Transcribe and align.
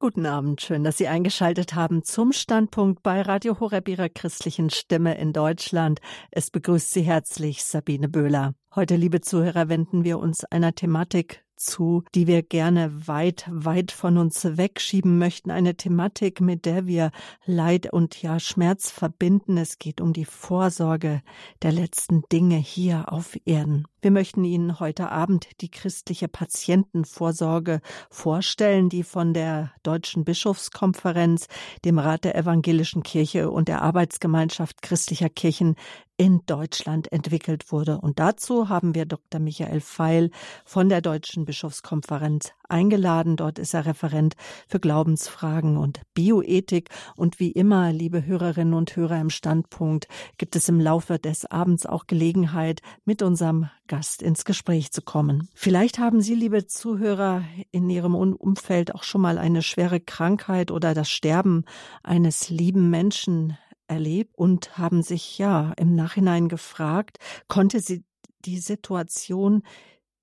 Guten 0.00 0.26
Abend, 0.26 0.60
schön, 0.60 0.84
dass 0.84 0.96
Sie 0.96 1.08
eingeschaltet 1.08 1.74
haben 1.74 2.04
zum 2.04 2.30
Standpunkt 2.30 3.02
bei 3.02 3.20
Radio 3.20 3.58
Horeb 3.58 3.88
Ihrer 3.88 4.08
christlichen 4.08 4.70
Stimme 4.70 5.18
in 5.18 5.32
Deutschland. 5.32 6.00
Es 6.30 6.52
begrüßt 6.52 6.92
Sie 6.92 7.02
herzlich 7.02 7.64
Sabine 7.64 8.08
Böhler. 8.08 8.54
Heute, 8.76 8.94
liebe 8.94 9.20
Zuhörer, 9.20 9.68
wenden 9.68 10.04
wir 10.04 10.20
uns 10.20 10.44
einer 10.44 10.72
Thematik 10.72 11.44
zu, 11.58 12.04
die 12.14 12.26
wir 12.26 12.42
gerne 12.42 13.06
weit, 13.06 13.46
weit 13.50 13.92
von 13.92 14.16
uns 14.16 14.56
wegschieben 14.56 15.18
möchten. 15.18 15.50
Eine 15.50 15.76
Thematik, 15.76 16.40
mit 16.40 16.64
der 16.64 16.86
wir 16.86 17.10
Leid 17.44 17.92
und 17.92 18.20
ja 18.22 18.40
Schmerz 18.40 18.90
verbinden. 18.90 19.58
Es 19.58 19.78
geht 19.78 20.00
um 20.00 20.12
die 20.12 20.24
Vorsorge 20.24 21.22
der 21.62 21.72
letzten 21.72 22.22
Dinge 22.32 22.56
hier 22.56 23.12
auf 23.12 23.36
Erden. 23.44 23.86
Wir 24.00 24.12
möchten 24.12 24.44
Ihnen 24.44 24.78
heute 24.78 25.10
Abend 25.10 25.48
die 25.60 25.70
christliche 25.70 26.28
Patientenvorsorge 26.28 27.80
vorstellen, 28.10 28.88
die 28.88 29.02
von 29.02 29.34
der 29.34 29.72
Deutschen 29.82 30.24
Bischofskonferenz, 30.24 31.48
dem 31.84 31.98
Rat 31.98 32.24
der 32.24 32.36
Evangelischen 32.36 33.02
Kirche 33.02 33.50
und 33.50 33.66
der 33.66 33.82
Arbeitsgemeinschaft 33.82 34.82
christlicher 34.82 35.28
Kirchen 35.28 35.74
in 36.18 36.42
Deutschland 36.46 37.10
entwickelt 37.12 37.70
wurde. 37.70 38.00
Und 38.00 38.18
dazu 38.18 38.68
haben 38.68 38.94
wir 38.96 39.06
Dr. 39.06 39.40
Michael 39.40 39.80
Feil 39.80 40.30
von 40.64 40.88
der 40.88 41.00
Deutschen 41.00 41.44
Bischofskonferenz 41.44 42.50
eingeladen. 42.68 43.36
Dort 43.36 43.58
ist 43.58 43.72
er 43.72 43.86
Referent 43.86 44.34
für 44.66 44.80
Glaubensfragen 44.80 45.76
und 45.76 46.02
Bioethik. 46.14 46.90
Und 47.14 47.38
wie 47.38 47.52
immer, 47.52 47.92
liebe 47.92 48.26
Hörerinnen 48.26 48.74
und 48.74 48.96
Hörer 48.96 49.20
im 49.20 49.30
Standpunkt, 49.30 50.08
gibt 50.38 50.56
es 50.56 50.68
im 50.68 50.80
Laufe 50.80 51.20
des 51.20 51.46
Abends 51.46 51.86
auch 51.86 52.08
Gelegenheit, 52.08 52.82
mit 53.04 53.22
unserem 53.22 53.70
Gast 53.86 54.20
ins 54.20 54.44
Gespräch 54.44 54.90
zu 54.90 55.02
kommen. 55.02 55.48
Vielleicht 55.54 56.00
haben 56.00 56.20
Sie, 56.20 56.34
liebe 56.34 56.66
Zuhörer, 56.66 57.44
in 57.70 57.88
Ihrem 57.88 58.16
Umfeld 58.16 58.92
auch 58.92 59.04
schon 59.04 59.20
mal 59.20 59.38
eine 59.38 59.62
schwere 59.62 60.00
Krankheit 60.00 60.72
oder 60.72 60.94
das 60.94 61.08
Sterben 61.08 61.64
eines 62.02 62.50
lieben 62.50 62.90
Menschen 62.90 63.56
erlebt 63.88 64.36
und 64.36 64.78
haben 64.78 65.02
sich 65.02 65.38
ja 65.38 65.72
im 65.76 65.94
Nachhinein 65.94 66.48
gefragt, 66.48 67.18
konnte 67.48 67.80
sie 67.80 68.04
die 68.44 68.58
Situation 68.58 69.62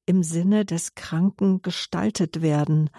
im 0.06 0.24
Sinne 0.24 0.66
des 0.66 0.96
Kranken 0.96 1.62
gestaltet 1.62 2.42
werden? 2.42 2.90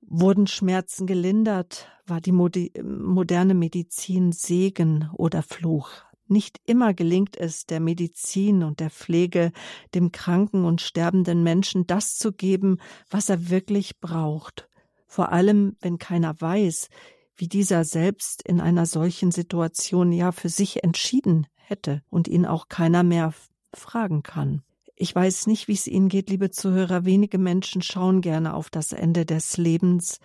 Wurden 0.00 0.46
Schmerzen 0.46 1.06
gelindert? 1.06 1.88
War 2.06 2.20
die 2.20 2.32
moderne 2.32 3.54
Medizin 3.54 4.32
Segen 4.32 5.08
oder 5.14 5.42
Fluch? 5.42 5.90
Nicht 6.26 6.60
immer 6.66 6.94
gelingt 6.94 7.36
es 7.36 7.66
der 7.66 7.80
Medizin 7.80 8.62
und 8.62 8.80
der 8.80 8.90
Pflege, 8.90 9.52
dem 9.94 10.12
kranken 10.12 10.64
und 10.64 10.80
sterbenden 10.80 11.42
Menschen 11.42 11.86
das 11.86 12.16
zu 12.16 12.32
geben, 12.32 12.78
was 13.10 13.28
er 13.28 13.50
wirklich 13.50 14.00
braucht. 14.00 14.68
Vor 15.06 15.30
allem, 15.30 15.76
wenn 15.80 15.98
keiner 15.98 16.40
weiß, 16.40 16.88
wie 17.36 17.48
dieser 17.48 17.84
selbst 17.84 18.42
in 18.42 18.60
einer 18.60 18.86
solchen 18.86 19.30
Situation 19.30 20.12
ja 20.12 20.32
für 20.32 20.48
sich 20.48 20.84
entschieden 20.84 21.46
hätte 21.54 22.02
und 22.10 22.28
ihn 22.28 22.46
auch 22.46 22.68
keiner 22.68 23.02
mehr 23.02 23.32
fragen 23.74 24.22
kann. 24.22 24.62
Ich 24.94 25.14
weiß 25.14 25.46
nicht, 25.46 25.68
wie 25.68 25.72
es 25.72 25.86
Ihnen 25.86 26.08
geht, 26.08 26.30
liebe 26.30 26.50
Zuhörer. 26.50 27.04
Wenige 27.04 27.38
Menschen 27.38 27.82
schauen 27.82 28.20
gerne 28.20 28.54
auf 28.54 28.70
das 28.70 28.92
Ende 28.92 29.24
des 29.26 29.56
Lebens, 29.56 30.20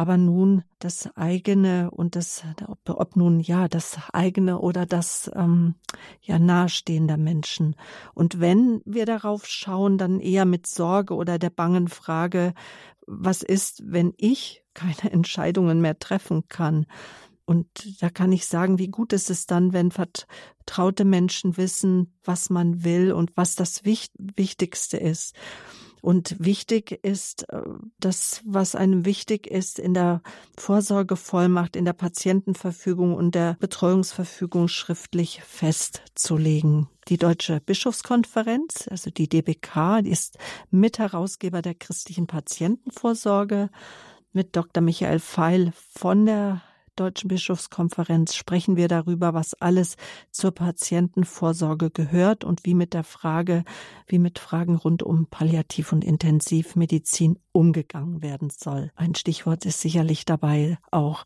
aber 0.00 0.16
nun 0.16 0.62
das 0.78 1.14
eigene 1.14 1.90
und 1.90 2.16
das, 2.16 2.42
ob, 2.66 2.78
ob 2.88 3.16
nun 3.16 3.38
ja 3.38 3.68
das 3.68 3.98
eigene 4.14 4.58
oder 4.58 4.86
das 4.86 5.30
ähm, 5.34 5.74
ja 6.22 6.38
nahestehender 6.38 7.18
Menschen. 7.18 7.76
Und 8.14 8.40
wenn 8.40 8.80
wir 8.86 9.04
darauf 9.04 9.46
schauen, 9.46 9.98
dann 9.98 10.18
eher 10.18 10.46
mit 10.46 10.66
Sorge 10.66 11.12
oder 11.12 11.38
der 11.38 11.50
bangen 11.50 11.86
Frage, 11.86 12.54
was 13.06 13.42
ist, 13.42 13.82
wenn 13.84 14.14
ich 14.16 14.64
keine 14.72 14.94
Entscheidungen 15.12 15.82
mehr 15.82 15.98
treffen 15.98 16.48
kann? 16.48 16.86
Und 17.44 17.66
da 18.00 18.08
kann 18.08 18.32
ich 18.32 18.46
sagen, 18.46 18.78
wie 18.78 18.88
gut 18.88 19.12
ist 19.12 19.28
es 19.28 19.44
dann, 19.44 19.74
wenn 19.74 19.90
vertraute 19.90 21.04
Menschen 21.04 21.58
wissen, 21.58 22.16
was 22.24 22.48
man 22.48 22.84
will 22.84 23.12
und 23.12 23.36
was 23.36 23.54
das 23.54 23.84
Wichtigste 23.84 24.96
ist. 24.96 25.36
Und 26.02 26.36
wichtig 26.38 26.92
ist, 27.02 27.48
äh, 27.50 27.62
das, 27.98 28.42
was 28.44 28.74
einem 28.74 29.04
wichtig 29.04 29.46
ist, 29.46 29.78
in 29.78 29.94
der 29.94 30.22
Vorsorgevollmacht, 30.56 31.76
in 31.76 31.84
der 31.84 31.92
Patientenverfügung 31.92 33.14
und 33.14 33.34
der 33.34 33.56
Betreuungsverfügung 33.60 34.68
schriftlich 34.68 35.42
festzulegen. 35.42 36.88
Die 37.08 37.16
Deutsche 37.16 37.60
Bischofskonferenz, 37.60 38.88
also 38.88 39.10
die 39.10 39.28
DBK, 39.28 40.02
die 40.02 40.10
ist 40.10 40.38
Mitherausgeber 40.70 41.62
der 41.62 41.74
christlichen 41.74 42.26
Patientenvorsorge 42.26 43.70
mit 44.32 44.54
Dr. 44.56 44.82
Michael 44.82 45.18
Feil 45.18 45.72
von 45.74 46.26
der 46.26 46.62
Deutschen 47.00 47.28
Bischofskonferenz 47.28 48.34
sprechen 48.34 48.76
wir 48.76 48.86
darüber, 48.86 49.32
was 49.32 49.54
alles 49.54 49.96
zur 50.30 50.50
Patientenvorsorge 50.50 51.90
gehört 51.90 52.44
und 52.44 52.66
wie 52.66 52.74
mit 52.74 52.92
der 52.92 53.04
Frage, 53.04 53.64
wie 54.06 54.18
mit 54.18 54.38
Fragen 54.38 54.76
rund 54.76 55.02
um 55.02 55.26
Palliativ- 55.26 55.92
und 55.92 56.04
Intensivmedizin 56.04 57.38
umgegangen 57.52 58.22
werden 58.22 58.50
soll. 58.50 58.90
Ein 58.96 59.14
Stichwort 59.14 59.64
ist 59.64 59.80
sicherlich 59.80 60.26
dabei 60.26 60.76
auch 60.90 61.24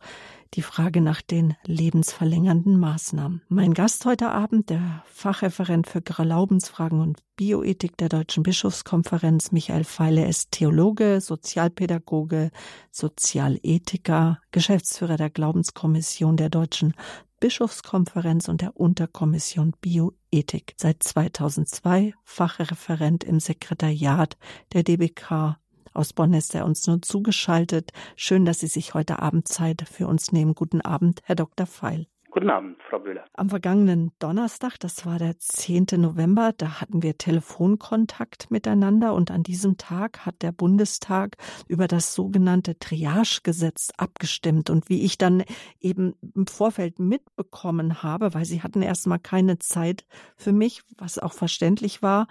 die 0.52 0.62
Frage 0.62 1.00
nach 1.00 1.22
den 1.22 1.56
lebensverlängernden 1.64 2.78
Maßnahmen. 2.78 3.42
Mein 3.48 3.74
Gast 3.74 4.04
heute 4.04 4.30
Abend, 4.30 4.70
der 4.70 5.02
Fachreferent 5.06 5.86
für 5.86 6.02
Glaubensfragen 6.02 7.00
und 7.00 7.20
Bioethik 7.36 7.96
der 7.96 8.08
Deutschen 8.08 8.42
Bischofskonferenz, 8.42 9.50
Michael 9.50 9.84
Feile, 9.84 10.26
ist 10.26 10.52
Theologe, 10.52 11.20
Sozialpädagoge, 11.20 12.50
Sozialethiker, 12.90 14.40
Geschäftsführer 14.52 15.16
der 15.16 15.30
Glaubenskommission 15.30 16.36
der 16.36 16.50
Deutschen 16.50 16.94
Bischofskonferenz 17.40 18.48
und 18.48 18.62
der 18.62 18.76
Unterkommission 18.76 19.74
Bioethik. 19.80 20.74
Seit 20.76 21.02
2002 21.02 22.14
Fachreferent 22.24 23.24
im 23.24 23.38
Sekretariat 23.40 24.38
der 24.72 24.82
DBK 24.82 25.58
aus 25.94 26.12
Bonn 26.12 26.34
ist 26.34 26.54
er 26.54 26.64
uns 26.64 26.86
nun 26.86 27.02
zugeschaltet. 27.02 27.92
Schön, 28.16 28.44
dass 28.44 28.60
Sie 28.60 28.66
sich 28.66 28.94
heute 28.94 29.20
Abend 29.20 29.48
Zeit 29.48 29.84
für 29.88 30.06
uns 30.06 30.32
nehmen. 30.32 30.54
Guten 30.54 30.80
Abend, 30.80 31.20
Herr 31.24 31.36
Dr. 31.36 31.66
Feil. 31.66 32.06
Guten 32.34 32.50
Abend, 32.50 32.82
Frau 32.90 32.98
Böhler. 32.98 33.24
Am 33.34 33.48
vergangenen 33.48 34.10
Donnerstag, 34.18 34.76
das 34.80 35.06
war 35.06 35.20
der 35.20 35.38
10. 35.38 35.86
November, 35.98 36.52
da 36.56 36.80
hatten 36.80 37.04
wir 37.04 37.16
Telefonkontakt 37.16 38.50
miteinander 38.50 39.14
und 39.14 39.30
an 39.30 39.44
diesem 39.44 39.76
Tag 39.76 40.26
hat 40.26 40.42
der 40.42 40.50
Bundestag 40.50 41.36
über 41.68 41.86
das 41.86 42.12
sogenannte 42.12 42.76
Triagegesetz 42.76 43.92
abgestimmt. 43.96 44.68
Und 44.68 44.88
wie 44.88 45.02
ich 45.02 45.16
dann 45.16 45.44
eben 45.78 46.16
im 46.34 46.48
Vorfeld 46.48 46.98
mitbekommen 46.98 48.02
habe, 48.02 48.34
weil 48.34 48.44
sie 48.44 48.62
hatten 48.62 48.82
erstmal 48.82 49.20
keine 49.20 49.60
Zeit 49.60 50.04
für 50.36 50.52
mich, 50.52 50.82
was 50.98 51.20
auch 51.20 51.34
verständlich 51.34 52.02
war, 52.02 52.26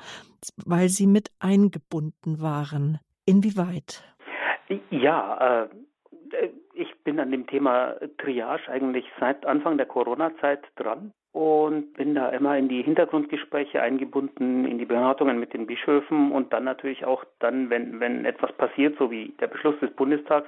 weil 0.65 0.89
sie 0.89 1.07
mit 1.07 1.31
eingebunden 1.39 2.41
waren. 2.41 2.99
Inwieweit? 3.25 4.03
Ja, 4.89 5.63
äh, 5.63 5.67
ich 6.73 6.93
bin 7.03 7.19
an 7.19 7.31
dem 7.31 7.47
Thema 7.47 7.95
Triage 8.17 8.69
eigentlich 8.69 9.05
seit 9.19 9.45
Anfang 9.45 9.77
der 9.77 9.85
Corona-Zeit 9.85 10.61
dran 10.75 11.13
und 11.31 11.93
bin 11.93 12.15
da 12.15 12.29
immer 12.29 12.57
in 12.57 12.69
die 12.69 12.81
Hintergrundgespräche 12.83 13.81
eingebunden, 13.81 14.65
in 14.65 14.77
die 14.77 14.85
Beratungen 14.85 15.39
mit 15.39 15.53
den 15.53 15.67
Bischöfen 15.67 16.31
und 16.31 16.53
dann 16.53 16.63
natürlich 16.63 17.05
auch 17.05 17.23
dann, 17.39 17.69
wenn, 17.69 17.99
wenn 17.99 18.25
etwas 18.25 18.51
passiert, 18.53 18.97
so 18.97 19.11
wie 19.11 19.33
der 19.39 19.47
Beschluss 19.47 19.79
des 19.79 19.91
Bundestags, 19.91 20.47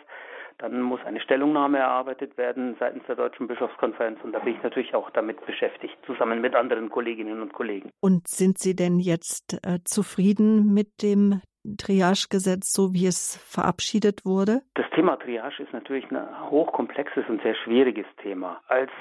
dann 0.60 0.82
muss 0.82 1.02
eine 1.06 1.20
Stellungnahme 1.20 1.80
erarbeitet 1.80 2.38
werden 2.38 2.76
seitens 2.80 3.04
der 3.08 3.16
Deutschen 3.16 3.48
Bischofskonferenz 3.48 4.20
und 4.24 4.32
da 4.32 4.40
bin 4.40 4.56
ich 4.56 4.64
natürlich 4.64 4.96
auch 4.96 5.10
damit 5.10 5.44
beschäftigt, 5.46 5.98
zusammen 6.06 6.40
mit 6.40 6.56
anderen 6.56 6.90
Kolleginnen 6.90 7.42
und 7.42 7.52
Kollegen. 7.52 7.90
Und 8.00 8.28
sind 8.28 8.58
Sie 8.60 8.76
denn 8.76 9.00
jetzt 9.00 9.60
äh, 9.66 9.80
zufrieden 9.84 10.74
mit 10.74 11.02
dem 11.02 11.42
Triagegesetz, 11.78 12.74
so 12.74 12.94
wie 12.94 13.08
es 13.08 13.38
verabschiedet 13.48 14.26
wurde? 14.26 14.62
Das 14.76 14.86
Thema 14.92 15.18
Triage 15.18 15.64
ist 15.64 15.74
natürlich 15.74 16.10
ein 16.12 16.50
hochkomplexes 16.50 17.26
und 17.28 17.42
sehr 17.42 17.56
schwieriges 17.56 18.06
Thema. 18.22 18.62
Als 18.68 18.92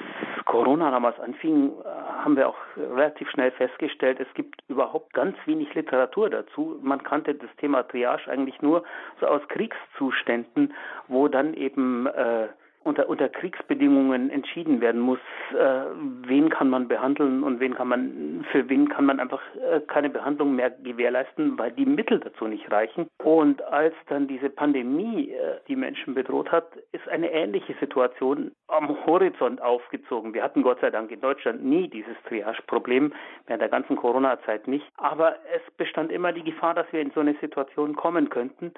Corona 0.45 0.91
damals 0.91 1.19
anfing, 1.21 1.71
äh, 1.71 1.85
haben 2.25 2.37
wir 2.37 2.49
auch 2.49 2.57
relativ 2.77 3.31
schnell 3.31 3.51
festgestellt, 3.53 4.21
es 4.21 4.33
gibt 4.35 4.63
überhaupt 4.69 5.13
ganz 5.13 5.37
wenig 5.47 5.75
Literatur 5.75 6.31
dazu. 6.31 6.79
Man 6.83 7.03
kannte 7.03 7.35
das 7.35 7.51
Thema 7.59 7.83
Triage 7.83 8.31
eigentlich 8.31 8.61
nur 8.63 8.85
so 9.21 9.27
aus 9.27 9.43
Kriegszuständen, 9.49 10.73
wo 11.09 11.29
dann 11.29 11.55
eben 11.55 12.07
äh, 12.07 12.49
unter, 12.85 13.09
unter 13.09 13.29
Kriegsbedingungen 13.29 14.31
entschieden 14.31 14.81
werden 14.81 15.01
muss, 15.01 15.19
äh, 15.53 15.85
wen 16.27 16.51
kann 16.51 16.69
man 16.69 16.89
behandeln 16.89 17.43
und 17.43 17.61
wen 17.61 17.75
kann 17.75 17.89
man, 17.89 18.47
für 18.53 18.69
wen 18.69 18.89
kann 18.89 19.07
man 19.07 19.21
einfach 19.21 19.43
äh, 19.57 19.81
keine 19.81 20.11
Behandlung 20.11 20.55
mehr 20.55 20.71
gewährleisten, 20.71 21.59
weil 21.59 21.73
die 21.73 21.87
Mittel 21.87 22.21
dazu 22.21 22.47
nicht 22.47 22.71
reichen. 22.71 23.09
Und 23.23 23.63
als 23.65 23.95
dann 24.09 24.29
diese 24.29 24.51
Pandemie 24.51 25.31
äh, 25.31 25.59
die 25.67 25.77
Menschen 25.77 26.15
bedroht 26.15 26.53
hat, 26.53 26.77
ist 26.93 27.09
eine 27.09 27.33
ähnliche 27.33 27.75
Situation 27.81 28.53
am 28.69 28.89
Horizont 29.07 29.61
aufgezogen. 29.63 30.35
Wir 30.35 30.43
hatten 30.43 30.63
Gott 30.63 30.81
sei 30.81 30.91
Dank 30.91 31.11
in 31.11 31.21
Deutschland 31.21 31.65
nie 31.65 31.89
dieses 31.89 32.17
Triage-Problem, 32.29 33.13
während 33.47 33.63
der 33.63 33.71
ganzen 33.71 33.97
Corona-Zeit 33.97 34.69
nicht. 34.69 34.87
Aber 34.97 35.37
es 35.55 35.63
bestand 35.77 36.13
immer 36.13 36.33
die 36.33 36.45
Gefahr, 36.45 36.75
dass 36.75 36.87
wir 36.93 37.01
in 37.01 37.11
so 37.13 37.21
eine 37.21 37.35
Situation 37.41 37.97
kommen 37.97 38.29
könnten. 38.29 38.73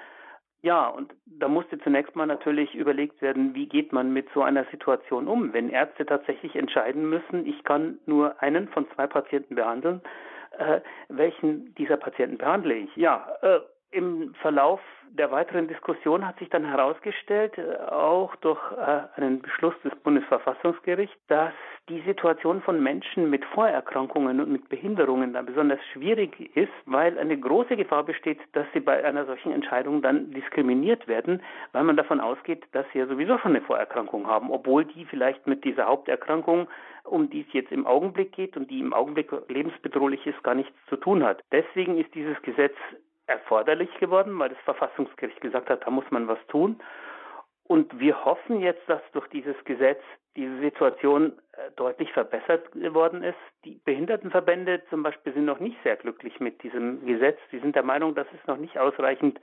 Ja, 0.63 0.87
und 0.87 1.13
da 1.25 1.47
musste 1.47 1.77
zunächst 1.79 2.15
mal 2.15 2.25
natürlich 2.25 2.73
überlegt 2.73 3.21
werden, 3.21 3.53
wie 3.53 3.67
geht 3.67 3.93
man 3.93 4.11
mit 4.11 4.27
so 4.33 4.41
einer 4.41 4.65
Situation 4.65 5.27
um, 5.27 5.53
wenn 5.53 5.69
Ärzte 5.69 6.05
tatsächlich 6.05 6.55
entscheiden 6.55 7.09
müssen, 7.09 7.45
ich 7.45 7.63
kann 7.63 7.99
nur 8.05 8.41
einen 8.41 8.67
von 8.69 8.87
zwei 8.95 9.07
Patienten 9.07 9.55
behandeln, 9.55 10.01
äh, 10.57 10.81
welchen 11.09 11.75
dieser 11.75 11.97
Patienten 11.97 12.37
behandle 12.37 12.73
ich? 12.73 12.95
Ja, 12.95 13.27
äh, 13.41 13.59
im 13.91 14.33
Verlauf 14.41 14.81
der 15.11 15.31
weiteren 15.31 15.67
Diskussion 15.67 16.27
hat 16.27 16.37
sich 16.39 16.49
dann 16.49 16.65
herausgestellt, 16.65 17.57
äh, 17.57 17.77
auch 17.89 18.35
durch 18.37 18.59
äh, 18.73 19.01
einen 19.15 19.41
Beschluss 19.41 19.73
des 19.83 19.95
Bundesverfassungsgerichts, 20.03 21.15
dass 21.27 21.53
die 21.89 22.01
Situation 22.01 22.61
von 22.61 22.83
Menschen 22.83 23.29
mit 23.29 23.45
Vorerkrankungen 23.45 24.41
und 24.41 24.51
mit 24.51 24.67
Behinderungen 24.67 25.33
da 25.33 25.41
besonders 25.41 25.79
schwierig 25.93 26.55
ist, 26.55 26.73
weil 26.85 27.17
eine 27.17 27.39
große 27.39 27.77
Gefahr 27.77 28.03
besteht, 28.03 28.39
dass 28.53 28.67
sie 28.73 28.81
bei 28.81 29.03
einer 29.03 29.25
solchen 29.25 29.53
Entscheidung 29.53 30.01
dann 30.01 30.31
diskriminiert 30.31 31.07
werden, 31.07 31.41
weil 31.71 31.83
man 31.83 31.95
davon 31.95 32.19
ausgeht, 32.19 32.65
dass 32.73 32.85
sie 32.91 32.99
ja 32.99 33.07
sowieso 33.07 33.37
schon 33.37 33.55
eine 33.55 33.61
Vorerkrankung 33.61 34.27
haben, 34.27 34.51
obwohl 34.51 34.83
die 34.85 35.05
vielleicht 35.05 35.47
mit 35.47 35.63
dieser 35.63 35.85
Haupterkrankung, 35.85 36.67
um 37.05 37.29
die 37.29 37.41
es 37.41 37.53
jetzt 37.53 37.71
im 37.71 37.87
Augenblick 37.87 38.33
geht 38.33 38.57
und 38.57 38.69
die 38.69 38.81
im 38.81 38.93
Augenblick 38.93 39.31
lebensbedrohlich 39.47 40.27
ist, 40.27 40.43
gar 40.43 40.55
nichts 40.55 40.75
zu 40.89 40.97
tun 40.97 41.23
hat. 41.23 41.41
Deswegen 41.53 41.97
ist 41.97 42.13
dieses 42.13 42.41
Gesetz 42.41 42.75
erforderlich 43.27 43.93
geworden, 43.99 44.37
weil 44.39 44.49
das 44.49 44.59
Verfassungsgericht 44.59 45.41
gesagt 45.41 45.69
hat, 45.69 45.85
da 45.85 45.91
muss 45.91 46.09
man 46.09 46.27
was 46.27 46.39
tun. 46.47 46.79
Und 47.63 47.99
wir 47.99 48.23
hoffen 48.23 48.61
jetzt, 48.61 48.87
dass 48.87 49.01
durch 49.11 49.27
dieses 49.27 49.55
Gesetz 49.65 50.01
diese 50.37 50.57
Situation 50.59 51.33
äh, 51.51 51.71
deutlich 51.75 52.11
verbessert 52.13 52.71
geworden 52.71 53.23
ist. 53.23 53.37
Die 53.65 53.81
Behindertenverbände 53.83 54.83
zum 54.89 55.03
Beispiel 55.03 55.33
sind 55.33 55.45
noch 55.45 55.59
nicht 55.59 55.77
sehr 55.83 55.97
glücklich 55.97 56.39
mit 56.39 56.63
diesem 56.63 57.05
Gesetz. 57.05 57.37
Sie 57.51 57.59
sind 57.59 57.75
der 57.75 57.83
Meinung, 57.83 58.15
dass 58.15 58.27
es 58.33 58.47
noch 58.47 58.57
nicht 58.57 58.77
ausreichend 58.77 59.39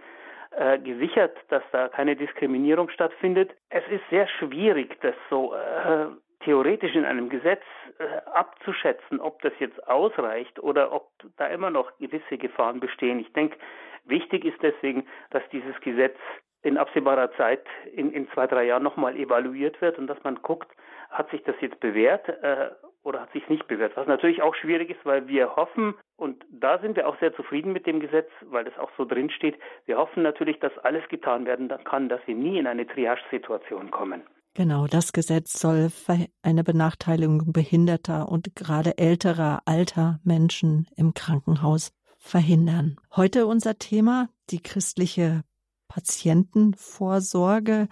äh, 0.57 0.79
gesichert, 0.79 1.37
dass 1.49 1.63
da 1.73 1.89
keine 1.89 2.17
Diskriminierung 2.17 2.89
stattfindet. 2.89 3.51
Es 3.69 3.83
ist 3.91 4.09
sehr 4.09 4.27
schwierig, 4.29 4.99
das 5.03 5.15
so 5.29 5.53
äh, 5.53 6.07
theoretisch 6.44 6.94
in 6.94 7.05
einem 7.05 7.29
Gesetz 7.29 7.62
äh, 7.99 8.05
abzuschätzen, 8.31 9.20
ob 9.20 9.41
das 9.43 9.52
jetzt 9.58 9.87
ausreicht 9.88 10.58
oder 10.61 10.93
ob 10.93 11.11
da 11.37 11.46
immer 11.46 11.70
noch 11.70 11.96
gewisse 11.99 12.38
Gefahren 12.38 12.81
bestehen. 12.81 13.19
Ich 13.20 13.32
denke, 13.32 13.56
wichtig 14.05 14.44
ist 14.44 14.62
deswegen, 14.62 15.06
dass 15.31 15.43
dieses 15.50 15.79
Gesetz 15.81 16.17
in 16.62 16.79
absehbarer 16.79 17.31
Zeit 17.32 17.64
in, 17.93 18.12
in 18.12 18.29
zwei, 18.31 18.46
drei 18.46 18.64
Jahren 18.64 18.82
nochmal 18.82 19.17
evaluiert 19.17 19.81
wird 19.81 19.99
und 19.99 20.06
dass 20.06 20.23
man 20.25 20.37
guckt, 20.37 20.70
hat 21.11 21.31
sich 21.31 21.43
das 21.44 21.55
jetzt 21.61 21.79
bewährt 21.81 22.29
äh, 22.29 22.70
oder 23.02 23.20
hat 23.20 23.32
sich 23.32 23.49
nicht 23.49 23.69
bewährt. 23.69 23.96
Was 23.96 24.06
natürlich 24.06 24.41
auch 24.43 24.55
schwierig 24.55 24.91
ist, 24.91 25.05
weil 25.05 25.29
wir 25.29 25.56
hoffen, 25.56 25.94
und 26.17 26.44
da 26.50 26.79
sind 26.79 26.96
wir 26.96 27.06
auch 27.06 27.19
sehr 27.20 27.35
zufrieden 27.35 27.73
mit 27.73 27.87
dem 27.87 28.00
Gesetz, 28.00 28.31
weil 28.41 28.64
das 28.64 28.79
auch 28.79 28.91
so 28.96 29.05
drin 29.05 29.31
steht, 29.31 29.58
wir 29.85 29.99
hoffen 29.99 30.23
natürlich, 30.23 30.58
dass 30.58 30.76
alles 30.79 31.06
getan 31.08 31.44
werden 31.44 31.69
kann, 31.85 32.08
dass 32.08 32.26
wir 32.26 32.35
nie 32.35 32.58
in 32.58 32.67
eine 32.67 32.87
Triage-Situation 32.87 33.91
kommen. 33.91 34.23
Genau, 34.56 34.87
das 34.87 35.12
Gesetz 35.12 35.59
soll 35.59 35.91
eine 36.43 36.62
Benachteiligung 36.62 37.53
behinderter 37.53 38.29
und 38.29 38.55
gerade 38.55 38.99
älterer, 38.99 39.62
alter 39.65 40.21
Menschen 40.23 40.87
im 40.95 41.12
Krankenhaus 41.12 41.91
verhindern. 42.19 42.95
Heute 43.17 43.47
unser 43.47 43.79
Thema, 43.79 44.29
die 44.51 44.62
christliche 44.62 45.43
Patientenvorsorge 45.89 47.89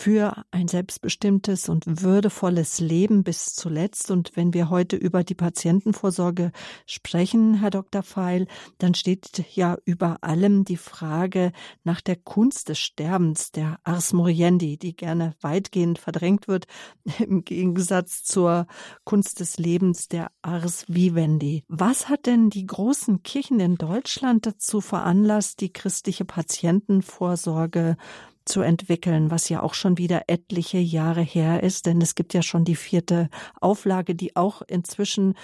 für 0.00 0.46
ein 0.50 0.66
selbstbestimmtes 0.66 1.68
und 1.68 2.02
würdevolles 2.02 2.80
Leben 2.80 3.22
bis 3.22 3.54
zuletzt. 3.54 4.10
Und 4.10 4.32
wenn 4.34 4.54
wir 4.54 4.70
heute 4.70 4.96
über 4.96 5.24
die 5.24 5.34
Patientenvorsorge 5.34 6.52
sprechen, 6.86 7.60
Herr 7.60 7.68
Dr. 7.68 8.02
Feil, 8.02 8.46
dann 8.78 8.94
steht 8.94 9.44
ja 9.54 9.76
über 9.84 10.16
allem 10.22 10.64
die 10.64 10.78
Frage 10.78 11.52
nach 11.84 12.00
der 12.00 12.16
Kunst 12.16 12.70
des 12.70 12.78
Sterbens, 12.78 13.52
der 13.52 13.78
Ars 13.84 14.14
Moriendi, 14.14 14.78
die 14.78 14.96
gerne 14.96 15.34
weitgehend 15.42 15.98
verdrängt 15.98 16.48
wird, 16.48 16.64
im 17.18 17.44
Gegensatz 17.44 18.24
zur 18.24 18.68
Kunst 19.04 19.40
des 19.40 19.58
Lebens, 19.58 20.08
der 20.08 20.30
Ars 20.40 20.86
Vivendi. 20.88 21.62
Was 21.68 22.08
hat 22.08 22.24
denn 22.24 22.48
die 22.48 22.66
großen 22.66 23.22
Kirchen 23.22 23.60
in 23.60 23.74
Deutschland 23.74 24.46
dazu 24.46 24.80
veranlasst, 24.80 25.60
die 25.60 25.74
christliche 25.74 26.24
Patientenvorsorge 26.24 27.98
zu 28.44 28.62
entwickeln, 28.62 29.30
was 29.30 29.48
ja 29.48 29.62
auch 29.62 29.74
schon 29.74 29.98
wieder 29.98 30.22
etliche 30.28 30.78
Jahre 30.78 31.20
her 31.20 31.62
ist, 31.62 31.86
denn 31.86 32.00
es 32.00 32.14
gibt 32.14 32.34
ja 32.34 32.42
schon 32.42 32.64
die 32.64 32.76
vierte 32.76 33.28
Auflage, 33.60 34.14
die 34.14 34.36
auch 34.36 34.62
inzwischen, 34.66 35.34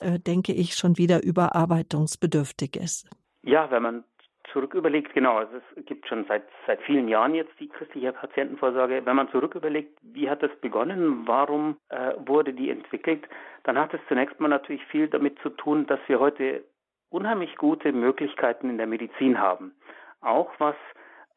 äh, 0.00 0.18
denke 0.18 0.52
ich, 0.52 0.74
schon 0.74 0.98
wieder 0.98 1.22
überarbeitungsbedürftig 1.22 2.76
ist. 2.76 3.08
Ja, 3.42 3.70
wenn 3.70 3.82
man 3.82 4.04
zurück 4.52 4.74
überlegt, 4.74 5.12
genau, 5.14 5.40
es 5.42 5.84
gibt 5.84 6.06
schon 6.06 6.24
seit, 6.26 6.44
seit 6.66 6.80
vielen 6.82 7.08
Jahren 7.08 7.34
jetzt 7.34 7.52
die 7.58 7.68
christliche 7.68 8.12
Patientenvorsorge. 8.12 9.04
Wenn 9.04 9.16
man 9.16 9.28
zurück 9.30 9.54
überlegt, 9.54 9.98
wie 10.02 10.30
hat 10.30 10.42
das 10.42 10.54
begonnen, 10.60 11.26
warum 11.26 11.76
äh, 11.88 12.12
wurde 12.24 12.52
die 12.52 12.70
entwickelt, 12.70 13.26
dann 13.64 13.78
hat 13.78 13.92
es 13.92 14.00
zunächst 14.06 14.38
mal 14.38 14.48
natürlich 14.48 14.84
viel 14.86 15.08
damit 15.08 15.38
zu 15.40 15.50
tun, 15.50 15.86
dass 15.86 15.98
wir 16.06 16.20
heute 16.20 16.62
unheimlich 17.10 17.56
gute 17.56 17.92
Möglichkeiten 17.92 18.70
in 18.70 18.78
der 18.78 18.86
Medizin 18.86 19.38
haben. 19.38 19.74
Auch 20.20 20.50
was 20.58 20.76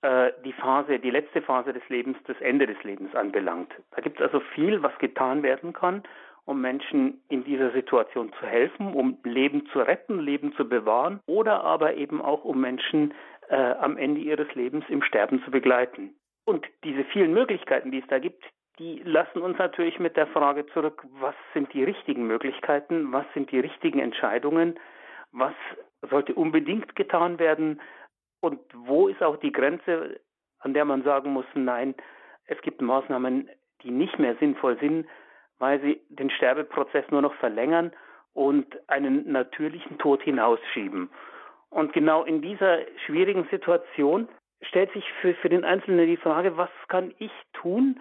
die 0.04 0.54
Phase, 0.54 1.00
die 1.00 1.10
letzte 1.10 1.42
Phase 1.42 1.74
des 1.74 1.82
Lebens, 1.90 2.18
das 2.28 2.40
Ende 2.40 2.68
des 2.68 2.82
Lebens 2.84 3.16
anbelangt. 3.16 3.74
Da 3.92 4.02
gibt 4.02 4.20
es 4.20 4.26
also 4.26 4.40
viel, 4.54 4.84
was 4.84 4.96
getan 5.00 5.42
werden 5.42 5.74
kann, 5.74 6.04
um 6.46 6.62
Menschen 6.62 7.22
in 7.30 7.44
dieser 7.44 7.72
Situation 7.72 8.32
zu 8.40 8.46
helfen, 8.46 8.94
um 8.94 9.18
Leben 9.24 9.66
zu 9.74 9.80
retten, 9.80 10.20
Leben 10.20 10.54
zu 10.54 10.68
bewahren 10.68 11.20
oder 11.26 11.64
aber 11.64 11.96
eben 11.96 12.22
auch 12.22 12.46
um 12.46 12.62
Menschen 12.62 13.14
äh, 13.50 13.56
am 13.56 13.98
Ende 13.98 14.22
ihres 14.22 14.54
Lebens 14.56 14.86
im 14.88 15.02
Sterben 15.02 15.44
zu 15.44 15.52
begleiten. 15.52 16.16
Und 16.46 16.66
diese 16.86 17.04
vielen 17.06 17.34
Möglichkeiten, 17.34 17.92
die 17.92 18.00
es 18.00 18.08
da 18.08 18.20
gibt, 18.20 18.44
die 18.80 19.02
lassen 19.04 19.42
uns 19.42 19.58
natürlich 19.58 20.00
mit 20.00 20.16
der 20.16 20.28
Frage 20.28 20.66
zurück, 20.68 21.04
was 21.20 21.36
sind 21.54 21.74
die 21.74 21.84
richtigen 21.84 22.28
Möglichkeiten, 22.28 23.12
was 23.12 23.26
sind 23.34 23.52
die 23.52 23.60
richtigen 23.60 24.00
Entscheidungen, 24.00 24.80
was 25.32 25.54
sollte 26.10 26.34
unbedingt 26.34 26.96
getan 26.96 27.40
werden, 27.40 27.82
und 28.48 28.60
wo 28.74 29.08
ist 29.08 29.22
auch 29.22 29.38
die 29.38 29.52
Grenze, 29.52 30.20
an 30.60 30.74
der 30.74 30.86
man 30.86 31.04
sagen 31.04 31.32
muss, 31.32 31.46
nein, 31.54 31.96
es 32.46 32.60
gibt 32.62 32.82
Maßnahmen, 32.82 33.50
die 33.84 33.92
nicht 33.92 34.18
mehr 34.20 34.36
sinnvoll 34.40 34.78
sind, 34.80 35.06
weil 35.60 35.80
sie 35.82 36.02
den 36.10 36.30
Sterbeprozess 36.30 37.06
nur 37.10 37.22
noch 37.22 37.34
verlängern 37.36 37.92
und 38.34 38.66
einen 38.90 39.32
natürlichen 39.32 39.98
Tod 39.98 40.22
hinausschieben. 40.22 41.10
Und 41.70 41.94
genau 41.94 42.24
in 42.24 42.42
dieser 42.42 42.80
schwierigen 43.06 43.48
Situation 43.50 44.28
stellt 44.62 44.92
sich 44.94 45.06
für, 45.22 45.34
für 45.36 45.50
den 45.50 45.66
Einzelnen 45.66 46.08
die 46.08 46.18
Frage, 46.18 46.58
was 46.58 46.70
kann 46.88 47.14
ich 47.20 47.32
tun, 47.54 48.00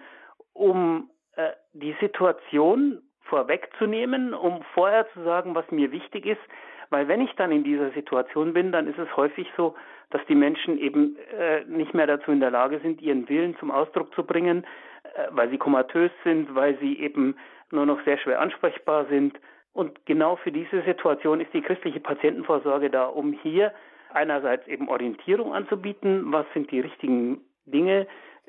um 0.53 1.09
äh, 1.35 1.51
die 1.73 1.95
Situation 1.99 3.01
vorwegzunehmen, 3.23 4.33
um 4.33 4.63
vorher 4.73 5.07
zu 5.13 5.23
sagen, 5.23 5.53
was 5.53 5.69
mir 5.69 5.91
wichtig 5.91 6.25
ist, 6.25 6.41
weil 6.89 7.07
wenn 7.07 7.21
ich 7.21 7.33
dann 7.35 7.51
in 7.51 7.63
dieser 7.63 7.91
Situation 7.91 8.53
bin, 8.53 8.71
dann 8.71 8.87
ist 8.87 8.97
es 8.97 9.15
häufig 9.17 9.47
so, 9.57 9.75
dass 10.09 10.25
die 10.27 10.35
Menschen 10.35 10.77
eben 10.77 11.17
äh, 11.37 11.65
nicht 11.65 11.93
mehr 11.93 12.07
dazu 12.07 12.31
in 12.31 12.39
der 12.39 12.51
Lage 12.51 12.79
sind, 12.79 13.01
ihren 13.01 13.27
Willen 13.27 13.57
zum 13.57 13.71
Ausdruck 13.71 14.13
zu 14.15 14.23
bringen, 14.23 14.65
äh, 15.03 15.27
weil 15.31 15.49
sie 15.49 15.57
komatös 15.57 16.11
sind, 16.23 16.53
weil 16.55 16.77
sie 16.79 16.99
eben 16.99 17.35
nur 17.71 17.85
noch 17.85 18.03
sehr 18.05 18.17
schwer 18.17 18.39
ansprechbar 18.39 19.05
sind. 19.05 19.37
Und 19.73 20.05
genau 20.05 20.37
für 20.37 20.51
diese 20.51 20.81
Situation 20.83 21.41
ist 21.41 21.53
die 21.53 21.61
christliche 21.61 21.99
Patientenvorsorge 21.99 22.89
da, 22.89 23.05
um 23.05 23.33
hier 23.33 23.73
einerseits 24.13 24.65
eben 24.67 24.87
Orientierung 24.87 25.53
anzubieten, 25.53 26.31
was 26.31 26.45
sind 26.53 26.71
die 26.71 26.79
richtigen 26.79 27.41
Dinge, 27.65 28.07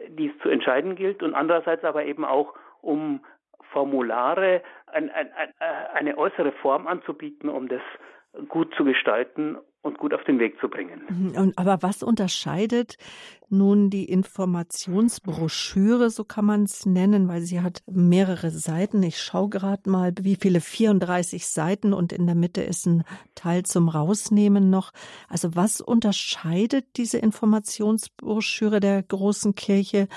die 0.09 0.29
es 0.29 0.39
zu 0.43 0.49
entscheiden 0.49 0.95
gilt, 0.95 1.23
und 1.23 1.35
andererseits 1.35 1.85
aber 1.85 2.05
eben 2.05 2.25
auch, 2.25 2.55
um 2.81 3.21
Formulare, 3.73 4.63
ein, 4.87 5.11
ein, 5.11 5.31
ein, 5.33 5.49
äh, 5.59 5.95
eine 5.95 6.17
äußere 6.17 6.53
Form 6.53 6.87
anzubieten, 6.87 7.51
um 7.51 7.69
das 7.69 7.83
gut 8.49 8.73
zu 8.77 8.85
gestalten 8.85 9.59
und 9.83 9.99
gut 9.99 10.13
auf 10.13 10.25
den 10.25 10.39
Weg 10.39 10.59
zu 10.61 10.69
bringen. 10.69 11.03
Mhm, 11.09 11.53
aber 11.57 11.83
was 11.83 12.03
unterscheidet 12.03 12.97
nun 13.49 13.91
die 13.91 14.05
Informationsbroschüre, 14.05 16.11
so 16.11 16.25
kann 16.25 16.45
man 16.45 16.65
es 16.65 16.85
nennen, 16.85 17.29
weil 17.29 17.43
sie 17.43 17.61
hat 17.61 17.83
mehrere 17.87 18.51
Seiten. 18.51 19.03
Ich 19.03 19.23
schaue 19.23 19.49
gerade 19.49 19.89
mal, 19.89 20.13
wie 20.21 20.37
viele 20.37 20.61
34 20.61 21.47
Seiten 21.47 21.95
und 21.95 22.13
in 22.13 22.27
der 22.27 22.35
Mitte 22.35 22.63
ist 22.63 22.87
ein 22.87 23.05
Teil 23.35 23.63
zum 23.63 23.89
Rausnehmen 23.89 24.69
noch. 24.69 24.93
Also 25.29 25.55
was 25.55 25.81
unterscheidet 25.81 26.85
diese 26.97 27.19
Informationsbroschüre 27.19 28.81
der 28.81 29.03
großen 29.03 29.55
Kirche 29.55 30.09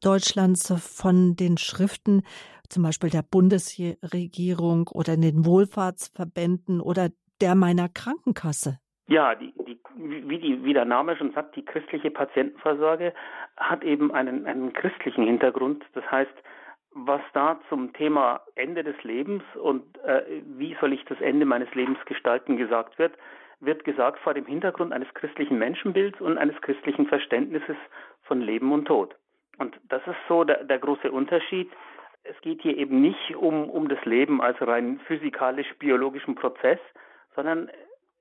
Deutschlands 0.00 0.72
von 0.78 1.36
den 1.36 1.58
Schriften 1.58 2.22
zum 2.68 2.82
Beispiel 2.82 3.10
der 3.10 3.22
Bundesregierung 3.22 4.88
oder 4.88 5.16
den 5.16 5.46
Wohlfahrtsverbänden 5.46 6.80
oder 6.80 7.10
der 7.40 7.54
meiner 7.54 7.88
Krankenkasse? 7.88 8.78
Ja, 9.06 9.34
die, 9.34 9.54
die, 9.66 9.78
wie, 9.96 10.38
die, 10.38 10.64
wie 10.64 10.74
der 10.74 10.84
Name 10.84 11.16
schon 11.16 11.32
sagt, 11.32 11.56
die 11.56 11.64
christliche 11.64 12.10
Patientenvorsorge 12.10 13.14
hat 13.56 13.82
eben 13.82 14.12
einen, 14.12 14.46
einen 14.46 14.72
christlichen 14.74 15.24
Hintergrund. 15.24 15.82
Das 15.94 16.04
heißt, 16.10 16.34
was 16.92 17.20
da 17.32 17.58
zum 17.68 17.92
Thema 17.94 18.40
Ende 18.54 18.84
des 18.84 19.02
Lebens 19.04 19.42
und 19.62 19.82
äh, 20.04 20.42
wie 20.44 20.76
soll 20.80 20.92
ich 20.92 21.04
das 21.06 21.20
Ende 21.20 21.46
meines 21.46 21.72
Lebens 21.74 21.98
gestalten 22.06 22.56
gesagt 22.56 22.98
wird, 22.98 23.14
wird 23.60 23.84
gesagt 23.84 24.18
vor 24.20 24.34
dem 24.34 24.46
Hintergrund 24.46 24.92
eines 24.92 25.12
christlichen 25.14 25.58
Menschenbilds 25.58 26.20
und 26.20 26.38
eines 26.38 26.60
christlichen 26.60 27.06
Verständnisses 27.06 27.76
von 28.22 28.40
Leben 28.40 28.72
und 28.72 28.86
Tod. 28.86 29.16
Und 29.58 29.78
das 29.88 30.06
ist 30.06 30.16
so 30.28 30.44
der, 30.44 30.64
der 30.64 30.78
große 30.78 31.10
Unterschied. 31.10 31.70
Es 32.22 32.40
geht 32.42 32.62
hier 32.62 32.76
eben 32.76 33.00
nicht 33.00 33.34
um, 33.36 33.68
um 33.70 33.88
das 33.88 34.04
Leben 34.04 34.40
als 34.40 34.60
rein 34.60 35.00
physikalisch-biologischen 35.06 36.34
Prozess, 36.34 36.78
sondern 37.38 37.70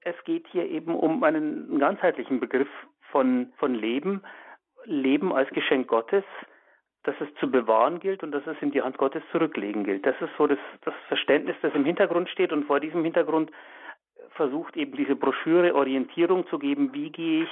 es 0.01 0.15
geht 0.25 0.45
hier 0.51 0.69
eben 0.69 0.93
um 0.93 1.23
einen 1.23 1.79
ganzheitlichen 1.79 2.39
Begriff 2.39 2.69
von, 3.11 3.51
von 3.57 3.73
Leben, 3.73 4.21
Leben 4.85 5.33
als 5.33 5.49
Geschenk 5.49 5.87
Gottes, 5.87 6.23
dass 7.01 7.15
es 7.19 7.27
zu 7.39 7.49
bewahren 7.49 7.99
gilt 7.99 8.21
und 8.21 8.31
dass 8.31 8.45
es 8.45 8.57
in 8.61 8.69
die 8.69 8.83
Hand 8.83 8.99
Gottes 8.99 9.23
zurücklegen 9.31 9.85
gilt. 9.85 10.05
Das 10.05 10.13
ist 10.21 10.29
so 10.37 10.45
das, 10.45 10.59
das 10.81 10.93
Verständnis, 11.07 11.55
das 11.63 11.73
im 11.73 11.83
Hintergrund 11.83 12.29
steht 12.29 12.53
und 12.53 12.65
vor 12.65 12.79
diesem 12.79 13.03
Hintergrund 13.03 13.49
versucht 14.35 14.77
eben 14.77 14.95
diese 14.95 15.15
Broschüre 15.15 15.73
Orientierung 15.73 16.45
zu 16.45 16.59
geben, 16.59 16.93
wie 16.93 17.09
gehe 17.09 17.43
ich 17.45 17.49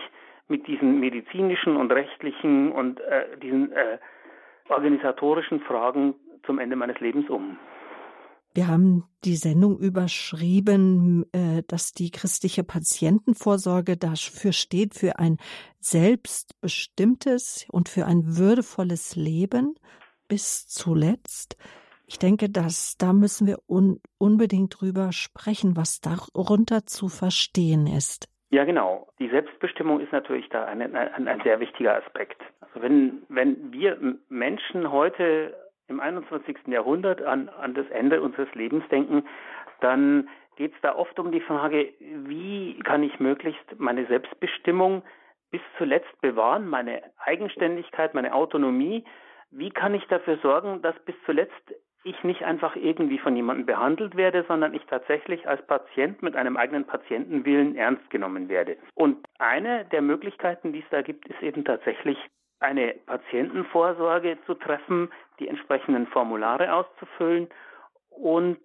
mit 0.48 0.68
diesen 0.68 1.00
medizinischen 1.00 1.78
und 1.78 1.92
rechtlichen 1.92 2.74
und 2.74 3.00
äh, 3.00 3.38
diesen 3.42 3.72
äh, 3.72 3.98
organisatorischen 4.70 5.62
Fragen 5.62 6.14
zum 6.46 6.60
Ende 6.60 6.76
meines 6.76 7.00
Lebens 7.00 7.28
um. 7.28 7.58
Wir 8.56 8.70
haben 8.70 9.04
die 9.26 9.36
Sendung 9.36 9.78
überschrieben, 9.78 11.26
äh, 11.34 11.62
dass 11.68 11.92
die 11.92 12.10
christliche 12.10 12.64
Patientenvorsorge 12.64 13.98
dafür 13.98 14.54
steht, 14.54 14.96
für 14.96 15.20
ein 15.20 15.40
selbstbestimmtes 15.82 17.68
und 17.70 17.90
für 17.90 18.06
ein 18.06 18.38
würdevolles 18.38 19.18
Leben 19.18 19.76
bis 20.30 20.70
zuletzt. 20.70 21.58
Ich 22.08 22.18
denke, 22.18 22.50
dass 22.50 22.96
da 22.98 23.12
müssen 23.12 23.46
wir 23.46 23.58
un 23.68 24.00
unbedingt 24.20 24.80
drüber 24.80 25.12
sprechen, 25.12 25.76
was 25.76 26.00
darunter 26.00 26.86
zu 26.86 27.10
verstehen 27.10 27.88
ist. 27.88 28.30
Ja, 28.52 28.64
genau. 28.64 29.10
Die 29.20 29.28
Selbstbestimmung 29.28 30.00
ist 30.00 30.14
natürlich 30.14 30.48
da 30.48 30.64
ein, 30.64 30.82
ein, 30.82 31.28
ein 31.28 31.42
sehr 31.44 31.60
wichtiger 31.60 31.98
Aspekt. 31.98 32.42
Also 32.62 32.82
wenn, 32.82 33.24
wenn 33.28 33.74
wir 33.74 33.98
Menschen 34.30 34.92
heute 34.94 35.54
im 35.88 36.00
21. 36.00 36.68
Jahrhundert 36.68 37.22
an, 37.22 37.50
an 37.50 37.74
das 37.74 37.88
Ende 37.90 38.22
unseres 38.22 38.54
Lebens 38.56 38.88
denken, 38.90 39.24
dann 39.82 40.30
geht 40.56 40.74
es 40.74 40.82
da 40.82 40.96
oft 40.96 41.20
um 41.20 41.32
die 41.32 41.42
Frage, 41.42 41.94
wie 42.00 42.80
kann 42.84 43.04
ich 43.04 43.20
möglichst 43.20 43.80
meine 43.80 44.06
Selbstbestimmung 44.06 45.04
bis 45.52 45.62
zuletzt 45.78 46.20
bewahren, 46.22 46.68
meine 46.68 47.02
Eigenständigkeit, 47.18 48.14
meine 48.14 48.34
Autonomie. 48.34 49.04
Wie 49.52 49.70
kann 49.70 49.94
ich 49.94 50.06
dafür 50.08 50.38
sorgen, 50.42 50.82
dass 50.82 50.96
bis 51.06 51.16
zuletzt 51.26 51.74
ich 52.04 52.24
nicht 52.24 52.44
einfach 52.44 52.76
irgendwie 52.76 53.18
von 53.18 53.36
jemandem 53.36 53.66
behandelt 53.66 54.16
werde, 54.16 54.46
sondern 54.48 54.74
ich 54.74 54.86
tatsächlich 54.86 55.48
als 55.48 55.66
Patient 55.66 56.22
mit 56.22 56.36
einem 56.36 56.56
eigenen 56.56 56.86
Patientenwillen 56.86 57.76
ernst 57.76 58.10
genommen 58.12 58.48
werde. 58.48 58.78
Und 58.94 59.26
eine 59.40 59.86
der 59.86 60.02
Möglichkeiten, 60.02 60.72
die 60.72 60.80
es 60.80 60.90
da 60.92 61.02
gibt, 61.02 61.28
ist 61.28 61.42
eben 61.42 61.66
tatsächlich 61.66 62.18
eine 62.60 62.94
Patientenvorsorge 63.06 64.38
zu 64.46 64.54
treffen, 64.56 65.10
die 65.40 65.48
entsprechenden 65.48 66.08
Formulare 66.08 66.74
auszufüllen 66.74 67.50
und 68.10 68.60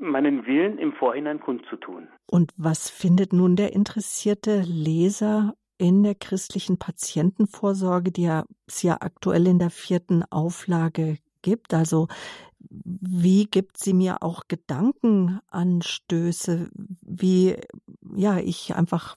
meinen 0.00 0.46
Willen 0.46 0.78
im 0.78 0.92
Vorhinein 0.94 1.40
kundzutun. 1.40 2.08
Und 2.26 2.52
was 2.56 2.90
findet 2.90 3.32
nun 3.32 3.56
der 3.56 3.72
interessierte 3.72 4.62
Leser 4.66 5.54
in 5.78 6.02
der 6.02 6.14
christlichen 6.14 6.78
Patientenvorsorge, 6.78 8.10
die 8.10 8.30
es 8.66 8.82
ja 8.82 8.96
aktuell 9.00 9.46
in 9.46 9.58
der 9.58 9.70
vierten 9.70 10.24
Auflage 10.30 11.18
gibt? 11.42 11.74
Also 11.74 12.08
wie 12.84 13.46
gibt 13.46 13.78
sie 13.78 13.94
mir 13.94 14.22
auch 14.22 14.42
Gedankenanstöße, 14.48 16.70
wie 17.02 17.56
ja 18.14 18.38
ich 18.38 18.74
einfach 18.74 19.16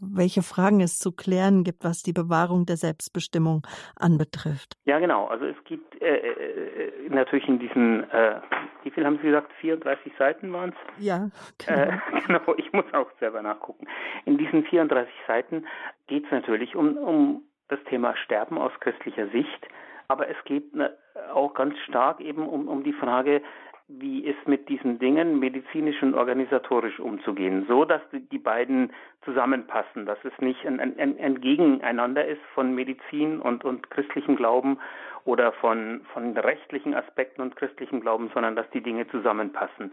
welche 0.00 0.42
Fragen 0.42 0.80
es 0.80 0.98
zu 0.98 1.12
klären 1.12 1.64
gibt, 1.64 1.84
was 1.84 2.02
die 2.02 2.12
Bewahrung 2.12 2.66
der 2.66 2.76
Selbstbestimmung 2.76 3.66
anbetrifft. 3.96 4.74
Ja, 4.84 4.98
genau. 4.98 5.26
Also 5.26 5.46
es 5.46 5.56
gibt 5.64 6.00
äh, 6.00 6.16
äh, 6.16 7.08
natürlich 7.08 7.48
in 7.48 7.58
diesen, 7.58 8.08
äh, 8.10 8.40
wie 8.82 8.90
viel 8.90 9.04
haben 9.04 9.18
Sie 9.18 9.28
gesagt, 9.28 9.52
34 9.60 10.12
Seiten 10.18 10.52
waren 10.52 10.70
es? 10.70 11.04
Ja, 11.04 11.30
genau. 11.58 11.80
Äh, 11.80 11.98
genau. 12.26 12.54
Ich 12.56 12.72
muss 12.72 12.84
auch 12.92 13.10
selber 13.20 13.42
nachgucken. 13.42 13.86
In 14.24 14.38
diesen 14.38 14.64
34 14.64 15.12
Seiten 15.26 15.66
geht 16.06 16.24
es 16.24 16.30
natürlich 16.30 16.76
um, 16.76 16.96
um 16.96 17.42
das 17.68 17.78
Thema 17.88 18.16
Sterben 18.16 18.58
aus 18.58 18.72
christlicher 18.80 19.28
Sicht 19.28 19.68
aber 20.08 20.28
es 20.28 20.36
geht 20.44 20.74
ne, 20.74 20.92
auch 21.32 21.54
ganz 21.54 21.78
stark 21.80 22.20
eben 22.20 22.46
um, 22.46 22.68
um 22.68 22.84
die 22.84 22.92
Frage, 22.92 23.42
wie 23.86 24.20
ist 24.20 24.48
mit 24.48 24.68
diesen 24.70 24.98
Dingen 24.98 25.38
medizinisch 25.38 26.02
und 26.02 26.14
organisatorisch 26.14 26.98
umzugehen, 26.98 27.66
so 27.68 27.84
dass 27.84 28.00
die 28.12 28.38
beiden 28.38 28.92
zusammenpassen, 29.24 30.06
dass 30.06 30.18
es 30.24 30.32
nicht 30.40 30.66
ein, 30.66 30.80
ein, 30.80 31.18
ein 31.20 31.40
Gegeneinander 31.40 32.24
ist 32.24 32.40
von 32.54 32.74
Medizin 32.74 33.40
und, 33.40 33.64
und 33.64 33.90
christlichem 33.90 34.36
Glauben 34.36 34.78
oder 35.26 35.52
von, 35.52 36.00
von 36.14 36.36
rechtlichen 36.36 36.94
Aspekten 36.94 37.42
und 37.42 37.56
christlichem 37.56 38.00
Glauben, 38.00 38.30
sondern 38.32 38.56
dass 38.56 38.68
die 38.70 38.82
Dinge 38.82 39.06
zusammenpassen. 39.08 39.92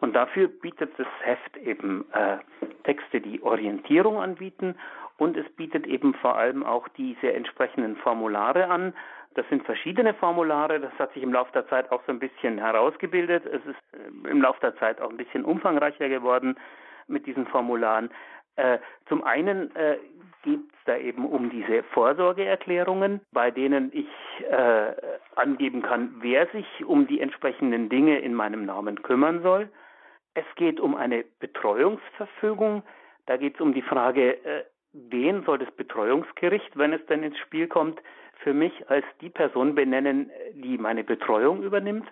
Und 0.00 0.14
dafür 0.14 0.48
bietet 0.48 0.92
das 0.98 1.08
Heft 1.22 1.56
eben 1.58 2.06
äh, 2.12 2.38
Texte, 2.84 3.20
die 3.20 3.42
Orientierung 3.42 4.18
anbieten 4.18 4.74
und 5.16 5.36
es 5.36 5.48
bietet 5.56 5.86
eben 5.86 6.14
vor 6.14 6.36
allem 6.36 6.64
auch 6.64 6.88
diese 6.88 7.32
entsprechenden 7.32 7.96
Formulare 7.96 8.68
an, 8.68 8.94
das 9.38 9.48
sind 9.50 9.64
verschiedene 9.64 10.14
Formulare. 10.14 10.80
Das 10.80 10.92
hat 10.98 11.14
sich 11.14 11.22
im 11.22 11.32
Laufe 11.32 11.52
der 11.52 11.68
Zeit 11.68 11.92
auch 11.92 12.02
so 12.06 12.12
ein 12.12 12.18
bisschen 12.18 12.58
herausgebildet. 12.58 13.46
Es 13.46 13.64
ist 13.64 13.78
äh, 13.92 14.28
im 14.28 14.42
Laufe 14.42 14.58
der 14.60 14.76
Zeit 14.76 15.00
auch 15.00 15.10
ein 15.10 15.16
bisschen 15.16 15.44
umfangreicher 15.44 16.08
geworden 16.08 16.56
mit 17.06 17.24
diesen 17.24 17.46
Formularen. 17.46 18.10
Äh, 18.56 18.78
zum 19.08 19.22
einen 19.22 19.74
äh, 19.76 19.98
geht 20.42 20.58
es 20.58 20.84
da 20.86 20.96
eben 20.96 21.24
um 21.24 21.50
diese 21.50 21.84
Vorsorgeerklärungen, 21.84 23.20
bei 23.32 23.52
denen 23.52 23.92
ich 23.92 24.08
äh, 24.50 24.92
angeben 25.36 25.82
kann, 25.82 26.16
wer 26.18 26.48
sich 26.48 26.84
um 26.84 27.06
die 27.06 27.20
entsprechenden 27.20 27.88
Dinge 27.88 28.18
in 28.18 28.34
meinem 28.34 28.64
Namen 28.64 29.02
kümmern 29.02 29.42
soll. 29.42 29.68
Es 30.34 30.46
geht 30.56 30.80
um 30.80 30.96
eine 30.96 31.24
Betreuungsverfügung. 31.38 32.82
Da 33.26 33.36
geht 33.36 33.54
es 33.54 33.60
um 33.60 33.72
die 33.72 33.82
Frage, 33.82 34.44
äh, 34.44 34.64
wen 34.92 35.44
soll 35.44 35.58
das 35.58 35.70
Betreuungsgericht, 35.76 36.76
wenn 36.76 36.92
es 36.92 37.06
denn 37.06 37.22
ins 37.22 37.38
Spiel 37.38 37.68
kommt, 37.68 38.00
für 38.38 38.54
mich 38.54 38.88
als 38.88 39.04
die 39.20 39.30
Person 39.30 39.74
benennen, 39.74 40.30
die 40.52 40.78
meine 40.78 41.04
Betreuung 41.04 41.62
übernimmt. 41.62 42.08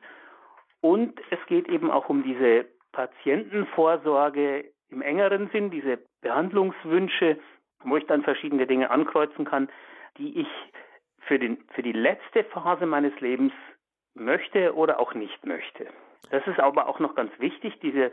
Und 0.80 1.18
es 1.30 1.38
geht 1.46 1.68
eben 1.68 1.90
auch 1.90 2.08
um 2.08 2.22
diese 2.22 2.66
Patientenvorsorge 2.92 4.64
im 4.90 5.02
engeren 5.02 5.48
Sinn, 5.50 5.70
diese 5.70 5.98
Behandlungswünsche, 6.22 7.38
wo 7.84 7.96
ich 7.96 8.06
dann 8.06 8.22
verschiedene 8.22 8.66
Dinge 8.66 8.90
ankreuzen 8.90 9.44
kann, 9.44 9.68
die 10.18 10.40
ich 10.40 10.48
für, 11.20 11.38
den, 11.38 11.58
für 11.74 11.82
die 11.82 11.92
letzte 11.92 12.44
Phase 12.44 12.86
meines 12.86 13.18
Lebens 13.20 13.52
möchte 14.14 14.74
oder 14.74 14.98
auch 15.00 15.14
nicht 15.14 15.44
möchte. 15.44 15.86
Das 16.30 16.46
ist 16.46 16.58
aber 16.58 16.88
auch 16.88 16.98
noch 16.98 17.14
ganz 17.14 17.30
wichtig, 17.38 17.78
diese 17.80 18.10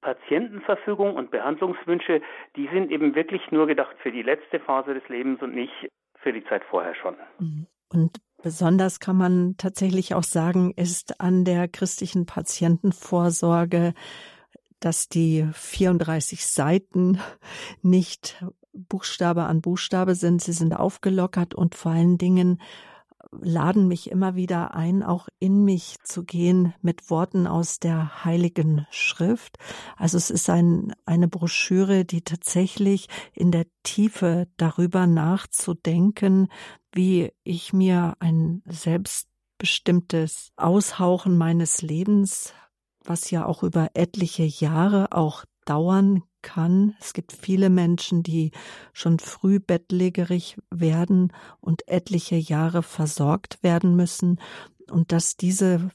Patientenverfügung 0.00 1.16
und 1.16 1.30
Behandlungswünsche, 1.30 2.20
die 2.56 2.68
sind 2.68 2.90
eben 2.90 3.14
wirklich 3.14 3.50
nur 3.50 3.66
gedacht 3.66 3.96
für 4.00 4.12
die 4.12 4.22
letzte 4.22 4.60
Phase 4.60 4.94
des 4.94 5.08
Lebens 5.08 5.42
und 5.42 5.54
nicht 5.54 5.88
für 6.28 6.32
die 6.34 6.44
Zeit 6.44 6.62
vorher 6.68 6.94
schon. 6.94 7.16
Mhm. 7.38 7.66
Und 7.88 8.20
besonders 8.42 9.00
kann 9.00 9.16
man 9.16 9.54
tatsächlich 9.56 10.12
auch 10.12 10.24
sagen, 10.24 10.74
ist 10.76 11.22
an 11.22 11.46
der 11.46 11.68
christlichen 11.68 12.26
Patientenvorsorge, 12.26 13.94
dass 14.78 15.08
die 15.08 15.48
34 15.50 16.44
Seiten 16.44 17.18
nicht 17.80 18.44
Buchstabe 18.74 19.44
an 19.44 19.62
Buchstabe 19.62 20.14
sind. 20.14 20.42
Sie 20.42 20.52
sind 20.52 20.74
aufgelockert 20.74 21.54
und 21.54 21.74
vor 21.74 21.92
allen 21.92 22.18
Dingen 22.18 22.60
laden 23.30 23.88
mich 23.88 24.10
immer 24.10 24.34
wieder 24.34 24.74
ein, 24.74 25.02
auch 25.02 25.28
in 25.38 25.64
mich 25.64 25.96
zu 26.02 26.24
gehen 26.24 26.74
mit 26.80 27.10
Worten 27.10 27.46
aus 27.46 27.78
der 27.78 28.24
Heiligen 28.24 28.86
Schrift. 28.90 29.58
Also 29.96 30.16
es 30.16 30.30
ist 30.30 30.48
ein, 30.50 30.94
eine 31.04 31.28
Broschüre, 31.28 32.04
die 32.04 32.22
tatsächlich 32.22 33.08
in 33.32 33.50
der 33.50 33.66
Tiefe 33.82 34.48
darüber 34.56 35.06
nachzudenken, 35.06 36.48
wie 36.92 37.32
ich 37.44 37.72
mir 37.72 38.14
ein 38.20 38.62
selbstbestimmtes 38.66 40.52
Aushauchen 40.56 41.36
meines 41.36 41.82
Lebens, 41.82 42.54
was 43.04 43.30
ja 43.30 43.46
auch 43.46 43.62
über 43.62 43.90
etliche 43.94 44.44
Jahre 44.44 45.12
auch 45.12 45.44
dauern 45.64 46.22
kann. 46.42 46.96
Es 47.00 47.12
gibt 47.12 47.32
viele 47.32 47.70
Menschen, 47.70 48.22
die 48.22 48.52
schon 48.92 49.18
früh 49.18 49.60
bettlägerig 49.60 50.56
werden 50.70 51.32
und 51.60 51.86
etliche 51.88 52.36
Jahre 52.36 52.82
versorgt 52.82 53.62
werden 53.62 53.96
müssen 53.96 54.40
und 54.90 55.12
dass 55.12 55.36
diese 55.36 55.90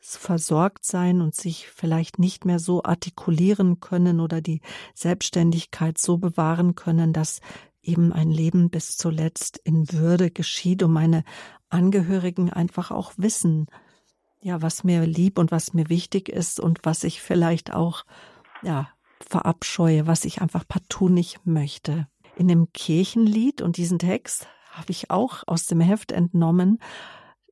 versorgt 0.00 0.84
sein 0.84 1.20
und 1.20 1.34
sich 1.34 1.68
vielleicht 1.68 2.18
nicht 2.18 2.44
mehr 2.44 2.58
so 2.58 2.82
artikulieren 2.82 3.80
können 3.80 4.20
oder 4.20 4.40
die 4.40 4.60
Selbstständigkeit 4.94 5.98
so 5.98 6.18
bewahren 6.18 6.74
können, 6.76 7.12
dass 7.12 7.40
eben 7.82 8.12
ein 8.12 8.30
Leben 8.30 8.70
bis 8.70 8.96
zuletzt 8.96 9.58
in 9.64 9.90
Würde 9.92 10.30
geschieht 10.30 10.82
und 10.82 10.92
meine 10.92 11.24
Angehörigen 11.68 12.50
einfach 12.50 12.90
auch 12.90 13.12
wissen, 13.16 13.66
ja, 14.40 14.62
was 14.62 14.84
mir 14.84 15.04
lieb 15.04 15.38
und 15.38 15.50
was 15.50 15.74
mir 15.74 15.88
wichtig 15.88 16.28
ist 16.28 16.60
und 16.60 16.80
was 16.84 17.04
ich 17.04 17.20
vielleicht 17.20 17.72
auch, 17.72 18.04
ja, 18.62 18.88
verabscheue, 19.20 20.06
was 20.06 20.24
ich 20.24 20.40
einfach 20.40 20.66
partout 20.66 21.08
nicht 21.08 21.46
möchte. 21.46 22.06
In 22.36 22.48
dem 22.48 22.72
Kirchenlied 22.72 23.62
und 23.62 23.76
diesen 23.76 23.98
Text 23.98 24.46
habe 24.72 24.90
ich 24.90 25.10
auch 25.10 25.42
aus 25.46 25.66
dem 25.66 25.80
Heft 25.80 26.12
entnommen. 26.12 26.78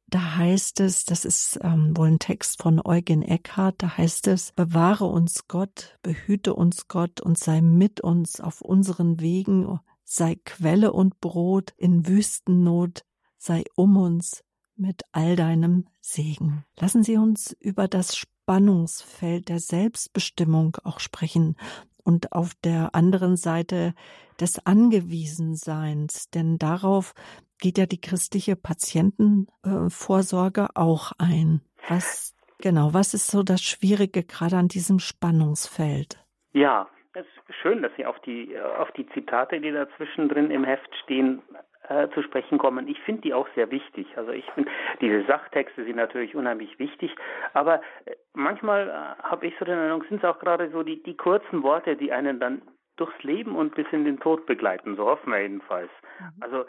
Da 0.08 0.36
heißt 0.36 0.80
es, 0.80 1.04
das 1.04 1.24
ist 1.24 1.58
ähm, 1.62 1.96
wohl 1.96 2.06
ein 2.08 2.18
Text 2.20 2.62
von 2.62 2.80
Eugen 2.84 3.22
Eckhart, 3.22 3.82
da 3.82 3.96
heißt 3.96 4.28
es, 4.28 4.52
bewahre 4.52 5.06
uns 5.06 5.48
Gott, 5.48 5.98
behüte 6.02 6.54
uns 6.54 6.86
Gott 6.86 7.20
und 7.20 7.36
sei 7.36 7.60
mit 7.60 8.00
uns 8.00 8.40
auf 8.40 8.60
unseren 8.60 9.20
Wegen, 9.20 9.80
sei 10.04 10.36
Quelle 10.44 10.92
und 10.92 11.20
Brot 11.20 11.74
in 11.76 12.06
Wüstennot, 12.06 13.04
sei 13.36 13.64
um 13.74 13.96
uns 13.96 14.44
mit 14.76 15.02
all 15.10 15.34
deinem 15.34 15.86
Segen. 16.00 16.64
Lassen 16.78 17.02
Sie 17.02 17.16
uns 17.16 17.56
über 17.58 17.88
das 17.88 18.16
Spannungsfeld 18.46 19.48
der 19.48 19.58
Selbstbestimmung 19.58 20.76
auch 20.84 21.00
sprechen 21.00 21.56
und 22.04 22.30
auf 22.30 22.52
der 22.62 22.94
anderen 22.94 23.34
Seite 23.34 23.92
des 24.40 24.64
Angewiesenseins, 24.64 26.30
denn 26.30 26.56
darauf 26.56 27.12
geht 27.60 27.76
ja 27.76 27.86
die 27.86 28.00
christliche 28.00 28.54
Patientenvorsorge 28.54 30.68
auch 30.76 31.10
ein. 31.18 31.60
Was 31.88 32.36
genau, 32.60 32.94
was 32.94 33.14
ist 33.14 33.32
so 33.32 33.42
das 33.42 33.62
Schwierige 33.62 34.22
gerade 34.22 34.58
an 34.58 34.68
diesem 34.68 35.00
Spannungsfeld? 35.00 36.24
Ja, 36.52 36.86
es 37.14 37.26
ist 37.26 37.56
schön, 37.60 37.82
dass 37.82 37.90
Sie 37.96 38.06
auf 38.06 38.20
die 38.20 38.56
auf 38.78 38.92
die 38.92 39.08
Zitate, 39.08 39.60
die 39.60 39.72
dazwischen 39.72 40.28
drin 40.28 40.52
im 40.52 40.62
Heft 40.62 40.94
stehen, 41.02 41.42
äh, 41.88 42.08
zu 42.10 42.22
sprechen 42.22 42.58
kommen. 42.58 42.88
Ich 42.88 43.00
finde 43.00 43.22
die 43.22 43.34
auch 43.34 43.48
sehr 43.54 43.70
wichtig. 43.70 44.06
Also 44.16 44.32
ich 44.32 44.44
finde, 44.52 44.70
diese 45.00 45.24
Sachtexte 45.24 45.84
sind 45.84 45.96
natürlich 45.96 46.34
unheimlich 46.34 46.78
wichtig, 46.78 47.14
aber 47.52 47.80
äh, 48.04 48.16
manchmal 48.34 48.88
äh, 48.88 49.22
habe 49.22 49.46
ich 49.46 49.54
so 49.58 49.64
den 49.64 49.78
Eindruck, 49.78 50.06
sind 50.08 50.18
es 50.18 50.24
auch 50.24 50.38
gerade 50.38 50.70
so 50.70 50.82
die, 50.82 51.02
die 51.02 51.16
kurzen 51.16 51.62
Worte, 51.62 51.96
die 51.96 52.12
einen 52.12 52.40
dann 52.40 52.62
durchs 52.96 53.22
Leben 53.22 53.56
und 53.56 53.74
bis 53.74 53.86
in 53.92 54.04
den 54.04 54.18
Tod 54.20 54.46
begleiten, 54.46 54.96
so 54.96 55.04
hoffen 55.06 55.30
wir 55.30 55.40
jedenfalls. 55.40 55.90
Mhm. 56.18 56.42
Also 56.42 56.64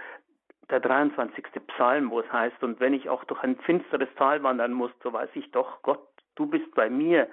der 0.69 0.81
23. 0.81 1.45
Psalm, 1.67 2.11
wo 2.11 2.19
es 2.19 2.31
heißt, 2.31 2.61
und 2.61 2.79
wenn 2.79 2.93
ich 2.93 3.09
auch 3.09 3.23
durch 3.23 3.41
ein 3.43 3.55
finsteres 3.57 4.09
Tal 4.17 4.43
wandern 4.43 4.73
muss, 4.73 4.91
so 5.01 5.13
weiß 5.13 5.29
ich 5.33 5.49
doch, 5.51 5.81
Gott, 5.81 6.05
du 6.35 6.45
bist 6.45 6.73
bei 6.75 6.89
mir. 6.89 7.27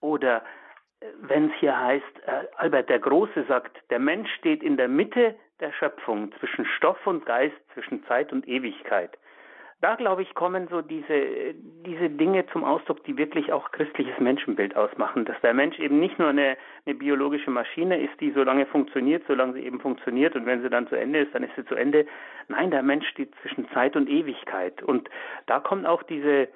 Oder 0.00 0.42
äh, 1.00 1.06
wenn 1.20 1.50
es 1.50 1.56
hier 1.58 1.78
heißt, 1.78 2.26
äh, 2.26 2.46
Albert 2.56 2.88
der 2.88 3.00
Große 3.00 3.44
sagt, 3.48 3.76
der 3.90 3.98
Mensch 3.98 4.30
steht 4.38 4.62
in 4.62 4.76
der 4.76 4.88
Mitte 4.88 5.34
der 5.60 5.72
Schöpfung, 5.72 6.32
zwischen 6.38 6.64
Stoff 6.64 7.06
und 7.06 7.26
Geist, 7.26 7.56
zwischen 7.74 8.04
Zeit 8.04 8.32
und 8.32 8.46
Ewigkeit. 8.48 9.16
Da, 9.80 9.94
glaube 9.94 10.20
ich, 10.20 10.34
kommen 10.34 10.68
so 10.68 10.82
diese, 10.82 11.54
diese 11.54 12.10
Dinge 12.10 12.44
zum 12.48 12.64
Ausdruck, 12.64 13.02
die 13.04 13.16
wirklich 13.16 13.50
auch 13.50 13.70
christliches 13.70 14.18
Menschenbild 14.18 14.76
ausmachen. 14.76 15.24
Dass 15.24 15.40
der 15.40 15.54
Mensch 15.54 15.78
eben 15.78 15.98
nicht 15.98 16.18
nur 16.18 16.28
eine, 16.28 16.58
eine 16.84 16.94
biologische 16.94 17.50
Maschine 17.50 17.98
ist, 17.98 18.20
die 18.20 18.30
so 18.32 18.42
lange 18.42 18.66
funktioniert, 18.66 19.24
solange 19.26 19.54
sie 19.54 19.64
eben 19.64 19.80
funktioniert 19.80 20.36
und 20.36 20.44
wenn 20.44 20.60
sie 20.60 20.68
dann 20.68 20.86
zu 20.88 20.96
Ende 20.96 21.20
ist, 21.20 21.34
dann 21.34 21.44
ist 21.44 21.56
sie 21.56 21.64
zu 21.64 21.76
Ende. 21.76 22.06
Nein, 22.48 22.70
der 22.70 22.82
Mensch 22.82 23.08
steht 23.08 23.32
zwischen 23.40 23.70
Zeit 23.70 23.96
und 23.96 24.10
Ewigkeit. 24.10 24.82
Und 24.82 25.08
da 25.46 25.60
kommt 25.60 25.86
auch 25.86 26.02
diese, 26.02 26.48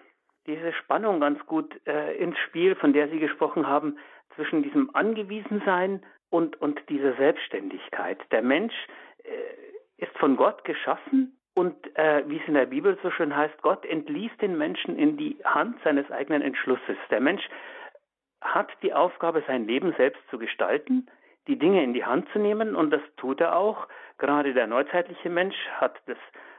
diese 0.46 0.74
Spannung 0.74 1.20
ganz 1.20 1.44
gut 1.46 1.80
äh, 1.86 2.14
ins 2.18 2.38
Spiel, 2.40 2.74
von 2.74 2.92
der 2.92 3.08
Sie 3.08 3.20
gesprochen 3.20 3.66
haben, 3.66 3.96
zwischen 4.34 4.62
diesem 4.62 4.94
Angewiesensein 4.94 6.02
und, 6.34 6.60
und 6.60 6.80
dieser 6.88 7.14
Selbstständigkeit. 7.14 8.18
Der 8.32 8.42
Mensch 8.42 8.74
äh, 9.22 10.02
ist 10.02 10.18
von 10.18 10.36
Gott 10.36 10.64
geschaffen 10.64 11.38
und 11.54 11.76
äh, 11.96 12.24
wie 12.26 12.38
es 12.38 12.48
in 12.48 12.54
der 12.54 12.66
Bibel 12.66 12.98
so 13.04 13.12
schön 13.12 13.36
heißt, 13.36 13.62
Gott 13.62 13.86
entließ 13.86 14.32
den 14.40 14.58
Menschen 14.58 14.98
in 14.98 15.16
die 15.16 15.36
Hand 15.44 15.76
seines 15.84 16.10
eigenen 16.10 16.42
Entschlusses. 16.42 16.96
Der 17.08 17.20
Mensch 17.20 17.48
hat 18.40 18.68
die 18.82 18.92
Aufgabe, 18.92 19.44
sein 19.46 19.68
Leben 19.68 19.94
selbst 19.96 20.20
zu 20.28 20.38
gestalten, 20.38 21.06
die 21.46 21.56
Dinge 21.56 21.84
in 21.84 21.94
die 21.94 22.04
Hand 22.04 22.28
zu 22.32 22.40
nehmen 22.40 22.74
und 22.74 22.90
das 22.90 23.02
tut 23.16 23.40
er 23.40 23.56
auch. 23.56 23.86
Gerade 24.18 24.54
der 24.54 24.66
neuzeitliche 24.66 25.30
Mensch 25.30 25.56
hat 25.76 25.94
das 26.06 26.18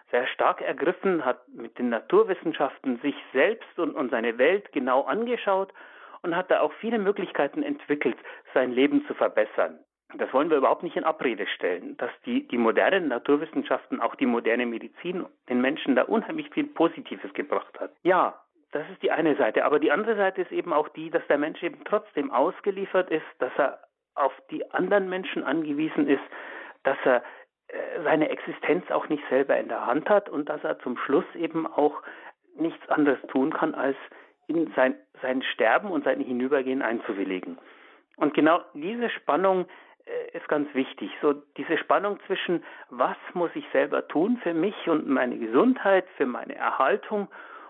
sehr 0.09 0.25
stark 0.27 0.61
ergriffen, 0.61 1.25
hat 1.25 1.45
mit 1.49 1.77
den 1.77 1.89
Naturwissenschaften 1.89 2.97
sich 3.01 3.15
selbst 3.33 3.77
und, 3.77 3.93
und 3.93 4.09
seine 4.09 4.37
Welt 4.37 4.71
genau 4.71 5.01
angeschaut 5.01 5.73
und 6.21 6.35
hat 6.35 6.51
da 6.51 6.61
auch 6.61 6.73
viele 6.73 6.99
Möglichkeiten 6.99 7.63
entwickelt, 7.63 8.17
sein 8.53 8.71
Leben 8.71 9.05
zu 9.07 9.13
verbessern. 9.13 9.79
Das 10.17 10.31
wollen 10.33 10.49
wir 10.49 10.57
überhaupt 10.57 10.83
nicht 10.83 10.95
in 10.95 11.03
Abrede 11.03 11.47
stellen, 11.47 11.97
dass 11.97 12.11
die, 12.25 12.47
die 12.47 12.57
modernen 12.57 13.07
Naturwissenschaften, 13.07 13.99
auch 13.99 14.15
die 14.15 14.27
moderne 14.27 14.65
Medizin, 14.65 15.25
den 15.49 15.61
Menschen 15.61 15.95
da 15.95 16.03
unheimlich 16.03 16.49
viel 16.51 16.67
Positives 16.67 17.33
gebracht 17.33 17.79
hat. 17.79 17.91
Ja, 18.03 18.39
das 18.71 18.89
ist 18.91 19.01
die 19.01 19.11
eine 19.11 19.35
Seite. 19.35 19.65
Aber 19.65 19.79
die 19.79 19.91
andere 19.91 20.15
Seite 20.15 20.41
ist 20.41 20.51
eben 20.51 20.73
auch 20.73 20.89
die, 20.89 21.09
dass 21.09 21.25
der 21.27 21.37
Mensch 21.37 21.61
eben 21.63 21.83
trotzdem 21.85 22.31
ausgeliefert 22.31 23.09
ist, 23.09 23.25
dass 23.39 23.51
er 23.57 23.79
auf 24.15 24.33
die 24.51 24.69
anderen 24.71 25.09
Menschen 25.09 25.43
angewiesen 25.43 26.07
ist, 26.07 26.23
dass 26.83 26.97
er 27.03 27.23
äh, 27.67 28.03
seine 28.03 28.29
Existenz 28.29 28.89
auch 28.91 29.09
nicht 29.09 29.23
selber 29.29 29.57
in 29.57 29.67
der 29.67 29.85
Hand 29.85 30.09
hat 30.09 30.29
und 30.29 30.49
dass 30.49 30.63
er 30.63 30.79
zum 30.79 30.97
Schluss 30.97 31.25
eben 31.35 31.67
auch 31.67 32.01
nichts 32.57 32.87
anderes 32.89 33.19
tun 33.27 33.53
kann, 33.53 33.75
als 33.75 33.97
in 34.47 34.71
sein, 34.75 34.95
sein 35.21 35.41
Sterben 35.41 35.91
und 35.91 36.03
sein 36.03 36.19
Hinübergehen 36.19 36.81
einzuwilligen. 36.81 37.57
Und 38.17 38.33
genau 38.33 38.61
diese 38.73 39.09
Spannung 39.09 39.65
äh, 40.05 40.37
ist 40.37 40.47
ganz 40.47 40.73
wichtig. 40.73 41.11
So 41.21 41.33
diese 41.57 41.77
Spannung 41.77 42.19
zwischen, 42.27 42.63
was 42.89 43.17
muss 43.33 43.51
ich 43.55 43.65
selber 43.71 44.07
tun 44.07 44.39
für 44.43 44.53
mich 44.53 44.75
und 44.87 45.07
meine 45.07 45.37
Gesundheit, 45.37 46.05
für 46.17 46.25
meine 46.25 46.55
Erhaltung 46.55 47.27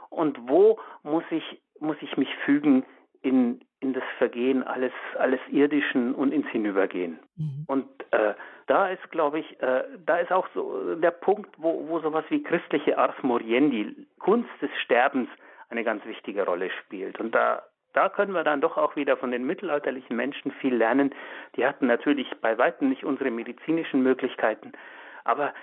und 0.10 0.38
wo 0.48 0.80
muss 1.04 1.24
ich, 1.32 1.62
muss 1.80 1.98
ich 2.02 2.18
mich 2.18 2.34
fügen 2.46 2.86
in, 3.22 3.62
in 3.80 3.94
das 3.94 4.04
Vergehen 4.18 4.64
alles, 4.64 4.92
alles 5.18 5.40
Irdischen 5.50 6.14
und 6.14 6.32
ins 6.32 6.48
Hinübergehen. 6.50 7.20
Mhm. 7.38 7.64
Und 7.68 7.88
äh, 8.12 8.34
da 8.68 8.90
ist, 8.90 9.12
glaube 9.12 9.40
ich, 9.40 9.62
äh, 9.62 9.84
da 10.06 10.18
ist 10.18 10.32
auch 10.32 10.48
so 10.54 10.96
der 10.96 11.12
Punkt, 11.12 11.50
wo, 11.58 11.88
wo 11.88 12.00
sowas 12.00 12.26
wie 12.30 12.44
christliche 12.44 12.98
Ars 12.98 13.16
Moriendi, 13.22 14.08
Kunst 14.20 14.50
des 14.62 14.70
Sterbens, 14.84 15.30
eine 15.69 15.84
ganz 15.84 16.06
wichtige 16.06 16.45
Rolle 16.45 16.69
spielt. 16.82 17.19
Und 17.19 17.34
da, 17.34 17.63
da 17.93 18.10
können 18.10 18.34
wir 18.34 18.43
dann 18.43 18.62
doch 18.62 18.78
auch 18.78 18.95
wieder 18.95 19.17
von 19.17 19.32
den 19.32 19.45
mittelalterlichen 19.45 20.15
Menschen 20.15 20.51
viel 20.51 20.75
lernen. 20.75 21.13
Die 21.56 21.65
hatten 21.65 21.88
natürlich 21.88 22.30
bei 22.41 22.58
weitem 22.58 22.89
nicht 22.89 23.04
unsere 23.04 23.32
medizinischen 23.32 24.01
Möglichkeiten, 24.04 24.73
aber 25.23 25.54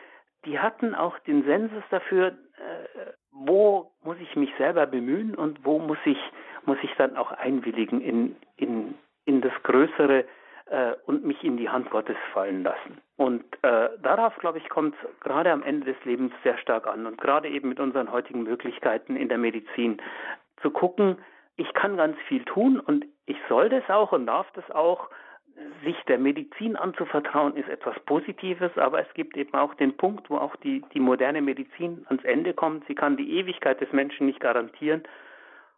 die 0.44 0.58
hatten 0.58 0.94
auch 0.94 1.18
den 1.20 1.44
Sensus 1.44 1.84
dafür, 1.90 2.28
äh, 2.28 3.12
wo 3.30 3.92
muss 4.02 4.16
ich 4.20 4.34
mich 4.36 4.50
selber 4.58 4.86
bemühen 4.86 5.34
und 5.34 5.64
wo 5.64 5.78
muss 5.78 5.98
ich, 6.04 6.18
muss 6.64 6.78
ich 6.82 6.92
dann 6.96 7.16
auch 7.16 7.32
einwilligen 7.32 8.00
in, 8.00 8.36
in, 8.56 8.94
in 9.24 9.40
das 9.40 9.52
Größere, 9.62 10.24
äh, 10.72 10.94
und 11.04 11.24
mich 11.24 11.44
in 11.44 11.58
die 11.58 11.68
Hand 11.68 11.90
Gottes 11.90 12.16
fallen 12.32 12.62
lassen. 12.62 12.98
Und 13.16 13.44
äh, 13.62 13.90
darauf, 14.02 14.34
glaube 14.36 14.58
ich, 14.58 14.68
kommt 14.70 14.94
es 14.94 15.20
gerade 15.20 15.52
am 15.52 15.62
Ende 15.62 15.92
des 15.92 16.04
Lebens 16.04 16.32
sehr 16.42 16.56
stark 16.58 16.86
an. 16.86 17.06
Und 17.06 17.20
gerade 17.20 17.48
eben 17.48 17.68
mit 17.68 17.78
unseren 17.78 18.10
heutigen 18.10 18.42
Möglichkeiten 18.42 19.14
in 19.14 19.28
der 19.28 19.38
Medizin 19.38 20.00
zu 20.62 20.70
gucken, 20.70 21.18
ich 21.56 21.72
kann 21.74 21.98
ganz 21.98 22.16
viel 22.26 22.42
tun 22.44 22.80
und 22.80 23.04
ich 23.26 23.36
soll 23.48 23.68
das 23.68 23.88
auch 23.90 24.12
und 24.12 24.26
darf 24.26 24.50
das 24.52 24.68
auch. 24.70 25.10
Sich 25.84 25.96
der 26.08 26.18
Medizin 26.18 26.76
anzuvertrauen 26.76 27.54
ist 27.56 27.68
etwas 27.68 27.98
Positives, 28.06 28.70
aber 28.76 29.00
es 29.00 29.12
gibt 29.12 29.36
eben 29.36 29.52
auch 29.52 29.74
den 29.74 29.94
Punkt, 29.98 30.30
wo 30.30 30.38
auch 30.38 30.56
die, 30.56 30.82
die 30.94 31.00
moderne 31.00 31.42
Medizin 31.42 32.06
ans 32.08 32.24
Ende 32.24 32.54
kommt. 32.54 32.86
Sie 32.86 32.94
kann 32.94 33.18
die 33.18 33.38
Ewigkeit 33.38 33.78
des 33.82 33.92
Menschen 33.92 34.26
nicht 34.26 34.40
garantieren. 34.40 35.02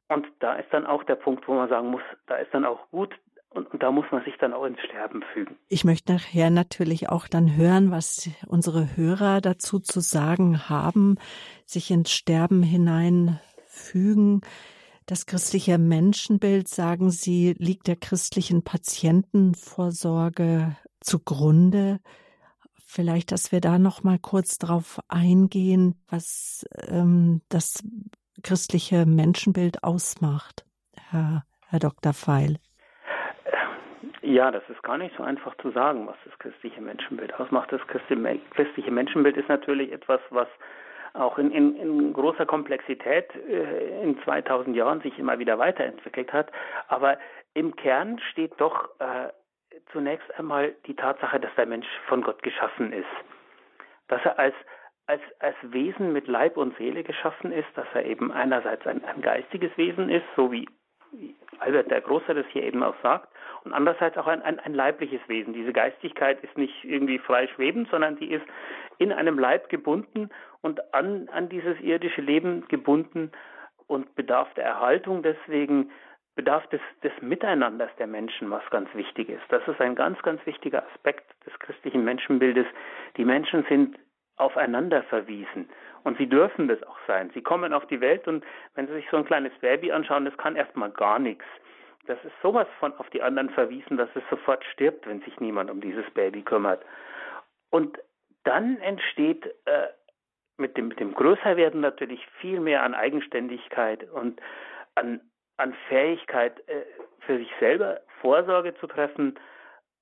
Und 0.09 0.29
da 0.39 0.55
ist 0.55 0.73
dann 0.73 0.87
auch 0.87 1.03
der 1.03 1.17
Punkt, 1.17 1.49
wo 1.49 1.55
man 1.55 1.69
sagen 1.69 1.89
muss, 1.89 2.03
da 2.29 2.37
ist 2.37 2.55
dann 2.55 2.65
auch 2.65 2.89
gut, 2.93 3.13
und, 3.55 3.73
und, 3.73 3.83
da 3.83 3.91
muss 3.91 4.05
man 4.11 4.23
sich 4.25 4.35
dann 4.39 4.53
auch 4.53 4.65
ins 4.65 4.81
Sterben 4.81 5.23
fügen. 5.33 5.57
Ich 5.69 5.85
möchte 5.85 6.13
nachher 6.13 6.51
natürlich 6.51 7.09
auch 7.09 7.29
dann 7.29 7.57
hören, 7.57 7.91
was 7.91 8.29
unsere 8.47 8.97
Hörer 8.97 9.41
dazu 9.41 9.79
zu 9.79 10.01
sagen 10.01 10.69
haben, 10.69 11.17
sich 11.65 11.91
ins 11.91 12.11
Sterben 12.11 12.63
hineinfügen. 12.63 14.43
Das 15.07 15.27
christliche 15.27 15.79
Menschenbild, 15.79 16.69
sagen 16.69 17.11
Sie, 17.11 17.55
liegt 17.59 17.89
der 17.89 17.97
christlichen 17.97 18.63
Patientenvorsorge 18.63 20.77
zugrunde. 21.01 22.01
Vielleicht, 22.87 23.33
dass 23.33 23.53
wir 23.53 23.61
da 23.61 23.79
noch 23.79 24.03
mal 24.03 24.19
kurz 24.19 24.59
drauf 24.59 25.01
eingehen, 25.09 26.01
was 26.09 26.65
ähm, 26.87 27.43
das 27.49 27.83
christliche 28.43 29.05
Menschenbild 29.05 29.85
ausmacht, 29.85 30.65
Herr, 31.11 31.45
Herr 31.67 31.81
Dr. 31.81 32.13
Feil. 32.13 32.59
Ja, 34.25 34.51
das 34.51 34.63
ist 34.71 34.83
gar 34.83 34.97
nicht 34.97 35.15
so 35.19 35.23
einfach 35.23 35.55
zu 35.59 35.71
sagen, 35.71 36.07
was 36.07 36.17
das 36.25 36.39
christliche 36.39 36.81
Menschenbild 36.81 37.39
ausmacht. 37.39 37.71
Das 37.71 37.87
christliche 37.87 38.91
Menschenbild 38.91 39.37
ist 39.37 39.51
natürlich 39.51 39.93
etwas, 39.93 40.21
was 40.31 40.49
auch 41.13 41.37
in, 41.37 41.51
in, 41.51 41.77
in 41.77 42.13
großer 42.15 42.47
Komplexität 42.47 43.29
äh, 43.37 44.03
in 44.03 44.19
2000 44.23 44.75
Jahren 44.75 45.03
sich 45.03 45.19
immer 45.19 45.39
wieder 45.39 45.59
weiterentwickelt 45.59 46.33
hat. 46.33 46.51
Aber 46.89 47.19
im 47.53 47.77
Kern 47.77 48.19
steht 48.31 48.53
doch 48.57 48.89
äh, 48.99 49.29
zunächst 49.93 50.33
einmal 50.39 50.75
die 50.87 50.97
Tatsache, 50.97 51.39
dass 51.39 51.55
der 51.57 51.67
Mensch 51.67 51.87
von 52.09 52.23
Gott 52.23 52.43
geschaffen 52.43 52.95
ist. 52.95 53.05
Dass 54.09 54.25
er 54.25 54.39
als, 54.39 54.55
als, 55.07 55.23
als 55.41 55.57
Wesen 55.61 56.15
mit 56.15 56.29
Leib 56.29 56.57
und 56.57 56.75
Seele 56.79 57.05
geschaffen 57.05 57.53
ist, 57.53 57.69
dass 57.75 57.87
er 57.93 58.07
eben 58.07 58.33
einerseits 58.33 58.87
ein, 58.87 59.05
ein 59.05 59.21
geistiges 59.21 59.77
Wesen 59.77 60.09
ist, 60.09 60.25
so 60.35 60.51
wie 60.51 60.67
Albert 61.59 61.91
der 61.91 62.01
Große 62.01 62.33
das 62.33 62.47
hier 62.53 62.63
eben 62.63 62.83
auch 62.83 62.97
sagt, 63.03 63.29
und 63.65 63.73
andererseits 63.73 64.17
auch 64.19 64.27
ein, 64.27 64.43
ein, 64.43 64.61
ein 64.61 64.75
leibliches 64.75 65.21
Wesen. 65.27 65.55
Diese 65.55 65.73
Geistigkeit 65.73 66.43
ist 66.45 66.57
nicht 66.59 66.85
irgendwie 66.85 67.19
frei 67.19 67.47
schwebend, 67.49 67.89
sondern 67.91 68.17
die 68.17 68.31
ist 68.31 68.45
in 68.99 69.13
einem 69.13 69.39
Leib 69.39 69.69
gebunden 69.69 70.31
und 70.61 70.95
an, 70.95 71.29
an 71.33 71.49
dieses 71.49 71.81
irdische 71.81 72.21
Leben 72.21 72.67
gebunden 72.69 73.33
und 73.87 74.15
bedarf 74.15 74.53
der 74.55 74.65
Erhaltung. 74.65 75.23
Deswegen 75.23 75.91
bedarf 76.37 76.67
des, 76.69 76.81
des 77.03 77.13
Miteinanders 77.21 77.91
der 77.99 78.07
Menschen, 78.07 78.51
was 78.51 78.63
ganz 78.71 78.93
wichtig 78.95 79.29
ist. 79.29 79.45
Das 79.49 79.67
ist 79.67 79.81
ein 79.81 79.95
ganz, 79.95 80.21
ganz 80.23 80.45
wichtiger 80.47 80.85
Aspekt 80.93 81.25
des 81.47 81.59
christlichen 81.59 82.05
Menschenbildes. 82.05 82.67
Die 83.17 83.25
Menschen 83.25 83.65
sind 83.69 83.99
aufeinander 84.37 85.03
verwiesen. 85.05 85.69
Und 86.03 86.19
sie 86.19 86.29
dürfen 86.29 86.69
das 86.69 86.83
auch 86.83 86.99
sein. 87.07 87.31
Sie 87.35 87.41
kommen 87.41 87.73
auf 87.73 87.87
die 87.87 88.01
Welt 88.01 88.29
und 88.29 88.45
wenn 88.75 88.87
Sie 88.87 88.95
sich 88.95 89.09
so 89.11 89.17
ein 89.17 89.25
kleines 89.25 89.53
Baby 89.61 89.93
anschauen, 89.93 90.25
das 90.25 90.37
kann 90.37 90.57
erstmal 90.57 90.91
gar 90.91 91.19
nichts. 91.19 91.45
Das 92.07 92.19
ist 92.25 92.35
sowas 92.43 92.67
von 92.79 92.93
auf 92.95 93.09
die 93.11 93.23
anderen 93.23 93.51
verwiesen, 93.51 93.97
dass 93.97 94.09
es 94.15 94.23
sofort 94.31 94.65
stirbt, 94.73 95.07
wenn 95.07 95.21
sich 95.23 95.41
niemand 95.41 95.71
um 95.71 95.81
dieses 95.81 96.09
Baby 96.11 96.43
kümmert. 96.43 96.83
Und 97.71 97.99
dann 98.45 98.79
entsteht 98.79 99.47
äh, 99.65 99.89
mit, 100.59 100.77
dem, 100.77 100.89
mit 100.89 101.01
dem 101.01 101.15
Größerwerden 101.15 101.81
natürlich 101.81 102.25
viel 102.41 102.61
mehr 102.61 102.83
an 102.83 102.95
Eigenständigkeit 102.95 104.09
und 104.11 104.41
an, 104.95 105.21
an 105.57 105.75
Fähigkeit, 105.89 106.61
äh, 106.69 106.85
für 107.21 107.39
sich 107.39 107.51
selber 107.59 108.01
Vorsorge 108.21 108.75
zu 108.77 108.87
treffen, 108.87 109.39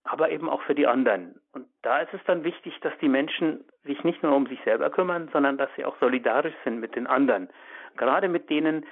aber 0.04 0.30
eben 0.30 0.48
auch 0.48 0.62
für 0.62 0.74
die 0.74 0.86
anderen. 0.86 1.40
Und 1.52 1.66
da 1.82 2.00
ist 2.00 2.12
es 2.12 2.20
dann 2.26 2.44
wichtig, 2.44 2.78
dass 2.80 2.92
die 3.00 3.08
Menschen 3.08 3.64
sich 3.84 4.02
nicht 4.02 4.22
nur 4.22 4.34
um 4.34 4.46
sich 4.46 4.60
selber 4.64 4.90
kümmern, 4.90 5.28
sondern 5.32 5.58
dass 5.58 5.70
sie 5.76 5.84
auch 5.84 5.96
solidarisch 6.00 6.54
sind 6.64 6.80
mit 6.80 6.96
den 6.96 7.06
anderen. 7.06 7.48
Gerade 7.96 8.28
mit 8.28 8.50
denen, 8.50 8.86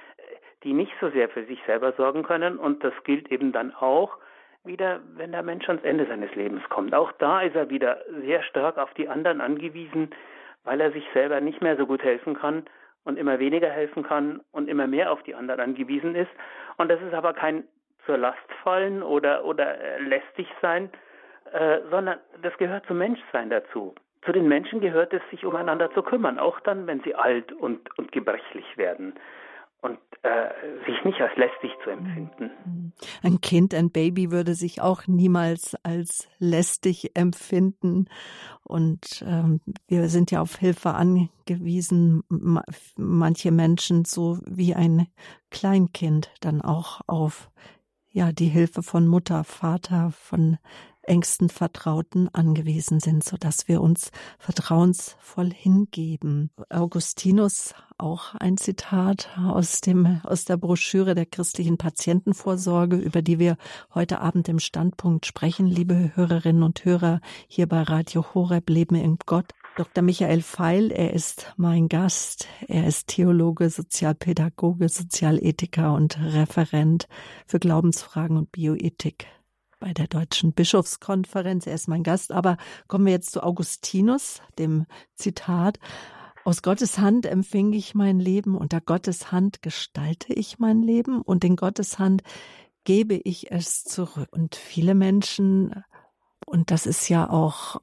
die 0.63 0.73
nicht 0.73 0.93
so 0.99 1.09
sehr 1.09 1.29
für 1.29 1.43
sich 1.45 1.59
selber 1.65 1.93
sorgen 1.93 2.23
können. 2.23 2.57
Und 2.57 2.83
das 2.83 2.93
gilt 3.03 3.31
eben 3.31 3.51
dann 3.51 3.73
auch 3.73 4.17
wieder, 4.63 4.99
wenn 5.15 5.31
der 5.31 5.43
Mensch 5.43 5.67
ans 5.67 5.83
Ende 5.83 6.05
seines 6.05 6.33
Lebens 6.35 6.63
kommt. 6.69 6.93
Auch 6.93 7.11
da 7.13 7.41
ist 7.41 7.55
er 7.55 7.69
wieder 7.69 7.97
sehr 8.25 8.43
stark 8.43 8.77
auf 8.77 8.93
die 8.93 9.09
anderen 9.09 9.41
angewiesen, 9.41 10.11
weil 10.63 10.79
er 10.79 10.91
sich 10.91 11.05
selber 11.13 11.41
nicht 11.41 11.61
mehr 11.61 11.77
so 11.77 11.87
gut 11.87 12.03
helfen 12.03 12.35
kann 12.35 12.65
und 13.03 13.17
immer 13.17 13.39
weniger 13.39 13.69
helfen 13.69 14.03
kann 14.03 14.41
und 14.51 14.69
immer 14.69 14.85
mehr 14.85 15.11
auf 15.11 15.23
die 15.23 15.33
anderen 15.33 15.59
angewiesen 15.61 16.15
ist. 16.15 16.29
Und 16.77 16.89
das 16.89 17.01
ist 17.01 17.13
aber 17.13 17.33
kein 17.33 17.63
zur 18.05 18.17
Last 18.17 18.37
fallen 18.63 19.01
oder, 19.01 19.45
oder 19.45 19.79
äh, 19.79 19.99
lästig 20.01 20.47
sein, 20.61 20.89
äh, 21.51 21.79
sondern 21.89 22.19
das 22.41 22.55
gehört 22.57 22.85
zum 22.85 22.99
Menschsein 22.99 23.49
dazu. 23.49 23.95
Zu 24.23 24.31
den 24.31 24.47
Menschen 24.47 24.81
gehört 24.81 25.13
es, 25.13 25.21
sich 25.31 25.43
umeinander 25.45 25.91
zu 25.93 26.03
kümmern, 26.03 26.37
auch 26.37 26.59
dann, 26.59 26.85
wenn 26.85 27.01
sie 27.01 27.15
alt 27.15 27.51
und, 27.51 27.97
und 27.97 28.11
gebrechlich 28.11 28.77
werden 28.77 29.15
und 29.81 29.97
äh, 30.21 30.49
sich 30.85 31.03
nicht 31.03 31.19
als 31.19 31.35
lästig 31.35 31.71
zu 31.83 31.89
empfinden. 31.89 32.51
Mhm. 32.65 32.91
Ein 33.23 33.41
Kind, 33.41 33.73
ein 33.73 33.89
Baby 33.89 34.31
würde 34.31 34.53
sich 34.53 34.81
auch 34.81 35.07
niemals 35.07 35.75
als 35.83 36.27
lästig 36.37 37.11
empfinden. 37.15 38.07
Und 38.63 39.23
ähm, 39.27 39.59
wir 39.87 40.07
sind 40.07 40.29
ja 40.29 40.41
auf 40.41 40.57
Hilfe 40.57 40.91
angewiesen, 40.91 42.23
manche 42.95 43.51
Menschen 43.51 44.05
so 44.05 44.37
wie 44.45 44.75
ein 44.75 45.07
Kleinkind 45.49 46.31
dann 46.41 46.61
auch 46.61 47.01
auf 47.07 47.49
ja 48.11 48.31
die 48.31 48.49
Hilfe 48.49 48.83
von 48.83 49.07
Mutter, 49.07 49.43
Vater, 49.43 50.11
von 50.11 50.57
engsten 51.03 51.49
Vertrauten 51.49 52.29
angewiesen 52.33 52.99
sind, 52.99 53.23
so 53.23 53.37
dass 53.37 53.67
wir 53.67 53.81
uns 53.81 54.11
vertrauensvoll 54.39 55.51
hingeben. 55.51 56.51
Augustinus 56.69 57.73
auch 57.97 58.35
ein 58.35 58.57
Zitat 58.57 59.29
aus 59.37 59.81
dem 59.81 60.21
aus 60.23 60.45
der 60.45 60.57
Broschüre 60.57 61.15
der 61.15 61.25
christlichen 61.25 61.77
Patientenvorsorge, 61.77 62.97
über 62.97 63.21
die 63.21 63.39
wir 63.39 63.57
heute 63.93 64.21
Abend 64.21 64.49
im 64.49 64.59
Standpunkt 64.59 65.25
sprechen, 65.25 65.67
liebe 65.67 66.11
Hörerinnen 66.15 66.63
und 66.63 66.83
Hörer 66.83 67.21
hier 67.47 67.67
bei 67.67 67.81
Radio 67.83 68.25
Horeb 68.33 68.69
Leben 68.69 68.95
in 68.95 69.17
Gott. 69.25 69.53
Dr. 69.77 70.03
Michael 70.03 70.41
Feil, 70.41 70.91
er 70.91 71.13
ist 71.13 71.53
mein 71.55 71.87
Gast. 71.87 72.47
Er 72.67 72.87
ist 72.87 73.07
Theologe, 73.07 73.69
Sozialpädagoge, 73.69 74.89
Sozialethiker 74.89 75.93
und 75.93 76.19
Referent 76.19 77.07
für 77.47 77.57
Glaubensfragen 77.57 78.35
und 78.35 78.51
Bioethik 78.51 79.27
bei 79.81 79.93
der 79.93 80.07
Deutschen 80.07 80.53
Bischofskonferenz. 80.53 81.67
Er 81.67 81.73
ist 81.73 81.89
mein 81.89 82.03
Gast. 82.03 82.31
Aber 82.31 82.55
kommen 82.87 83.05
wir 83.05 83.11
jetzt 83.11 83.31
zu 83.31 83.43
Augustinus, 83.43 84.41
dem 84.57 84.85
Zitat. 85.15 85.79
Aus 86.45 86.61
Gottes 86.61 86.99
Hand 86.99 87.25
empfing 87.25 87.73
ich 87.73 87.93
mein 87.93 88.19
Leben, 88.19 88.55
unter 88.55 88.79
Gottes 88.79 89.31
Hand 89.31 89.61
gestalte 89.61 90.33
ich 90.33 90.59
mein 90.59 90.81
Leben 90.81 91.21
und 91.21 91.43
in 91.43 91.55
Gottes 91.55 91.99
Hand 91.99 92.23
gebe 92.83 93.15
ich 93.15 93.51
es 93.51 93.83
zurück. 93.83 94.29
Und 94.31 94.55
viele 94.55 94.95
Menschen 94.95 95.83
und 96.51 96.69
das 96.69 96.85
ist 96.85 97.07
ja 97.07 97.29
auch 97.29 97.77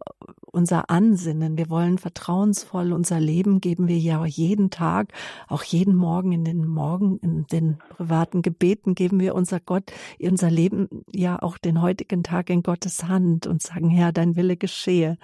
unser 0.52 0.90
Ansinnen. 0.90 1.56
Wir 1.56 1.70
wollen 1.70 1.96
vertrauensvoll 1.96 2.92
unser 2.92 3.18
Leben 3.18 3.62
geben 3.62 3.88
wir 3.88 3.98
ja 3.98 4.24
jeden 4.26 4.68
Tag, 4.68 5.12
auch 5.48 5.62
jeden 5.62 5.94
Morgen 5.94 6.32
in 6.32 6.44
den 6.44 6.66
Morgen, 6.66 7.18
in 7.18 7.46
den 7.46 7.78
privaten 7.96 8.42
Gebeten 8.42 8.94
geben 8.94 9.20
wir 9.20 9.34
unser 9.34 9.58
Gott, 9.58 9.90
unser 10.20 10.50
Leben 10.50 10.88
ja 11.10 11.40
auch 11.40 11.56
den 11.56 11.80
heutigen 11.80 12.22
Tag 12.22 12.50
in 12.50 12.62
Gottes 12.62 13.04
Hand 13.04 13.46
und 13.46 13.62
sagen, 13.62 13.88
Herr, 13.88 14.12
dein 14.12 14.36
Wille 14.36 14.58
geschehe. 14.58 15.16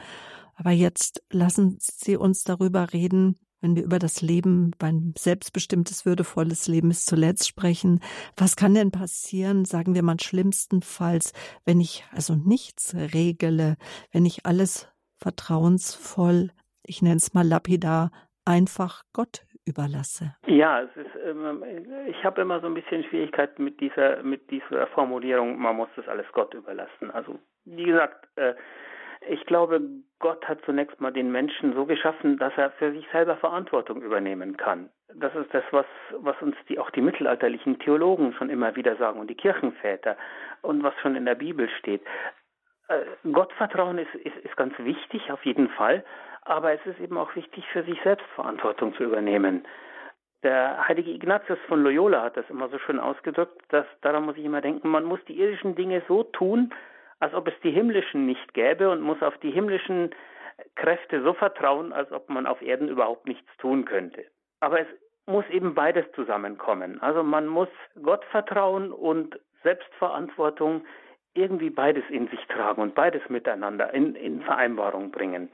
Aber 0.57 0.70
jetzt 0.70 1.22
lassen 1.30 1.76
Sie 1.80 2.16
uns 2.16 2.44
darüber 2.44 2.94
reden, 2.94 3.37
wenn 3.64 3.77
wir 3.77 3.83
über 3.83 3.98
das 3.98 4.20
Leben, 4.20 4.72
ein 4.83 5.14
selbstbestimmtes, 5.16 6.05
würdevolles 6.05 6.68
Leben 6.68 6.90
ist 6.90 7.07
zuletzt 7.07 7.48
sprechen, 7.48 8.00
was 8.37 8.57
kann 8.57 8.74
denn 8.74 8.90
passieren, 8.90 9.64
sagen 9.64 9.94
wir 9.94 10.03
mal 10.03 10.20
schlimmstenfalls, 10.20 11.33
wenn 11.64 11.81
ich 11.81 12.05
also 12.12 12.35
nichts 12.35 12.94
regle, 12.94 13.77
wenn 14.12 14.27
ich 14.27 14.44
alles 14.44 14.92
vertrauensvoll, 15.16 16.50
ich 16.87 17.00
nenne 17.00 17.16
es 17.16 17.33
mal 17.33 17.46
lapidar, 17.46 18.11
einfach 18.44 19.03
Gott 19.14 19.46
überlasse? 19.64 20.37
Ja, 20.46 20.83
es 20.83 20.94
ist, 20.94 21.16
ähm, 21.24 21.64
ich 22.07 22.22
habe 22.22 22.42
immer 22.42 22.61
so 22.61 22.66
ein 22.66 22.74
bisschen 22.74 23.03
Schwierigkeiten 23.05 23.64
mit 23.64 23.81
dieser, 23.81 24.22
mit 24.22 24.50
dieser 24.50 24.88
Formulierung, 24.88 25.59
man 25.59 25.74
muss 25.74 25.88
das 25.96 26.07
alles 26.07 26.27
Gott 26.33 26.53
überlassen. 26.53 27.11
Also, 27.11 27.38
wie 27.64 27.85
gesagt, 27.85 28.29
äh, 28.37 28.53
ich 29.28 29.44
glaube, 29.46 29.80
Gott 30.18 30.46
hat 30.48 30.64
zunächst 30.64 31.00
mal 31.00 31.12
den 31.12 31.30
Menschen 31.30 31.74
so 31.74 31.87
geschaffen, 31.87 32.38
dass 32.38 32.52
er 32.56 32.70
für 32.72 32.92
sich 32.92 33.06
selber 33.12 33.37
Verantwortung 33.37 34.02
übernehmen 34.02 34.56
kann. 34.56 34.90
Das 35.14 35.34
ist 35.34 35.52
das, 35.52 35.64
was, 35.70 35.87
was 36.18 36.40
uns 36.40 36.56
die, 36.68 36.78
auch 36.78 36.90
die 36.90 37.00
mittelalterlichen 37.00 37.78
Theologen 37.78 38.32
schon 38.34 38.50
immer 38.50 38.74
wieder 38.76 38.96
sagen 38.96 39.20
und 39.20 39.28
die 39.28 39.37
Kirchenväter 39.37 40.16
und 40.62 40.82
was 40.82 40.94
schon 41.00 41.16
in 41.16 41.24
der 41.24 41.34
Bibel 41.34 41.68
steht. 41.78 42.02
Äh, 42.88 43.00
Gottvertrauen 43.30 43.98
ist, 43.98 44.14
ist, 44.14 44.37
ist 44.38 44.56
ganz 44.56 44.74
wichtig, 44.78 45.30
auf 45.30 45.44
jeden 45.44 45.68
Fall, 45.70 46.04
aber 46.42 46.72
es 46.72 46.84
ist 46.87 47.00
eben 47.00 47.16
auch 47.16 47.34
wichtig, 47.37 47.64
für 47.72 47.82
sich 47.84 48.00
selbst 48.02 48.26
Verantwortung 48.34 48.94
zu 48.94 49.04
übernehmen. 49.04 49.66
Der 50.42 50.87
heilige 50.87 51.10
Ignatius 51.10 51.58
von 51.68 51.82
Loyola 51.82 52.22
hat 52.22 52.37
das 52.37 52.48
immer 52.50 52.68
so 52.68 52.78
schön 52.78 53.00
ausgedrückt, 53.00 53.62
dass 53.70 53.87
daran 54.02 54.26
muss 54.26 54.37
ich 54.37 54.44
immer 54.44 54.60
denken, 54.60 54.88
man 54.88 55.04
muss 55.04 55.20
die 55.26 55.40
irdischen 55.40 55.74
Dinge 55.74 56.02
so 56.06 56.24
tun, 56.24 56.70
als 57.20 57.35
ob 57.35 57.48
es 57.48 57.55
die 57.62 57.70
himmlischen 57.70 58.27
nicht 58.27 58.55
gäbe 58.55 58.90
und 58.90 59.00
muss 59.00 59.22
auf 59.22 59.37
die 59.38 59.50
himmlischen 59.50 60.11
Kräfte 60.77 61.22
so 61.22 61.35
vertrauen, 61.35 61.92
als 61.92 62.11
ob 62.12 62.29
man 62.29 62.46
auf 62.46 62.62
Erden 62.62 62.88
überhaupt 62.88 63.27
nichts 63.27 63.48
tun 63.59 63.85
könnte. 63.85 64.24
Aber 64.61 64.81
es 64.81 64.87
muss 65.27 65.48
eben 65.50 65.74
beides 65.74 66.05
zusammenkommen. 66.12 67.00
Also 67.00 67.22
man 67.22 67.46
muss 67.46 67.68
Gott 68.03 68.24
vertrauen 68.27 68.92
und 68.92 69.38
Selbstverantwortung 69.62 70.85
irgendwie 71.35 71.70
beides 71.70 72.05
in 72.11 72.29
sich 72.29 72.44
tragen 72.46 72.81
und 72.81 72.94
beides 72.94 73.22
miteinander 73.29 73.92
in, 73.92 74.14
in 74.14 74.42
Vereinbarung 74.42 75.11
bringen. 75.11 75.48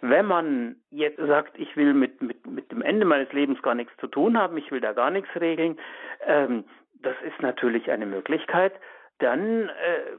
Wenn 0.00 0.26
man 0.26 0.76
jetzt 0.90 1.18
sagt, 1.18 1.58
ich 1.58 1.76
will 1.76 1.94
mit, 1.94 2.22
mit, 2.22 2.46
mit 2.46 2.72
dem 2.72 2.82
Ende 2.82 3.04
meines 3.04 3.32
Lebens 3.32 3.62
gar 3.62 3.74
nichts 3.74 3.92
zu 3.98 4.08
tun 4.08 4.38
haben, 4.38 4.56
ich 4.56 4.70
will 4.72 4.80
da 4.80 4.92
gar 4.92 5.10
nichts 5.10 5.28
regeln, 5.38 5.78
ähm, 6.26 6.64
das 7.02 7.14
ist 7.26 7.40
natürlich 7.40 7.90
eine 7.90 8.06
Möglichkeit, 8.06 8.72
dann 9.18 9.68
äh, 9.68 10.16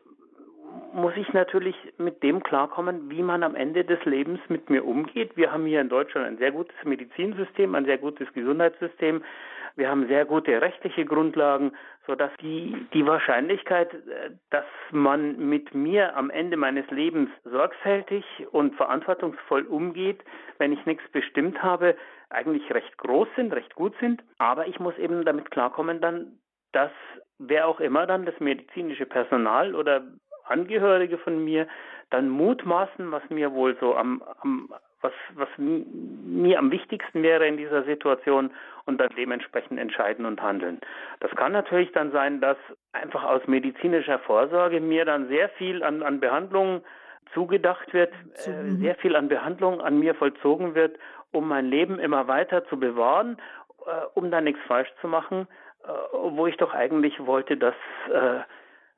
muss 0.94 1.14
ich 1.16 1.32
natürlich 1.34 1.76
mit 1.98 2.24
dem 2.24 2.44
klarkommen, 2.44 3.10
wie 3.10 3.22
man 3.22 3.44
am 3.44 3.56
Ende 3.56 3.84
des 3.84 4.04
Lebens 4.06 4.40
mit 4.48 4.70
mir 4.70 4.86
umgeht. 4.86 5.36
Wir 5.36 5.52
haben 5.52 5.66
hier 5.66 5.82
in 5.82 5.90
Deutschland 5.90 6.28
ein 6.28 6.38
sehr 6.38 6.52
gutes 6.52 6.76
Medizinsystem, 6.84 7.76
ein 7.76 7.86
sehr 7.86 7.98
gutes 7.98 8.32
Gesundheitssystem. 8.34 9.24
Wir 9.76 9.90
haben 9.90 10.08
sehr 10.08 10.26
gute 10.26 10.62
rechtliche 10.62 11.04
Grundlagen, 11.04 11.72
sodass 12.06 12.32
die, 12.42 12.86
die 12.94 13.06
Wahrscheinlichkeit, 13.08 13.90
dass 14.52 14.66
man 14.92 15.50
mit 15.50 15.74
mir 15.74 16.16
am 16.16 16.30
Ende 16.30 16.58
meines 16.58 16.88
Lebens 16.92 17.30
sorgfältig 17.44 18.24
und 18.52 18.76
verantwortungsvoll 18.76 19.64
umgeht, 19.64 20.24
wenn 20.60 20.74
ich 20.74 20.86
nichts 20.86 21.04
bestimmt 21.12 21.64
habe, 21.64 21.96
eigentlich 22.30 22.72
recht 22.72 22.98
groß 22.98 23.28
sind, 23.36 23.54
recht 23.54 23.74
gut 23.74 23.96
sind. 24.00 24.24
Aber 24.38 24.68
ich 24.68 24.80
muss 24.80 24.98
eben 25.00 25.26
damit 25.26 25.50
klarkommen, 25.50 26.02
dann, 26.02 26.40
dass 26.72 26.92
wer 27.40 27.68
auch 27.68 27.80
immer 27.80 28.06
dann 28.06 28.26
das 28.26 28.40
medizinische 28.40 29.08
Personal 29.08 29.76
oder 29.76 30.04
Angehörige 30.46 31.18
von 31.18 31.44
mir 31.44 31.68
dann 32.10 32.30
mutmaßen, 32.30 33.12
was 33.12 33.28
mir 33.30 33.54
wohl 33.54 33.76
so 33.80 33.96
am, 33.96 34.24
am 34.42 34.70
was, 35.04 35.12
was 35.36 35.50
mir 35.58 36.58
am 36.58 36.72
wichtigsten 36.72 37.22
wäre 37.22 37.46
in 37.46 37.58
dieser 37.58 37.84
Situation 37.84 38.52
und 38.86 39.00
dann 39.00 39.10
dementsprechend 39.18 39.80
entscheiden 39.80 40.26
und 40.26 40.42
handeln. 40.42 40.80
Das 41.20 41.32
kann 41.32 41.52
natürlich 41.52 41.92
dann 41.92 42.12
sein, 42.12 42.42
dass 42.42 42.58
einfach 42.94 43.24
aus 43.24 43.46
medizinischer 43.46 44.20
Vorsorge 44.20 44.80
mir 44.80 45.06
dann 45.06 45.28
sehr 45.28 45.50
viel 45.50 45.84
an, 45.84 46.02
an 46.02 46.20
Behandlungen 46.20 46.82
zugedacht 47.34 47.94
wird, 47.94 48.14
äh, 48.46 48.50
mhm. 48.50 48.82
sehr 48.82 48.96
viel 48.96 49.16
an 49.16 49.28
Behandlung 49.28 49.82
an 49.82 50.00
mir 50.00 50.16
vollzogen 50.16 50.74
wird, 50.76 50.98
um 51.32 51.48
mein 51.48 51.66
Leben 51.66 52.00
immer 52.00 52.28
weiter 52.28 52.66
zu 52.66 52.80
bewahren, 52.80 53.38
äh, 53.86 54.06
um 54.14 54.32
da 54.32 54.42
nichts 54.42 54.62
falsch 54.68 54.92
zu 55.02 55.08
machen, 55.08 55.48
äh, 55.84 55.88
wo 56.12 56.48
ich 56.48 56.58
doch 56.58 56.74
eigentlich 56.74 57.26
wollte, 57.26 57.58
dass 57.58 57.76
äh, 58.12 58.40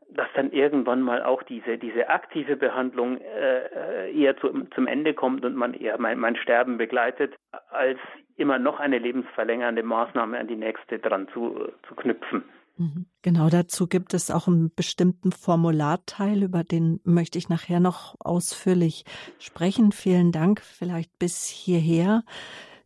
dass 0.09 0.27
dann 0.35 0.51
irgendwann 0.51 1.01
mal 1.01 1.23
auch 1.23 1.43
diese 1.43 1.77
diese 1.77 2.09
aktive 2.09 2.55
Behandlung 2.55 3.19
äh, 3.19 4.11
eher 4.11 4.37
zu, 4.37 4.49
zum 4.73 4.87
Ende 4.87 5.13
kommt 5.13 5.45
und 5.45 5.55
man 5.55 5.73
eher 5.73 5.99
mein, 5.99 6.19
mein 6.19 6.35
Sterben 6.35 6.77
begleitet, 6.77 7.35
als 7.69 7.99
immer 8.37 8.59
noch 8.59 8.79
eine 8.79 8.99
lebensverlängernde 8.99 9.83
Maßnahme 9.83 10.37
an 10.37 10.47
die 10.47 10.55
nächste 10.55 10.99
dran 10.99 11.27
zu, 11.33 11.69
zu 11.87 11.95
knüpfen. 11.95 12.43
Mhm. 12.77 13.05
Genau 13.21 13.49
dazu 13.49 13.87
gibt 13.87 14.13
es 14.13 14.29
auch 14.29 14.47
einen 14.47 14.73
bestimmten 14.75 15.31
Formularteil, 15.31 16.43
über 16.43 16.63
den 16.63 16.99
möchte 17.03 17.37
ich 17.37 17.49
nachher 17.49 17.79
noch 17.79 18.15
ausführlich 18.19 19.05
sprechen. 19.39 19.91
Vielen 19.91 20.31
Dank 20.31 20.61
vielleicht 20.61 21.17
bis 21.17 21.45
hierher. 21.45 22.23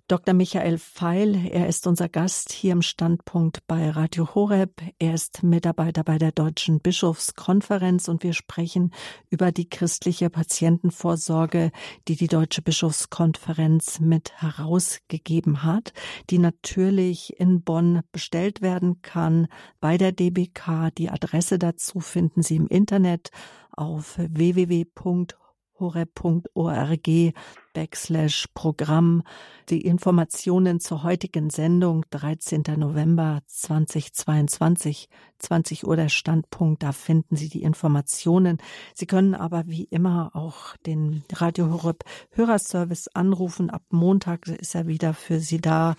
Dr. 0.09 0.33
Michael 0.33 0.79
Feil, 0.79 1.35
er 1.51 1.67
ist 1.67 1.85
unser 1.85 2.09
Gast 2.09 2.51
hier 2.51 2.71
im 2.71 2.81
Standpunkt 2.81 3.59
bei 3.67 3.91
Radio 3.91 4.33
Horeb. 4.33 4.81
Er 4.97 5.13
ist 5.13 5.43
Mitarbeiter 5.43 6.03
bei 6.03 6.17
der 6.17 6.31
Deutschen 6.31 6.79
Bischofskonferenz 6.79 8.07
und 8.07 8.23
wir 8.23 8.33
sprechen 8.33 8.91
über 9.29 9.51
die 9.51 9.69
christliche 9.69 10.31
Patientenvorsorge, 10.31 11.69
die 12.07 12.15
die 12.15 12.27
Deutsche 12.27 12.63
Bischofskonferenz 12.63 13.99
mit 13.99 14.31
herausgegeben 14.41 15.61
hat, 15.61 15.93
die 16.31 16.39
natürlich 16.39 17.39
in 17.39 17.61
Bonn 17.61 18.01
bestellt 18.11 18.63
werden 18.63 19.03
kann 19.03 19.45
bei 19.79 19.99
der 19.99 20.11
DBK. 20.11 20.89
Die 20.97 21.11
Adresse 21.11 21.59
dazu 21.59 21.99
finden 21.99 22.41
Sie 22.41 22.55
im 22.55 22.67
Internet 22.67 23.29
auf 23.77 24.17
www.horeb 24.17 25.35
horeb.org 25.79 27.33
backslash 27.73 28.47
Programm. 28.53 29.23
Die 29.69 29.81
Informationen 29.81 30.79
zur 30.79 31.03
heutigen 31.03 31.49
Sendung 31.49 32.05
13. 32.09 32.63
November 32.77 33.41
2022, 33.47 35.09
20 35.37 35.85
Uhr 35.85 35.95
der 35.95 36.09
Standpunkt, 36.09 36.83
da 36.83 36.91
finden 36.91 37.35
Sie 37.35 37.49
die 37.49 37.63
Informationen. 37.63 38.57
Sie 38.93 39.05
können 39.05 39.35
aber 39.35 39.67
wie 39.67 39.83
immer 39.83 40.31
auch 40.33 40.75
den 40.85 41.23
Radio 41.31 41.71
Horeb 41.71 42.03
Hörerservice 42.31 43.09
anrufen. 43.09 43.69
Ab 43.69 43.83
Montag 43.89 44.47
ist 44.47 44.75
er 44.75 44.87
wieder 44.87 45.13
für 45.13 45.39
Sie 45.39 45.61
da 45.61 45.95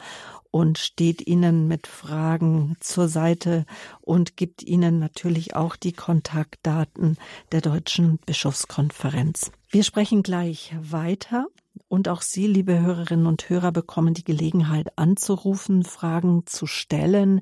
und 0.50 0.78
steht 0.78 1.26
Ihnen 1.26 1.68
mit 1.68 1.86
Fragen 1.86 2.76
zur 2.80 3.08
Seite 3.08 3.66
und 4.00 4.36
gibt 4.36 4.62
Ihnen 4.62 4.98
natürlich 4.98 5.54
auch 5.54 5.76
die 5.76 5.92
Kontaktdaten 5.92 7.16
der 7.52 7.60
Deutschen 7.60 8.18
Bischofskonferenz. 8.26 9.52
Wir 9.68 9.84
sprechen 9.84 10.22
gleich 10.22 10.74
weiter 10.80 11.46
und 11.88 12.08
auch 12.08 12.22
Sie, 12.22 12.46
liebe 12.46 12.80
Hörerinnen 12.80 13.26
und 13.26 13.48
Hörer, 13.48 13.72
bekommen 13.72 14.14
die 14.14 14.24
Gelegenheit 14.24 14.96
anzurufen, 14.96 15.84
Fragen 15.84 16.46
zu 16.46 16.66
stellen. 16.66 17.40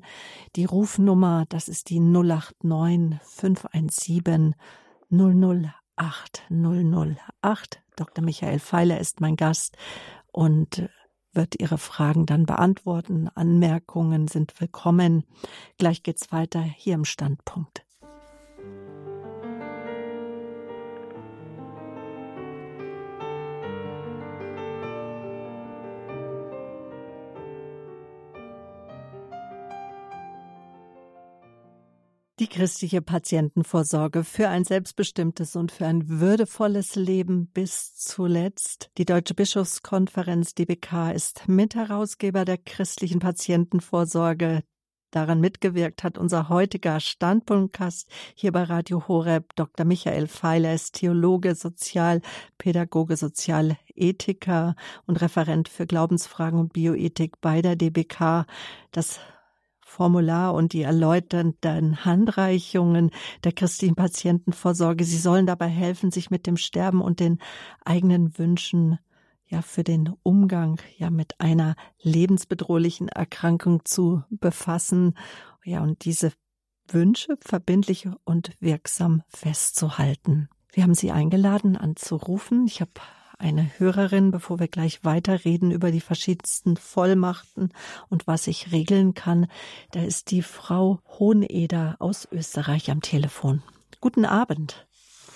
Die 0.55 0.65
Rufnummer, 0.65 1.45
das 1.49 1.67
ist 1.67 1.89
die 1.89 1.99
089 1.99 3.19
517 3.23 4.55
008 5.11 6.43
008. 6.49 7.81
Dr. 7.95 8.23
Michael 8.23 8.59
Feiler 8.59 8.99
ist 8.99 9.21
mein 9.21 9.35
Gast 9.35 9.77
und 10.31 10.89
wird 11.33 11.59
Ihre 11.59 11.77
Fragen 11.77 12.25
dann 12.25 12.45
beantworten. 12.45 13.29
Anmerkungen 13.35 14.27
sind 14.27 14.59
willkommen. 14.59 15.23
Gleich 15.77 16.03
geht's 16.03 16.31
weiter 16.31 16.61
hier 16.61 16.95
im 16.95 17.05
Standpunkt. 17.05 17.85
Die 32.39 32.47
christliche 32.47 33.01
Patientenvorsorge 33.01 34.23
für 34.23 34.47
ein 34.47 34.63
selbstbestimmtes 34.63 35.57
und 35.57 35.73
für 35.73 35.85
ein 35.85 36.07
würdevolles 36.07 36.95
Leben 36.95 37.47
bis 37.47 37.95
zuletzt. 37.95 38.91
Die 38.97 39.03
Deutsche 39.03 39.33
Bischofskonferenz 39.33 40.55
DBK 40.55 41.11
ist 41.13 41.49
Mitherausgeber 41.49 42.45
der 42.45 42.57
christlichen 42.57 43.19
Patientenvorsorge. 43.19 44.63
Daran 45.11 45.41
mitgewirkt 45.41 46.01
hat 46.03 46.17
unser 46.17 46.47
heutiger 46.47 47.01
Standpunktgast 47.01 48.09
hier 48.35 48.53
bei 48.53 48.63
Radio 48.63 49.09
Horeb, 49.09 49.53
Dr. 49.57 49.85
Michael 49.85 50.27
Feiler, 50.27 50.73
ist 50.73 50.95
Theologe, 50.95 51.55
Sozialpädagoge, 51.55 53.17
Sozialethiker 53.17 54.75
und 55.07 55.19
Referent 55.19 55.67
für 55.67 55.85
Glaubensfragen 55.85 56.57
und 56.57 56.71
Bioethik 56.71 57.41
bei 57.41 57.61
der 57.61 57.75
DBK. 57.75 58.45
Das 58.91 59.19
Formular 59.89 60.53
und 60.53 60.73
die 60.73 60.83
erläuternden 60.83 62.05
Handreichungen 62.05 63.09
der 63.43 63.51
christlichen 63.51 63.95
Patientenvorsorge. 63.95 65.03
Sie 65.03 65.17
sollen 65.17 65.47
dabei 65.47 65.67
helfen, 65.67 66.11
sich 66.11 66.29
mit 66.29 66.45
dem 66.45 66.57
Sterben 66.57 67.01
und 67.01 67.19
den 67.19 67.39
eigenen 67.83 68.37
Wünschen 68.37 68.99
ja 69.47 69.63
für 69.63 69.83
den 69.83 70.13
Umgang 70.21 70.79
ja 70.97 71.09
mit 71.09 71.41
einer 71.41 71.75
lebensbedrohlichen 72.01 73.09
Erkrankung 73.09 73.83
zu 73.83 74.23
befassen. 74.29 75.15
Ja, 75.65 75.81
und 75.81 76.05
diese 76.05 76.33
Wünsche 76.87 77.37
verbindlich 77.41 78.07
und 78.25 78.51
wirksam 78.59 79.23
festzuhalten. 79.27 80.49
Wir 80.71 80.83
haben 80.83 80.93
Sie 80.93 81.11
eingeladen 81.11 81.75
anzurufen. 81.75 82.67
Ich 82.67 82.79
habe 82.79 82.91
eine 83.39 83.63
Hörerin, 83.77 84.31
bevor 84.31 84.59
wir 84.59 84.67
gleich 84.67 85.03
weiterreden 85.03 85.71
über 85.71 85.91
die 85.91 86.01
verschiedensten 86.01 86.77
Vollmachten 86.77 87.71
und 88.09 88.27
was 88.27 88.47
ich 88.47 88.71
regeln 88.71 89.13
kann. 89.13 89.47
Da 89.91 90.01
ist 90.03 90.31
die 90.31 90.41
Frau 90.41 90.99
Hoheneder 91.17 91.95
aus 91.99 92.27
Österreich 92.31 92.91
am 92.91 93.01
Telefon. 93.01 93.63
Guten 94.01 94.25
Abend. 94.25 94.85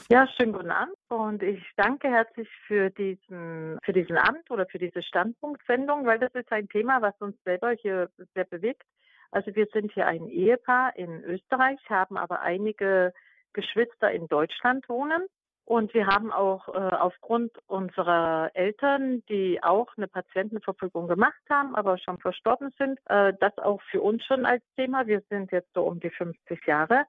Ja, 0.10 0.28
schönen 0.28 0.52
guten 0.52 0.70
Abend 0.70 0.96
und 1.08 1.42
ich 1.42 1.64
danke 1.78 2.10
herzlich 2.10 2.50
für 2.68 2.90
diesen, 2.90 3.80
für 3.84 3.94
diesen 3.94 4.18
Abend 4.18 4.52
oder 4.52 4.66
für 4.66 4.78
diese 4.78 5.02
Standpunktsendung, 5.02 6.06
weil 6.06 6.20
das 6.20 6.34
ist 6.36 6.52
ein 6.52 6.68
Thema, 6.68 7.02
was 7.02 7.16
uns 7.20 7.36
selber 7.44 7.72
hier 7.72 8.10
sehr 8.34 8.44
bewegt. 8.44 8.84
Also 9.32 9.56
wir 9.56 9.66
sind 9.74 9.94
hier 9.94 10.06
ein 10.06 10.28
Ehepaar 10.28 10.96
in 10.98 11.24
Österreich, 11.24 11.80
haben 11.90 12.18
aber 12.18 12.42
einige 12.42 13.14
Geschwister 13.54 14.12
in 14.12 14.28
Deutschland 14.28 14.88
wohnen 14.90 15.26
und 15.66 15.94
wir 15.94 16.08
haben 16.08 16.32
auch 16.32 16.68
äh, 16.68 16.72
aufgrund 16.72 17.52
unserer 17.68 18.52
Eltern, 18.54 19.24
die 19.30 19.64
auch 19.64 19.96
eine 19.96 20.08
Patientenverfügung 20.08 21.08
gemacht 21.08 21.42
haben, 21.50 21.76
aber 21.76 21.98
schon 21.98 22.18
verstorben 22.18 22.72
sind, 22.78 23.00
äh, 23.06 23.34
das 23.40 23.58
auch 23.60 23.82
für 23.90 24.02
uns 24.02 24.26
schon 24.26 24.46
als 24.46 24.64
Thema. 24.76 25.08
Wir 25.08 25.22
sind 25.30 25.52
jetzt 25.52 25.74
so 25.74 25.84
um 25.84 26.02
die 26.02 26.10
50 26.10 26.66
Jahre, 26.68 27.06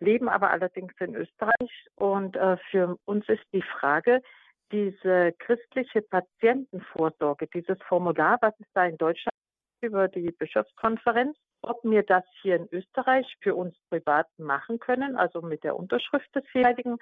leben 0.00 0.28
aber 0.28 0.50
allerdings 0.50 0.92
in 1.00 1.14
Österreich. 1.14 1.86
Und 1.96 2.36
äh, 2.36 2.58
für 2.70 2.98
uns 3.06 3.26
ist 3.28 3.44
die 3.54 3.62
Frage, 3.62 4.20
diese 4.70 5.32
christliche 5.38 6.02
Patientenvorsorge, 6.02 7.46
dieses 7.46 7.80
Formular, 7.88 8.36
was 8.42 8.54
es 8.60 8.66
da 8.74 8.84
in 8.84 8.98
Deutschland 8.98 9.34
über 9.80 10.08
die 10.08 10.30
Bischofskonferenz, 10.30 11.36
ob 11.62 11.82
wir 11.84 12.02
das 12.02 12.24
hier 12.42 12.56
in 12.56 12.68
Österreich 12.70 13.26
für 13.40 13.54
uns 13.54 13.76
privat 13.88 14.26
machen 14.38 14.78
können, 14.78 15.16
also 15.16 15.40
mit 15.40 15.64
der 15.64 15.76
Unterschrift 15.76 16.34
des 16.34 16.44
Heiligen, 16.54 16.98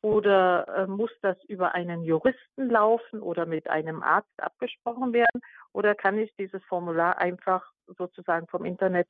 oder 0.00 0.66
äh, 0.68 0.86
muss 0.86 1.10
das 1.22 1.36
über 1.44 1.74
einen 1.74 2.02
Juristen 2.02 2.70
laufen 2.70 3.20
oder 3.20 3.46
mit 3.46 3.68
einem 3.68 4.02
Arzt 4.02 4.30
abgesprochen 4.38 5.12
werden? 5.12 5.40
Oder 5.72 5.94
kann 5.94 6.18
ich 6.18 6.32
dieses 6.38 6.62
Formular 6.64 7.18
einfach 7.18 7.64
sozusagen 7.96 8.46
vom 8.46 8.64
Internet 8.64 9.08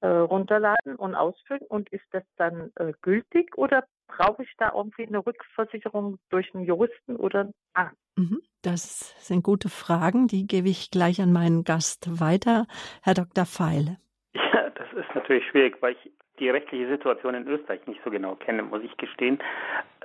äh, 0.00 0.06
runterladen 0.06 0.96
und 0.96 1.14
ausfüllen? 1.14 1.62
Und 1.68 1.88
ist 1.90 2.06
das 2.12 2.22
dann 2.36 2.70
äh, 2.76 2.92
gültig 3.02 3.56
oder 3.58 3.84
brauche 4.06 4.42
ich 4.42 4.52
da 4.58 4.72
irgendwie 4.74 5.06
eine 5.06 5.24
Rückversicherung 5.24 6.18
durch 6.30 6.54
einen 6.54 6.64
Juristen 6.64 7.16
oder 7.16 7.50
Arzt? 7.74 7.96
Mhm. 8.16 8.40
Das 8.62 9.14
sind 9.26 9.42
gute 9.42 9.68
Fragen, 9.68 10.28
die 10.28 10.46
gebe 10.46 10.68
ich 10.68 10.90
gleich 10.90 11.20
an 11.20 11.32
meinen 11.32 11.64
Gast 11.64 12.20
weiter, 12.20 12.66
Herr 13.02 13.14
Dr. 13.14 13.46
Feile. 13.46 13.96
Ja, 14.34 14.70
das 14.70 14.92
ist 14.92 15.14
natürlich 15.14 15.46
schwierig, 15.48 15.80
weil 15.80 15.92
ich 15.94 16.12
die 16.38 16.50
rechtliche 16.50 16.88
Situation 16.88 17.34
in 17.34 17.46
Österreich 17.46 17.86
nicht 17.86 18.00
so 18.04 18.10
genau 18.10 18.34
kenne, 18.34 18.62
muss 18.62 18.82
ich 18.82 18.96
gestehen. 18.96 19.38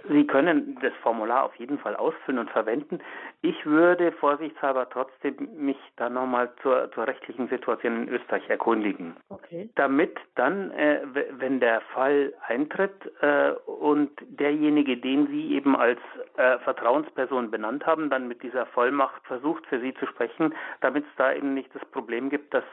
Sie 0.09 0.27
können 0.27 0.77
das 0.81 0.93
Formular 1.01 1.43
auf 1.43 1.55
jeden 1.55 1.79
Fall 1.79 1.95
ausfüllen 1.95 2.39
und 2.39 2.49
verwenden. 2.49 2.99
Ich 3.41 3.65
würde 3.65 4.11
vorsichtshalber 4.11 4.89
trotzdem 4.89 5.35
mich 5.57 5.77
dann 5.97 6.13
nochmal 6.13 6.51
zur, 6.61 6.91
zur 6.91 7.07
rechtlichen 7.07 7.47
Situation 7.47 8.03
in 8.03 8.09
Österreich 8.09 8.49
erkundigen. 8.49 9.15
Okay. 9.29 9.69
Damit 9.75 10.17
dann, 10.35 10.71
äh, 10.71 11.01
wenn 11.31 11.59
der 11.59 11.81
Fall 11.93 12.33
eintritt 12.47 13.11
äh, 13.21 13.51
und 13.65 14.11
derjenige, 14.21 14.97
den 14.97 15.27
Sie 15.27 15.53
eben 15.53 15.75
als 15.75 15.99
äh, 16.37 16.57
Vertrauensperson 16.59 17.51
benannt 17.51 17.85
haben, 17.85 18.09
dann 18.09 18.27
mit 18.27 18.43
dieser 18.43 18.65
Vollmacht 18.67 19.25
versucht, 19.25 19.65
für 19.67 19.79
Sie 19.79 19.93
zu 19.95 20.05
sprechen, 20.07 20.53
damit 20.81 21.05
es 21.05 21.15
da 21.17 21.33
eben 21.33 21.53
nicht 21.53 21.73
das 21.73 21.85
Problem 21.85 22.29
gibt, 22.29 22.53
dass 22.53 22.63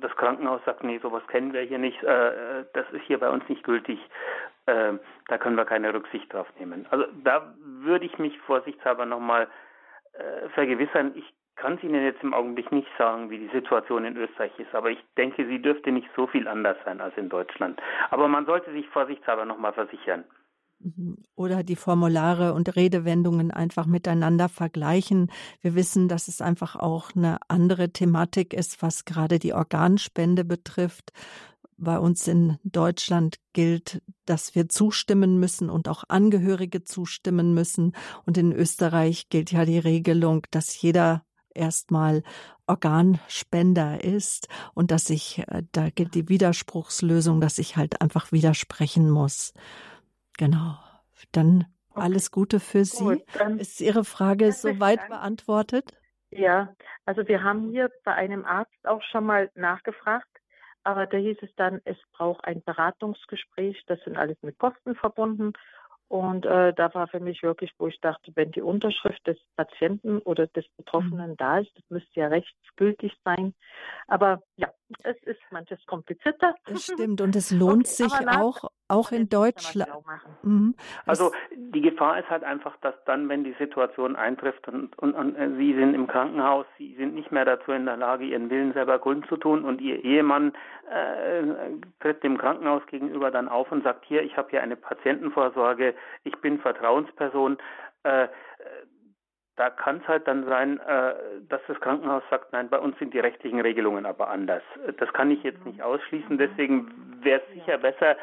das 0.00 0.14
Krankenhaus 0.16 0.60
sagt, 0.64 0.84
nee, 0.84 0.98
sowas 0.98 1.22
kennen 1.28 1.52
wir 1.52 1.62
hier 1.62 1.78
nicht, 1.78 2.02
äh, 2.02 2.64
das 2.72 2.88
ist 2.92 3.02
hier 3.06 3.18
bei 3.18 3.30
uns 3.30 3.48
nicht 3.48 3.64
gültig 3.64 3.98
äh, 4.68 4.98
da 5.28 5.38
können 5.38 5.56
wir 5.56 5.64
keine 5.64 5.92
Rücksicht 5.94 6.32
drauf 6.32 6.46
nehmen. 6.58 6.86
Also 6.90 7.06
da 7.24 7.54
würde 7.60 8.04
ich 8.04 8.18
mich 8.18 8.38
vorsichtshalber 8.40 9.06
nochmal 9.06 9.48
äh, 10.12 10.48
vergewissern. 10.50 11.12
Ich 11.14 11.24
kann 11.56 11.74
es 11.74 11.82
Ihnen 11.82 12.04
jetzt 12.04 12.22
im 12.22 12.34
Augenblick 12.34 12.70
nicht 12.70 12.88
sagen, 12.96 13.30
wie 13.30 13.38
die 13.38 13.50
Situation 13.52 14.04
in 14.04 14.16
Österreich 14.16 14.52
ist, 14.58 14.74
aber 14.74 14.90
ich 14.90 14.98
denke, 15.16 15.44
sie 15.46 15.60
dürfte 15.60 15.90
nicht 15.90 16.08
so 16.14 16.28
viel 16.28 16.46
anders 16.46 16.76
sein 16.84 17.00
als 17.00 17.16
in 17.16 17.28
Deutschland. 17.28 17.80
Aber 18.10 18.28
man 18.28 18.46
sollte 18.46 18.70
sich 18.72 18.86
vorsichtshalber 18.88 19.44
nochmal 19.44 19.72
versichern. 19.72 20.24
Mhm. 20.78 21.16
Oder 21.34 21.64
die 21.64 21.74
Formulare 21.74 22.52
und 22.52 22.76
Redewendungen 22.76 23.50
einfach 23.50 23.86
miteinander 23.86 24.48
vergleichen. 24.48 25.32
Wir 25.60 25.74
wissen, 25.74 26.06
dass 26.06 26.28
es 26.28 26.40
einfach 26.40 26.76
auch 26.76 27.16
eine 27.16 27.38
andere 27.48 27.90
Thematik 27.90 28.54
ist, 28.54 28.80
was 28.82 29.04
gerade 29.04 29.40
die 29.40 29.54
Organspende 29.54 30.44
betrifft 30.44 31.12
bei 31.78 31.98
uns 31.98 32.26
in 32.28 32.58
Deutschland 32.64 33.36
gilt, 33.52 34.02
dass 34.26 34.54
wir 34.54 34.68
zustimmen 34.68 35.38
müssen 35.38 35.70
und 35.70 35.88
auch 35.88 36.04
Angehörige 36.08 36.84
zustimmen 36.84 37.54
müssen. 37.54 37.94
Und 38.26 38.36
in 38.36 38.52
Österreich 38.52 39.28
gilt 39.28 39.52
ja 39.52 39.64
die 39.64 39.78
Regelung, 39.78 40.46
dass 40.50 40.80
jeder 40.80 41.24
erstmal 41.54 42.22
Organspender 42.66 44.02
ist 44.04 44.48
und 44.74 44.90
dass 44.90 45.10
ich, 45.10 45.38
äh, 45.48 45.62
da 45.72 45.90
gilt 45.90 46.14
die 46.14 46.28
Widerspruchslösung, 46.28 47.40
dass 47.40 47.58
ich 47.58 47.76
halt 47.76 48.00
einfach 48.00 48.32
widersprechen 48.32 49.10
muss. 49.10 49.54
Genau. 50.36 50.76
Dann 51.32 51.66
alles 51.94 52.30
Gute 52.30 52.60
für 52.60 52.84
Sie. 52.84 53.02
Gut, 53.02 53.22
ist 53.58 53.80
Ihre 53.80 54.04
Frage 54.04 54.52
soweit 54.52 55.08
beantwortet? 55.08 55.92
Ja, 56.30 56.74
also 57.06 57.26
wir 57.26 57.42
haben 57.42 57.70
hier 57.70 57.90
bei 58.04 58.14
einem 58.14 58.44
Arzt 58.44 58.86
auch 58.86 59.02
schon 59.10 59.24
mal 59.24 59.50
nachgefragt, 59.54 60.28
aber 60.84 61.06
da 61.06 61.16
hieß 61.16 61.38
es 61.42 61.54
dann, 61.56 61.80
es 61.84 61.96
braucht 62.12 62.44
ein 62.44 62.62
Beratungsgespräch, 62.62 63.82
das 63.86 64.00
sind 64.04 64.16
alles 64.16 64.36
mit 64.42 64.58
Kosten 64.58 64.94
verbunden. 64.94 65.52
Und 66.08 66.46
äh, 66.46 66.72
da 66.72 66.94
war 66.94 67.06
für 67.08 67.20
mich 67.20 67.42
wirklich, 67.42 67.70
wo 67.76 67.86
ich 67.86 68.00
dachte, 68.00 68.32
wenn 68.34 68.50
die 68.52 68.62
Unterschrift 68.62 69.26
des 69.26 69.36
Patienten 69.56 70.18
oder 70.20 70.46
des 70.46 70.64
Betroffenen 70.78 71.32
mhm. 71.32 71.36
da 71.36 71.58
ist, 71.58 71.70
das 71.74 71.84
müsste 71.90 72.20
ja 72.20 72.28
rechtsgültig 72.28 73.12
sein. 73.24 73.54
Aber 74.06 74.42
ja, 74.56 74.72
es 75.02 75.22
ist 75.24 75.40
manches 75.50 75.84
komplizierter. 75.84 76.54
Das 76.64 76.82
stimmt 76.84 77.20
und 77.20 77.36
es 77.36 77.50
lohnt 77.50 77.86
okay, 77.86 78.08
sich 78.08 78.28
auch, 78.28 78.70
auch 78.88 79.12
in 79.12 79.28
Deutschland. 79.28 79.90
Mhm. 80.42 80.74
Also 81.06 81.32
die 81.52 81.80
Gefahr 81.80 82.18
ist 82.18 82.28
halt 82.30 82.44
einfach, 82.44 82.76
dass 82.80 82.94
dann, 83.04 83.28
wenn 83.28 83.44
die 83.44 83.54
Situation 83.58 84.16
eintrifft 84.16 84.66
und, 84.68 84.98
und, 84.98 85.14
und 85.14 85.36
äh, 85.36 85.50
Sie 85.56 85.74
sind 85.74 85.94
im 85.94 86.06
Krankenhaus, 86.06 86.66
Sie 86.78 86.94
sind 86.96 87.14
nicht 87.14 87.30
mehr 87.30 87.44
dazu 87.44 87.72
in 87.72 87.84
der 87.84 87.96
Lage, 87.96 88.24
Ihren 88.24 88.50
Willen 88.50 88.72
selber 88.72 88.98
kundzutun 88.98 89.64
und 89.64 89.80
Ihr 89.80 90.02
Ehemann 90.04 90.52
äh, 90.90 91.42
tritt 92.00 92.22
dem 92.22 92.38
Krankenhaus 92.38 92.84
gegenüber 92.86 93.30
dann 93.30 93.48
auf 93.48 93.70
und 93.70 93.84
sagt, 93.84 94.04
hier, 94.06 94.22
ich 94.22 94.36
habe 94.36 94.50
hier 94.50 94.62
eine 94.62 94.76
Patientenvorsorge, 94.76 95.94
ich 96.24 96.36
bin 96.40 96.58
Vertrauensperson. 96.58 97.58
Äh, 98.04 98.28
da 99.56 99.70
kann 99.70 99.96
es 99.96 100.08
halt 100.08 100.28
dann 100.28 100.44
sein, 100.46 100.78
äh, 100.78 101.14
dass 101.48 101.60
das 101.66 101.80
Krankenhaus 101.80 102.22
sagt, 102.30 102.52
nein, 102.52 102.68
bei 102.68 102.78
uns 102.78 102.96
sind 102.98 103.12
die 103.12 103.18
rechtlichen 103.18 103.60
Regelungen 103.60 104.06
aber 104.06 104.28
anders. 104.28 104.62
Das 104.98 105.12
kann 105.12 105.32
ich 105.32 105.42
jetzt 105.42 105.64
nicht 105.66 105.82
ausschließen. 105.82 106.36
Mhm. 106.36 106.38
Deswegen 106.38 107.18
wäre 107.22 107.42
es 107.42 107.54
sicher 107.54 107.78
besser, 107.78 108.16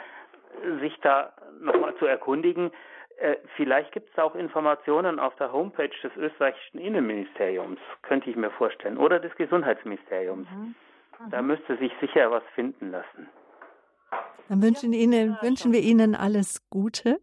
sich 0.81 0.97
da 1.01 1.33
nochmal 1.59 1.95
zu 1.97 2.05
erkundigen. 2.05 2.71
Äh, 3.17 3.35
vielleicht 3.55 3.91
gibt 3.91 4.09
es 4.11 4.17
auch 4.17 4.35
Informationen 4.35 5.19
auf 5.19 5.35
der 5.35 5.51
Homepage 5.51 5.89
des 6.03 6.15
österreichischen 6.17 6.79
Innenministeriums, 6.79 7.79
könnte 8.01 8.29
ich 8.29 8.35
mir 8.35 8.51
vorstellen, 8.51 8.97
oder 8.97 9.19
des 9.19 9.33
Gesundheitsministeriums. 9.35 10.47
Mhm. 10.51 10.75
Mhm. 11.19 11.29
Da 11.31 11.41
müsste 11.41 11.77
sich 11.77 11.91
sicher 12.01 12.29
was 12.31 12.43
finden 12.55 12.91
lassen. 12.91 13.29
Dann 14.49 14.61
wünschen, 14.61 14.93
Ihnen, 14.93 15.37
wünschen 15.41 15.71
wir 15.71 15.79
Ihnen 15.79 16.13
alles 16.15 16.67
Gute. 16.69 17.19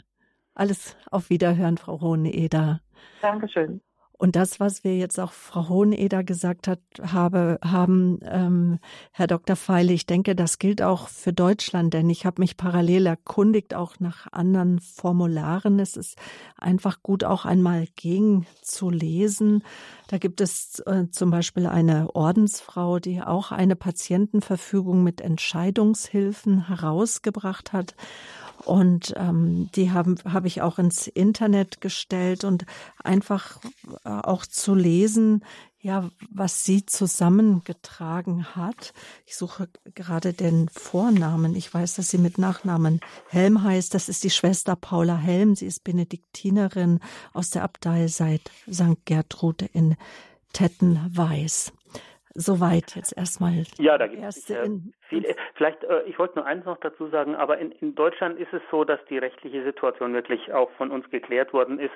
Alles 0.54 0.96
auf 1.10 1.30
Wiederhören, 1.30 1.78
Frau 1.78 2.00
Hoheneder. 2.00 2.80
Dankeschön. 3.20 3.80
Und 4.22 4.36
das, 4.36 4.60
was 4.60 4.84
wir 4.84 4.96
jetzt 4.96 5.18
auch 5.18 5.32
Frau 5.32 5.68
Hoheneder 5.68 6.22
gesagt 6.22 6.68
hat, 6.68 6.78
habe, 7.02 7.58
haben, 7.60 8.20
ähm, 8.22 8.78
Herr 9.10 9.26
Dr. 9.26 9.56
Feile, 9.56 9.92
ich 9.92 10.06
denke, 10.06 10.36
das 10.36 10.60
gilt 10.60 10.80
auch 10.80 11.08
für 11.08 11.32
Deutschland, 11.32 11.92
denn 11.92 12.08
ich 12.08 12.24
habe 12.24 12.40
mich 12.40 12.56
parallel 12.56 13.06
erkundigt, 13.06 13.74
auch 13.74 13.98
nach 13.98 14.32
anderen 14.32 14.78
Formularen. 14.78 15.80
Es 15.80 15.96
ist 15.96 16.16
einfach 16.56 17.02
gut, 17.02 17.24
auch 17.24 17.44
einmal 17.44 17.88
gegen 17.96 18.46
zu 18.62 18.90
lesen. 18.90 19.64
Da 20.06 20.18
gibt 20.18 20.40
es 20.40 20.78
äh, 20.86 21.08
zum 21.10 21.32
Beispiel 21.32 21.66
eine 21.66 22.14
Ordensfrau, 22.14 23.00
die 23.00 23.20
auch 23.22 23.50
eine 23.50 23.74
Patientenverfügung 23.74 25.02
mit 25.02 25.20
Entscheidungshilfen 25.20 26.68
herausgebracht 26.68 27.72
hat. 27.72 27.96
Und 28.64 29.14
ähm, 29.16 29.68
die 29.74 29.90
habe 29.90 30.46
ich 30.46 30.62
auch 30.62 30.78
ins 30.78 31.08
Internet 31.08 31.80
gestellt 31.80 32.44
und 32.44 32.64
einfach 33.02 33.58
äh, 34.04 34.08
auch 34.08 34.46
zu 34.46 34.74
lesen, 34.74 35.44
ja, 35.80 36.08
was 36.30 36.64
sie 36.64 36.86
zusammengetragen 36.86 38.54
hat. 38.54 38.94
Ich 39.26 39.36
suche 39.36 39.68
gerade 39.96 40.32
den 40.32 40.68
Vornamen. 40.68 41.56
Ich 41.56 41.74
weiß, 41.74 41.94
dass 41.94 42.08
sie 42.08 42.18
mit 42.18 42.38
Nachnamen 42.38 43.00
Helm 43.28 43.64
heißt. 43.64 43.92
Das 43.92 44.08
ist 44.08 44.22
die 44.22 44.30
Schwester 44.30 44.76
Paula 44.76 45.16
Helm. 45.16 45.56
Sie 45.56 45.66
ist 45.66 45.82
Benediktinerin 45.82 47.00
aus 47.32 47.50
der 47.50 47.64
Abtei 47.64 48.06
seit 48.06 48.42
St. 48.70 49.04
Gertrude 49.04 49.66
in 49.72 49.96
Tettenweiß. 50.52 51.72
Soweit 52.34 52.96
jetzt 52.96 53.16
erstmal. 53.16 53.64
Ja, 53.78 53.98
da 53.98 54.06
gibt 54.06 54.22
es 54.22 54.48
ja 54.48 54.64
viel. 55.08 55.34
Vielleicht, 55.54 55.84
äh, 55.84 56.02
ich 56.04 56.18
wollte 56.18 56.36
nur 56.36 56.46
eins 56.46 56.64
noch 56.64 56.78
dazu 56.78 57.08
sagen, 57.08 57.34
aber 57.34 57.58
in, 57.58 57.72
in, 57.72 57.94
Deutschland 57.94 58.38
ist 58.38 58.52
es 58.52 58.62
so, 58.70 58.84
dass 58.84 59.04
die 59.10 59.18
rechtliche 59.18 59.62
Situation 59.64 60.14
wirklich 60.14 60.52
auch 60.52 60.70
von 60.72 60.90
uns 60.90 61.08
geklärt 61.10 61.52
worden 61.52 61.78
ist. 61.78 61.92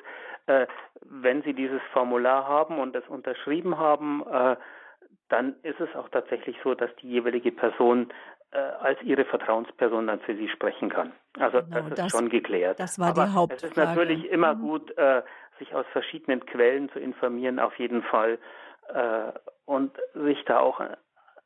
Äh, 0.47 0.67
wenn 1.03 1.43
Sie 1.43 1.55
dieses 1.55 1.81
Formular 1.93 2.47
haben 2.47 2.79
und 2.79 2.95
es 2.95 3.07
unterschrieben 3.09 3.79
haben, 3.79 4.25
äh, 4.31 4.57
dann 5.31 5.55
ist 5.63 5.81
es 5.81 5.95
auch 5.97 6.09
tatsächlich 6.11 6.57
so, 6.63 6.75
dass 6.75 6.95
die 6.97 7.09
jeweilige 7.09 7.51
Person 7.51 8.13
äh, 8.53 8.59
als 8.59 9.01
ihre 9.03 9.25
Vertrauensperson 9.25 10.07
dann 10.07 10.21
für 10.21 10.37
Sie 10.37 10.51
sprechen 10.51 10.91
kann. 10.91 11.13
Also 11.39 11.63
genau, 11.63 11.77
das 11.77 11.89
ist 11.89 11.99
das, 11.99 12.13
schon 12.13 12.29
geklärt. 12.29 12.79
Das 12.79 12.99
war 12.99 13.09
aber 13.09 13.25
die 13.25 13.33
Hauptfrage. 13.33 13.65
Es 13.65 13.71
ist 13.71 13.77
natürlich 13.77 14.31
immer 14.31 14.55
mhm. 14.55 14.61
gut, 14.61 14.95
sich 15.59 15.75
aus 15.75 15.87
verschiedenen 15.93 16.45
Quellen 16.45 16.91
zu 16.91 16.99
informieren, 16.99 17.59
auf 17.59 17.79
jeden 17.79 18.03
Fall 18.03 18.39
und 19.65 19.93
sich 20.15 20.45
da 20.47 20.61
auch 20.61 20.81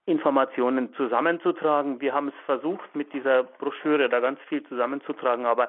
Informationen 0.07 0.95
zusammenzutragen. 0.95 2.01
Wir 2.01 2.13
haben 2.15 2.29
es 2.29 2.35
versucht, 2.47 2.95
mit 2.95 3.13
dieser 3.13 3.45
Broschüre 3.45 4.09
da 4.09 4.21
ganz 4.21 4.41
viel 4.49 4.63
zusammenzutragen, 4.67 5.47
aber 5.47 5.69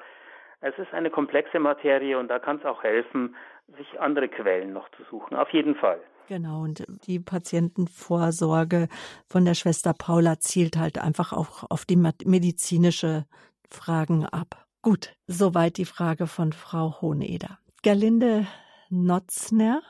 es 0.61 0.77
ist 0.77 0.93
eine 0.93 1.09
komplexe 1.09 1.59
Materie 1.59 2.17
und 2.17 2.27
da 2.27 2.39
kann 2.39 2.57
es 2.57 2.65
auch 2.65 2.83
helfen, 2.83 3.35
sich 3.77 3.99
andere 3.99 4.29
Quellen 4.29 4.73
noch 4.73 4.89
zu 4.91 5.03
suchen. 5.09 5.35
Auf 5.35 5.49
jeden 5.49 5.75
Fall. 5.75 5.99
Genau, 6.27 6.61
und 6.61 6.85
die 7.07 7.19
Patientenvorsorge 7.19 8.87
von 9.27 9.43
der 9.43 9.53
Schwester 9.53 9.93
Paula 9.93 10.39
zielt 10.39 10.77
halt 10.77 10.97
einfach 10.97 11.33
auch 11.33 11.69
auf 11.69 11.85
die 11.85 11.97
medizinische 11.97 13.25
Fragen 13.69 14.25
ab. 14.25 14.65
Gut, 14.81 15.13
soweit 15.27 15.77
die 15.77 15.85
Frage 15.85 16.27
von 16.27 16.53
Frau 16.53 17.01
Hohneder. 17.01 17.59
Gerlinde 17.83 18.47
Notzner 18.89 19.81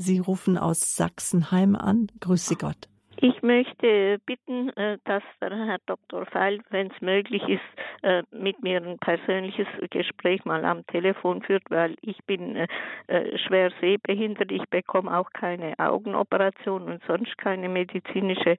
Sie 0.00 0.20
rufen 0.20 0.56
aus 0.56 0.94
Sachsenheim 0.94 1.74
an. 1.74 2.06
Grüße 2.20 2.54
Gott. 2.54 2.88
Ich 3.20 3.42
möchte 3.42 4.20
bitten, 4.26 4.68
äh, 4.76 4.96
dass 5.04 5.24
der 5.40 5.50
Herr 5.50 5.78
Dr. 5.86 6.24
Feil, 6.26 6.60
wenn 6.70 6.86
es 6.86 7.00
möglich 7.00 7.42
ist, 7.48 7.60
äh, 8.02 8.22
mit 8.30 8.62
mir 8.62 8.80
ein 8.80 8.96
persönliches 8.98 9.66
Gespräch 9.90 10.44
mal 10.44 10.64
am 10.64 10.86
Telefon 10.86 11.42
führt, 11.42 11.64
weil 11.68 11.96
ich 12.00 12.18
bin 12.26 12.54
äh, 12.54 13.38
schwer 13.38 13.72
sehbehindert. 13.80 14.52
Ich 14.52 14.64
bekomme 14.70 15.18
auch 15.18 15.30
keine 15.32 15.74
Augenoperation 15.78 16.82
und 16.84 17.02
sonst 17.06 17.36
keine 17.38 17.68
medizinische 17.68 18.56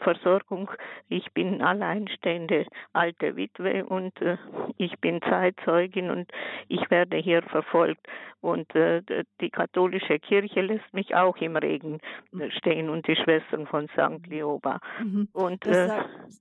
Versorgung. 0.00 0.70
Ich 1.08 1.32
bin 1.32 1.62
alleinstehende 1.62 2.66
alte 2.92 3.36
Witwe 3.36 3.84
und 3.84 4.12
ich 4.76 4.98
bin 4.98 5.22
Zeitzeugin 5.22 6.10
und 6.10 6.30
ich 6.68 6.90
werde 6.90 7.16
hier 7.16 7.42
verfolgt. 7.42 8.06
Und 8.40 8.66
die 8.74 9.50
katholische 9.50 10.18
Kirche 10.18 10.60
lässt 10.60 10.92
mich 10.92 11.14
auch 11.14 11.36
im 11.38 11.56
Regen 11.56 12.00
stehen 12.58 12.90
und 12.90 13.06
die 13.06 13.16
Schwester 13.16 13.53
Klostern 13.54 13.66
von 13.66 13.88
St. 13.88 14.26
Leoba. 14.26 14.80
Mhm. 15.02 15.28
Und 15.32 15.66
äh, 15.66 15.88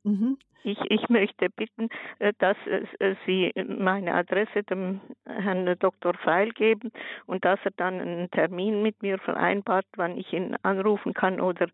mhm. 0.03 0.37
ich, 0.63 0.79
ich 0.89 1.09
möchte 1.09 1.49
bitten, 1.49 1.89
äh, 2.19 2.33
dass 2.39 2.57
äh, 2.67 3.15
Sie 3.25 3.51
meine 3.55 4.13
Adresse 4.13 4.63
dem 4.63 5.01
Herrn 5.25 5.75
Dr. 5.79 6.13
Feil 6.15 6.51
geben 6.51 6.91
und 7.25 7.45
dass 7.45 7.59
er 7.63 7.71
dann 7.77 7.99
einen 7.99 8.31
Termin 8.31 8.81
mit 8.81 9.01
mir 9.01 9.17
vereinbart, 9.19 9.85
wann 9.95 10.17
ich 10.17 10.31
ihn 10.33 10.55
anrufen 10.63 11.13
kann 11.13 11.39
oder 11.39 11.67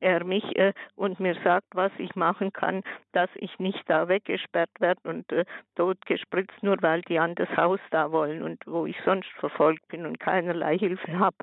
er 0.00 0.24
mich 0.24 0.44
äh, 0.56 0.74
und 0.96 1.18
mir 1.18 1.36
sagt, 1.42 1.68
was 1.72 1.92
ich 1.98 2.14
machen 2.14 2.52
kann, 2.52 2.82
dass 3.12 3.30
ich 3.36 3.58
nicht 3.58 3.82
da 3.86 4.08
weggesperrt 4.08 4.70
werde 4.78 5.00
und 5.04 5.30
äh, 5.32 5.44
totgespritzt, 5.76 6.62
nur 6.62 6.76
weil 6.82 7.00
die 7.02 7.18
an 7.18 7.34
das 7.34 7.48
Haus 7.56 7.80
da 7.90 8.12
wollen 8.12 8.42
und 8.42 8.66
wo 8.66 8.86
ich 8.86 8.96
sonst 9.04 9.28
verfolgt 9.38 9.88
bin 9.88 10.04
und 10.04 10.20
keinerlei 10.20 10.78
Hilfe 10.78 11.18
habe 11.18 11.36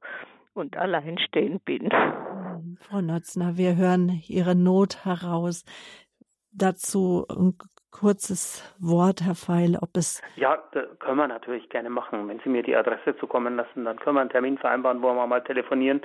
und 0.54 0.78
alleinstehend 0.78 1.64
bin. 1.66 1.90
Frau 2.80 3.02
Notzner, 3.02 3.58
wir 3.58 3.76
hören 3.76 4.22
Ihre 4.28 4.56
Not 4.56 5.06
heraus. 5.06 5.64
Dazu 6.52 7.26
ein 7.30 7.58
kurzes 7.92 8.64
Wort, 8.80 9.22
Herr 9.22 9.36
Feil, 9.36 9.78
ob 9.80 9.96
es. 9.96 10.22
Ja, 10.36 10.58
können 11.00 11.18
wir 11.18 11.28
natürlich 11.28 11.70
gerne 11.70 11.90
machen. 11.90 12.28
Wenn 12.28 12.40
Sie 12.40 12.50
mir 12.50 12.64
die 12.64 12.76
Adresse 12.76 13.16
zukommen 13.18 13.56
lassen, 13.56 13.86
dann 13.86 14.00
können 14.00 14.16
wir 14.16 14.22
einen 14.22 14.30
Termin 14.30 14.58
vereinbaren, 14.58 15.02
wo 15.02 15.14
wir 15.14 15.28
mal 15.28 15.44
telefonieren 15.44 16.02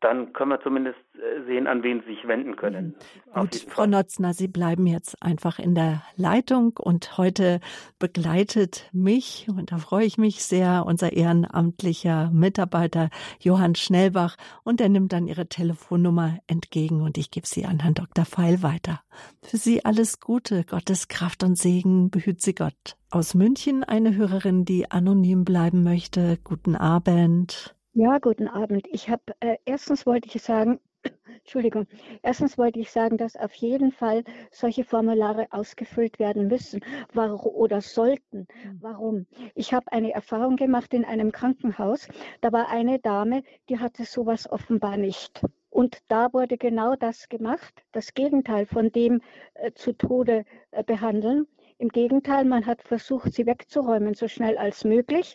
dann 0.00 0.32
können 0.32 0.50
wir 0.50 0.60
zumindest 0.60 0.98
äh, 1.14 1.44
sehen, 1.46 1.66
an 1.66 1.82
wen 1.82 2.00
Sie 2.00 2.14
sich 2.14 2.26
wenden 2.26 2.56
können. 2.56 2.94
Mhm. 3.34 3.40
Gut, 3.40 3.54
Frau 3.68 3.86
Notzner, 3.86 4.34
Sie 4.34 4.48
bleiben 4.48 4.86
jetzt 4.86 5.22
einfach 5.22 5.58
in 5.58 5.74
der 5.74 6.02
Leitung 6.16 6.76
und 6.78 7.18
heute 7.18 7.60
begleitet 7.98 8.88
mich, 8.92 9.46
und 9.48 9.72
da 9.72 9.78
freue 9.78 10.06
ich 10.06 10.18
mich 10.18 10.42
sehr, 10.42 10.84
unser 10.86 11.12
ehrenamtlicher 11.12 12.30
Mitarbeiter 12.32 13.10
Johann 13.40 13.74
Schnellbach 13.74 14.36
und 14.64 14.80
er 14.80 14.88
nimmt 14.88 15.12
dann 15.12 15.26
Ihre 15.26 15.46
Telefonnummer 15.46 16.38
entgegen 16.46 17.02
und 17.02 17.18
ich 17.18 17.30
gebe 17.30 17.46
sie 17.46 17.66
an 17.66 17.80
Herrn 17.80 17.94
Dr. 17.94 18.24
Feil 18.24 18.62
weiter. 18.62 19.00
Für 19.42 19.56
Sie 19.56 19.84
alles 19.84 20.20
Gute, 20.20 20.64
Gottes 20.64 21.08
Kraft 21.08 21.42
und 21.42 21.58
Segen, 21.58 22.10
behüt 22.10 22.40
Sie 22.40 22.54
Gott. 22.54 22.96
Aus 23.10 23.34
München 23.34 23.84
eine 23.84 24.14
Hörerin, 24.14 24.64
die 24.64 24.90
anonym 24.90 25.44
bleiben 25.44 25.82
möchte. 25.82 26.38
Guten 26.42 26.76
Abend. 26.76 27.74
Ja, 27.92 28.18
guten 28.18 28.46
Abend. 28.46 28.86
Ich 28.92 29.08
habe 29.08 29.22
äh, 29.40 29.56
erstens 29.64 30.06
wollte 30.06 30.28
ich 30.28 30.40
sagen, 30.42 30.78
Entschuldigung, 31.26 31.86
erstens 32.22 32.56
wollte 32.56 32.78
ich 32.78 32.90
sagen, 32.92 33.16
dass 33.18 33.34
auf 33.34 33.52
jeden 33.54 33.90
Fall 33.90 34.22
solche 34.52 34.84
Formulare 34.84 35.48
ausgefüllt 35.50 36.20
werden 36.20 36.46
müssen 36.46 36.80
warum, 37.12 37.52
oder 37.52 37.80
sollten. 37.80 38.46
Hm. 38.62 38.78
Warum? 38.80 39.26
Ich 39.56 39.72
habe 39.74 39.90
eine 39.90 40.12
Erfahrung 40.12 40.54
gemacht 40.56 40.94
in 40.94 41.04
einem 41.04 41.32
Krankenhaus. 41.32 42.06
Da 42.42 42.52
war 42.52 42.68
eine 42.68 43.00
Dame, 43.00 43.42
die 43.68 43.80
hatte 43.80 44.04
sowas 44.04 44.48
offenbar 44.50 44.96
nicht. 44.96 45.42
Und 45.68 45.98
da 46.06 46.32
wurde 46.32 46.58
genau 46.58 46.94
das 46.94 47.28
gemacht, 47.28 47.82
das 47.90 48.14
Gegenteil 48.14 48.66
von 48.66 48.92
dem 48.92 49.20
äh, 49.54 49.72
zu 49.72 49.92
Tode 49.96 50.44
äh, 50.70 50.84
behandeln. 50.84 51.48
Im 51.80 51.88
Gegenteil, 51.88 52.44
man 52.44 52.66
hat 52.66 52.82
versucht, 52.82 53.32
sie 53.32 53.46
wegzuräumen, 53.46 54.12
so 54.12 54.28
schnell 54.28 54.58
als 54.58 54.84
möglich. 54.84 55.34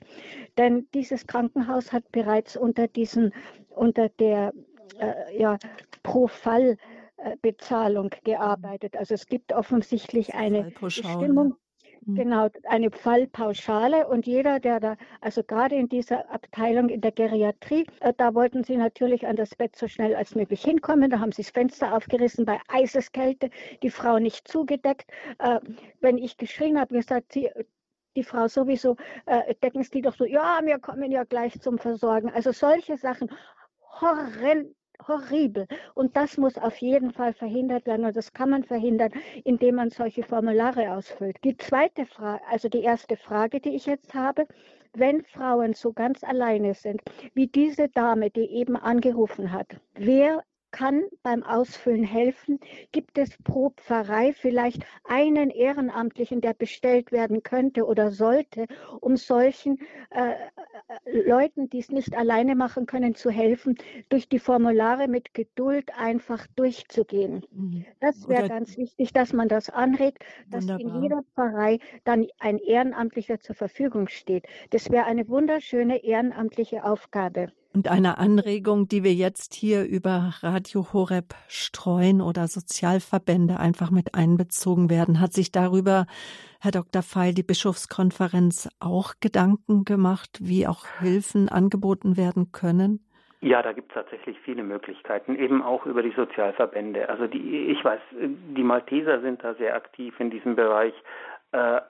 Denn 0.60 0.88
dieses 0.94 1.26
Krankenhaus 1.26 1.92
hat 1.92 2.12
bereits 2.12 2.56
unter, 2.56 2.88
diesen, 2.88 3.34
unter 3.70 4.10
der 4.10 4.54
äh, 5.00 5.40
ja, 5.40 5.58
Pro-Fall-Bezahlung 6.04 8.12
gearbeitet. 8.24 8.96
Also 8.96 9.16
es 9.16 9.26
gibt 9.26 9.54
offensichtlich 9.54 10.36
eine 10.36 10.72
Bestimmung. 10.80 11.56
Mhm. 12.06 12.16
Genau, 12.16 12.50
eine 12.66 12.92
Fallpauschale 12.92 14.08
und 14.08 14.28
jeder, 14.28 14.60
der 14.60 14.80
da, 14.80 14.96
also 15.22 15.44
gerade 15.44 15.76
in 15.76 15.90
dieser 15.90 16.30
Abteilung 16.32 16.90
in 16.90 17.02
der 17.02 17.12
Geriatrie, 17.12 17.86
äh, 18.02 18.14
da 18.16 18.34
wollten 18.36 18.64
sie 18.64 18.78
natürlich 18.78 19.26
an 19.28 19.36
das 19.36 19.56
Bett 19.56 19.76
so 19.76 19.88
schnell 19.88 20.16
als 20.16 20.36
möglich 20.36 20.64
hinkommen. 20.64 21.10
Da 21.10 21.20
haben 21.20 21.32
sie 21.32 21.42
das 21.42 21.52
Fenster 21.52 21.96
aufgerissen 21.96 22.46
bei 22.46 22.60
Eiseskälte, 22.68 23.50
die 23.82 23.90
Frau 23.90 24.20
nicht 24.20 24.48
zugedeckt. 24.48 25.10
Äh, 25.40 25.60
wenn 26.00 26.18
ich 26.18 26.38
geschrien 26.38 26.80
habe, 26.80 26.96
gesagt, 26.96 27.34
sie, 27.34 27.50
die 28.16 28.24
Frau 28.24 28.48
sowieso, 28.48 28.96
äh, 29.26 29.56
decken 29.56 29.84
Sie 29.84 30.02
doch 30.02 30.16
so, 30.16 30.26
ja, 30.26 30.60
wir 30.64 30.80
kommen 30.80 31.12
ja 31.12 31.24
gleich 31.24 31.60
zum 31.60 31.78
Versorgen. 31.80 32.30
Also 32.32 32.52
solche 32.52 32.98
Sachen, 32.98 33.30
horrend 34.02 34.76
horribel. 35.08 35.68
Und 35.94 36.16
das 36.16 36.38
muss 36.38 36.58
auf 36.58 36.78
jeden 36.78 37.12
Fall 37.12 37.34
verhindert 37.34 37.86
werden. 37.86 38.06
Und 38.06 38.16
das 38.16 38.34
kann 38.34 38.50
man 38.50 38.64
verhindern, 38.64 39.12
indem 39.44 39.76
man 39.76 39.90
solche 39.90 40.24
Formulare 40.24 40.92
ausfüllt. 40.92 41.38
Die 41.44 41.58
zweite 41.58 42.06
Frage, 42.06 42.42
also 42.50 42.70
die 42.70 42.82
erste 42.82 43.18
Frage, 43.18 43.60
die 43.60 43.76
ich 43.76 43.86
jetzt 43.86 44.14
habe, 44.14 44.48
wenn 44.94 45.24
Frauen 45.24 45.74
so 45.74 45.94
ganz 45.94 46.24
alleine 46.24 46.74
sind, 46.74 47.02
wie 47.34 47.48
diese 47.48 47.90
Dame, 47.90 48.30
die 48.30 48.46
eben 48.46 48.76
angerufen 48.76 49.52
hat, 49.52 49.68
wer 49.96 50.42
kann 50.76 51.04
beim 51.24 51.42
Ausfüllen 51.42 52.04
helfen? 52.04 52.60
Gibt 52.92 53.18
es 53.18 53.30
pro 53.46 53.70
Pfarrei 53.70 54.34
vielleicht 54.34 54.86
einen 55.06 55.50
Ehrenamtlichen, 55.50 56.42
der 56.42 56.54
bestellt 56.54 57.14
werden 57.14 57.44
könnte 57.44 57.86
oder 57.86 58.12
sollte, 58.12 58.66
um 59.00 59.16
solchen 59.16 59.80
äh, 60.10 60.32
äh, 60.32 61.22
Leuten, 61.26 61.70
die 61.70 61.80
es 61.80 61.92
nicht 61.92 62.14
alleine 62.14 62.56
machen 62.56 62.88
können, 62.88 63.16
zu 63.16 63.30
helfen, 63.30 63.76
durch 64.10 64.28
die 64.28 64.40
Formulare 64.40 65.08
mit 65.08 65.34
Geduld 65.34 65.98
einfach 65.98 66.46
durchzugehen? 66.58 67.46
Mhm. 67.52 67.86
Das 68.02 68.28
wäre 68.28 68.50
ganz 68.50 68.76
wichtig, 68.76 69.14
dass 69.14 69.32
man 69.32 69.48
das 69.48 69.70
anregt, 69.70 70.26
dass 70.52 70.68
Wunderbar. 70.68 70.98
in 70.98 71.04
jeder 71.04 71.24
Pfarrei 71.36 71.80
dann 72.04 72.28
ein 72.40 72.58
Ehrenamtlicher 72.58 73.40
zur 73.40 73.56
Verfügung 73.56 74.10
steht. 74.10 74.46
Das 74.72 74.92
wäre 74.92 75.06
eine 75.06 75.30
wunderschöne 75.30 76.04
ehrenamtliche 76.04 76.84
Aufgabe. 76.84 77.54
Und 77.76 77.92
eine 77.92 78.20
Anregung, 78.20 78.88
die 78.88 79.04
wir 79.04 79.12
jetzt 79.12 79.54
hier 79.54 79.84
über 79.84 80.32
Radio 80.42 80.94
Horeb 80.94 81.34
streuen 81.50 82.22
oder 82.22 82.48
Sozialverbände 82.48 83.60
einfach 83.60 83.92
mit 83.92 84.16
einbezogen 84.16 84.90
werden, 84.90 85.20
hat 85.20 85.34
sich 85.34 85.52
darüber, 85.52 86.06
Herr 86.62 86.72
Dr. 86.72 87.02
Feil, 87.02 87.34
die 87.34 87.44
Bischofskonferenz 87.44 88.70
auch 88.80 89.16
Gedanken 89.20 89.84
gemacht, 89.84 90.40
wie 90.40 90.66
auch 90.68 90.86
Hilfen 91.00 91.50
angeboten 91.50 92.16
werden 92.16 92.54
können? 92.54 93.06
Ja, 93.42 93.62
da 93.62 93.74
gibt 93.74 93.92
es 93.92 93.96
tatsächlich 93.96 94.40
viele 94.40 94.64
Möglichkeiten, 94.64 95.36
eben 95.36 95.62
auch 95.62 95.86
über 95.86 96.02
die 96.02 96.14
Sozialverbände. 96.16 97.10
Also 97.10 97.28
die, 97.28 97.68
ich 97.68 97.84
weiß, 97.84 98.00
die 98.56 98.64
Malteser 98.64 99.20
sind 99.20 99.44
da 99.44 99.54
sehr 99.56 99.76
aktiv 99.76 100.18
in 100.22 100.30
diesem 100.30 100.56
Bereich, 100.56 100.94
äh, 101.52 101.82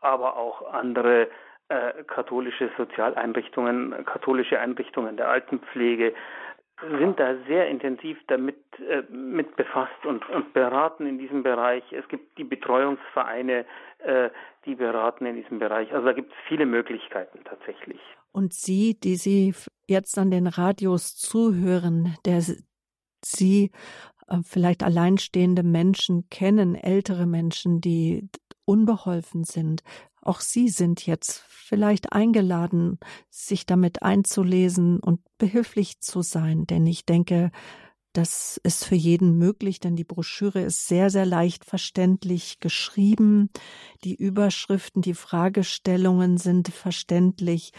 aber 0.00 0.36
auch 0.36 0.70
andere 0.74 1.28
äh, 1.72 2.04
katholische 2.04 2.70
Sozialeinrichtungen, 2.76 4.04
katholische 4.04 4.58
Einrichtungen 4.60 5.16
der 5.16 5.28
Altenpflege 5.28 6.12
sind 6.98 7.18
da 7.18 7.36
sehr 7.46 7.68
intensiv 7.68 8.18
damit 8.26 8.56
äh, 8.78 9.02
mit 9.10 9.56
befasst 9.56 10.04
und, 10.04 10.28
und 10.28 10.52
beraten 10.52 11.06
in 11.06 11.18
diesem 11.18 11.42
Bereich. 11.42 11.82
Es 11.92 12.06
gibt 12.08 12.36
die 12.38 12.44
Betreuungsvereine, 12.44 13.64
äh, 13.98 14.30
die 14.66 14.74
beraten 14.74 15.26
in 15.26 15.36
diesem 15.36 15.58
Bereich. 15.60 15.92
Also 15.92 16.04
da 16.04 16.12
gibt 16.12 16.32
es 16.32 16.38
viele 16.48 16.66
Möglichkeiten 16.66 17.40
tatsächlich. 17.44 18.00
Und 18.32 18.52
Sie, 18.52 18.98
die 18.98 19.16
Sie 19.16 19.54
jetzt 19.86 20.18
an 20.18 20.30
den 20.30 20.46
Radios 20.48 21.16
zuhören, 21.16 22.16
der 22.26 22.40
Sie 23.24 23.70
äh, 24.28 24.38
vielleicht 24.44 24.82
alleinstehende 24.82 25.62
Menschen 25.62 26.28
kennen, 26.30 26.74
ältere 26.74 27.26
Menschen, 27.26 27.80
die 27.80 28.28
unbeholfen 28.64 29.44
sind. 29.44 29.82
Auch 30.22 30.40
Sie 30.40 30.68
sind 30.68 31.04
jetzt 31.06 31.44
vielleicht 31.48 32.12
eingeladen, 32.12 32.98
sich 33.28 33.66
damit 33.66 34.02
einzulesen 34.02 35.00
und 35.00 35.20
behilflich 35.38 36.00
zu 36.00 36.22
sein, 36.22 36.66
denn 36.66 36.86
ich 36.86 37.04
denke, 37.04 37.50
das 38.12 38.60
ist 38.62 38.84
für 38.84 38.94
jeden 38.94 39.38
möglich, 39.38 39.80
denn 39.80 39.96
die 39.96 40.04
Broschüre 40.04 40.60
ist 40.60 40.86
sehr, 40.86 41.08
sehr 41.08 41.24
leicht 41.24 41.64
verständlich 41.64 42.60
geschrieben. 42.60 43.48
Die 44.04 44.14
Überschriften, 44.14 45.00
die 45.00 45.14
Fragestellungen 45.14 46.36
sind 46.36 46.68
verständlich 46.68 47.72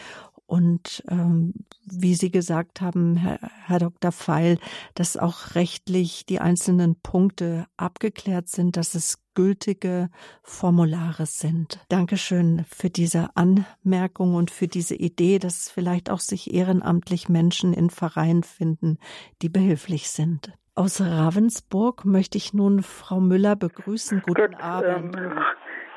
und 0.46 1.04
ähm, 1.08 1.54
wie 1.86 2.16
Sie 2.16 2.32
gesagt 2.32 2.82
haben, 2.82 3.16
Herr, 3.16 3.40
Herr 3.66 3.80
Dr. 3.80 4.12
Feil, 4.12 4.60
dass 4.96 5.18
auch 5.18 5.56
rechtlich 5.56 6.26
die 6.26 6.40
einzelnen 6.40 6.96
Punkte 7.00 7.68
abgeklärt 7.78 8.50
sind, 8.50 8.76
dass 8.76 8.96
es 8.96 9.23
gültige 9.36 10.10
Formulare 10.42 11.26
sind. 11.26 11.80
Dankeschön 11.90 12.66
für 12.66 12.90
diese 12.90 13.30
Anmerkung 13.36 14.36
und 14.36 14.52
für 14.52 14.68
diese 14.68 14.96
Idee, 14.96 15.40
dass 15.40 15.70
vielleicht 15.70 16.10
auch 16.10 16.20
sich 16.20 16.54
ehrenamtlich 16.54 17.30
Menschen 17.30 17.74
in 17.74 17.90
Vereinen 17.90 18.44
finden, 18.44 18.98
die 19.42 19.50
behilflich 19.50 20.10
sind. 20.10 20.54
Aus 20.76 21.02
Ravensburg 21.02 22.04
möchte 22.04 22.38
ich 22.38 22.54
nun 22.54 22.82
Frau 22.82 23.20
Müller 23.20 23.56
begrüßen. 23.56 24.24
Guten 24.26 24.52
Gut, 24.52 24.62
Abend. 24.62 25.16
Ähm, 25.16 25.38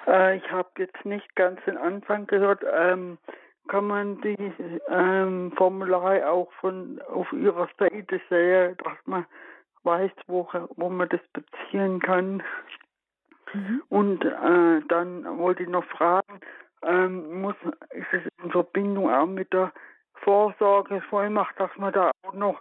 äh, 0.07 0.37
ich 0.37 0.51
habe 0.51 0.69
jetzt 0.79 1.05
nicht 1.05 1.35
ganz 1.35 1.61
den 1.65 1.79
Anfang 1.79 2.27
gehört. 2.27 2.63
Ähm, 2.75 3.19
kann 3.69 3.87
man 3.87 4.21
die 4.21 4.37
ähm, 4.89 5.53
Formulare 5.57 6.29
auch 6.29 6.53
von 6.61 7.01
auf 7.09 7.33
ihrer 7.33 7.69
Seite 7.79 8.21
sehen, 8.29 8.77
dass 8.85 8.99
man 9.07 9.27
weiß, 9.83 10.11
wo, 10.27 10.49
wo 10.77 10.89
man 10.89 11.09
das 11.09 11.21
beziehen 11.33 12.01
kann. 12.01 12.43
Mhm. 13.53 13.83
Und 13.89 14.25
äh, 14.25 14.81
dann 14.89 15.39
wollte 15.39 15.63
ich 15.63 15.69
noch 15.69 15.85
fragen, 15.85 16.41
ähm, 16.83 17.41
muss, 17.43 17.57
ist 17.91 18.13
es 18.13 18.23
in 18.43 18.51
Verbindung 18.51 19.11
auch 19.11 19.27
mit 19.27 19.53
der 19.53 19.73
Vorsorgevollmacht, 20.23 21.59
dass 21.59 21.71
man 21.77 21.93
da 21.93 22.11
auch 22.23 22.33
noch 22.33 22.61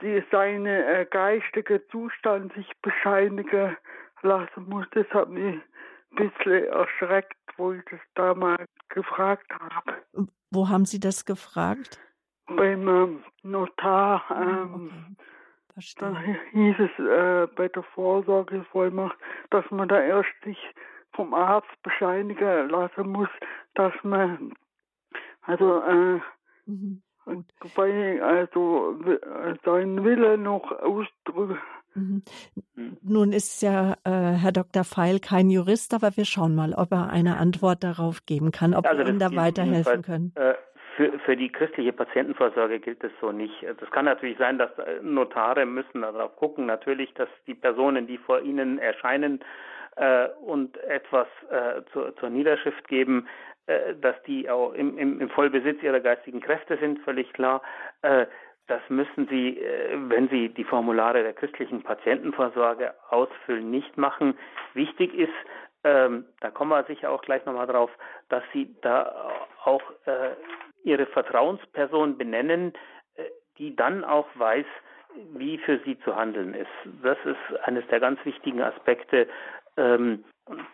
die, 0.00 0.22
seine 0.30 0.84
äh, 0.84 1.06
geistige 1.06 1.86
Zustand 1.88 2.52
sich 2.54 2.70
bescheinigen 2.82 3.76
lassen 4.22 4.68
muss. 4.68 4.86
Das 4.92 5.08
hat 5.10 5.28
mich 5.28 5.54
ein 6.10 6.30
bisschen 6.30 6.64
erschreckt, 6.64 7.36
wo 7.56 7.72
ich 7.72 7.84
das 7.90 8.00
damals 8.14 8.68
gefragt 8.88 9.50
habe. 9.52 10.28
Wo 10.50 10.68
haben 10.68 10.84
Sie 10.84 11.00
das 11.00 11.24
gefragt? 11.24 12.00
Beim 12.46 12.88
ähm, 12.88 13.24
Notar. 13.42 14.24
Ah, 14.28 14.42
ähm, 14.42 14.74
okay. 14.74 15.24
Da 15.98 16.20
hieß 16.52 16.76
es 16.78 16.98
äh, 16.98 17.46
bei 17.54 17.68
der 17.68 17.82
Vorsorgevollmacht, 17.82 19.16
dass 19.50 19.64
man 19.70 19.88
da 19.88 20.00
erst 20.00 20.28
sich 20.44 20.58
vom 21.12 21.34
Arzt 21.34 21.82
bescheinigen 21.82 22.68
lassen 22.68 23.08
muss, 23.10 23.28
dass 23.74 23.92
man 24.02 24.54
also 25.42 25.80
äh, 25.82 26.20
mhm. 26.66 27.02
Bei, 27.76 28.22
also 28.22 28.98
seinen 29.62 30.02
Wille 30.02 30.38
noch 30.38 30.72
ausdrücken. 30.72 31.58
Mhm. 31.94 32.22
Nun 33.02 33.32
ist 33.32 33.60
ja 33.60 33.96
äh, 34.04 34.10
Herr 34.10 34.52
Dr. 34.52 34.84
Feil 34.84 35.20
kein 35.20 35.50
Jurist, 35.50 35.92
aber 35.94 36.16
wir 36.16 36.24
schauen 36.24 36.54
mal, 36.54 36.72
ob 36.74 36.92
er 36.92 37.10
eine 37.10 37.36
Antwort 37.36 37.84
darauf 37.84 38.24
geben 38.24 38.50
kann, 38.50 38.74
ob 38.74 38.86
also 38.86 39.00
wir 39.00 39.08
ihm 39.08 39.18
da 39.18 39.34
weiterhelfen 39.34 40.02
können. 40.02 40.32
Äh, 40.36 40.54
für, 40.98 41.16
für 41.20 41.36
die 41.36 41.50
christliche 41.50 41.92
Patientenvorsorge 41.92 42.80
gilt 42.80 43.04
es 43.04 43.12
so 43.20 43.30
nicht. 43.30 43.54
Das 43.62 43.88
kann 43.92 44.04
natürlich 44.04 44.36
sein, 44.36 44.58
dass 44.58 44.70
Notare 45.00 45.64
müssen 45.64 46.02
darauf 46.02 46.34
gucken, 46.34 46.66
natürlich, 46.66 47.14
dass 47.14 47.28
die 47.46 47.54
Personen, 47.54 48.08
die 48.08 48.18
vor 48.18 48.40
ihnen 48.40 48.80
erscheinen 48.80 49.38
äh, 49.94 50.26
und 50.44 50.76
etwas 50.78 51.28
äh, 51.50 51.82
zur, 51.92 52.16
zur 52.16 52.30
Niederschrift 52.30 52.88
geben, 52.88 53.28
äh, 53.66 53.94
dass 54.00 54.20
die 54.24 54.50
auch 54.50 54.72
im, 54.72 54.98
im, 54.98 55.20
im 55.20 55.30
Vollbesitz 55.30 55.80
ihrer 55.84 56.00
geistigen 56.00 56.40
Kräfte 56.40 56.76
sind, 56.78 56.98
völlig 57.04 57.32
klar. 57.32 57.62
Äh, 58.02 58.26
das 58.66 58.80
müssen 58.88 59.28
Sie, 59.28 59.56
äh, 59.56 59.96
wenn 60.08 60.28
Sie 60.30 60.48
die 60.48 60.64
Formulare 60.64 61.22
der 61.22 61.32
christlichen 61.32 61.84
Patientenvorsorge 61.84 62.92
ausfüllen, 63.10 63.70
nicht 63.70 63.96
machen. 63.96 64.36
Wichtig 64.74 65.14
ist, 65.14 65.32
ähm, 65.84 66.24
da 66.40 66.50
kommen 66.50 66.72
wir 66.72 66.82
sicher 66.84 67.12
auch 67.12 67.22
gleich 67.22 67.44
nochmal 67.46 67.68
drauf, 67.68 67.90
dass 68.30 68.42
Sie 68.52 68.74
da 68.82 69.30
auch 69.64 69.82
äh, 70.06 70.30
Ihre 70.84 71.06
Vertrauensperson 71.06 72.18
benennen, 72.18 72.72
äh, 73.14 73.24
die 73.58 73.74
dann 73.76 74.04
auch 74.04 74.26
weiß, 74.34 74.66
wie 75.34 75.58
für 75.58 75.80
Sie 75.84 75.98
zu 76.00 76.14
handeln 76.14 76.54
ist. 76.54 76.68
Das 77.02 77.18
ist 77.24 77.60
eines 77.64 77.86
der 77.88 78.00
ganz 78.00 78.24
wichtigen 78.24 78.62
Aspekte. 78.62 79.26
Ähm, 79.76 80.24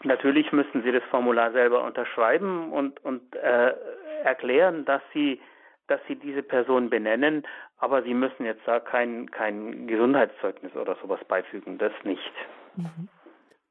natürlich 0.02 0.52
müssen 0.52 0.82
Sie 0.82 0.92
das 0.92 1.02
Formular 1.10 1.52
selber 1.52 1.84
unterschreiben 1.84 2.72
und, 2.72 3.02
und 3.04 3.34
äh, 3.36 3.74
erklären, 4.22 4.84
dass 4.84 5.02
Sie, 5.12 5.40
dass 5.86 6.00
Sie 6.08 6.16
diese 6.16 6.42
Person 6.42 6.90
benennen, 6.90 7.46
aber 7.78 8.02
Sie 8.02 8.14
müssen 8.14 8.44
jetzt 8.44 8.66
da 8.66 8.80
kein, 8.80 9.30
kein 9.30 9.86
Gesundheitszeugnis 9.86 10.74
oder 10.74 10.96
sowas 11.02 11.20
beifügen, 11.26 11.78
das 11.78 11.92
nicht. 12.04 12.32
Mhm. 12.76 13.08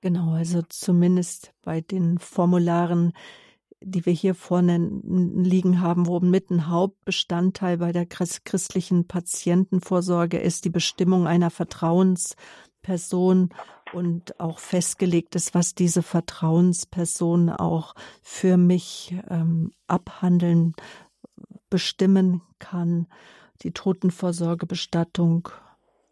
Genau, 0.01 0.33
also 0.35 0.61
zumindest 0.67 1.53
bei 1.63 1.79
den 1.79 2.17
Formularen, 2.19 3.13
die 3.83 4.05
wir 4.05 4.13
hier 4.13 4.35
vorne 4.35 4.77
liegen 5.03 5.81
haben, 5.81 6.07
wo 6.07 6.19
mit 6.19 6.49
ein 6.49 6.69
Hauptbestandteil 6.69 7.77
bei 7.77 7.91
der 7.91 8.05
christlichen 8.05 9.07
Patientenvorsorge 9.07 10.39
ist 10.39 10.65
die 10.65 10.69
Bestimmung 10.69 11.27
einer 11.27 11.49
Vertrauensperson 11.49 13.49
und 13.93 14.39
auch 14.39 14.59
festgelegt 14.59 15.35
ist, 15.35 15.53
was 15.53 15.75
diese 15.75 16.01
Vertrauensperson 16.01 17.49
auch 17.49 17.95
für 18.21 18.57
mich 18.57 19.15
ähm, 19.29 19.71
abhandeln, 19.87 20.73
bestimmen 21.69 22.41
kann. 22.59 23.07
Die 23.63 23.71
Totenvorsorgebestattung 23.71 25.49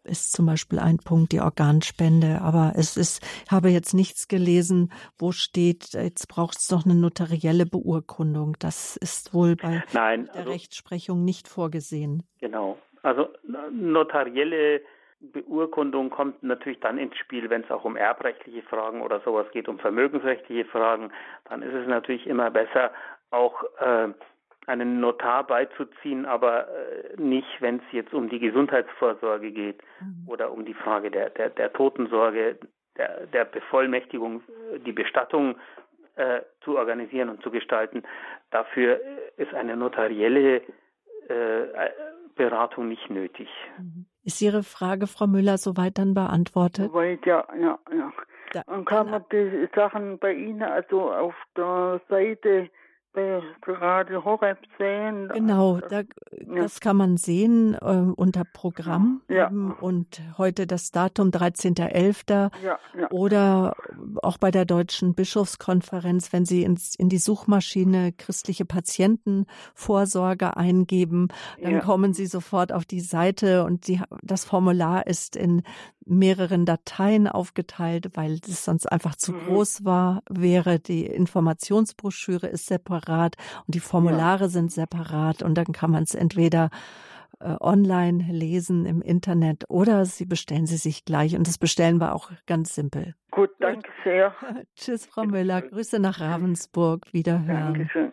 ist 0.04 0.32
zum 0.32 0.46
Beispiel 0.46 0.78
ein 0.78 0.98
Punkt, 0.98 1.32
die 1.32 1.40
Organspende. 1.40 2.40
Aber 2.42 2.72
es 2.76 2.96
ist, 2.96 3.24
ich 3.44 3.50
habe 3.50 3.68
jetzt 3.68 3.94
nichts 3.94 4.28
gelesen, 4.28 4.92
wo 5.18 5.32
steht, 5.32 5.94
jetzt 5.94 6.28
braucht 6.28 6.58
es 6.58 6.66
doch 6.66 6.84
eine 6.84 6.94
notarielle 6.94 7.66
Beurkundung. 7.66 8.56
Das 8.58 8.96
ist 8.96 9.34
wohl 9.34 9.56
bei 9.56 9.82
Nein, 9.92 10.26
der 10.26 10.36
also, 10.36 10.50
Rechtsprechung 10.50 11.24
nicht 11.24 11.48
vorgesehen. 11.48 12.22
Genau. 12.40 12.78
Also 13.02 13.28
notarielle 13.70 14.82
Beurkundung 15.20 16.10
kommt 16.10 16.42
natürlich 16.42 16.80
dann 16.80 16.98
ins 16.98 17.16
Spiel, 17.16 17.48
wenn 17.48 17.62
es 17.62 17.70
auch 17.70 17.84
um 17.84 17.96
erbrechtliche 17.96 18.62
Fragen 18.62 19.02
oder 19.02 19.20
sowas 19.20 19.46
geht, 19.52 19.68
um 19.68 19.78
vermögensrechtliche 19.78 20.64
Fragen. 20.64 21.12
Dann 21.48 21.62
ist 21.62 21.74
es 21.74 21.86
natürlich 21.86 22.26
immer 22.26 22.50
besser, 22.50 22.90
auch 23.30 23.62
äh, 23.78 24.08
einen 24.66 25.00
Notar 25.00 25.46
beizuziehen, 25.46 26.24
aber 26.26 26.68
äh, 26.68 27.20
nicht, 27.20 27.48
wenn 27.60 27.76
es 27.76 27.92
jetzt 27.92 28.14
um 28.14 28.28
die 28.28 28.38
Gesundheitsvorsorge 28.38 29.50
geht 29.50 29.82
mhm. 30.00 30.28
oder 30.28 30.52
um 30.52 30.64
die 30.64 30.74
Frage 30.74 31.10
der, 31.10 31.30
der, 31.30 31.50
der 31.50 31.72
Totensorge, 31.72 32.58
der, 32.96 33.26
der 33.26 33.44
Bevollmächtigung, 33.44 34.42
die 34.84 34.92
Bestattung 34.92 35.56
äh, 36.16 36.40
zu 36.62 36.76
organisieren 36.76 37.28
und 37.28 37.42
zu 37.42 37.50
gestalten. 37.50 38.02
Dafür 38.50 39.00
ist 39.36 39.52
eine 39.54 39.76
notarielle 39.76 40.56
äh, 41.28 41.90
Beratung 42.36 42.88
nicht 42.88 43.10
nötig. 43.10 43.48
Mhm. 43.78 44.06
Ist 44.24 44.40
Ihre 44.40 44.62
Frage, 44.62 45.06
Frau 45.06 45.26
Müller, 45.26 45.58
soweit 45.58 45.98
dann 45.98 46.14
beantwortet? 46.14 46.90
Soweit, 46.92 47.26
ja, 47.26 47.44
ja, 47.58 47.78
ja. 47.90 48.12
Da, 48.52 48.62
Dann 48.66 48.84
kann 48.84 49.10
man 49.10 49.24
die 49.32 49.68
Sachen 49.74 50.18
bei 50.18 50.32
Ihnen 50.32 50.62
also 50.62 51.10
auf 51.10 51.34
der 51.56 52.00
Seite 52.08 52.68
gerade 53.60 54.24
Horeb 54.24 54.58
sehen. 54.78 55.30
Genau, 55.32 55.80
da, 55.80 56.02
das 56.54 56.80
kann 56.80 56.96
man 56.96 57.16
sehen 57.16 57.74
äh, 57.74 58.12
unter 58.16 58.44
Programm 58.44 59.22
ja. 59.28 59.48
und 59.48 60.20
heute 60.38 60.66
das 60.66 60.90
Datum 60.90 61.28
13.11. 61.28 62.50
Ja, 62.62 62.78
ja. 62.98 63.10
oder 63.10 63.74
auch 64.22 64.38
bei 64.38 64.50
der 64.50 64.64
Deutschen 64.64 65.14
Bischofskonferenz, 65.14 66.32
wenn 66.32 66.44
Sie 66.44 66.62
ins, 66.62 66.94
in 66.94 67.08
die 67.08 67.18
Suchmaschine 67.18 68.12
christliche 68.12 68.64
Patientenvorsorge 68.64 70.56
eingeben, 70.56 71.28
dann 71.60 71.80
kommen 71.80 72.14
Sie 72.14 72.26
sofort 72.26 72.72
auf 72.72 72.84
die 72.84 73.00
Seite 73.00 73.64
und 73.64 73.88
die, 73.88 74.00
das 74.22 74.44
Formular 74.44 75.06
ist 75.06 75.36
in 75.36 75.62
mehreren 76.06 76.66
Dateien 76.66 77.28
aufgeteilt, 77.28 78.10
weil 78.14 78.40
es 78.46 78.64
sonst 78.64 78.90
einfach 78.90 79.16
zu 79.16 79.32
mhm. 79.32 79.46
groß 79.46 79.84
war, 79.84 80.22
wäre. 80.28 80.78
Die 80.78 81.06
Informationsbroschüre 81.06 82.46
ist 82.46 82.66
separat 82.66 83.36
und 83.66 83.74
die 83.74 83.80
Formulare 83.80 84.44
ja. 84.44 84.48
sind 84.48 84.72
separat 84.72 85.42
und 85.42 85.54
dann 85.54 85.72
kann 85.72 85.90
man 85.90 86.02
es 86.02 86.14
entweder 86.14 86.70
äh, 87.40 87.56
online 87.60 88.24
lesen 88.30 88.86
im 88.86 89.02
Internet 89.02 89.64
oder 89.68 90.04
Sie 90.04 90.26
bestellen 90.26 90.66
sie 90.66 90.76
sich 90.76 91.04
gleich 91.04 91.36
und 91.36 91.48
das 91.48 91.58
bestellen 91.58 92.00
wir 92.00 92.14
auch 92.14 92.30
ganz 92.46 92.74
simpel. 92.74 93.14
Gut, 93.30 93.50
danke 93.60 93.90
sehr. 94.04 94.34
Tschüss, 94.76 95.06
Frau 95.06 95.24
Müller. 95.24 95.62
Grüße 95.62 95.98
nach 95.98 96.20
Ravensburg. 96.20 97.12
Wiederhören. 97.12 97.74
Dankeschön. 97.74 98.12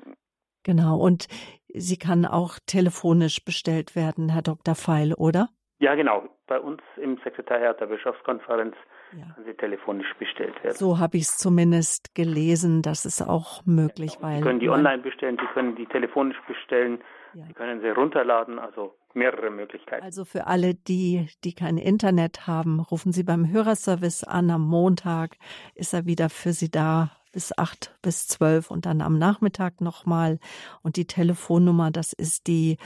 Genau. 0.64 0.98
Und 1.00 1.28
sie 1.74 1.98
kann 1.98 2.26
auch 2.26 2.60
telefonisch 2.66 3.44
bestellt 3.44 3.96
werden, 3.96 4.30
Herr 4.30 4.42
Dr. 4.42 4.76
Feil, 4.76 5.14
oder? 5.14 5.50
Ja, 5.80 5.96
genau. 5.96 6.28
Bei 6.48 6.60
uns 6.60 6.82
im 6.98 7.18
Sekretariat 7.24 7.80
der 7.80 7.86
Bischofskonferenz 7.88 8.76
ja. 9.14 9.34
kann 9.34 9.46
sie 9.46 9.54
telefonisch 9.54 10.14
bestellt 10.20 10.62
werden. 10.64 10.76
So 10.76 11.00
habe 11.00 11.18
ich 11.18 11.24
es 11.24 11.38
zumindest 11.38 12.14
gelesen, 12.16 12.82
das 12.82 13.06
ist 13.06 13.22
auch 13.22 13.66
möglich, 13.66 14.16
ja, 14.16 14.22
weil. 14.22 14.38
Sie 14.38 14.44
können 14.44 14.60
die 14.60 14.70
online 14.70 15.02
bestellen, 15.02 15.38
Sie 15.40 15.48
können 15.54 15.76
die 15.76 15.86
telefonisch 15.86 16.38
bestellen, 16.48 17.00
ja. 17.34 17.46
Sie 17.46 17.54
können 17.54 17.82
sie 17.82 17.90
runterladen, 17.90 18.60
also 18.60 18.96
mehrere 19.14 19.50
Möglichkeiten. 19.50 20.04
Also 20.04 20.26
für 20.26 20.48
alle, 20.48 20.74
die, 20.74 21.28
die 21.44 21.54
kein 21.54 21.78
Internet 21.78 22.48
haben, 22.48 22.80
rufen 22.80 23.12
Sie 23.12 23.24
beim 23.24 23.50
Hörerservice 23.50 24.24
an. 24.24 24.50
Am 24.50 24.68
Montag 24.68 25.38
ist 25.76 25.94
er 25.94 26.06
wieder 26.06 26.30
für 26.30 26.52
Sie 26.52 26.70
da 26.70 27.12
bis 27.32 27.56
acht 27.58 27.96
bis 28.02 28.28
zwölf 28.28 28.72
und 28.72 28.86
dann 28.86 29.02
am 29.02 29.18
Nachmittag 29.18 29.82
nochmal. 29.82 30.40
Und 30.82 30.96
die 30.96 31.06
Telefonnummer, 31.06 31.92
das 31.92 32.14
ist 32.14 32.48
die 32.48 32.78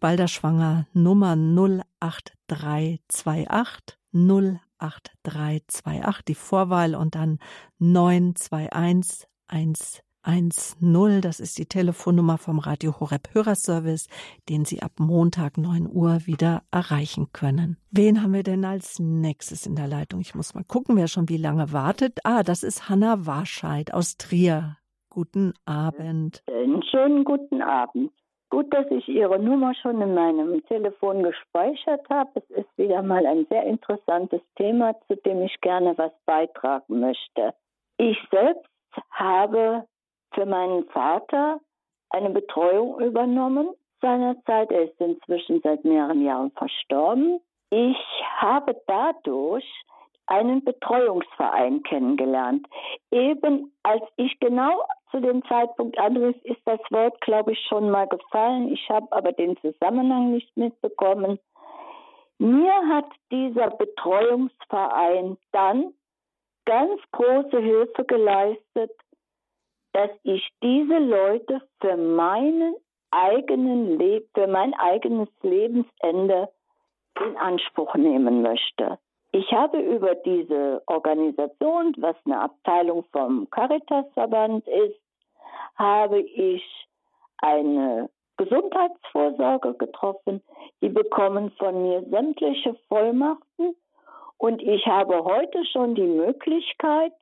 Balderschwanger 0.00 0.86
Nummer 0.92 1.36
08328 2.00 3.98
08328, 4.12 6.24
die 6.26 6.34
Vorwahl 6.34 6.94
und 6.94 7.14
dann 7.14 7.38
921 7.78 9.26
110. 9.48 11.20
Das 11.20 11.40
ist 11.40 11.58
die 11.58 11.66
Telefonnummer 11.66 12.38
vom 12.38 12.58
Radio 12.58 12.98
Horeb 13.00 13.34
Hörerservice, 13.34 14.08
den 14.48 14.64
Sie 14.64 14.82
ab 14.82 14.92
Montag 14.98 15.58
9 15.58 15.88
Uhr 15.90 16.26
wieder 16.26 16.62
erreichen 16.70 17.32
können. 17.32 17.76
Wen 17.90 18.22
haben 18.22 18.32
wir 18.32 18.44
denn 18.44 18.64
als 18.64 19.00
nächstes 19.00 19.66
in 19.66 19.74
der 19.74 19.88
Leitung? 19.88 20.20
Ich 20.20 20.34
muss 20.34 20.54
mal 20.54 20.64
gucken, 20.64 20.96
wer 20.96 21.08
schon 21.08 21.28
wie 21.28 21.36
lange 21.36 21.72
wartet. 21.72 22.20
Ah, 22.24 22.42
das 22.42 22.62
ist 22.62 22.88
Hanna 22.88 23.26
Warscheid 23.26 23.92
aus 23.92 24.16
Trier. 24.16 24.78
Guten 25.10 25.52
Abend. 25.66 26.42
Einen 26.46 26.82
schönen 26.84 27.24
guten 27.24 27.60
Abend. 27.60 28.10
Gut, 28.52 28.66
dass 28.74 28.84
ich 28.90 29.08
Ihre 29.08 29.38
Nummer 29.38 29.74
schon 29.76 30.02
in 30.02 30.12
meinem 30.12 30.62
Telefon 30.66 31.22
gespeichert 31.22 32.06
habe. 32.10 32.32
Es 32.34 32.50
ist 32.50 32.68
wieder 32.76 33.00
mal 33.00 33.24
ein 33.24 33.46
sehr 33.48 33.62
interessantes 33.64 34.42
Thema, 34.56 34.94
zu 35.06 35.16
dem 35.16 35.40
ich 35.40 35.58
gerne 35.62 35.96
was 35.96 36.12
beitragen 36.26 37.00
möchte. 37.00 37.54
Ich 37.96 38.18
selbst 38.30 38.68
habe 39.10 39.86
für 40.34 40.44
meinen 40.44 40.84
Vater 40.90 41.60
eine 42.10 42.28
Betreuung 42.28 43.00
übernommen 43.00 43.70
seinerzeit. 44.02 44.70
Er 44.70 44.82
ist 44.82 45.00
inzwischen 45.00 45.62
seit 45.62 45.82
mehreren 45.86 46.22
Jahren 46.22 46.50
verstorben. 46.50 47.40
Ich 47.70 47.96
habe 48.36 48.78
dadurch 48.86 49.64
einen 50.26 50.62
Betreuungsverein 50.62 51.82
kennengelernt. 51.84 52.66
Eben 53.10 53.72
als 53.82 54.04
ich 54.16 54.38
genau 54.40 54.84
zu 55.12 55.20
dem 55.20 55.44
Zeitpunkt 55.44 55.96
anrief, 55.98 56.36
ist 56.42 56.60
das 56.64 56.80
Wort, 56.90 57.20
glaube 57.20 57.52
ich, 57.52 57.60
schon 57.68 57.90
mal 57.90 58.08
gefallen. 58.08 58.72
Ich 58.72 58.88
habe 58.90 59.06
aber 59.12 59.32
den 59.32 59.56
Zusammenhang 59.58 60.32
nicht 60.32 60.56
mitbekommen. 60.56 61.38
Mir 62.38 62.74
hat 62.88 63.06
dieser 63.30 63.70
Betreuungsverein 63.70 65.36
dann 65.52 65.94
ganz 66.64 67.00
große 67.12 67.58
Hilfe 67.60 68.04
geleistet, 68.04 68.90
dass 69.92 70.10
ich 70.24 70.48
diese 70.62 70.98
Leute 70.98 71.60
für 71.80 71.96
meinen 71.96 72.74
eigenen 73.12 73.98
Le 73.98 74.22
für 74.34 74.46
mein 74.46 74.74
eigenes 74.74 75.28
Lebensende 75.42 76.48
in 77.24 77.36
Anspruch 77.36 77.94
nehmen 77.94 78.42
möchte. 78.42 78.98
Ich 79.32 79.50
habe 79.52 79.78
über 79.78 80.14
diese 80.14 80.82
Organisation, 80.86 81.94
was 81.98 82.16
eine 82.24 82.40
Abteilung 82.40 83.04
vom 83.12 83.48
Caritasverband 83.50 84.66
ist, 84.66 85.01
habe 85.74 86.20
ich 86.20 86.62
eine 87.38 88.10
Gesundheitsvorsorge 88.36 89.74
getroffen. 89.74 90.42
Die 90.80 90.88
bekommen 90.88 91.50
von 91.58 91.82
mir 91.82 92.02
sämtliche 92.10 92.74
Vollmachten 92.88 93.74
und 94.38 94.60
ich 94.60 94.84
habe 94.86 95.22
heute 95.22 95.64
schon 95.66 95.94
die 95.94 96.02
Möglichkeit, 96.02 97.12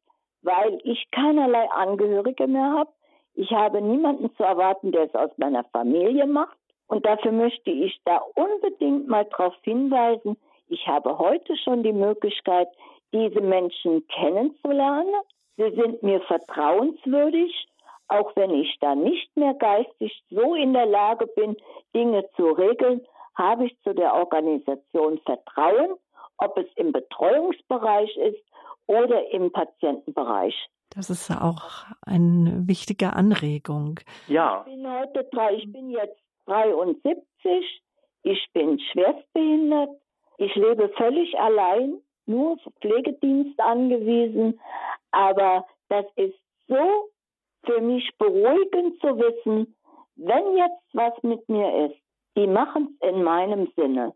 weil 0.41 0.79
ich 0.85 1.11
keinerlei 1.11 1.71
Angehörige 1.71 2.47
mehr 2.47 2.73
habe, 2.73 2.91
ich 3.35 3.51
habe 3.51 3.83
niemanden 3.83 4.35
zu 4.37 4.43
erwarten, 4.43 4.91
der 4.91 5.03
es 5.05 5.15
aus 5.15 5.31
meiner 5.37 5.65
Familie 5.65 6.27
macht. 6.27 6.57
Und 6.87 7.05
dafür 7.05 7.33
möchte 7.33 7.71
ich 7.71 8.01
da 8.05 8.23
unbedingt 8.35 9.07
mal 9.07 9.27
darauf 9.27 9.55
hinweisen, 9.63 10.37
ich 10.69 10.87
habe 10.87 11.19
heute 11.19 11.57
schon 11.59 11.83
die 11.83 11.93
Möglichkeit, 11.93 12.69
diese 13.13 13.41
Menschen 13.41 14.07
kennenzulernen. 14.09 15.15
Sie 15.57 15.71
sind 15.75 16.03
mir 16.03 16.21
vertrauenswürdig, 16.23 17.69
auch 18.11 18.35
wenn 18.35 18.51
ich 18.51 18.77
da 18.81 18.95
nicht 18.95 19.35
mehr 19.37 19.55
geistig 19.55 20.23
so 20.31 20.55
in 20.55 20.73
der 20.73 20.87
Lage 20.87 21.27
bin, 21.29 21.57
Dinge 21.95 22.29
zu 22.37 22.51
regeln, 22.51 23.07
habe 23.37 23.67
ich 23.67 23.81
zu 23.83 23.95
der 23.95 24.15
Organisation 24.15 25.21
Vertrauen, 25.25 25.97
ob 26.39 26.59
es 26.59 26.67
im 26.77 26.93
Betreuungsbereich 26.93 28.17
ist 28.17 28.43
oder 28.87 29.31
im 29.31 29.53
Patientenbereich. 29.53 30.55
Das 30.91 31.09
ist 31.09 31.31
auch 31.31 31.85
eine 32.03 32.67
wichtige 32.67 33.13
Anregung. 33.13 34.01
Ja. 34.27 34.65
Ich 34.67 34.75
bin 34.75 34.91
heute 34.91 35.25
drei, 35.31 35.55
ich 35.55 35.73
bin 35.73 35.91
jetzt 35.91 36.19
73, 36.47 37.83
ich 38.25 38.49
bin 38.53 38.81
schwerstbehindert, 38.93 39.91
ich 40.39 40.55
lebe 40.57 40.89
völlig 40.97 41.39
allein, 41.39 42.01
nur 42.27 42.53
auf 42.55 42.61
Pflegedienst 42.81 43.61
angewiesen, 43.61 44.59
aber 45.13 45.65
das 45.89 46.07
ist 46.17 46.39
so 46.67 47.11
für 47.65 47.81
mich 47.81 48.09
beruhigend 48.19 49.01
zu 49.01 49.19
wissen, 49.19 49.75
wenn 50.17 50.57
jetzt 50.57 50.83
was 50.93 51.13
mit 51.23 51.49
mir 51.49 51.87
ist, 51.87 52.01
die 52.37 52.47
machen 52.47 52.99
es 53.01 53.09
in 53.09 53.23
meinem 53.23 53.73
Sinne. 53.77 54.15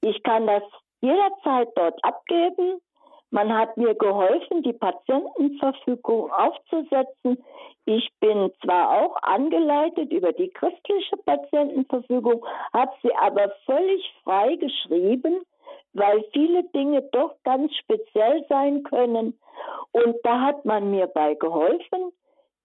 Ich 0.00 0.22
kann 0.22 0.46
das 0.46 0.62
jederzeit 1.00 1.68
dort 1.76 2.02
abgeben. 2.04 2.80
Man 3.30 3.52
hat 3.56 3.76
mir 3.76 3.94
geholfen, 3.94 4.62
die 4.62 4.72
Patientenverfügung 4.72 6.30
aufzusetzen. 6.30 7.42
Ich 7.86 8.10
bin 8.20 8.52
zwar 8.62 9.02
auch 9.02 9.16
angeleitet 9.22 10.12
über 10.12 10.32
die 10.32 10.50
christliche 10.50 11.16
Patientenverfügung, 11.24 12.44
habe 12.72 12.92
sie 13.02 13.14
aber 13.16 13.50
völlig 13.66 14.12
frei 14.22 14.56
geschrieben 14.56 15.42
weil 15.94 16.24
viele 16.32 16.64
Dinge 16.74 17.02
doch 17.12 17.34
ganz 17.44 17.74
speziell 17.76 18.44
sein 18.48 18.82
können. 18.82 19.38
Und 19.92 20.16
da 20.22 20.40
hat 20.40 20.64
man 20.64 20.90
mir 20.90 21.06
bei 21.06 21.34
geholfen. 21.34 22.12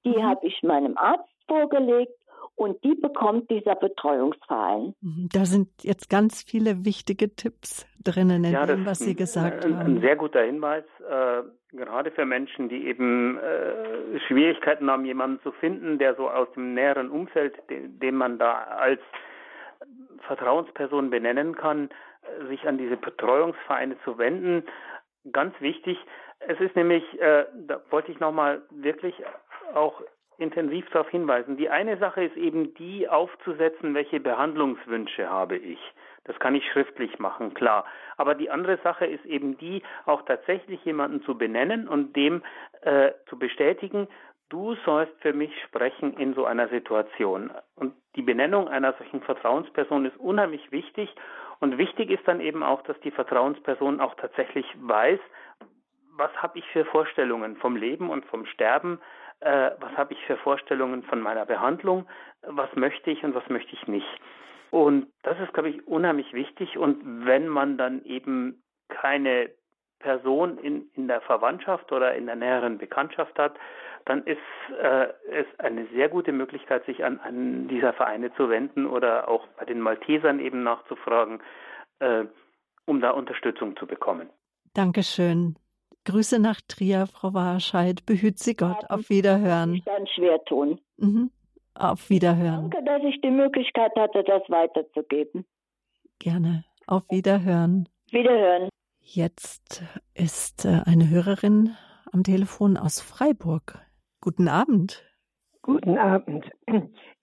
Die 0.06 0.18
mhm. 0.18 0.24
habe 0.24 0.46
ich 0.48 0.62
meinem 0.64 0.98
Arzt 0.98 1.30
vorgelegt 1.48 2.14
und 2.56 2.84
die 2.84 2.96
bekommt 2.96 3.50
dieser 3.52 3.76
Betreuungsverein. 3.76 4.96
Mhm. 5.02 5.30
Da 5.32 5.46
sind 5.46 5.70
jetzt 5.82 6.10
ganz 6.10 6.44
viele 6.44 6.86
wichtige 6.86 7.36
Tipps 7.36 7.86
drinnen 8.04 8.44
in 8.44 8.54
ja, 8.54 8.66
dem, 8.66 8.86
was 8.86 9.00
Sie 9.00 9.16
gesagt 9.16 9.66
ein, 9.66 9.78
haben. 9.78 9.98
Ein 9.98 10.02
sehr 10.02 10.16
guter 10.16 10.42
Hinweis, 10.42 10.84
äh, 11.08 11.44
gerade 11.76 12.12
für 12.12 12.26
Menschen, 12.26 12.68
die 12.68 12.88
eben 12.88 13.38
äh, 13.38 14.20
Schwierigkeiten 14.28 14.90
haben, 14.90 15.06
jemanden 15.06 15.40
zu 15.44 15.52
finden, 15.52 16.00
der 16.00 16.16
so 16.16 16.30
aus 16.30 16.52
dem 16.54 16.74
näheren 16.74 17.12
Umfeld, 17.12 17.56
den, 17.70 18.00
den 18.00 18.16
man 18.16 18.40
da 18.40 18.64
als 18.64 19.02
Vertrauensperson 20.26 21.10
benennen 21.10 21.56
kann, 21.56 21.90
sich 22.50 22.68
an 22.68 22.78
diese 22.78 22.98
Betreuungsvereine 22.98 23.98
zu 24.04 24.18
wenden. 24.18 24.64
Ganz 25.32 25.54
wichtig, 25.60 25.98
es 26.40 26.60
ist 26.60 26.76
nämlich, 26.76 27.04
äh, 27.20 27.46
da 27.68 27.82
wollte 27.90 28.12
ich 28.12 28.20
nochmal 28.20 28.62
wirklich 28.72 29.16
auch 29.74 30.02
intensiv 30.38 30.88
darauf 30.92 31.10
hinweisen. 31.10 31.58
Die 31.58 31.70
eine 31.70 31.98
Sache 31.98 32.24
ist 32.24 32.38
eben 32.38 32.74
die 32.76 33.10
aufzusetzen, 33.10 33.96
welche 33.96 34.20
Behandlungswünsche 34.20 35.30
habe 35.30 35.58
ich. 35.58 35.80
Das 36.26 36.38
kann 36.40 36.56
ich 36.56 36.70
schriftlich 36.72 37.20
machen, 37.20 37.54
klar. 37.54 37.86
Aber 38.18 38.36
die 38.36 38.50
andere 38.50 38.78
Sache 38.84 39.06
ist 39.06 39.26
eben 39.26 39.58
die, 39.58 39.82
auch 40.06 40.24
tatsächlich 40.24 40.84
jemanden 40.86 41.24
zu 41.24 41.38
benennen 41.38 41.88
und 41.88 42.16
dem 42.16 42.44
äh, 42.82 43.12
zu 43.30 43.40
bestätigen, 43.40 44.08
du 44.50 44.76
sollst 44.86 45.14
für 45.22 45.34
mich 45.34 45.52
sprechen 45.64 46.14
in 46.18 46.34
so 46.34 46.46
einer 46.46 46.68
Situation. 46.68 47.52
Und 47.76 47.94
die 48.16 48.22
Benennung 48.22 48.68
einer 48.68 48.94
solchen 48.94 49.22
Vertrauensperson 49.22 50.06
ist 50.06 50.18
unheimlich 50.18 50.72
wichtig 50.72 51.14
und 51.60 51.78
wichtig 51.78 52.12
ist 52.12 52.28
dann 52.28 52.42
eben 52.42 52.62
auch, 52.62 52.82
dass 52.84 53.00
die 53.02 53.12
Vertrauensperson 53.12 54.00
auch 54.00 54.16
tatsächlich 54.16 54.66
weiß, 54.80 55.20
was 56.18 56.32
habe 56.42 56.60
ich 56.60 56.66
für 56.70 56.86
Vorstellungen 56.86 57.58
vom 57.58 57.76
Leben 57.76 58.10
und 58.10 58.26
vom 58.26 58.46
Sterben, 58.46 59.00
äh, 59.40 59.72
was 59.80 59.92
habe 59.98 60.14
ich 60.14 60.26
für 60.26 60.38
Vorstellungen 60.38 61.04
von 61.04 61.22
meiner 61.22 61.46
Behandlung, 61.46 62.08
was 62.42 62.74
möchte 62.76 63.12
ich 63.12 63.24
und 63.24 63.36
was 63.36 63.48
möchte 63.50 63.74
ich 63.74 63.88
nicht. 63.88 64.20
Und 64.72 65.08
das 65.24 65.40
ist, 65.40 65.54
glaube 65.54 65.70
ich, 65.70 65.88
unheimlich 65.88 66.34
wichtig. 66.34 66.78
Und 66.78 67.26
wenn 67.26 67.48
man 67.48 67.78
dann 67.78 68.04
eben 68.04 68.62
keine 68.90 69.50
Person 70.00 70.58
in, 70.58 70.90
in 70.94 71.08
der 71.08 71.22
Verwandtschaft 71.22 71.92
oder 71.92 72.16
in 72.16 72.26
der 72.26 72.36
näheren 72.36 72.78
Bekanntschaft 72.78 73.38
hat, 73.40 73.56
dann 74.06 74.24
ist 74.24 74.38
äh, 74.82 75.08
es 75.30 75.46
eine 75.58 75.86
sehr 75.88 76.10
gute 76.10 76.32
Möglichkeit, 76.32 76.86
sich 76.86 77.04
an, 77.04 77.20
an 77.20 77.68
dieser 77.68 77.94
Vereine 77.94 78.34
zu 78.36 78.50
wenden 78.50 78.86
oder 78.86 79.28
auch 79.28 79.46
bei 79.58 79.66
den 79.66 79.82
Maltesern 79.82 80.40
eben 80.40 80.64
nachzufragen, 80.64 81.42
äh, 82.00 82.26
um 82.86 83.02
da 83.02 83.12
Unterstützung 83.12 83.76
zu 83.76 83.86
bekommen. 83.86 84.30
Dankeschön. 84.74 85.58
Grüße 86.08 86.40
nach 86.40 86.62
Trier, 86.70 87.06
Frau 87.06 87.34
Warscheid. 87.34 88.06
Behüt 88.06 88.40
Sie 88.40 88.56
Gott. 88.56 88.90
Auf 88.90 89.10
Wiederhören. 89.10 89.74
Ich 89.76 89.84
dann 89.84 90.08
schwer 90.08 90.42
tun. 90.46 90.80
Mhm. 90.96 91.32
Auf 91.76 92.10
Wiederhören. 92.10 92.70
Danke, 92.70 92.86
dass 92.86 93.04
ich 93.04 93.20
die 93.20 93.30
Möglichkeit 93.30 93.92
hatte, 93.98 94.24
das 94.24 94.42
weiterzugeben. 94.48 95.46
Gerne. 96.20 96.64
Auf 96.88 97.04
Wiederhören. 97.10 97.90
Wiederhören. 98.10 98.70
Jetzt 99.02 99.84
ist 100.14 100.64
äh, 100.64 100.80
eine 100.86 101.10
Hörerin 101.10 101.76
am 102.14 102.24
Telefon 102.24 102.78
aus 102.78 103.02
Freiburg. 103.02 103.86
Guten 104.22 104.48
Abend. 104.48 105.04
Guten 105.62 105.98
Abend. 105.98 106.50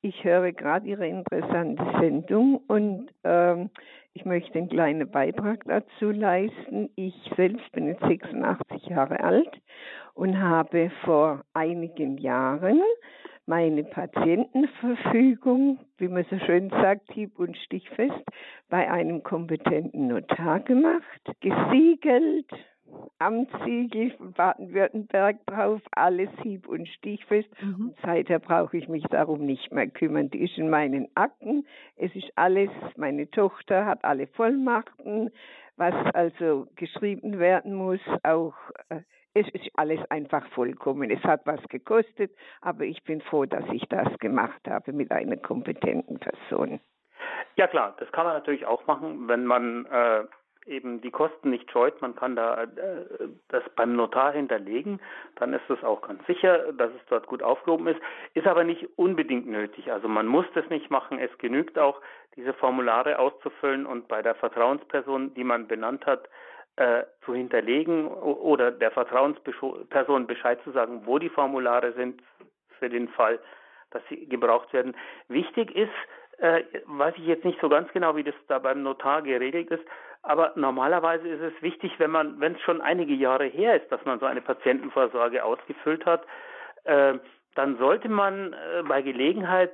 Ich 0.05 0.23
höre 0.23 0.53
gerade 0.53 0.87
Ihre 0.87 1.07
interessante 1.07 1.83
Sendung 1.99 2.59
und 2.69 3.09
ähm, 3.25 3.71
ich 4.13 4.27
möchte 4.27 4.59
einen 4.59 4.69
kleinen 4.69 5.11
Beitrag 5.11 5.65
dazu 5.65 6.11
leisten. 6.11 6.91
Ich 6.95 7.15
selbst 7.39 7.73
bin 7.73 7.87
jetzt 7.87 8.03
86 8.03 8.85
Jahre 8.85 9.21
alt 9.21 9.49
und 10.13 10.39
habe 10.39 10.91
vor 11.07 11.43
einigen 11.55 12.19
Jahren 12.19 12.83
meine 13.47 13.83
Patientenverfügung, 13.83 15.79
wie 15.97 16.09
man 16.09 16.27
so 16.29 16.39
schön 16.41 16.69
sagt, 16.69 17.11
hieb- 17.11 17.39
und 17.39 17.57
stichfest, 17.57 18.25
bei 18.69 18.91
einem 18.91 19.23
kompetenten 19.23 20.09
Notar 20.09 20.61
gemacht, 20.61 21.33
gesiegelt, 21.41 22.51
Amtssiegel 23.19 24.11
von 24.13 24.33
Baden-Württemberg 24.33 25.45
drauf, 25.47 25.81
alles 25.93 26.31
hieb- 26.43 26.69
und 26.69 26.89
stichfest. 26.89 27.49
Mhm. 27.63 27.89
Und 27.89 27.97
seither 28.03 28.39
brauche 28.39 28.77
ich 28.77 28.89
mich 28.89 29.05
darum 29.05 29.47
nicht 29.47 29.73
mehr 29.73 29.89
kümmern. 29.89 30.31
Die 30.31 30.45
ist 30.45 30.59
in 30.59 30.71
meinen 30.71 31.09
Akten. 31.15 31.67
Es 31.97 32.15
ist 32.15 32.33
alles, 32.37 32.71
meine 32.97 33.31
Tochter 33.31 33.87
hat 33.87 34.05
alle 34.05 34.27
Vollmachten, 34.27 35.31
was 35.77 35.95
also 36.15 36.67
geschrieben 36.77 37.39
werden 37.39 37.75
muss, 37.75 38.01
auch 38.23 38.55
äh, 38.89 39.01
es 39.35 39.49
ist 39.49 39.69
alles 39.75 39.99
einfach 40.11 40.47
vollkommen. 40.51 41.11
Es 41.11 41.23
hat 41.25 41.45
was 41.45 41.61
gekostet, 41.69 42.31
aber 42.61 42.85
ich 42.85 43.03
bin 43.03 43.21
froh, 43.21 43.45
dass 43.45 43.65
ich 43.73 43.85
das 43.89 44.07
gemacht 44.21 44.61
habe 44.69 44.93
mit 44.93 45.11
einer 45.11 45.37
kompetenten 45.37 46.21
Person. 46.21 46.81
Ja 47.57 47.67
klar, 47.67 47.97
das 47.99 48.11
kann 48.13 48.27
man 48.27 48.35
natürlich 48.35 48.65
auch 48.65 48.87
machen, 48.87 49.29
wenn 49.29 49.45
man 49.45 49.87
äh, 49.87 50.25
eben 50.67 51.01
die 51.01 51.11
Kosten 51.11 51.51
nicht 51.51 51.71
scheut, 51.71 52.01
man 52.01 52.15
kann 52.15 52.37
da 52.37 52.63
äh, 52.63 52.67
das 53.49 53.63
beim 53.77 53.97
Notar 53.97 54.33
hinterlegen, 54.33 55.01
dann 55.37 55.53
ist 55.53 55.69
es 55.69 55.83
auch 55.85 56.03
ganz 56.03 56.25
sicher, 56.27 56.73
dass 56.73 56.91
es 56.91 57.07
dort 57.09 57.27
gut 57.27 57.43
aufgehoben 57.43 57.87
ist, 57.87 58.01
ist 58.35 58.47
aber 58.47 58.65
nicht 58.65 58.89
unbedingt 58.97 59.47
nötig. 59.47 59.93
Also 59.93 60.09
man 60.09 60.27
muss 60.27 60.47
das 60.55 60.69
nicht 60.71 60.91
machen, 60.91 61.19
es 61.19 61.37
genügt 61.39 61.79
auch, 61.79 62.01
diese 62.37 62.53
Formulare 62.55 63.19
auszufüllen 63.19 63.87
und 63.87 64.09
bei 64.09 64.23
der 64.23 64.35
Vertrauensperson, 64.35 65.35
die 65.35 65.45
man 65.45 65.69
benannt 65.69 66.05
hat, 66.07 66.29
äh, 66.77 67.05
zu 67.25 67.35
hinterlegen 67.35 68.09
oder 68.09 68.73
der 68.73 68.91
Vertrauensperson 68.91 70.27
Bescheid 70.27 70.61
zu 70.65 70.73
sagen, 70.73 71.03
wo 71.05 71.19
die 71.19 71.29
Formulare 71.29 71.93
sind 71.93 72.21
für 72.79 72.89
den 72.89 73.09
Fall, 73.09 73.39
dass 73.93 74.03
sie 74.09 74.27
gebraucht 74.29 74.73
werden. 74.73 74.97
Wichtig 75.29 75.75
ist, 75.77 75.93
äh, 76.39 76.65
weiß 76.87 77.15
ich 77.17 77.27
jetzt 77.27 77.45
nicht 77.45 77.61
so 77.61 77.69
ganz 77.69 77.93
genau, 77.93 78.17
wie 78.17 78.25
das 78.25 78.35
da 78.49 78.59
beim 78.59 78.83
Notar 78.83 79.23
geregelt 79.23 79.71
ist, 79.71 79.85
aber 80.25 80.53
normalerweise 80.57 81.29
ist 81.29 81.41
es 81.41 81.63
wichtig, 81.63 81.93
wenn 81.99 82.11
man, 82.11 82.41
wenn 82.41 82.55
es 82.55 82.61
schon 82.63 82.81
einige 82.81 83.15
Jahre 83.15 83.45
her 83.45 83.81
ist, 83.81 83.93
dass 83.93 84.05
man 84.05 84.19
so 84.19 84.27
eine 84.27 84.41
Patientenvorsorge 84.41 85.45
ausgefüllt 85.45 86.07
hat, 86.07 86.25
äh, 86.85 87.15
dann 87.55 87.77
sollte 87.79 88.09
man 88.09 88.53
äh, 88.53 88.83
bei 88.83 89.03
Gelegenheit 89.03 89.73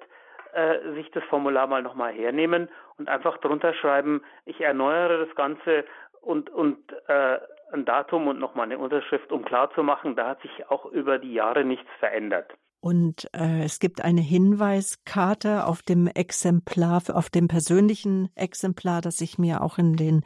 äh, 0.53 0.92
sich 0.94 1.11
das 1.12 1.22
Formular 1.24 1.66
mal 1.66 1.82
nochmal 1.82 2.12
hernehmen 2.12 2.68
und 2.98 3.09
einfach 3.09 3.38
drunter 3.38 3.72
schreiben, 3.74 4.22
ich 4.44 4.61
erneuere 4.61 5.24
das 5.24 5.34
Ganze 5.36 5.84
und, 6.20 6.51
und 6.51 6.78
äh, 7.07 7.38
ein 7.72 7.84
Datum 7.84 8.26
und 8.26 8.40
nochmal 8.40 8.66
eine 8.66 8.78
Unterschrift, 8.78 9.30
um 9.30 9.44
klarzumachen, 9.44 10.16
da 10.16 10.28
hat 10.28 10.42
sich 10.42 10.68
auch 10.68 10.86
über 10.86 11.18
die 11.18 11.32
Jahre 11.32 11.64
nichts 11.64 11.88
verändert. 12.01 12.53
Und 12.81 13.28
äh, 13.35 13.62
es 13.62 13.78
gibt 13.78 14.01
eine 14.01 14.22
Hinweiskarte 14.22 15.66
auf 15.66 15.83
dem 15.83 16.07
Exemplar, 16.07 17.03
auf 17.12 17.28
dem 17.28 17.47
persönlichen 17.47 18.31
Exemplar, 18.35 19.03
das 19.03 19.20
ich 19.20 19.39
mir 19.39 19.62
auch 19.62 19.76
in 19.78 19.97
den 19.97 20.24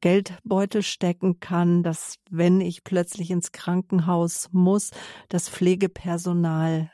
Geldbeutel 0.00 0.82
stecken 0.82 1.38
kann, 1.38 1.84
dass 1.84 2.18
wenn 2.28 2.60
ich 2.60 2.82
plötzlich 2.82 3.30
ins 3.30 3.52
Krankenhaus 3.52 4.48
muss, 4.52 4.90
das 5.28 5.48
Pflegepersonal 5.48 6.90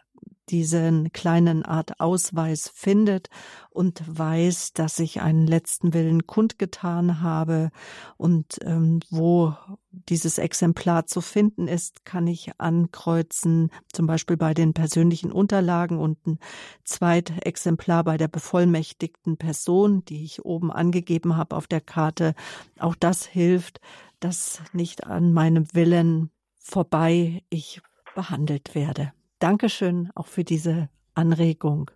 diesen 0.52 1.12
kleinen 1.12 1.64
Art 1.64 1.98
Ausweis 1.98 2.70
findet 2.72 3.30
und 3.70 4.02
weiß, 4.06 4.74
dass 4.74 4.98
ich 4.98 5.22
einen 5.22 5.46
letzten 5.46 5.94
Willen 5.94 6.26
kundgetan 6.26 7.22
habe 7.22 7.70
und 8.18 8.58
ähm, 8.62 9.00
wo 9.10 9.54
dieses 9.90 10.36
Exemplar 10.36 11.06
zu 11.06 11.22
finden 11.22 11.68
ist, 11.68 12.04
kann 12.04 12.26
ich 12.26 12.52
ankreuzen, 12.58 13.70
zum 13.92 14.06
Beispiel 14.06 14.36
bei 14.36 14.52
den 14.52 14.74
persönlichen 14.74 15.32
Unterlagen 15.32 15.98
und 15.98 16.26
ein 16.26 16.38
Zweitexemplar 16.84 18.04
bei 18.04 18.18
der 18.18 18.28
bevollmächtigten 18.28 19.38
Person, 19.38 20.04
die 20.04 20.22
ich 20.22 20.44
oben 20.44 20.70
angegeben 20.70 21.36
habe 21.36 21.56
auf 21.56 21.66
der 21.66 21.80
Karte. 21.80 22.34
Auch 22.78 22.94
das 22.94 23.24
hilft, 23.24 23.80
dass 24.20 24.60
nicht 24.74 25.06
an 25.06 25.32
meinem 25.32 25.66
Willen 25.72 26.30
vorbei 26.58 27.42
ich 27.48 27.80
behandelt 28.14 28.74
werde. 28.74 29.12
Dankeschön 29.42 30.08
auch 30.14 30.28
für 30.28 30.44
diese 30.44 30.88
Anregung. 31.16 31.90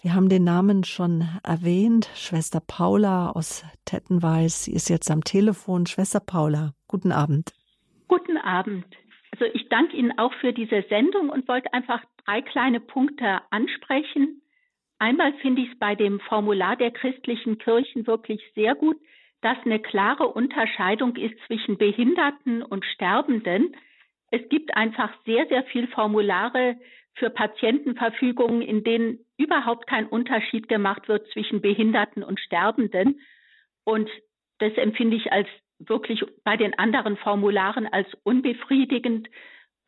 Wir 0.00 0.14
haben 0.14 0.30
den 0.30 0.44
Namen 0.44 0.82
schon 0.82 1.28
erwähnt. 1.42 2.08
Schwester 2.14 2.62
Paula 2.66 3.32
aus 3.32 3.66
Tettenweiß. 3.84 4.64
Sie 4.64 4.72
ist 4.72 4.88
jetzt 4.88 5.10
am 5.10 5.24
Telefon. 5.24 5.84
Schwester 5.84 6.20
Paula, 6.20 6.72
guten 6.86 7.12
Abend. 7.12 7.52
Guten 8.06 8.38
Abend. 8.38 8.86
Also 9.30 9.44
ich 9.52 9.68
danke 9.68 9.94
Ihnen 9.94 10.18
auch 10.18 10.32
für 10.40 10.54
diese 10.54 10.86
Sendung 10.88 11.28
und 11.28 11.46
wollte 11.48 11.70
einfach 11.74 12.02
drei 12.24 12.40
kleine 12.40 12.80
Punkte 12.80 13.42
ansprechen. 13.50 14.40
Einmal 14.98 15.34
finde 15.42 15.60
ich 15.60 15.72
es 15.72 15.78
bei 15.78 15.96
dem 15.96 16.18
Formular 16.18 16.76
der 16.76 16.92
christlichen 16.92 17.58
Kirchen 17.58 18.06
wirklich 18.06 18.40
sehr 18.54 18.74
gut, 18.74 18.96
dass 19.42 19.58
eine 19.66 19.80
klare 19.80 20.28
Unterscheidung 20.28 21.14
ist 21.16 21.38
zwischen 21.46 21.76
Behinderten 21.76 22.62
und 22.62 22.86
Sterbenden 22.86 23.74
es 24.30 24.48
gibt 24.48 24.76
einfach 24.76 25.10
sehr, 25.24 25.46
sehr 25.48 25.64
viel 25.64 25.88
Formulare 25.88 26.76
für 27.14 27.30
Patientenverfügungen, 27.30 28.62
in 28.62 28.84
denen 28.84 29.18
überhaupt 29.36 29.86
kein 29.86 30.06
Unterschied 30.06 30.68
gemacht 30.68 31.08
wird 31.08 31.26
zwischen 31.32 31.60
Behinderten 31.60 32.22
und 32.22 32.38
Sterbenden. 32.40 33.20
Und 33.84 34.08
das 34.58 34.72
empfinde 34.74 35.16
ich 35.16 35.32
als 35.32 35.48
wirklich 35.78 36.24
bei 36.44 36.56
den 36.56 36.78
anderen 36.78 37.16
Formularen 37.16 37.86
als 37.86 38.08
unbefriedigend. 38.24 39.28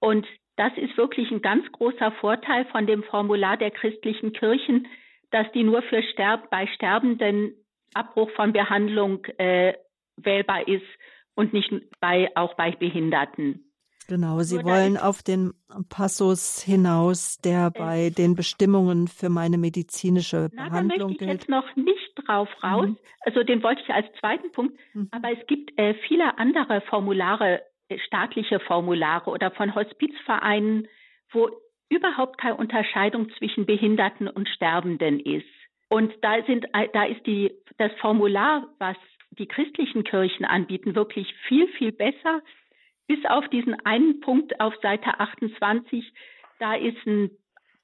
Und 0.01 0.27
das 0.57 0.73
ist 0.77 0.97
wirklich 0.97 1.31
ein 1.31 1.43
ganz 1.43 1.71
großer 1.73 2.13
Vorteil 2.13 2.65
von 2.67 2.87
dem 2.87 3.03
Formular 3.03 3.57
der 3.57 3.71
christlichen 3.71 4.33
Kirchen, 4.33 4.89
dass 5.31 5.51
die 5.53 5.63
nur 5.63 5.83
für 5.83 6.03
Sterb 6.03 6.51
bei 6.51 6.67
Sterbenden 6.67 7.55
Abbruch 7.95 8.31
von 8.33 8.53
Behandlung 8.53 9.25
äh, 9.39 9.75
wählbar 10.17 10.67
ist 10.69 10.87
und 11.35 11.53
nicht 11.53 11.73
bei, 12.01 12.31
auch 12.37 12.55
bei 12.55 12.73
Behinderten. 12.73 13.70
Genau, 14.11 14.41
Sie 14.41 14.65
wollen 14.65 14.97
auf 14.97 15.23
den 15.23 15.53
Passus 15.89 16.61
hinaus, 16.61 17.39
der 17.39 17.71
bei 17.71 18.11
den 18.11 18.35
Bestimmungen 18.35 19.07
für 19.07 19.29
meine 19.29 19.57
medizinische 19.57 20.49
Behandlung 20.49 20.81
gilt. 20.81 21.01
Da 21.01 21.07
möchte 21.07 21.25
ich 21.25 21.31
jetzt 21.31 21.49
noch 21.49 21.77
nicht 21.77 22.13
drauf 22.17 22.49
raus. 22.61 22.89
Mhm. 22.89 22.99
Also 23.21 23.45
den 23.45 23.63
wollte 23.63 23.83
ich 23.83 23.95
als 23.95 24.09
zweiten 24.19 24.51
Punkt. 24.51 24.77
Mhm. 24.95 25.11
Aber 25.13 25.31
es 25.31 25.47
gibt 25.47 25.79
äh, 25.79 25.95
viele 26.09 26.39
andere 26.39 26.81
Formulare, 26.81 27.63
äh, 27.89 28.01
staatliche 28.01 28.59
Formulare 28.59 29.31
oder 29.31 29.53
von 29.53 29.77
Hospizvereinen, 29.77 30.89
wo 31.31 31.49
überhaupt 31.89 32.37
keine 32.41 32.57
Unterscheidung 32.57 33.31
zwischen 33.39 33.65
Behinderten 33.65 34.27
und 34.27 34.49
Sterbenden 34.49 35.21
ist. 35.21 35.47
Und 35.89 36.13
da 36.23 36.43
sind, 36.49 36.65
äh, 36.73 36.89
da 36.93 37.05
ist 37.05 37.25
die, 37.29 37.53
das 37.79 37.93
Formular, 38.01 38.67
was 38.81 38.97
die 39.39 39.47
christlichen 39.47 40.03
Kirchen 40.03 40.45
anbieten, 40.45 40.97
wirklich 40.97 41.33
viel, 41.47 41.69
viel 41.79 41.93
besser 41.93 42.43
bis 43.11 43.25
auf 43.27 43.49
diesen 43.49 43.75
einen 43.85 44.21
Punkt 44.21 44.61
auf 44.61 44.73
Seite 44.83 45.19
28, 45.19 46.13
da 46.61 46.77
ist 46.77 47.05
ein 47.09 47.33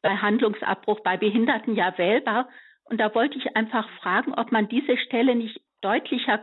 Behandlungsabbruch 0.00 1.00
bei 1.00 1.16
Behinderten 1.16 1.74
ja 1.74 1.98
wählbar. 1.98 2.48
Und 2.84 3.00
da 3.00 3.12
wollte 3.12 3.36
ich 3.36 3.56
einfach 3.56 3.90
fragen, 3.98 4.34
ob 4.34 4.52
man 4.52 4.68
diese 4.68 4.96
Stelle 4.98 5.34
nicht 5.34 5.60
deutlicher 5.80 6.40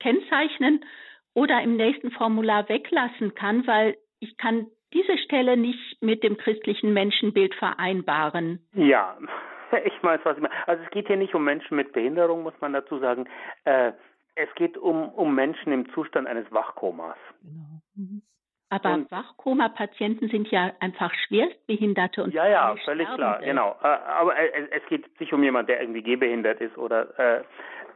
kennzeichnen 0.00 0.84
oder 1.34 1.62
im 1.62 1.76
nächsten 1.76 2.10
Formular 2.10 2.68
weglassen 2.68 3.36
kann, 3.36 3.64
weil 3.68 3.96
ich 4.18 4.36
kann 4.38 4.66
diese 4.92 5.16
Stelle 5.18 5.56
nicht 5.56 6.02
mit 6.02 6.24
dem 6.24 6.36
christlichen 6.36 6.92
Menschenbild 6.92 7.54
vereinbaren. 7.54 8.58
Ja, 8.72 9.16
ich 9.84 10.02
weiß, 10.02 10.18
was 10.24 10.36
ich 10.36 10.42
meine. 10.42 10.66
Also 10.66 10.82
es 10.82 10.90
geht 10.90 11.06
hier 11.06 11.16
nicht 11.16 11.36
um 11.36 11.44
Menschen 11.44 11.76
mit 11.76 11.92
Behinderung, 11.92 12.42
muss 12.42 12.60
man 12.60 12.72
dazu 12.72 12.98
sagen. 12.98 13.28
Äh, 13.62 13.92
es 14.34 14.52
geht 14.56 14.76
um, 14.78 15.10
um 15.10 15.32
Menschen 15.32 15.72
im 15.72 15.88
Zustand 15.92 16.26
eines 16.26 16.50
Wachkomas. 16.50 17.16
Genau. 17.42 17.80
Mhm. 18.00 18.22
Aber 18.72 18.94
und, 18.94 19.10
Wachkoma-Patienten 19.10 20.28
sind 20.28 20.48
ja 20.50 20.72
einfach 20.78 21.12
schwerstbehinderte 21.26 22.22
und 22.22 22.32
ja, 22.32 22.48
ja, 22.48 22.76
völlig 22.84 23.08
klar, 23.14 23.40
genau. 23.40 23.76
Äh, 23.82 23.86
aber 23.86 24.34
es 24.38 24.86
geht 24.88 25.06
sich 25.18 25.32
um 25.32 25.42
jemanden, 25.42 25.66
der 25.68 25.80
irgendwie 25.80 26.02
gehbehindert 26.02 26.60
ist 26.60 26.78
oder 26.78 27.18
äh, 27.18 27.42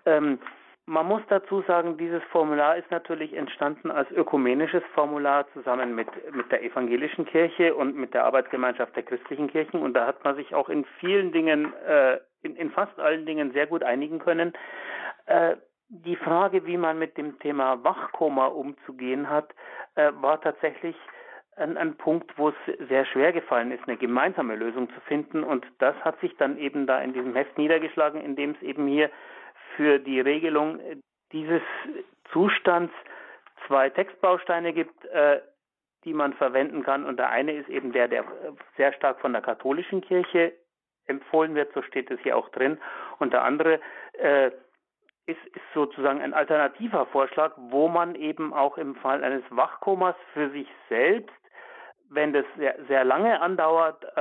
ähm, 0.05 0.41
man 0.87 1.07
muss 1.07 1.23
dazu 1.29 1.63
sagen, 1.63 1.97
dieses 1.97 2.23
Formular 2.25 2.77
ist 2.77 2.91
natürlich 2.91 3.33
entstanden 3.33 3.91
als 3.91 4.11
ökumenisches 4.11 4.83
Formular 4.95 5.47
zusammen 5.55 5.95
mit, 5.95 6.09
mit 6.35 6.53
der 6.53 6.63
evangelischen 6.63 7.25
Kirche 7.25 7.75
und 7.75 7.97
mit 7.97 8.13
der 8.13 8.25
Arbeitsgemeinschaft 8.25 8.95
der 8.95 9.05
christlichen 9.05 9.49
Kirchen. 9.49 9.81
Und 9.81 9.95
da 9.95 10.07
hat 10.07 10.23
man 10.25 10.37
sich 10.37 10.55
auch 10.55 10.69
in 10.69 10.85
vielen 11.01 11.33
Dingen, 11.33 11.73
äh, 11.87 12.19
in, 12.43 12.55
in 12.57 12.71
fast 12.71 12.99
allen 12.99 13.25
Dingen 13.25 13.53
sehr 13.53 13.67
gut 13.67 13.83
einigen 13.83 14.19
können. 14.19 14.53
Äh, 15.25 15.57
die 16.03 16.17
Frage, 16.17 16.67
wie 16.67 16.77
man 16.77 16.99
mit 16.99 17.17
dem 17.17 17.39
Thema 17.39 17.83
Wachkoma 17.85 18.47
umzugehen 18.47 19.31
hat, 19.31 19.55
äh, 19.95 20.11
war 20.21 20.41
tatsächlich 20.41 20.97
ein, 21.57 21.77
ein 21.77 21.97
Punkt, 21.97 22.37
wo 22.37 22.49
es 22.49 22.55
sehr 22.89 23.07
schwer 23.07 23.33
gefallen 23.33 23.71
ist, 23.71 23.87
eine 23.87 23.97
gemeinsame 23.97 24.57
Lösung 24.57 24.89
zu 24.91 25.01
finden. 25.03 25.45
Und 25.45 25.65
das 25.79 25.95
hat 26.05 26.19
sich 26.21 26.37
dann 26.37 26.59
eben 26.59 26.87
da 26.87 27.01
in 27.01 27.13
diesem 27.13 27.35
Heft 27.35 27.57
niedergeschlagen, 27.59 28.21
indem 28.21 28.53
es 28.53 28.63
eben 28.63 28.89
hier 28.89 29.11
für 29.77 29.99
die 29.99 30.21
Regelung 30.21 30.81
dieses 31.33 31.63
Zustands 32.33 32.93
zwei 33.67 33.89
Textbausteine 33.91 34.73
gibt, 34.73 35.05
äh, 35.07 35.41
die 36.05 36.13
man 36.13 36.35
verwenden 36.35 36.83
kann. 36.83 37.05
Und 37.05 37.19
der 37.19 37.31
eine 37.31 37.53
ist 37.53 37.69
eben 37.69 37.93
der, 37.93 38.09
der 38.09 38.25
sehr 38.77 38.93
stark 38.93 39.21
von 39.21 39.33
der 39.33 39.43
katholischen 39.43 40.01
Kirche 40.01 40.53
empfohlen 41.07 41.55
wird, 41.55 41.73
so 41.73 41.83
steht 41.83 42.11
es 42.11 42.21
hier 42.21 42.37
auch 42.37 42.49
drin. 42.51 42.79
Und 43.19 43.33
der 43.33 43.43
andere 43.43 43.81
äh, 44.15 44.51
ist, 45.27 45.45
ist 45.47 45.65
sozusagen 45.73 46.21
ein 46.21 46.35
alternativer 46.35 47.07
Vorschlag, 47.07 47.53
wo 47.57 47.89
man 47.89 48.15
eben 48.15 48.53
auch 48.53 48.79
im 48.79 48.95
Fall 48.97 49.25
eines 49.25 49.45
Wachkomas 49.51 50.15
für 50.33 50.51
sich 50.51 50.69
selbst, 50.89 51.35
wenn 52.11 52.33
das 52.33 52.45
sehr, 52.57 52.77
sehr 52.89 53.05
lange 53.05 53.41
andauert, 53.41 54.05
äh, 54.17 54.21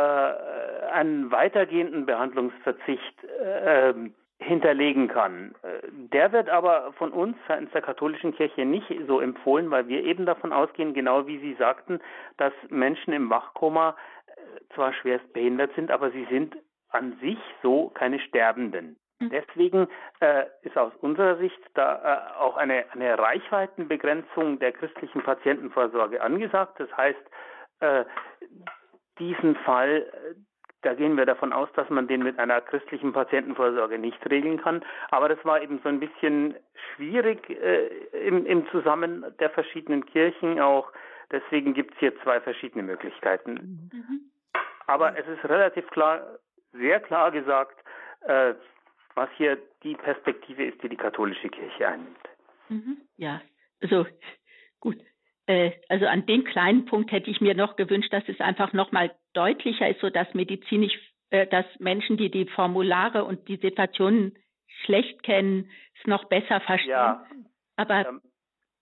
einen 0.92 1.32
weitergehenden 1.32 2.06
Behandlungsverzicht 2.06 3.24
äh, 3.24 3.94
hinterlegen 4.40 5.08
kann. 5.08 5.56
Äh, 5.62 5.88
der 5.92 6.32
wird 6.32 6.50
aber 6.50 6.94
von 6.94 7.12
uns 7.12 7.36
seitens 7.48 7.72
der 7.72 7.82
katholischen 7.82 8.34
Kirche 8.34 8.66
nicht 8.66 8.88
so 9.08 9.20
empfohlen, 9.20 9.70
weil 9.72 9.88
wir 9.88 10.04
eben 10.04 10.26
davon 10.26 10.54
ausgehen, 10.54 10.94
genau 10.94 11.28
wie 11.28 11.40
Sie 11.40 11.54
sagten, 11.56 12.00
dass 12.38 12.54
Menschen 12.70 13.14
im 13.14 13.30
Wachkoma 13.30 13.96
äh, 14.28 14.74
zwar 14.74 14.94
schwerst 14.94 15.32
behindert 15.34 15.74
sind, 15.76 15.92
aber 15.92 16.12
sie 16.12 16.26
sind 16.30 16.56
an 16.90 17.18
sich 17.22 17.40
so 17.62 17.90
keine 17.90 18.20
Sterbenden. 18.20 18.98
Mhm. 19.24 19.30
Deswegen 19.30 19.88
äh, 20.20 20.46
ist 20.62 20.78
aus 20.78 20.94
unserer 21.02 21.38
Sicht 21.38 21.60
da 21.74 22.34
äh, 22.36 22.40
auch 22.40 22.58
eine, 22.58 22.86
eine 22.92 23.18
Reichweitenbegrenzung 23.18 24.60
der 24.60 24.72
christlichen 24.72 25.22
Patientenvorsorge 25.24 26.22
angesagt. 26.22 26.80
Das 26.80 26.96
heißt, 26.96 27.20
äh, 27.80 28.06
diesen 29.20 29.56
Fall, 29.58 30.06
äh, 30.12 30.36
da 30.82 30.94
gehen 30.94 31.16
wir 31.16 31.26
davon 31.26 31.54
aus, 31.54 31.70
dass 31.76 31.90
man 31.90 32.08
den 32.08 32.24
mit 32.24 32.40
einer 32.40 32.60
christlichen 32.62 33.14
Patientenvorsorge 33.14 33.98
nicht 33.98 34.30
regeln 34.30 34.62
kann. 34.62 34.84
Aber 35.12 35.30
das 35.30 35.44
war 35.46 35.62
eben 35.62 35.80
so 35.84 35.90
ein 35.90 36.00
bisschen 36.00 36.56
schwierig 36.96 37.50
äh, 37.50 37.88
im, 38.28 38.46
im 38.46 38.68
Zusammen 38.70 39.26
der 39.40 39.50
verschiedenen 39.50 40.06
Kirchen 40.06 40.60
auch. 40.60 40.92
Deswegen 41.32 41.74
gibt 41.74 41.94
es 41.94 42.00
hier 42.00 42.20
zwei 42.22 42.42
verschiedene 42.42 42.84
Möglichkeiten. 42.84 43.90
Mhm. 43.92 44.32
Aber 44.88 45.18
es 45.18 45.26
ist 45.28 45.44
relativ 45.46 45.90
klar, 45.90 46.22
sehr 46.74 47.00
klar 47.00 47.32
gesagt, 47.32 47.78
äh, 48.22 48.54
was 49.16 49.30
hier 49.38 49.58
die 49.84 49.96
Perspektive 49.96 50.66
ist, 50.66 50.82
die 50.84 50.90
die 50.90 50.98
katholische 50.98 51.50
Kirche 51.50 51.88
einnimmt. 51.88 52.18
Mhm. 52.70 52.98
Ja, 53.18 53.42
also 53.82 54.06
gut. 54.80 54.98
Äh, 55.46 55.72
also 55.90 56.06
an 56.06 56.26
dem 56.26 56.44
kleinen 56.46 56.86
Punkt 56.86 57.12
hätte 57.12 57.30
ich 57.30 57.42
mir 57.42 57.54
noch 57.56 57.76
gewünscht, 57.76 58.14
dass 58.14 58.28
es 58.28 58.40
einfach 58.40 58.74
nochmal 58.74 59.12
deutlicher 59.34 59.90
ist, 59.90 60.00
so 60.00 60.10
dass 60.10 60.34
medizinisch, 60.34 60.94
äh, 61.32 61.48
dass 61.48 61.66
Menschen, 61.80 62.18
die 62.18 62.32
die 62.32 62.46
Formulare 62.46 63.26
und 63.26 63.48
die 63.48 63.58
Situationen 63.58 64.38
schlecht 64.84 65.24
kennen, 65.24 65.70
es 66.00 66.08
noch 66.08 66.26
besser 66.26 66.62
verstehen. 66.62 66.90
Ja, 66.90 67.26
Aber 67.76 68.08
ähm, 68.08 68.22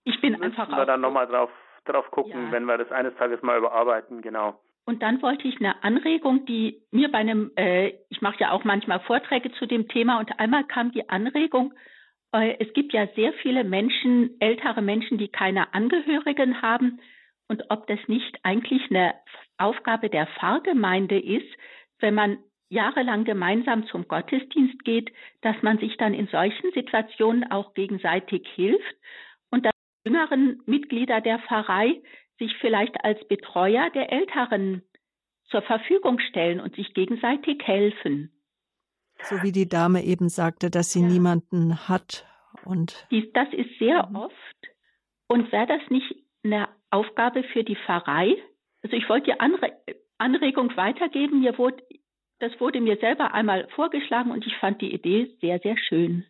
ich 0.04 0.20
bin 0.22 0.42
einfach 0.42 0.70
wir 0.70 0.82
auch. 0.82 0.86
dann 0.86 1.02
nochmal 1.02 1.28
drauf, 1.28 1.50
drauf 1.86 2.10
gucken, 2.12 2.46
ja. 2.46 2.52
wenn 2.52 2.66
wir 2.66 2.78
das 2.78 2.92
eines 2.92 3.16
Tages 3.16 3.42
mal 3.42 3.58
überarbeiten, 3.58 4.22
genau. 4.22 4.60
Und 4.86 5.04
dann 5.04 5.22
wollte 5.22 5.48
ich 5.48 5.58
eine 5.60 5.84
Anregung, 5.84 6.46
die 6.46 6.82
mir 6.92 7.12
bei 7.12 7.20
einem, 7.20 7.52
äh, 7.56 7.94
ich 8.10 8.22
mache 8.22 8.40
ja 8.40 8.52
auch 8.52 8.64
manchmal 8.64 9.00
Vorträge 9.02 9.52
zu 9.54 9.66
dem 9.66 9.88
Thema 9.88 10.20
und 10.20 10.40
einmal 10.40 10.64
kam 10.66 10.92
die 10.92 11.08
Anregung, 11.08 11.74
äh, 12.34 12.56
es 12.60 12.74
gibt 12.74 12.94
ja 12.94 13.08
sehr 13.16 13.34
viele 13.34 13.64
Menschen, 13.64 14.40
ältere 14.40 14.82
Menschen, 14.82 15.18
die 15.18 15.28
keine 15.28 15.74
Angehörigen 15.74 16.62
haben. 16.62 17.00
Und 17.48 17.70
ob 17.70 17.88
das 17.88 18.00
nicht 18.08 18.40
eigentlich 18.44 18.82
eine 18.90 19.14
Aufgabe 19.58 20.10
der 20.10 20.28
Pfarrgemeinde 20.28 21.20
ist, 21.20 21.50
wenn 22.00 22.14
man 22.14 22.38
jahrelang 22.70 23.26
gemeinsam 23.26 23.86
zum 23.88 24.08
Gottesdienst 24.08 24.84
geht, 24.86 25.12
dass 25.42 25.62
man 25.62 25.78
sich 25.78 25.98
dann 25.98 26.14
in 26.14 26.28
solchen 26.28 26.72
Situationen 26.72 27.52
auch 27.52 27.74
gegenseitig 27.74 28.48
hilft. 28.56 28.96
Und 29.52 29.66
dass 29.66 29.74
jüngeren 30.06 30.62
Mitglieder 30.66 31.20
der 31.20 31.40
Pfarrei 31.40 32.02
sich 32.42 32.58
vielleicht 32.60 33.04
als 33.06 33.26
Betreuer 33.28 33.92
der 33.92 34.12
Älteren 34.12 34.82
zur 35.46 35.62
Verfügung 35.62 36.20
stellen 36.20 36.60
und 36.60 36.76
sich 36.76 36.94
gegenseitig 36.96 37.62
helfen. 37.64 38.32
So 39.24 39.44
wie 39.44 39.52
die 39.52 39.70
Dame 39.70 40.04
eben 40.04 40.30
sagte, 40.30 40.72
dass 40.72 40.92
sie 40.92 41.02
ja. 41.02 41.08
niemanden 41.08 41.88
hat 41.88 42.26
und 42.66 43.08
das 43.34 43.48
ist 43.54 43.78
sehr 43.80 44.08
mhm. 44.08 44.16
oft. 44.16 44.58
Und 45.28 45.52
wäre 45.52 45.68
das 45.68 45.82
nicht 45.90 46.16
eine 46.44 46.68
Aufgabe 46.90 47.44
für 47.44 47.64
die 47.64 47.76
Pfarrei? 47.76 48.36
Also 48.84 48.96
ich 48.98 49.08
wollte 49.08 49.32
die 49.32 49.40
Anre 49.40 49.72
Anregung 50.18 50.76
weitergeben. 50.76 51.42
Mir 51.42 51.58
wurde, 51.58 51.84
das 52.40 52.60
wurde 52.60 52.82
mir 52.82 52.98
selber 52.98 53.34
einmal 53.34 53.68
vorgeschlagen 53.70 54.32
und 54.32 54.46
ich 54.46 54.56
fand 54.58 54.82
die 54.82 54.94
Idee 54.94 55.36
sehr, 55.42 55.60
sehr 55.60 55.78
schön. 55.78 56.26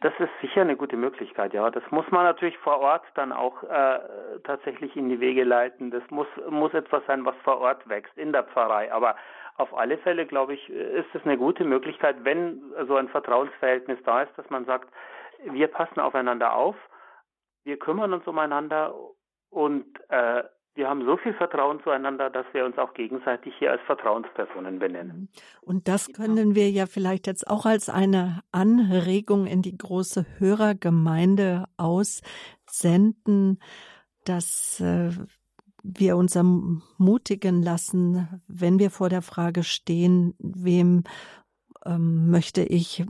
Das 0.00 0.12
ist 0.18 0.30
sicher 0.40 0.60
eine 0.60 0.76
gute 0.76 0.96
Möglichkeit, 0.96 1.52
ja. 1.54 1.70
Das 1.70 1.82
muss 1.90 2.08
man 2.10 2.24
natürlich 2.24 2.56
vor 2.58 2.78
Ort 2.80 3.04
dann 3.14 3.32
auch 3.32 3.62
äh, 3.64 3.98
tatsächlich 4.44 4.94
in 4.96 5.08
die 5.08 5.20
Wege 5.20 5.44
leiten. 5.44 5.90
Das 5.90 6.02
muss, 6.10 6.28
muss 6.48 6.74
etwas 6.74 7.04
sein, 7.06 7.24
was 7.24 7.34
vor 7.42 7.58
Ort 7.60 7.88
wächst, 7.88 8.16
in 8.16 8.32
der 8.32 8.44
Pfarrei. 8.44 8.92
Aber 8.92 9.16
auf 9.56 9.76
alle 9.76 9.98
Fälle, 9.98 10.26
glaube 10.26 10.54
ich, 10.54 10.68
ist 10.68 11.14
es 11.14 11.24
eine 11.24 11.38
gute 11.38 11.64
Möglichkeit, 11.64 12.16
wenn 12.24 12.60
so 12.86 12.96
ein 12.96 13.08
Vertrauensverhältnis 13.08 13.98
da 14.04 14.22
ist, 14.22 14.36
dass 14.36 14.48
man 14.50 14.66
sagt, 14.66 14.88
wir 15.44 15.68
passen 15.68 16.00
aufeinander 16.00 16.54
auf, 16.54 16.76
wir 17.64 17.78
kümmern 17.78 18.12
uns 18.12 18.26
umeinander 18.26 18.94
und 19.50 19.86
äh, 20.10 20.44
wir 20.76 20.88
haben 20.88 21.04
so 21.04 21.16
viel 21.16 21.32
Vertrauen 21.34 21.80
zueinander, 21.82 22.28
dass 22.30 22.46
wir 22.52 22.64
uns 22.64 22.76
auch 22.78 22.92
gegenseitig 22.94 23.54
hier 23.58 23.72
als 23.72 23.80
Vertrauenspersonen 23.86 24.78
benennen. 24.78 25.28
Und 25.62 25.88
das 25.88 26.12
können 26.12 26.54
wir 26.54 26.70
ja 26.70 26.86
vielleicht 26.86 27.26
jetzt 27.26 27.48
auch 27.48 27.64
als 27.64 27.88
eine 27.88 28.42
Anregung 28.52 29.46
in 29.46 29.62
die 29.62 29.76
große 29.76 30.26
Hörergemeinde 30.38 31.64
aussenden, 31.78 33.58
dass 34.24 34.80
äh, 34.80 35.10
wir 35.82 36.16
uns 36.16 36.36
ermutigen 36.36 37.62
lassen, 37.62 38.42
wenn 38.46 38.78
wir 38.78 38.90
vor 38.90 39.08
der 39.08 39.22
Frage 39.22 39.62
stehen, 39.62 40.34
wem 40.38 41.04
ähm, 41.86 42.30
möchte 42.30 42.62
ich 42.62 43.04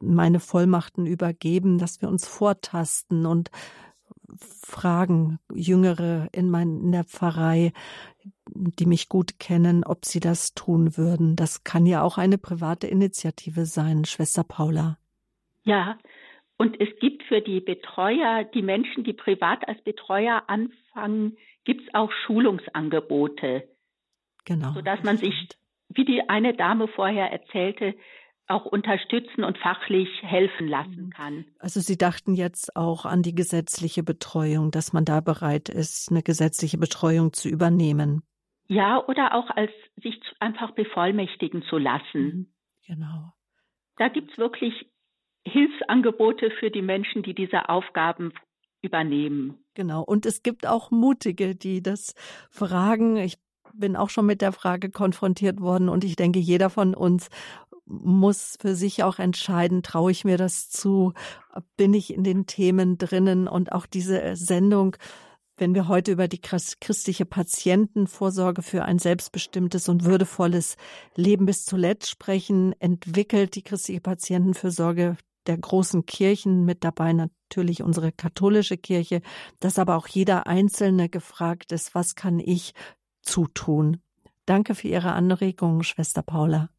meine 0.00 0.40
Vollmachten 0.40 1.06
übergeben, 1.06 1.78
dass 1.78 2.02
wir 2.02 2.08
uns 2.08 2.26
vortasten 2.26 3.26
und 3.26 3.50
fragen 4.38 5.38
Jüngere 5.52 6.28
in, 6.32 6.50
mein, 6.50 6.80
in 6.80 6.92
der 6.92 7.04
Pfarrei, 7.04 7.72
die 8.48 8.86
mich 8.86 9.08
gut 9.08 9.38
kennen, 9.38 9.84
ob 9.84 10.04
sie 10.04 10.20
das 10.20 10.54
tun 10.54 10.96
würden. 10.96 11.36
Das 11.36 11.64
kann 11.64 11.86
ja 11.86 12.02
auch 12.02 12.18
eine 12.18 12.38
private 12.38 12.86
Initiative 12.86 13.66
sein, 13.66 14.04
Schwester 14.04 14.44
Paula. 14.44 14.98
Ja, 15.64 15.98
und 16.56 16.80
es 16.80 16.88
gibt 17.00 17.22
für 17.24 17.40
die 17.40 17.60
Betreuer, 17.60 18.44
die 18.44 18.62
Menschen, 18.62 19.02
die 19.04 19.12
privat 19.12 19.66
als 19.66 19.82
Betreuer 19.82 20.44
anfangen, 20.46 21.36
gibt 21.64 21.82
es 21.82 21.94
auch 21.94 22.12
Schulungsangebote. 22.26 23.68
Genau. 24.44 24.72
Sodass 24.72 25.02
man 25.02 25.16
sich, 25.16 25.34
wie 25.88 26.04
die 26.04 26.28
eine 26.28 26.54
Dame 26.54 26.86
vorher 26.88 27.32
erzählte, 27.32 27.94
auch 28.46 28.66
unterstützen 28.66 29.42
und 29.42 29.56
fachlich 29.58 30.08
helfen 30.22 30.68
lassen 30.68 31.06
mhm. 31.06 31.10
kann. 31.10 31.44
Also 31.58 31.80
Sie 31.80 31.96
dachten 31.96 32.34
jetzt 32.34 32.76
auch 32.76 33.06
an 33.06 33.22
die 33.22 33.34
gesetzliche 33.34 34.02
Betreuung, 34.02 34.70
dass 34.70 34.92
man 34.92 35.04
da 35.04 35.20
bereit 35.20 35.68
ist, 35.68 36.10
eine 36.10 36.22
gesetzliche 36.22 36.78
Betreuung 36.78 37.32
zu 37.32 37.48
übernehmen. 37.48 38.22
Ja, 38.66 39.02
oder 39.06 39.34
auch 39.34 39.50
als 39.50 39.72
sich 40.02 40.20
einfach 40.40 40.72
bevollmächtigen 40.72 41.62
zu 41.62 41.78
lassen. 41.78 42.22
Mhm. 42.22 42.46
Genau. 42.86 43.32
Da 43.96 44.08
gibt 44.08 44.32
es 44.32 44.38
wirklich 44.38 44.86
Hilfsangebote 45.46 46.50
für 46.58 46.70
die 46.70 46.82
Menschen, 46.82 47.22
die 47.22 47.34
diese 47.34 47.68
Aufgaben 47.68 48.32
übernehmen. 48.82 49.58
Genau. 49.74 50.02
Und 50.02 50.26
es 50.26 50.42
gibt 50.42 50.66
auch 50.66 50.90
Mutige, 50.90 51.54
die 51.54 51.82
das 51.82 52.14
fragen. 52.50 53.16
Ich 53.16 53.38
bin 53.72 53.96
auch 53.96 54.10
schon 54.10 54.26
mit 54.26 54.40
der 54.40 54.52
Frage 54.52 54.90
konfrontiert 54.90 55.60
worden 55.60 55.88
und 55.88 56.04
ich 56.04 56.16
denke, 56.16 56.38
jeder 56.38 56.70
von 56.70 56.94
uns 56.94 57.28
muss 57.86 58.56
für 58.60 58.74
sich 58.74 59.02
auch 59.02 59.18
entscheiden, 59.18 59.82
traue 59.82 60.10
ich 60.10 60.24
mir 60.24 60.38
das 60.38 60.70
zu, 60.70 61.12
bin 61.76 61.94
ich 61.94 62.12
in 62.12 62.24
den 62.24 62.46
Themen 62.46 62.98
drinnen 62.98 63.48
und 63.48 63.72
auch 63.72 63.86
diese 63.86 64.20
äh, 64.22 64.36
Sendung, 64.36 64.96
wenn 65.56 65.74
wir 65.74 65.86
heute 65.86 66.10
über 66.10 66.26
die 66.26 66.40
christliche 66.40 67.26
Patientenvorsorge 67.26 68.62
für 68.62 68.84
ein 68.84 68.98
selbstbestimmtes 68.98 69.88
und 69.88 70.04
würdevolles 70.04 70.76
Leben 71.14 71.46
bis 71.46 71.64
zuletzt 71.64 72.10
sprechen, 72.10 72.74
entwickelt 72.80 73.54
die 73.54 73.62
christliche 73.62 74.00
Patientenfürsorge 74.00 75.16
der 75.46 75.58
großen 75.58 76.06
Kirchen 76.06 76.64
mit 76.64 76.82
dabei 76.82 77.12
natürlich 77.12 77.82
unsere 77.82 78.10
katholische 78.10 78.76
Kirche, 78.76 79.20
dass 79.60 79.78
aber 79.78 79.96
auch 79.96 80.08
jeder 80.08 80.46
Einzelne 80.46 81.08
gefragt 81.08 81.70
ist, 81.70 81.94
was 81.94 82.14
kann 82.14 82.40
ich 82.40 82.72
zutun? 83.22 83.98
Danke 84.46 84.74
für 84.74 84.88
Ihre 84.88 85.12
Anregungen, 85.12 85.84
Schwester 85.84 86.22
Paula. 86.22 86.70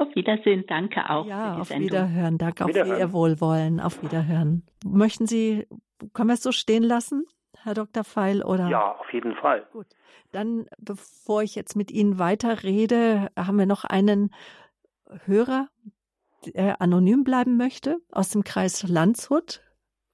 Auf 0.00 0.14
Wiedersehen, 0.14 0.64
danke 0.66 1.10
auch. 1.10 1.26
Ja, 1.26 1.58
auf 1.58 1.68
Sendung. 1.68 1.90
Wiederhören, 1.90 2.38
danke 2.38 2.64
auch 2.64 2.70
für 2.70 2.98
Ihr 2.98 3.12
Wohlwollen. 3.12 3.80
Auf 3.80 4.02
Wiederhören. 4.02 4.62
Möchten 4.82 5.26
Sie, 5.26 5.66
können 6.14 6.30
wir 6.30 6.34
es 6.34 6.42
so 6.42 6.52
stehen 6.52 6.82
lassen, 6.82 7.26
Herr 7.58 7.74
Dr. 7.74 8.02
Feil, 8.02 8.42
oder? 8.42 8.68
Ja, 8.68 8.96
auf 8.98 9.12
jeden 9.12 9.34
Fall. 9.34 9.66
Gut. 9.72 9.88
Dann, 10.32 10.66
bevor 10.78 11.42
ich 11.42 11.54
jetzt 11.54 11.76
mit 11.76 11.90
Ihnen 11.90 12.18
weiterrede, 12.18 13.28
haben 13.36 13.58
wir 13.58 13.66
noch 13.66 13.84
einen 13.84 14.32
Hörer, 15.26 15.68
der 16.46 16.80
anonym 16.80 17.22
bleiben 17.22 17.58
möchte, 17.58 17.98
aus 18.10 18.30
dem 18.30 18.42
Kreis 18.42 18.88
Landshut. 18.88 19.60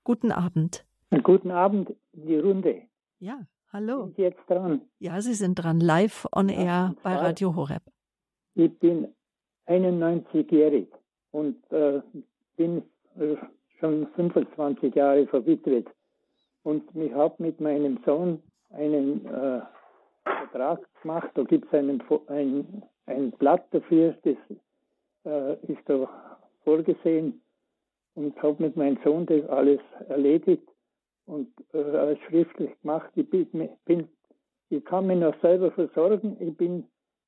Guten 0.03 0.33
Abend. 0.33 0.85
Guten 1.23 1.53
Abend, 1.53 1.95
die 2.13 2.37
Runde. 2.37 2.83
Ja, 3.21 3.39
hallo. 3.73 4.07
Sind 4.07 4.17
Sie 4.17 4.23
jetzt 4.23 4.51
dran? 4.51 4.81
Ja, 4.99 5.21
Sie 5.21 5.35
sind 5.35 5.55
dran, 5.55 5.79
live 5.79 6.27
on 6.35 6.49
ja, 6.49 6.57
air 6.57 6.95
bei 7.05 7.15
Radio 7.15 7.55
Horeb. 7.55 7.85
Ich 8.55 8.77
bin 8.81 9.15
91-jährig 9.67 10.89
und 11.33 11.57
äh, 11.73 12.01
bin 12.57 12.83
äh, 13.19 13.37
schon 13.79 14.07
25 14.15 14.95
Jahre 14.95 15.27
verwitwet. 15.27 15.87
Und 16.63 16.85
ich 16.97 17.13
habe 17.13 17.35
mit 17.39 17.61
meinem 17.61 17.99
Sohn 18.05 18.43
einen 18.71 19.25
äh, 19.27 19.61
Vertrag 20.25 20.81
gemacht. 21.03 21.31
Da 21.35 21.45
gibt 21.45 21.73
es 21.73 21.79
ein, 22.29 22.83
ein, 23.07 23.31
Blatt 23.33 23.67
dafür, 23.71 24.17
das 24.23 24.37
äh, 25.25 25.73
ist 25.73 25.83
da 25.87 26.39
vorgesehen. 26.65 27.41
Und 28.15 28.43
habe 28.43 28.63
mit 28.63 28.77
meinem 28.77 28.99
Sohn 29.05 29.27
das 29.27 29.47
alles 29.51 29.81
erledigt 30.09 30.67
und 31.27 31.49
äh, 31.75 31.79
alles 31.79 32.19
schriftlich 32.21 32.71
gemacht. 32.81 33.11
Ich, 33.15 33.29
bin, 33.29 34.09
ich 34.71 34.85
kann 34.87 35.07
mich 35.07 35.19
noch 35.19 35.39
selber 35.43 35.71
versorgen. 35.71 36.37
Ich 36.41 36.57
bin 36.57 36.85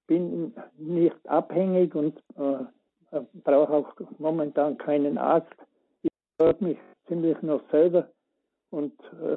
bin 0.09 0.53
nicht 0.77 1.17
abhängig 1.29 1.95
und 1.95 2.19
äh, 2.37 3.21
brauche 3.45 3.73
auch 3.73 3.95
momentan 4.19 4.77
keinen 4.79 5.17
Arzt. 5.17 5.55
Ich 6.03 6.11
versorge 6.37 6.65
mich 6.65 6.79
ziemlich 7.07 7.41
noch 7.43 7.63
selber 7.71 8.09
und, 8.71 8.93
äh, 9.23 9.37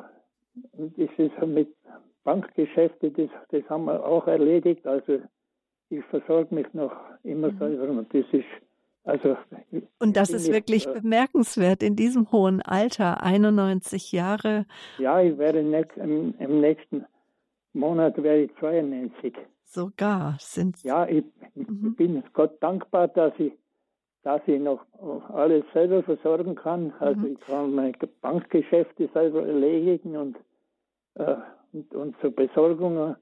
und 0.73 0.97
das 0.97 1.09
ist 1.17 1.45
mit 1.45 1.69
Bankgeschäfte, 2.23 3.11
das, 3.11 3.29
das 3.49 3.69
haben 3.69 3.85
wir 3.85 4.03
auch 4.03 4.25
erledigt. 4.27 4.87
Also 4.87 5.19
ich 5.89 6.03
versorge 6.05 6.55
mich 6.55 6.73
noch 6.73 6.93
immer 7.23 7.51
mhm. 7.51 7.59
selber 7.59 7.89
und 7.89 8.13
das 8.13 8.25
ist 8.31 8.45
also, 9.03 9.35
und 9.97 10.15
das 10.15 10.29
ist 10.29 10.51
wirklich 10.51 10.85
äh, 10.85 10.93
bemerkenswert 10.93 11.81
in 11.81 11.95
diesem 11.95 12.31
hohen 12.31 12.61
Alter, 12.61 13.23
91 13.23 14.11
Jahre. 14.11 14.67
Ja, 14.99 15.19
ich 15.21 15.35
werde 15.39 15.59
im, 15.59 16.61
nächsten 16.61 17.05
Monat 17.73 18.21
wäre 18.21 18.41
ich 18.41 18.51
92. 18.59 19.33
Sogar 19.73 20.35
sind 20.39 20.83
Ja, 20.83 21.07
ich, 21.07 21.23
mhm. 21.55 21.91
ich, 21.91 21.95
bin 21.95 22.23
Gott 22.33 22.61
dankbar, 22.61 23.07
dass 23.07 23.33
ich, 23.39 23.53
dass 24.23 24.41
ich 24.45 24.59
noch 24.59 24.85
alles 25.29 25.63
selber 25.73 26.03
versorgen 26.03 26.55
kann. 26.55 26.93
Also 26.99 27.21
mhm. 27.21 27.33
ich 27.33 27.39
kann 27.41 27.73
meine 27.73 27.93
Bankgeschäfte 28.21 29.09
selber 29.13 29.47
erledigen 29.47 30.17
und, 30.17 30.37
äh, 31.15 31.35
und, 31.71 31.93
und 31.95 32.15
zur 32.19 32.31
Besorgung 32.31 33.15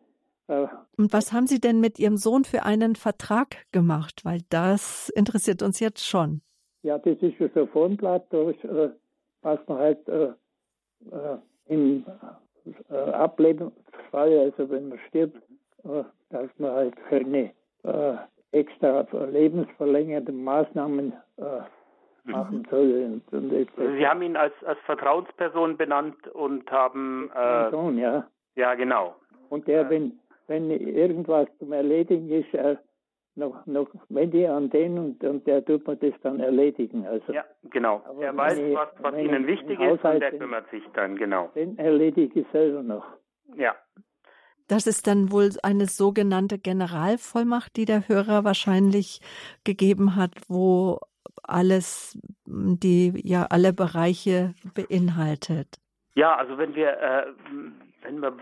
und 0.98 1.14
was 1.14 1.32
haben 1.32 1.46
Sie 1.46 1.60
denn 1.60 1.80
mit 1.80 2.00
Ihrem 2.00 2.18
Sohn 2.18 2.44
für 2.44 2.64
einen 2.64 2.96
Vertrag 2.96 3.72
gemacht? 3.72 4.22
Weil 4.24 4.40
das 4.50 5.10
interessiert 5.10 5.62
uns 5.62 5.80
jetzt 5.80 6.04
schon. 6.04 6.42
Ja, 6.82 6.98
das 6.98 7.18
ist 7.22 7.38
für 7.38 7.52
so 7.54 7.62
ein 7.62 7.68
Formblatt, 7.68 8.26
da 8.32 8.50
äh, 8.50 8.90
was 9.44 9.60
man 9.68 9.78
halt 9.78 10.08
äh, 10.08 10.34
äh, 11.12 11.38
im 11.68 12.04
äh, 12.90 12.96
Ablebensfall, 12.96 14.40
also 14.40 14.70
wenn 14.72 14.90
man 14.90 15.00
stirbt, 15.08 15.38
äh, 15.38 15.49
dass 16.30 16.50
man 16.58 16.72
halt 16.72 16.96
keine 17.10 17.52
äh, 17.84 18.16
extra 18.52 19.06
lebensverlängernden 19.26 20.44
Maßnahmen 20.44 21.14
äh, 21.38 21.42
mhm. 22.24 22.32
machen 22.32 22.68
soll. 22.70 23.22
Und, 23.32 23.34
und 23.34 23.98
Sie 23.98 24.08
haben 24.08 24.22
ihn 24.22 24.36
als, 24.36 24.54
als 24.66 24.80
Vertrauensperson 24.86 25.78
benannt 25.78 26.28
und 26.30 26.70
haben. 26.72 27.32
Äh, 27.36 27.72
Sohn, 27.72 27.98
ja. 27.98 28.28
Ja, 28.56 28.76
genau. 28.76 29.16
Und 29.50 29.68
der, 29.68 29.90
wenn, 29.90 30.20
wenn 30.48 30.70
irgendwas 30.70 31.48
zum 31.60 31.72
Erledigen 31.72 32.30
ist, 32.30 32.54
äh, 32.54 32.76
noch, 33.36 33.66
noch 33.66 33.88
wende 34.10 34.42
ich 34.42 34.50
an 34.50 34.70
den 34.70 34.98
und, 35.00 35.24
und 35.24 35.48
der 35.48 35.64
tut 35.64 35.88
mir 35.88 35.96
das 35.96 36.14
dann 36.22 36.40
erledigen. 36.40 37.06
Also, 37.08 37.32
ja, 37.32 37.46
genau. 37.70 38.04
Er 38.20 38.36
weiß, 38.36 38.58
ich, 38.60 38.76
was, 38.76 38.90
was 39.00 39.16
Ihnen 39.16 39.48
wichtig 39.48 39.80
ist 39.80 40.04
und 40.04 40.20
der 40.20 40.38
kümmert 40.38 40.70
sich 40.70 40.84
dann, 40.94 41.16
genau. 41.16 41.50
Den 41.56 41.78
erledige 41.78 42.42
ich 42.42 42.48
selber 42.52 42.84
noch. 42.84 43.06
Ja. 43.56 43.76
Das 44.70 44.88
ist 44.88 45.08
dann 45.08 45.32
wohl 45.32 45.50
eine 45.64 45.88
sogenannte 45.88 46.60
Generalvollmacht, 46.60 47.76
die 47.76 47.86
der 47.86 48.08
Hörer 48.08 48.44
wahrscheinlich 48.46 49.20
gegeben 49.66 50.16
hat, 50.16 50.32
wo 50.48 51.00
alles, 51.44 52.18
die 52.46 53.20
ja 53.24 53.48
alle 53.50 53.74
Bereiche 53.74 54.54
beinhaltet. 54.76 55.68
Ja, 56.14 56.36
also 56.36 56.58
wenn 56.58 56.76
wir 56.76 56.92
äh, 57.02 57.26
wenn 58.04 58.22
wir, 58.22 58.34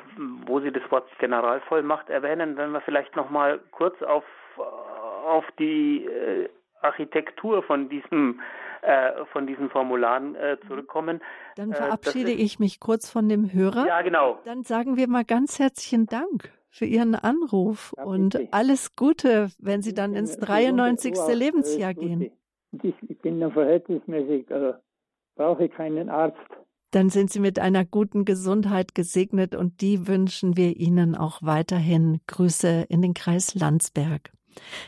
wo 0.46 0.60
Sie 0.60 0.72
das 0.72 0.84
Wort 0.92 1.08
Generalvollmacht 1.20 2.10
erwähnen, 2.10 2.58
wenn 2.58 2.72
wir 2.72 2.82
vielleicht 2.82 3.16
noch 3.16 3.30
mal 3.30 3.60
kurz 3.72 4.02
auf 4.04 4.24
auf 4.58 5.46
die 5.60 6.06
äh, 6.06 6.50
Architektur 6.82 7.64
von 7.64 7.90
diesem 7.90 8.42
äh, 8.82 9.26
von 9.32 9.48
diesen 9.48 9.70
Formularen 9.70 10.36
äh, 10.36 10.58
zurückkommen. 10.68 11.22
Dann 11.56 11.72
äh, 11.72 11.76
verabschiede 11.76 12.32
ist, 12.32 12.40
ich 12.40 12.60
mich 12.60 12.80
kurz 12.80 13.10
von 13.10 13.30
dem 13.30 13.52
Hörer. 13.52 13.88
Ja, 13.88 14.02
genau. 14.02 14.40
Dann 14.46 14.64
sagen 14.64 14.98
wir 14.98 15.08
mal 15.08 15.26
ganz 15.26 15.60
herzlichen 15.60 16.06
Dank 16.06 16.52
für 16.70 16.86
Ihren 16.86 17.16
Anruf 17.16 17.94
ja, 17.98 18.04
und 18.04 18.40
alles 18.52 18.96
Gute, 18.96 19.50
wenn 19.60 19.82
Sie 19.82 19.94
dann 19.94 20.14
ins 20.16 20.38
93. 20.38 21.16
Lebensjahr 21.34 21.94
gehen. 21.94 22.32
Ich, 22.84 22.96
ich 23.08 23.20
bin 23.20 23.40
dann 23.40 23.52
verhältnismäßig, 23.52 24.52
äh, 24.52 24.74
brauche 25.36 25.66
ich 25.66 25.72
keinen 25.72 26.10
Arzt 26.10 26.38
dann 26.92 27.10
sind 27.10 27.30
Sie 27.30 27.40
mit 27.40 27.60
einer 27.60 27.86
guten 27.86 28.24
Gesundheit 28.24 28.96
gesegnet 28.96 29.56
und 29.56 29.82
die 29.82 30.08
wünschen 30.08 30.56
wir 30.56 30.78
Ihnen 30.78 31.16
auch 31.16 31.44
weiterhin. 31.44 32.22
Grüße 32.28 32.86
in 32.90 33.02
den 33.02 33.14
Kreis 33.14 33.56
Landsberg. 33.56 34.32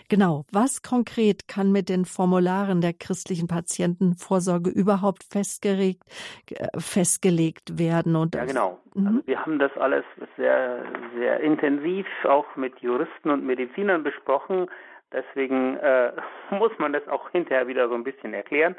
Genau, 0.10 0.46
was 0.52 0.82
konkret 0.82 1.48
kann 1.48 1.72
mit 1.72 1.90
den 1.90 2.06
Formularen 2.06 2.82
der 2.82 2.94
christlichen 2.94 3.48
Patientenvorsorge 3.48 4.70
überhaupt 4.70 5.24
festgelegt, 5.24 6.04
äh, 6.52 6.68
festgelegt 6.80 7.78
werden? 7.78 8.16
Und 8.16 8.36
ja, 8.36 8.46
genau. 8.46 8.80
Mhm. 8.94 9.08
Also 9.08 9.28
wir 9.28 9.46
haben 9.46 9.60
das 9.60 9.72
alles 9.78 10.06
sehr, 10.38 10.84
sehr 11.18 11.40
intensiv 11.42 12.08
auch 12.24 12.56
mit 12.56 12.80
Juristen 12.80 13.30
und 13.30 13.46
Medizinern 13.46 14.04
besprochen. 14.04 14.68
Deswegen 15.12 15.78
äh, 15.78 16.12
muss 16.52 16.72
man 16.78 16.94
das 16.94 17.08
auch 17.08 17.30
hinterher 17.32 17.68
wieder 17.68 17.88
so 17.90 17.96
ein 17.96 18.04
bisschen 18.04 18.34
erklären. 18.34 18.76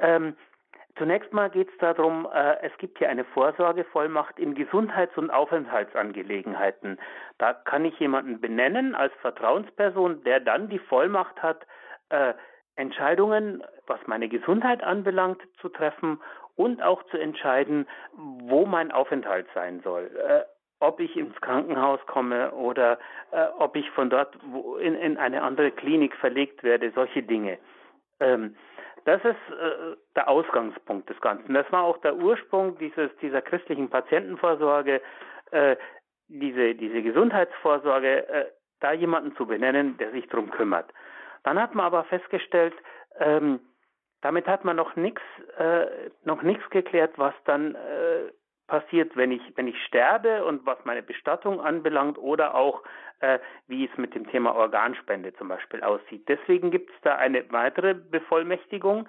Ähm, 0.00 0.34
Zunächst 0.96 1.32
mal 1.32 1.50
geht 1.50 1.68
es 1.70 1.78
darum, 1.78 2.28
äh, 2.32 2.56
es 2.62 2.76
gibt 2.78 2.98
hier 2.98 3.08
eine 3.08 3.24
Vorsorgevollmacht 3.24 4.38
in 4.38 4.54
Gesundheits- 4.54 5.16
und 5.16 5.30
Aufenthaltsangelegenheiten. 5.30 6.98
Da 7.38 7.52
kann 7.52 7.84
ich 7.84 7.98
jemanden 7.98 8.40
benennen 8.40 8.94
als 8.94 9.12
Vertrauensperson, 9.20 10.22
der 10.22 10.38
dann 10.40 10.68
die 10.68 10.78
Vollmacht 10.78 11.42
hat, 11.42 11.66
äh, 12.10 12.34
Entscheidungen, 12.76 13.64
was 13.86 13.98
meine 14.06 14.28
Gesundheit 14.28 14.82
anbelangt, 14.84 15.40
zu 15.60 15.68
treffen 15.68 16.20
und 16.56 16.82
auch 16.82 17.02
zu 17.04 17.18
entscheiden, 17.18 17.88
wo 18.12 18.64
mein 18.64 18.92
Aufenthalt 18.92 19.46
sein 19.54 19.80
soll. 19.82 20.10
Äh, 20.16 20.42
ob 20.80 21.00
ich 21.00 21.16
ins 21.16 21.40
Krankenhaus 21.40 22.00
komme 22.06 22.52
oder 22.52 22.98
äh, 23.32 23.46
ob 23.58 23.74
ich 23.74 23.90
von 23.90 24.10
dort 24.10 24.36
in, 24.80 24.94
in, 24.94 25.16
eine 25.16 25.42
andere 25.42 25.70
Klinik 25.70 26.14
verlegt 26.16 26.62
werde, 26.62 26.92
solche 26.94 27.22
Dinge. 27.22 27.58
Ähm, 28.20 28.56
das 29.04 29.22
ist 29.24 29.34
äh, 29.50 29.96
der 30.16 30.28
Ausgangspunkt 30.28 31.10
des 31.10 31.20
Ganzen. 31.20 31.52
Das 31.54 31.70
war 31.70 31.82
auch 31.82 31.98
der 31.98 32.16
Ursprung 32.16 32.78
dieses, 32.78 33.10
dieser 33.20 33.42
christlichen 33.42 33.90
Patientenvorsorge, 33.90 35.02
äh, 35.50 35.76
diese, 36.28 36.74
diese 36.74 37.02
Gesundheitsvorsorge, 37.02 38.28
äh, 38.28 38.46
da 38.80 38.92
jemanden 38.92 39.36
zu 39.36 39.46
benennen, 39.46 39.96
der 39.98 40.10
sich 40.12 40.26
darum 40.28 40.50
kümmert. 40.50 40.90
Dann 41.42 41.60
hat 41.60 41.74
man 41.74 41.86
aber 41.86 42.04
festgestellt, 42.04 42.74
ähm, 43.18 43.60
damit 44.22 44.46
hat 44.46 44.64
man 44.64 44.76
noch 44.76 44.96
nichts 44.96 45.20
äh, 45.58 46.10
geklärt, 46.70 47.12
was 47.18 47.34
dann 47.44 47.74
äh, 47.74 48.32
passiert, 48.66 49.16
wenn 49.16 49.32
ich, 49.32 49.42
wenn 49.56 49.68
ich 49.68 49.76
sterbe 49.84 50.44
und 50.44 50.64
was 50.66 50.78
meine 50.84 51.02
Bestattung 51.02 51.60
anbelangt 51.60 52.18
oder 52.18 52.54
auch 52.54 52.82
äh, 53.20 53.38
wie 53.68 53.84
es 53.84 53.96
mit 53.96 54.14
dem 54.14 54.28
Thema 54.28 54.54
Organspende 54.54 55.34
zum 55.34 55.48
Beispiel 55.48 55.82
aussieht. 55.82 56.28
Deswegen 56.28 56.70
gibt 56.70 56.90
es 56.90 56.96
da 57.02 57.16
eine 57.16 57.50
weitere 57.52 57.94
Bevollmächtigung, 57.94 59.08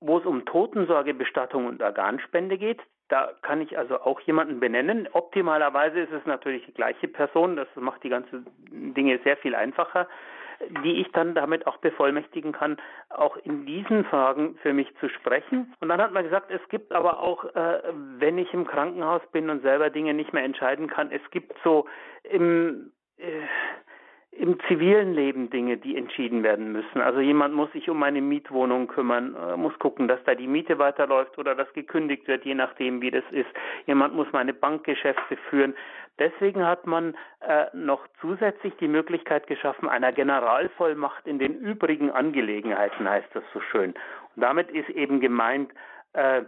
wo 0.00 0.18
es 0.18 0.26
um 0.26 0.44
Totensorge, 0.44 1.14
Bestattung 1.14 1.66
und 1.66 1.82
Organspende 1.82 2.58
geht. 2.58 2.80
Da 3.08 3.32
kann 3.42 3.60
ich 3.60 3.78
also 3.78 4.00
auch 4.00 4.20
jemanden 4.20 4.60
benennen. 4.60 5.08
Optimalerweise 5.12 6.00
ist 6.00 6.12
es 6.12 6.26
natürlich 6.26 6.66
die 6.66 6.74
gleiche 6.74 7.08
Person. 7.08 7.56
Das 7.56 7.68
macht 7.76 8.02
die 8.02 8.08
ganzen 8.08 8.46
Dinge 8.70 9.18
sehr 9.22 9.36
viel 9.36 9.54
einfacher 9.54 10.08
die 10.84 11.00
ich 11.00 11.10
dann 11.12 11.34
damit 11.34 11.66
auch 11.66 11.78
bevollmächtigen 11.78 12.52
kann, 12.52 12.76
auch 13.10 13.36
in 13.36 13.66
diesen 13.66 14.04
Fragen 14.04 14.56
für 14.62 14.72
mich 14.72 14.88
zu 15.00 15.08
sprechen. 15.08 15.74
Und 15.80 15.88
dann 15.88 16.00
hat 16.00 16.12
man 16.12 16.24
gesagt, 16.24 16.50
es 16.50 16.66
gibt 16.68 16.92
aber 16.92 17.20
auch, 17.20 17.44
äh, 17.54 17.82
wenn 18.18 18.38
ich 18.38 18.52
im 18.52 18.66
Krankenhaus 18.66 19.22
bin 19.32 19.50
und 19.50 19.62
selber 19.62 19.90
Dinge 19.90 20.14
nicht 20.14 20.32
mehr 20.32 20.44
entscheiden 20.44 20.88
kann, 20.88 21.10
es 21.10 21.22
gibt 21.30 21.56
so 21.62 21.86
im 22.24 22.92
äh, 23.18 23.42
im 24.38 24.58
zivilen 24.68 25.14
Leben 25.14 25.50
Dinge, 25.50 25.76
die 25.76 25.96
entschieden 25.96 26.42
werden 26.42 26.72
müssen. 26.72 27.00
Also 27.00 27.20
jemand 27.20 27.54
muss 27.54 27.72
sich 27.72 27.88
um 27.88 28.02
eine 28.02 28.20
Mietwohnung 28.20 28.86
kümmern, 28.86 29.34
äh, 29.34 29.56
muss 29.56 29.78
gucken, 29.78 30.08
dass 30.08 30.22
da 30.24 30.34
die 30.34 30.46
Miete 30.46 30.78
weiterläuft 30.78 31.38
oder 31.38 31.54
dass 31.54 31.72
gekündigt 31.72 32.28
wird, 32.28 32.44
je 32.44 32.54
nachdem, 32.54 33.00
wie 33.00 33.10
das 33.10 33.24
ist. 33.30 33.48
Jemand 33.86 34.14
muss 34.14 34.26
meine 34.32 34.54
Bankgeschäfte 34.54 35.36
führen. 35.48 35.74
Deswegen 36.18 36.66
hat 36.66 36.86
man 36.86 37.14
äh, 37.40 37.66
noch 37.74 38.06
zusätzlich 38.20 38.74
die 38.76 38.88
Möglichkeit 38.88 39.46
geschaffen, 39.46 39.88
einer 39.88 40.12
Generalvollmacht 40.12 41.26
in 41.26 41.38
den 41.38 41.54
übrigen 41.54 42.10
Angelegenheiten, 42.10 43.08
heißt 43.08 43.28
das 43.34 43.44
so 43.52 43.60
schön. 43.60 43.90
Und 44.34 44.42
damit 44.42 44.70
ist 44.70 44.88
eben 44.90 45.20
gemeint, 45.20 45.72
äh, 46.14 46.42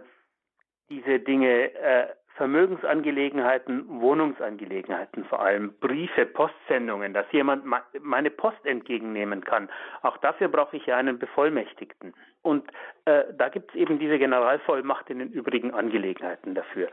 diese 0.89 1.19
Dinge 1.19 1.71
äh, 1.75 2.07
Vermögensangelegenheiten, 2.39 3.99
Wohnungsangelegenheiten 3.99 5.25
vor 5.25 5.41
allem, 5.41 5.73
Briefe, 5.81 6.25
Postsendungen, 6.25 7.13
dass 7.13 7.29
jemand 7.33 7.65
meine 8.01 8.29
Post 8.29 8.65
entgegennehmen 8.65 9.43
kann. 9.43 9.67
Auch 10.03 10.15
dafür 10.19 10.47
brauche 10.47 10.77
ich 10.77 10.85
ja 10.85 10.95
einen 10.95 11.19
Bevollmächtigten. 11.19 12.13
Und 12.41 12.63
äh, 13.03 13.25
da 13.37 13.49
gibt 13.49 13.71
es 13.71 13.75
eben 13.75 13.99
diese 13.99 14.17
Generalvollmacht 14.17 15.09
in 15.09 15.19
den 15.19 15.31
übrigen 15.31 15.73
Angelegenheiten 15.73 16.55
dafür. 16.55 16.87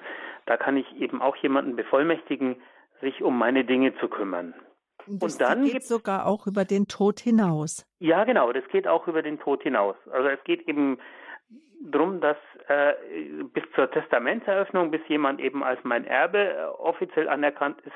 Da 0.46 0.56
kann 0.56 0.76
ich 0.76 0.96
eben 0.96 1.22
auch 1.22 1.36
jemanden 1.36 1.76
bevollmächtigen, 1.76 2.56
sich 3.00 3.22
um 3.22 3.38
meine 3.38 3.64
Dinge 3.64 3.96
zu 4.00 4.08
kümmern. 4.08 4.52
Das 5.06 5.34
und 5.34 5.40
dann 5.40 5.62
geht 5.62 5.84
sogar 5.84 6.26
auch 6.26 6.48
über 6.48 6.64
den 6.64 6.88
Tod 6.88 7.20
hinaus. 7.20 7.86
Ja, 8.00 8.24
genau, 8.24 8.52
das 8.52 8.66
geht 8.72 8.88
auch 8.88 9.06
über 9.06 9.22
den 9.22 9.38
Tod 9.38 9.62
hinaus. 9.62 9.94
Also 10.10 10.28
es 10.28 10.42
geht 10.42 10.66
eben 10.66 10.98
drum, 11.90 12.20
dass 12.20 12.36
äh, 12.68 12.94
bis 13.52 13.64
zur 13.74 13.90
Testamentseröffnung, 13.90 14.90
bis 14.90 15.00
jemand 15.08 15.40
eben 15.40 15.62
als 15.62 15.80
mein 15.84 16.04
Erbe 16.04 16.38
äh, 16.38 16.64
offiziell 16.78 17.28
anerkannt 17.28 17.80
ist, 17.82 17.94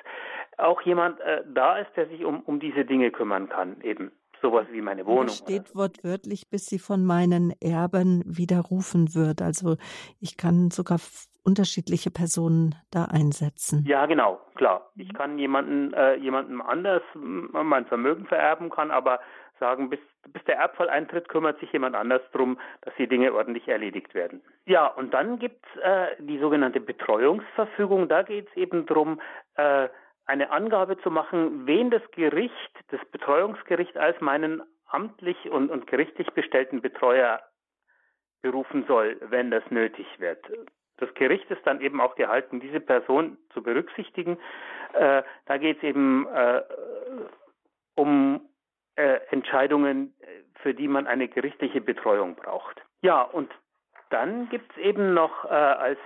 auch 0.58 0.82
jemand 0.82 1.20
äh, 1.20 1.42
da 1.52 1.78
ist, 1.78 1.90
der 1.96 2.08
sich 2.08 2.24
um, 2.24 2.40
um 2.40 2.60
diese 2.60 2.84
Dinge 2.84 3.10
kümmern 3.10 3.48
kann, 3.48 3.80
eben 3.82 4.12
sowas 4.42 4.66
wie 4.70 4.80
meine 4.80 5.06
Wohnung. 5.06 5.26
Es 5.26 5.38
steht 5.38 5.74
wortwörtlich, 5.74 6.48
bis 6.50 6.66
sie 6.66 6.78
von 6.78 7.04
meinen 7.04 7.52
Erben 7.60 8.22
widerrufen 8.26 9.14
wird. 9.14 9.42
Also 9.42 9.76
ich 10.18 10.36
kann 10.36 10.70
sogar 10.70 10.98
unterschiedliche 11.42 12.10
Personen 12.10 12.74
da 12.90 13.06
einsetzen. 13.06 13.84
Ja, 13.86 14.06
genau, 14.06 14.40
klar. 14.54 14.90
Ich 14.96 15.12
kann 15.14 15.38
jemanden, 15.38 15.92
äh, 15.94 16.14
jemandem 16.16 16.60
anders 16.60 17.02
mein 17.14 17.86
Vermögen 17.86 18.26
vererben, 18.26 18.70
kann 18.70 18.90
aber 18.90 19.20
sagen, 19.58 19.90
bis, 19.90 20.00
bis 20.28 20.44
der 20.44 20.56
Erbfall 20.56 20.90
eintritt, 20.90 21.28
kümmert 21.28 21.58
sich 21.60 21.72
jemand 21.72 21.96
anders 21.96 22.22
darum, 22.32 22.58
dass 22.82 22.94
die 22.96 23.08
Dinge 23.08 23.32
ordentlich 23.32 23.68
erledigt 23.68 24.14
werden. 24.14 24.42
Ja, 24.66 24.86
und 24.86 25.14
dann 25.14 25.38
gibt's 25.38 25.68
äh, 25.82 26.08
die 26.18 26.38
sogenannte 26.38 26.80
Betreuungsverfügung. 26.80 28.08
Da 28.08 28.22
geht 28.22 28.48
es 28.48 28.56
eben 28.56 28.86
darum, 28.86 29.20
äh, 29.56 29.88
eine 30.26 30.50
Angabe 30.50 30.98
zu 30.98 31.10
machen, 31.10 31.66
wen 31.66 31.90
das 31.90 32.02
Gericht, 32.12 32.72
das 32.88 33.00
Betreuungsgericht 33.10 33.96
als 33.96 34.20
meinen 34.20 34.62
amtlich 34.86 35.50
und, 35.50 35.70
und 35.70 35.86
gerichtlich 35.86 36.28
bestellten 36.32 36.80
Betreuer 36.80 37.40
berufen 38.42 38.84
soll, 38.86 39.16
wenn 39.20 39.50
das 39.50 39.62
nötig 39.70 40.06
wird. 40.18 40.44
Das 40.98 41.12
Gericht 41.14 41.50
ist 41.50 41.66
dann 41.66 41.80
eben 41.80 42.00
auch 42.00 42.14
gehalten, 42.14 42.60
diese 42.60 42.80
Person 42.80 43.38
zu 43.52 43.62
berücksichtigen. 43.62 44.38
Äh, 44.92 45.22
da 45.46 45.54
es 45.54 45.82
eben 45.82 46.26
äh, 46.28 46.62
Entscheidungen, 49.60 50.14
für 50.62 50.74
die 50.74 50.88
man 50.88 51.06
eine 51.06 51.28
gerichtliche 51.28 51.80
Betreuung 51.80 52.34
braucht. 52.34 52.80
Ja, 53.02 53.22
und 53.22 53.50
dann 54.10 54.48
gibt 54.48 54.70
es 54.72 54.78
eben 54.78 55.14
noch 55.14 55.44
äh, 55.44 55.48
als 55.48 55.98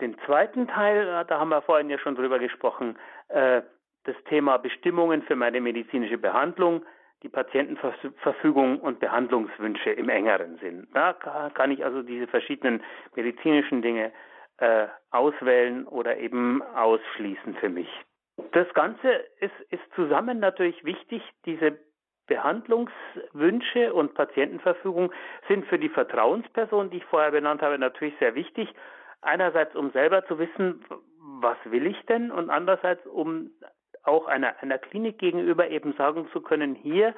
den 0.00 0.16
zweiten 0.26 0.66
Teil, 0.66 1.06
äh, 1.06 1.24
da 1.24 1.38
haben 1.38 1.50
wir 1.50 1.62
vorhin 1.62 1.90
ja 1.90 1.98
schon 1.98 2.16
drüber 2.16 2.38
gesprochen, 2.38 2.98
äh, 3.28 3.62
das 4.04 4.16
Thema 4.28 4.58
Bestimmungen 4.58 5.22
für 5.22 5.36
meine 5.36 5.60
medizinische 5.60 6.18
Behandlung, 6.18 6.84
die 7.22 7.28
Patientenverfügung 7.28 8.80
und 8.80 8.98
Behandlungswünsche 8.98 9.90
im 9.90 10.08
engeren 10.08 10.58
Sinn. 10.58 10.88
Da 10.92 11.12
kann 11.12 11.70
ich 11.70 11.84
also 11.84 12.02
diese 12.02 12.26
verschiedenen 12.26 12.82
medizinischen 13.14 13.80
Dinge 13.80 14.10
äh, 14.58 14.88
auswählen 15.12 15.86
oder 15.86 16.16
eben 16.18 16.62
ausschließen 16.62 17.54
für 17.60 17.68
mich. 17.68 17.88
Das 18.50 18.66
Ganze 18.74 19.08
ist, 19.38 19.54
ist 19.70 19.82
zusammen 19.94 20.40
natürlich 20.40 20.84
wichtig. 20.84 21.22
Diese 21.46 21.78
Behandlungswünsche 22.32 23.92
und 23.92 24.14
Patientenverfügung 24.14 25.12
sind 25.48 25.66
für 25.66 25.78
die 25.78 25.90
Vertrauensperson, 25.90 26.88
die 26.88 26.98
ich 26.98 27.04
vorher 27.04 27.30
benannt 27.30 27.60
habe, 27.60 27.78
natürlich 27.78 28.14
sehr 28.18 28.34
wichtig 28.34 28.72
einerseits 29.20 29.76
um 29.76 29.90
selber 29.90 30.24
zu 30.26 30.38
wissen, 30.38 30.82
was 31.18 31.58
will 31.64 31.86
ich 31.86 32.00
denn 32.06 32.30
und 32.30 32.48
andererseits 32.48 33.06
um 33.06 33.50
auch 34.04 34.26
einer, 34.26 34.54
einer 34.60 34.78
Klinik 34.78 35.18
gegenüber 35.18 35.68
eben 35.68 35.92
sagen 35.92 36.26
zu 36.32 36.40
können, 36.40 36.74
hier 36.74 37.14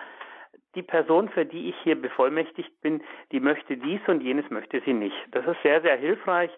die 0.74 0.82
Person, 0.82 1.28
für 1.28 1.46
die 1.46 1.68
ich 1.70 1.76
hier 1.84 2.00
bevollmächtigt 2.00 2.80
bin, 2.82 3.02
die 3.30 3.40
möchte 3.40 3.76
dies 3.76 4.00
und 4.08 4.20
jenes 4.20 4.50
möchte 4.50 4.82
sie 4.84 4.92
nicht. 4.92 5.16
Das 5.30 5.46
ist 5.46 5.62
sehr, 5.62 5.80
sehr 5.80 5.96
hilfreich 5.96 6.50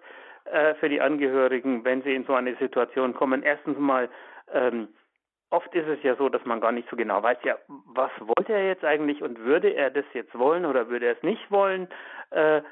äh, 0.47 0.75
für 0.77 0.89
die 0.89 1.03
Angehörigen, 1.03 1.85
wenn 1.85 2.03
sie 2.03 2.15
in 2.15 2.25
so 2.25 2.33
eine 2.33 2.57
Situation 2.57 3.13
kommen. 3.13 3.43
Erstens 3.43 3.79
mal, 3.79 4.09
ähm, 4.53 4.89
oft 5.51 5.75
ist 5.75 5.89
es 5.89 6.03
ja 6.03 6.17
so, 6.17 6.29
dass 6.29 6.45
man 6.45 6.61
gar 6.61 6.73
nicht 6.73 6.89
so 6.91 6.97
genau 6.97 7.23
weiß, 7.23 7.39
ja, 7.45 7.57
was 7.69 8.11
wollte 8.21 8.53
er 8.53 8.67
jetzt 8.67 8.85
eigentlich 8.85 9.23
und 9.23 9.39
würde 9.39 9.71
er 9.71 9.91
das 9.91 10.05
jetzt 10.13 10.37
wollen 10.39 10.67
oder 10.67 10.89
würde 10.89 11.07
er 11.07 11.17
es 11.17 11.23
nicht 11.23 11.51
wollen? 11.51 11.89
Äh, 12.31 12.63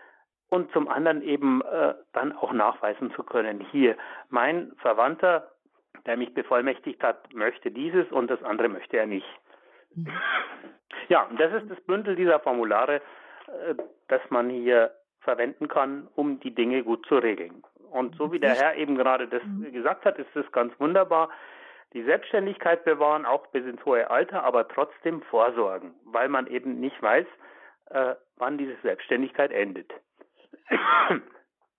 und 0.51 0.71
zum 0.73 0.89
anderen 0.89 1.23
eben 1.23 1.63
äh, 1.63 1.95
dann 2.13 2.33
auch 2.33 2.53
nachweisen 2.53 3.13
zu 3.15 3.23
können, 3.25 3.61
hier, 3.73 3.97
mein 4.29 4.73
Verwandter, 4.79 5.51
der 6.07 6.17
mich 6.17 6.35
bevollmächtigt 6.35 7.03
hat, 7.03 7.33
möchte 7.33 7.71
dieses 7.71 8.11
und 8.13 8.31
das 8.31 8.43
andere 8.43 8.69
möchte 8.69 8.97
er 8.97 9.07
nicht. 9.07 9.27
Mhm. 9.95 10.13
Ja, 11.09 11.23
und 11.25 11.41
das 11.41 11.53
ist 11.55 11.71
das 11.71 11.81
Bündel 11.83 12.15
dieser 12.15 12.41
Formulare, 12.41 12.97
äh, 12.97 13.75
das 14.09 14.21
man 14.31 14.51
hier 14.51 14.93
verwenden 15.21 15.69
kann, 15.69 16.09
um 16.15 16.39
die 16.41 16.55
Dinge 16.55 16.85
gut 16.85 17.07
zu 17.07 17.17
regeln. 17.17 17.63
Und 17.91 18.17
so 18.17 18.33
wie 18.33 18.41
der 18.41 18.55
Herr 18.55 18.77
eben 18.77 18.97
gerade 18.97 19.29
das 19.29 19.43
mhm. 19.45 19.73
gesagt 19.73 20.05
hat, 20.05 20.19
ist 20.19 20.31
das 20.35 20.51
ganz 20.53 20.79
wunderbar. 20.79 21.31
Die 21.95 22.03
Selbstständigkeit 22.03 22.85
bewahren, 22.85 23.25
auch 23.25 23.47
bis 23.49 23.65
ins 23.65 23.85
hohe 23.85 24.11
Alter, 24.11 24.43
aber 24.43 24.69
trotzdem 24.69 25.23
vorsorgen, 25.23 25.95
weil 26.05 26.29
man 26.29 26.47
eben 26.49 26.81
nicht 26.81 27.01
weiß, 27.01 27.27
äh, 27.91 28.15
wann 28.37 28.59
diese 28.59 28.77
Selbstständigkeit 28.83 29.53
endet. 29.53 29.93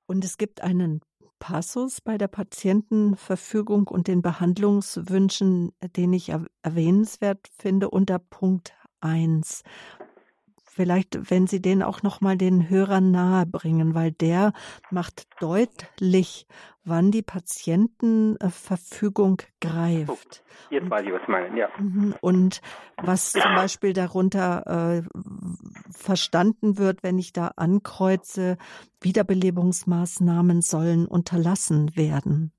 Und 0.08 0.24
es 0.24 0.38
gibt 0.38 0.62
einen 0.62 1.02
Passus 1.40 2.00
bei 2.02 2.18
der 2.18 2.28
Patientenverfügung 2.28 3.88
und 3.88 4.08
den 4.08 4.22
Behandlungswünschen, 4.22 5.74
den 5.96 6.14
ich 6.14 6.32
erwähnenswert 6.64 7.50
finde, 7.58 7.90
unter 7.90 8.20
Punkt 8.20 8.74
1. 9.02 9.64
Vielleicht, 10.64 11.30
wenn 11.32 11.48
Sie 11.48 11.62
den 11.62 11.84
auch 11.84 12.04
noch 12.04 12.20
mal 12.20 12.38
den 12.38 12.70
Hörern 12.70 13.12
nahe 13.12 13.46
bringen, 13.46 13.96
weil 13.96 14.12
der 14.12 14.54
macht 14.92 15.28
deutlich, 15.42 16.48
wann 16.86 17.12
die 17.12 17.22
Patientenverfügung 17.22 19.42
greift. 19.60 20.46
Jetzt 20.70 20.90
weiß 20.90 21.06
ich, 21.06 21.12
was 21.12 21.28
meinen, 21.28 21.58
ja. 21.58 21.68
Mhm, 21.78 22.16
und 22.22 22.62
was 22.98 23.34
zum 23.34 23.56
Beispiel 23.56 23.92
darunter 23.94 24.64
äh, 24.66 25.02
verstanden 25.92 26.78
wird, 26.78 27.04
wenn 27.04 27.18
ich 27.18 27.34
da 27.34 27.52
ankreuze, 27.56 28.58
Wiederbelebungsmaßnahmen 29.02 30.62
sollen 30.62 31.08
unterlassen 31.08 31.96
werden. 31.96 32.52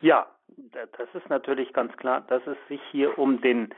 Ja, 0.00 0.26
das 0.72 1.08
ist 1.14 1.28
natürlich 1.28 1.72
ganz 1.72 1.96
klar, 1.96 2.22
dass 2.22 2.42
es 2.46 2.56
sich 2.68 2.80
hier 2.90 3.16
um 3.18 3.40
den 3.40 3.72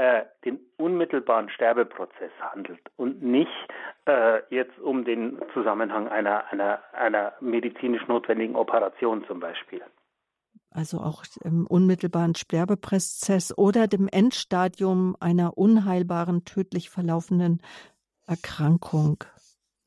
äh, 0.00 0.24
den 0.46 0.60
unmittelbaren 0.78 1.50
Sterbeprozess 1.50 2.32
handelt 2.40 2.80
und 2.96 3.22
nicht 3.22 3.50
äh, 4.06 4.40
jetzt 4.48 4.78
um 4.78 5.04
den 5.04 5.38
Zusammenhang 5.52 6.08
einer, 6.08 6.50
einer, 6.50 6.78
einer 6.94 7.34
medizinisch 7.40 8.08
notwendigen 8.08 8.56
Operation 8.56 9.26
zum 9.26 9.40
Beispiel. 9.40 9.82
Also 10.70 11.00
auch 11.00 11.24
im 11.44 11.66
unmittelbaren 11.66 12.34
Sterbeprozess 12.34 13.52
oder 13.58 13.88
dem 13.88 14.08
Endstadium 14.10 15.16
einer 15.20 15.58
unheilbaren, 15.58 16.46
tödlich 16.46 16.88
verlaufenden 16.88 17.60
Erkrankung. 18.26 19.24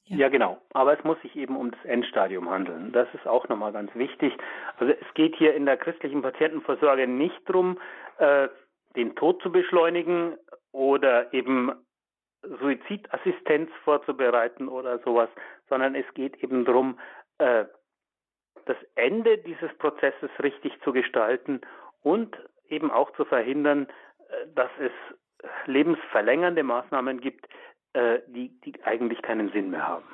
Ja. 0.04 0.18
ja. 0.18 0.30
genau. 0.30 0.60
Aber 0.74 0.96
es 0.96 1.04
muss 1.04 1.20
sich 1.24 1.36
eben 1.36 1.58
um 1.58 1.72
das 1.72 1.84
Endstadium 1.86 2.52
handeln. 2.52 2.92
Das 2.92 3.08
ist 3.16 3.26
auch 3.26 3.50
nochmal 3.50 3.72
ganz 3.72 3.90
wichtig. 3.96 4.34
Also 4.78 4.94
es 4.94 5.14
geht 5.16 5.36
hier 5.38 5.56
in 5.56 5.66
der 5.66 5.78
christlichen 5.78 6.22
Patientenvorsorge 6.22 7.08
nicht 7.08 7.42
darum, 7.48 7.80
äh, 8.20 8.48
den 8.96 9.16
Tod 9.16 9.42
zu 9.42 9.52
beschleunigen 9.52 10.38
oder 10.72 11.34
eben 11.34 11.72
Suizidassistenz 12.60 13.70
vorzubereiten 13.84 14.68
oder 14.68 15.00
sowas, 15.00 15.30
sondern 15.70 15.96
es 15.96 16.06
geht 16.14 16.44
eben 16.44 16.66
darum, 16.66 17.00
äh, 17.38 17.66
das 18.66 18.78
Ende 18.96 19.38
dieses 19.38 19.74
Prozesses 19.78 20.30
richtig 20.42 20.74
zu 20.84 20.92
gestalten 20.92 21.62
und 22.02 22.36
eben 22.68 22.92
auch 22.92 23.12
zu 23.14 23.26
verhindern, 23.26 23.88
äh, 24.30 24.48
dass 24.56 24.72
es 24.80 24.92
lebensverlängernde 25.66 26.64
Maßnahmen 26.64 27.20
gibt, 27.20 27.46
äh, 27.94 28.20
die, 28.28 28.50
die 28.62 28.84
eigentlich 28.84 29.22
keinen 29.22 29.52
Sinn 29.52 29.70
mehr 29.70 29.88
haben. 29.88 30.06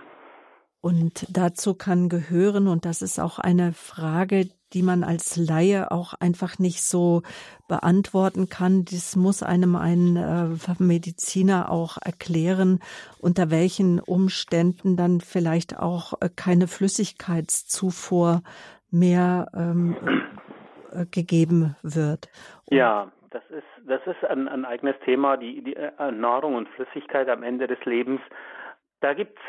Und 0.82 1.26
dazu 1.36 1.76
kann 1.76 2.08
gehören, 2.08 2.68
und 2.68 2.86
das 2.86 3.02
ist 3.02 3.20
auch 3.20 3.38
eine 3.40 3.74
Frage, 3.74 4.46
die 4.74 4.84
man 4.84 5.04
als 5.04 5.38
Laie 5.38 5.92
auch 5.92 6.14
einfach 6.14 6.60
nicht 6.60 6.84
so 6.84 7.22
beantworten 7.68 8.50
kann. 8.50 8.86
Das 8.86 9.16
muss 9.16 9.44
einem 9.44 9.76
ein 9.76 10.16
äh, 10.16 10.84
Mediziner 10.84 11.72
auch 11.72 11.98
erklären, 12.04 12.80
unter 13.20 13.52
welchen 13.52 14.00
Umständen 14.00 14.96
dann 14.96 15.22
vielleicht 15.22 15.78
auch 15.78 16.14
äh, 16.22 16.30
keine 16.36 16.68
Flüssigkeitszufuhr 16.68 18.42
mehr 18.92 19.48
ähm, 19.56 19.96
äh, 20.92 21.06
gegeben 21.06 21.76
wird. 21.84 22.30
Und 22.66 22.78
ja, 22.78 23.12
das 23.32 23.44
ist, 23.50 23.88
das 23.88 24.02
ist 24.06 24.24
ein, 24.26 24.48
ein 24.48 24.66
eigenes 24.66 24.96
Thema, 25.06 25.38
die, 25.38 25.64
die 25.64 25.76
äh, 25.76 26.12
Nahrung 26.12 26.56
und 26.56 26.70
Flüssigkeit 26.70 27.30
am 27.30 27.44
Ende 27.44 27.68
des 27.68 27.84
Lebens. 27.86 28.22
Da 29.02 29.14
gibt's 29.14 29.42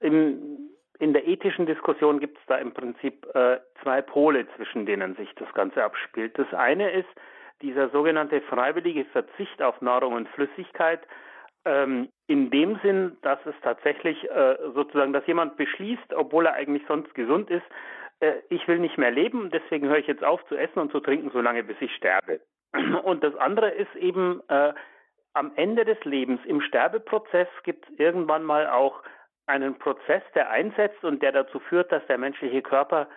im, 0.00 0.70
in 0.98 1.12
der 1.12 1.26
ethischen 1.26 1.66
Diskussion 1.66 2.20
gibt 2.20 2.38
es 2.38 2.44
da 2.46 2.56
im 2.56 2.72
Prinzip 2.72 3.26
äh, 3.34 3.58
zwei 3.82 4.02
Pole, 4.02 4.46
zwischen 4.56 4.86
denen 4.86 5.16
sich 5.16 5.34
das 5.36 5.52
Ganze 5.54 5.82
abspielt. 5.82 6.38
Das 6.38 6.52
eine 6.54 6.90
ist 6.90 7.08
dieser 7.62 7.88
sogenannte 7.90 8.40
freiwillige 8.42 9.04
Verzicht 9.06 9.62
auf 9.62 9.80
Nahrung 9.80 10.14
und 10.14 10.28
Flüssigkeit, 10.28 11.00
ähm, 11.64 12.08
in 12.26 12.50
dem 12.50 12.78
Sinn, 12.82 13.16
dass 13.22 13.38
es 13.46 13.54
tatsächlich 13.62 14.22
äh, 14.30 14.56
sozusagen, 14.74 15.12
dass 15.12 15.26
jemand 15.26 15.56
beschließt, 15.56 16.12
obwohl 16.14 16.46
er 16.46 16.54
eigentlich 16.54 16.82
sonst 16.86 17.14
gesund 17.14 17.50
ist, 17.50 17.64
äh, 18.20 18.34
ich 18.50 18.66
will 18.68 18.78
nicht 18.78 18.98
mehr 18.98 19.10
leben, 19.10 19.50
deswegen 19.50 19.88
höre 19.88 19.98
ich 19.98 20.06
jetzt 20.06 20.24
auf 20.24 20.44
zu 20.46 20.56
essen 20.56 20.78
und 20.78 20.92
zu 20.92 21.00
trinken, 21.00 21.30
solange 21.32 21.64
bis 21.64 21.76
ich 21.80 21.94
sterbe. 21.94 22.40
Und 23.04 23.22
das 23.22 23.34
andere 23.36 23.70
ist 23.70 23.94
eben, 23.96 24.42
äh, 24.48 24.72
am 25.32 25.52
Ende 25.56 25.84
des 25.84 26.02
Lebens, 26.04 26.40
im 26.44 26.60
Sterbeprozess 26.60 27.48
gibt 27.64 27.88
es 27.88 27.98
irgendwann 27.98 28.44
mal 28.44 28.68
auch 28.68 29.02
einen 29.46 29.78
Prozess, 29.78 30.22
der 30.34 30.50
einsetzt 30.50 31.04
und 31.04 31.22
der 31.22 31.32
dazu 31.32 31.60
führt, 31.60 31.92
dass 31.92 32.06
der 32.06 32.18
menschliche 32.18 32.62
Körper 32.62 33.08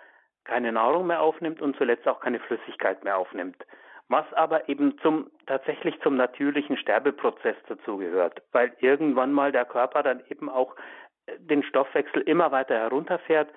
keine 0.44 0.72
Nahrung 0.72 1.06
mehr 1.06 1.20
aufnimmt 1.20 1.60
und 1.60 1.76
zuletzt 1.76 2.08
auch 2.08 2.20
keine 2.20 2.40
Flüssigkeit 2.40 3.04
mehr 3.04 3.18
aufnimmt. 3.18 3.64
was 4.08 4.24
aber 4.32 4.68
eben 4.68 4.98
zum 5.00 5.30
tatsächlich 5.46 6.00
zum 6.00 6.16
natürlichen 6.16 6.78
Sterbeprozess 6.78 7.56
dazugehört, 7.68 8.42
weil 8.52 8.72
irgendwann 8.80 9.32
mal 9.32 9.52
der 9.52 9.66
Körper 9.66 10.02
dann 10.02 10.22
eben 10.30 10.48
auch 10.48 10.74
äh, 11.26 11.38
den 11.38 11.62
Stoffwechsel 11.62 12.22
immer 12.22 12.50
weiter 12.50 12.74
herunterfährt 12.74 13.50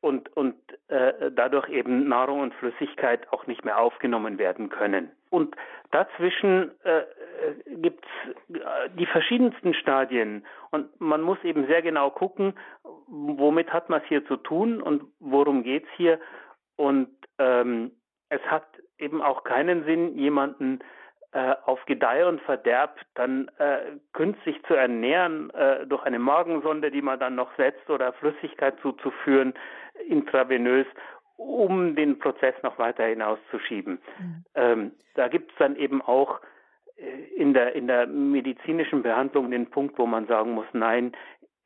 und, 0.00 0.34
und 0.36 0.56
äh, 0.88 1.30
dadurch 1.32 1.68
eben 1.70 2.08
Nahrung 2.08 2.40
und 2.40 2.54
Flüssigkeit 2.54 3.32
auch 3.32 3.46
nicht 3.46 3.64
mehr 3.64 3.78
aufgenommen 3.78 4.38
werden 4.38 4.68
können. 4.68 5.10
Und 5.36 5.54
dazwischen 5.90 6.70
äh, 6.84 7.02
gibt 7.76 8.02
es 8.06 8.56
äh, 8.56 8.88
die 8.98 9.04
verschiedensten 9.04 9.74
Stadien 9.74 10.46
und 10.70 10.98
man 10.98 11.20
muss 11.20 11.36
eben 11.44 11.66
sehr 11.66 11.82
genau 11.82 12.08
gucken, 12.08 12.54
womit 13.06 13.70
hat 13.70 13.90
man 13.90 14.00
es 14.00 14.08
hier 14.08 14.24
zu 14.24 14.38
tun 14.38 14.80
und 14.80 15.04
worum 15.20 15.62
geht 15.62 15.84
es 15.84 15.90
hier. 15.98 16.18
Und 16.76 17.10
ähm, 17.38 17.90
es 18.30 18.40
hat 18.46 18.66
eben 18.98 19.20
auch 19.20 19.44
keinen 19.44 19.84
Sinn, 19.84 20.16
jemanden 20.16 20.80
äh, 21.32 21.54
auf 21.66 21.84
Gedeih 21.84 22.26
und 22.26 22.40
Verderb 22.40 22.98
dann 23.14 23.50
äh, 23.58 23.98
künstlich 24.14 24.56
zu 24.66 24.72
ernähren 24.72 25.50
äh, 25.50 25.86
durch 25.86 26.02
eine 26.04 26.18
Magensonde, 26.18 26.90
die 26.90 27.02
man 27.02 27.20
dann 27.20 27.34
noch 27.34 27.54
setzt 27.58 27.90
oder 27.90 28.14
Flüssigkeit 28.14 28.80
zuzuführen, 28.80 29.52
intravenös, 30.08 30.86
um 31.36 31.94
den 31.94 32.18
Prozess 32.18 32.54
noch 32.62 32.78
weiter 32.78 33.04
hinauszuschieben. 33.04 33.98
Mhm. 34.18 34.44
Ähm, 34.54 34.92
da 35.14 35.28
gibt 35.28 35.52
es 35.52 35.58
dann 35.58 35.76
eben 35.76 36.02
auch 36.02 36.40
äh, 36.96 37.24
in 37.36 37.54
der, 37.54 37.74
in 37.74 37.86
der 37.86 38.06
medizinischen 38.06 39.02
Behandlung 39.02 39.50
den 39.50 39.70
Punkt, 39.70 39.98
wo 39.98 40.06
man 40.06 40.26
sagen 40.26 40.52
muss, 40.52 40.66
nein, 40.72 41.12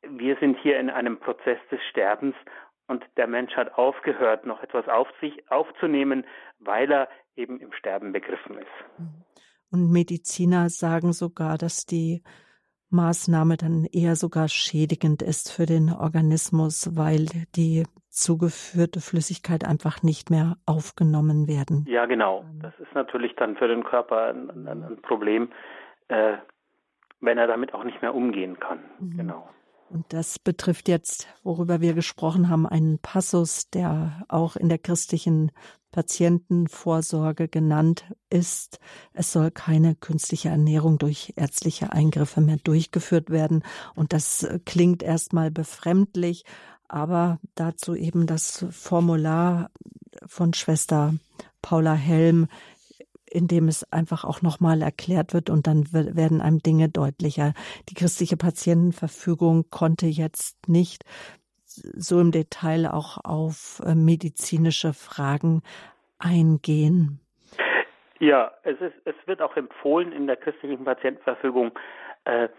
wir 0.07 0.35
sind 0.37 0.57
hier 0.59 0.79
in 0.79 0.89
einem 0.89 1.19
Prozess 1.19 1.59
des 1.71 1.79
Sterbens 1.89 2.35
und 2.87 3.05
der 3.17 3.27
Mensch 3.27 3.55
hat 3.55 3.77
aufgehört, 3.77 4.45
noch 4.45 4.61
etwas 4.61 4.87
auf 4.87 5.07
sich 5.21 5.49
aufzunehmen, 5.49 6.25
weil 6.59 6.91
er 6.91 7.09
eben 7.35 7.59
im 7.59 7.71
Sterben 7.73 8.11
begriffen 8.11 8.57
ist. 8.57 8.99
Mhm. 8.99 9.23
Und 9.71 9.89
Mediziner 9.89 10.69
sagen 10.69 11.13
sogar, 11.13 11.57
dass 11.57 11.85
die 11.85 12.21
Maßnahme 12.89 13.55
dann 13.55 13.85
eher 13.85 14.17
sogar 14.17 14.49
schädigend 14.49 15.21
ist 15.21 15.49
für 15.49 15.65
den 15.65 15.93
Organismus, 15.93 16.97
weil 16.97 17.27
die 17.55 17.85
zugeführte 18.11 19.01
Flüssigkeit 19.01 19.65
einfach 19.65 20.03
nicht 20.03 20.29
mehr 20.29 20.57
aufgenommen 20.65 21.47
werden. 21.47 21.85
Ja, 21.87 22.05
genau. 22.05 22.45
Das 22.61 22.73
ist 22.79 22.93
natürlich 22.93 23.35
dann 23.37 23.55
für 23.55 23.67
den 23.67 23.83
Körper 23.83 24.27
ein, 24.27 24.49
ein, 24.67 24.83
ein 24.83 25.01
Problem, 25.01 25.49
äh, 26.09 26.33
wenn 27.21 27.37
er 27.37 27.47
damit 27.47 27.73
auch 27.73 27.83
nicht 27.83 28.01
mehr 28.01 28.13
umgehen 28.13 28.59
kann. 28.59 28.79
Mhm. 28.99 29.17
Genau. 29.17 29.49
Und 29.89 30.13
das 30.13 30.39
betrifft 30.39 30.87
jetzt, 30.87 31.27
worüber 31.43 31.81
wir 31.81 31.93
gesprochen 31.93 32.49
haben, 32.49 32.65
einen 32.65 32.99
Passus, 32.99 33.69
der 33.69 34.23
auch 34.29 34.55
in 34.55 34.69
der 34.69 34.77
christlichen 34.77 35.51
Patientenvorsorge 35.91 37.49
genannt 37.49 38.05
ist. 38.29 38.79
Es 39.11 39.33
soll 39.33 39.51
keine 39.51 39.95
künstliche 39.95 40.47
Ernährung 40.47 40.97
durch 40.97 41.33
ärztliche 41.35 41.91
Eingriffe 41.91 42.39
mehr 42.39 42.57
durchgeführt 42.63 43.29
werden. 43.29 43.63
Und 43.93 44.13
das 44.13 44.47
klingt 44.65 45.03
erstmal 45.03 45.51
befremdlich, 45.51 46.45
aber 46.91 47.39
dazu 47.55 47.95
eben 47.95 48.27
das 48.27 48.65
Formular 48.71 49.69
von 50.25 50.53
Schwester 50.53 51.13
Paula 51.61 51.93
Helm, 51.93 52.47
in 53.25 53.47
dem 53.47 53.69
es 53.69 53.89
einfach 53.93 54.25
auch 54.25 54.41
nochmal 54.41 54.81
erklärt 54.81 55.33
wird 55.33 55.49
und 55.49 55.67
dann 55.67 55.85
werden 55.93 56.41
einem 56.41 56.59
Dinge 56.59 56.89
deutlicher. 56.89 57.53
Die 57.89 57.93
christliche 57.93 58.35
Patientenverfügung 58.35 59.69
konnte 59.69 60.07
jetzt 60.07 60.67
nicht 60.67 61.05
so 61.65 62.19
im 62.19 62.31
Detail 62.31 62.87
auch 62.87 63.17
auf 63.23 63.81
äh, 63.85 63.95
medizinische 63.95 64.93
Fragen 64.93 65.61
eingehen. 66.19 67.21
Ja, 68.19 68.51
es 68.63 68.79
ist, 68.81 68.95
es 69.05 69.15
wird 69.25 69.41
auch 69.41 69.55
empfohlen 69.55 70.11
in 70.11 70.27
der 70.27 70.35
christlichen 70.35 70.83
Patientenverfügung, 70.83 71.71
äh, 72.25 72.49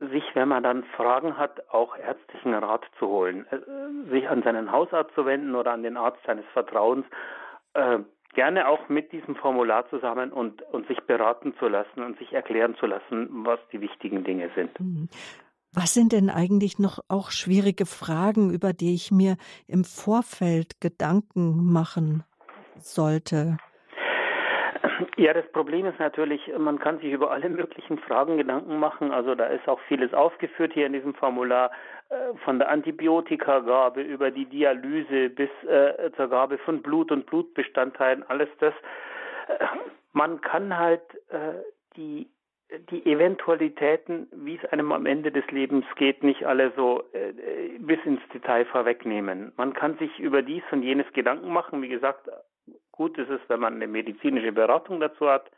sich, 0.00 0.24
wenn 0.34 0.48
man 0.48 0.62
dann 0.62 0.84
Fragen 0.96 1.36
hat, 1.36 1.68
auch 1.70 1.96
ärztlichen 1.96 2.54
Rat 2.54 2.84
zu 2.98 3.06
holen, 3.06 3.46
äh, 3.50 4.10
sich 4.10 4.28
an 4.28 4.42
seinen 4.42 4.72
Hausarzt 4.72 5.14
zu 5.14 5.26
wenden 5.26 5.54
oder 5.54 5.72
an 5.72 5.82
den 5.82 5.96
Arzt 5.96 6.20
seines 6.26 6.46
Vertrauens, 6.52 7.04
äh, 7.74 7.98
gerne 8.34 8.68
auch 8.68 8.88
mit 8.88 9.12
diesem 9.12 9.36
Formular 9.36 9.88
zusammen 9.90 10.32
und, 10.32 10.62
und 10.62 10.86
sich 10.88 11.00
beraten 11.02 11.54
zu 11.58 11.68
lassen 11.68 12.02
und 12.02 12.18
sich 12.18 12.32
erklären 12.32 12.74
zu 12.76 12.86
lassen, 12.86 13.28
was 13.44 13.60
die 13.72 13.80
wichtigen 13.80 14.24
Dinge 14.24 14.50
sind. 14.54 14.78
Mhm. 14.80 15.08
Was 15.72 15.94
sind 15.94 16.12
denn 16.12 16.30
eigentlich 16.30 16.80
noch 16.80 16.98
auch 17.08 17.30
schwierige 17.30 17.86
Fragen, 17.86 18.52
über 18.52 18.72
die 18.72 18.94
ich 18.94 19.12
mir 19.12 19.36
im 19.68 19.84
Vorfeld 19.84 20.80
Gedanken 20.80 21.72
machen 21.72 22.24
sollte? 22.78 23.58
Ja, 25.16 25.34
das 25.34 25.46
Problem 25.52 25.86
ist 25.86 25.98
natürlich, 25.98 26.40
man 26.56 26.78
kann 26.78 26.98
sich 27.00 27.12
über 27.12 27.30
alle 27.30 27.48
möglichen 27.48 27.98
Fragen 27.98 28.38
Gedanken 28.38 28.78
machen. 28.78 29.12
Also 29.12 29.34
da 29.34 29.46
ist 29.46 29.68
auch 29.68 29.80
vieles 29.88 30.14
aufgeführt 30.14 30.72
hier 30.72 30.86
in 30.86 30.92
diesem 30.92 31.14
Formular, 31.14 31.70
äh, 32.08 32.34
von 32.44 32.58
der 32.58 32.70
Antibiotikagabe 32.70 34.02
über 34.02 34.30
die 34.30 34.46
Dialyse 34.46 35.30
bis 35.30 35.50
äh, 35.66 36.10
zur 36.16 36.28
Gabe 36.28 36.58
von 36.58 36.82
Blut 36.82 37.12
und 37.12 37.26
Blutbestandteilen, 37.26 38.24
alles 38.28 38.48
das. 38.58 38.74
Äh, 39.48 39.64
man 40.12 40.40
kann 40.40 40.76
halt 40.76 41.02
die 41.96 42.28
die 42.90 43.04
Eventualitäten, 43.04 44.28
wie 44.32 44.56
es 44.56 44.72
einem 44.72 44.92
am 44.92 45.06
Ende 45.06 45.32
des 45.32 45.44
Lebens 45.50 45.84
geht, 45.96 46.22
nicht 46.22 46.44
alle 46.44 46.72
so 46.76 47.02
äh, 47.12 47.32
bis 47.78 47.98
ins 48.04 48.20
Detail 48.32 48.64
vorwegnehmen. 48.66 49.52
Man 49.56 49.72
kann 49.72 49.98
sich 49.98 50.18
über 50.20 50.42
dies 50.42 50.62
und 50.70 50.82
jenes 50.82 51.12
Gedanken 51.12 51.52
machen. 51.52 51.82
Wie 51.82 51.88
gesagt, 51.88 52.28
Gut 53.00 53.16
ist 53.16 53.30
es, 53.30 53.40
wenn 53.48 53.60
man 53.60 53.76
eine 53.76 53.86
medizinische 53.86 54.52
Beratung 54.52 55.00
dazu 55.00 55.26
hat, 55.26 55.50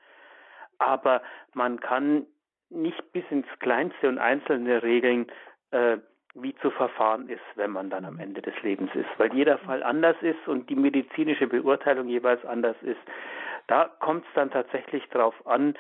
aber 0.79 1.23
man 1.55 1.81
kann 1.81 2.25
nicht 2.71 3.03
bis 3.11 3.25
ins 3.31 3.49
Kleinste 3.59 4.09
und 4.09 4.19
Einzelne 4.19 4.85
regeln, 4.85 5.27
äh, 5.73 5.97
wie 6.37 6.55
zu 6.63 6.71
verfahren 6.71 7.29
ist, 7.29 7.43
wenn 7.57 7.73
man 7.73 7.91
dann 7.91 8.05
am 8.05 8.21
Ende 8.21 8.43
des 8.43 8.55
Lebens 8.63 8.95
ist, 8.95 9.09
weil 9.17 9.35
jeder 9.35 9.59
Fall 9.59 9.83
anders 9.83 10.15
ist 10.21 10.47
und 10.47 10.71
die 10.71 10.77
medizinische 10.77 11.49
Beurteilung 11.49 12.07
jeweils 12.07 12.45
anders 12.45 12.77
ist. 12.83 13.01
Da 13.67 13.87
kommt 13.99 14.25
es 14.25 14.33
dann 14.35 14.53
tatsächlich 14.53 15.09
darauf 15.09 15.35
an, 15.45 15.75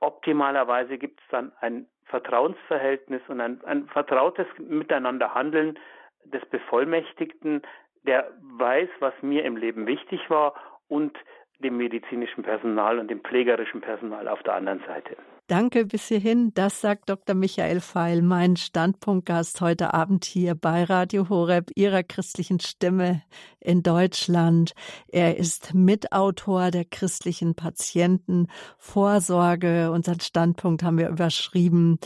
optimalerweise 0.00 0.96
gibt 0.96 1.20
es 1.20 1.26
dann 1.28 1.52
ein 1.60 1.88
Vertrauensverhältnis 2.06 3.20
und 3.28 3.42
ein, 3.42 3.62
ein 3.66 3.86
vertrautes 3.88 4.46
Miteinanderhandeln 4.56 5.78
des 6.24 6.42
Bevollmächtigten, 6.46 7.60
der 8.04 8.30
weiß, 8.40 8.88
was 9.00 9.12
mir 9.20 9.44
im 9.44 9.58
Leben 9.58 9.86
wichtig 9.86 10.30
war 10.30 10.54
und 10.88 11.16
dem 11.62 11.76
medizinischen 11.76 12.42
Personal 12.42 12.98
und 12.98 13.10
dem 13.10 13.20
pflegerischen 13.20 13.80
Personal 13.80 14.28
auf 14.28 14.42
der 14.42 14.54
anderen 14.54 14.80
Seite. 14.86 15.16
Danke 15.48 15.86
bis 15.86 16.08
hierhin. 16.08 16.50
Das 16.54 16.80
sagt 16.80 17.08
Dr. 17.08 17.36
Michael 17.36 17.80
Feil, 17.80 18.20
mein 18.20 18.56
Standpunktgast 18.56 19.60
heute 19.60 19.94
Abend 19.94 20.24
hier 20.24 20.56
bei 20.56 20.82
Radio 20.82 21.28
Horeb, 21.28 21.70
Ihrer 21.76 22.02
christlichen 22.02 22.58
Stimme 22.58 23.22
in 23.60 23.84
Deutschland. 23.84 24.72
Er 25.06 25.36
ist 25.36 25.72
Mitautor 25.72 26.72
der 26.72 26.84
christlichen 26.84 27.54
Patientenvorsorge. 27.54 29.92
Unseren 29.92 30.18
Standpunkt 30.18 30.82
haben 30.82 30.98
wir 30.98 31.10
überschrieben 31.10 32.00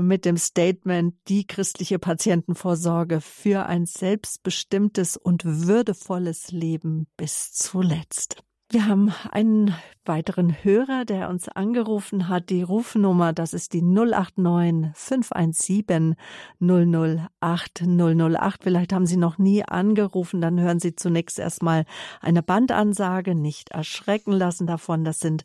mit 0.00 0.24
dem 0.24 0.36
Statement 0.36 1.14
die 1.28 1.46
christliche 1.46 1.98
Patientenvorsorge 1.98 3.20
für 3.20 3.66
ein 3.66 3.86
selbstbestimmtes 3.86 5.16
und 5.16 5.44
würdevolles 5.44 6.50
Leben 6.50 7.06
bis 7.16 7.52
zuletzt. 7.52 8.42
Wir 8.70 8.86
haben 8.86 9.12
einen 9.30 9.74
weiteren 10.08 10.64
Hörer, 10.64 11.04
der 11.04 11.28
uns 11.28 11.48
angerufen 11.48 12.28
hat. 12.28 12.50
Die 12.50 12.62
Rufnummer, 12.62 13.32
das 13.32 13.54
ist 13.54 13.74
die 13.74 13.82
089 13.82 14.90
517 14.94 16.16
008 16.60 17.82
008. 17.86 18.62
Vielleicht 18.62 18.92
haben 18.92 19.06
Sie 19.06 19.16
noch 19.16 19.38
nie 19.38 19.64
angerufen, 19.64 20.40
dann 20.40 20.58
hören 20.58 20.80
Sie 20.80 20.96
zunächst 20.96 21.38
erstmal 21.38 21.84
eine 22.20 22.42
Bandansage, 22.42 23.34
nicht 23.34 23.70
erschrecken 23.70 24.32
lassen 24.32 24.66
davon. 24.66 25.04
Das 25.04 25.20
sind 25.20 25.44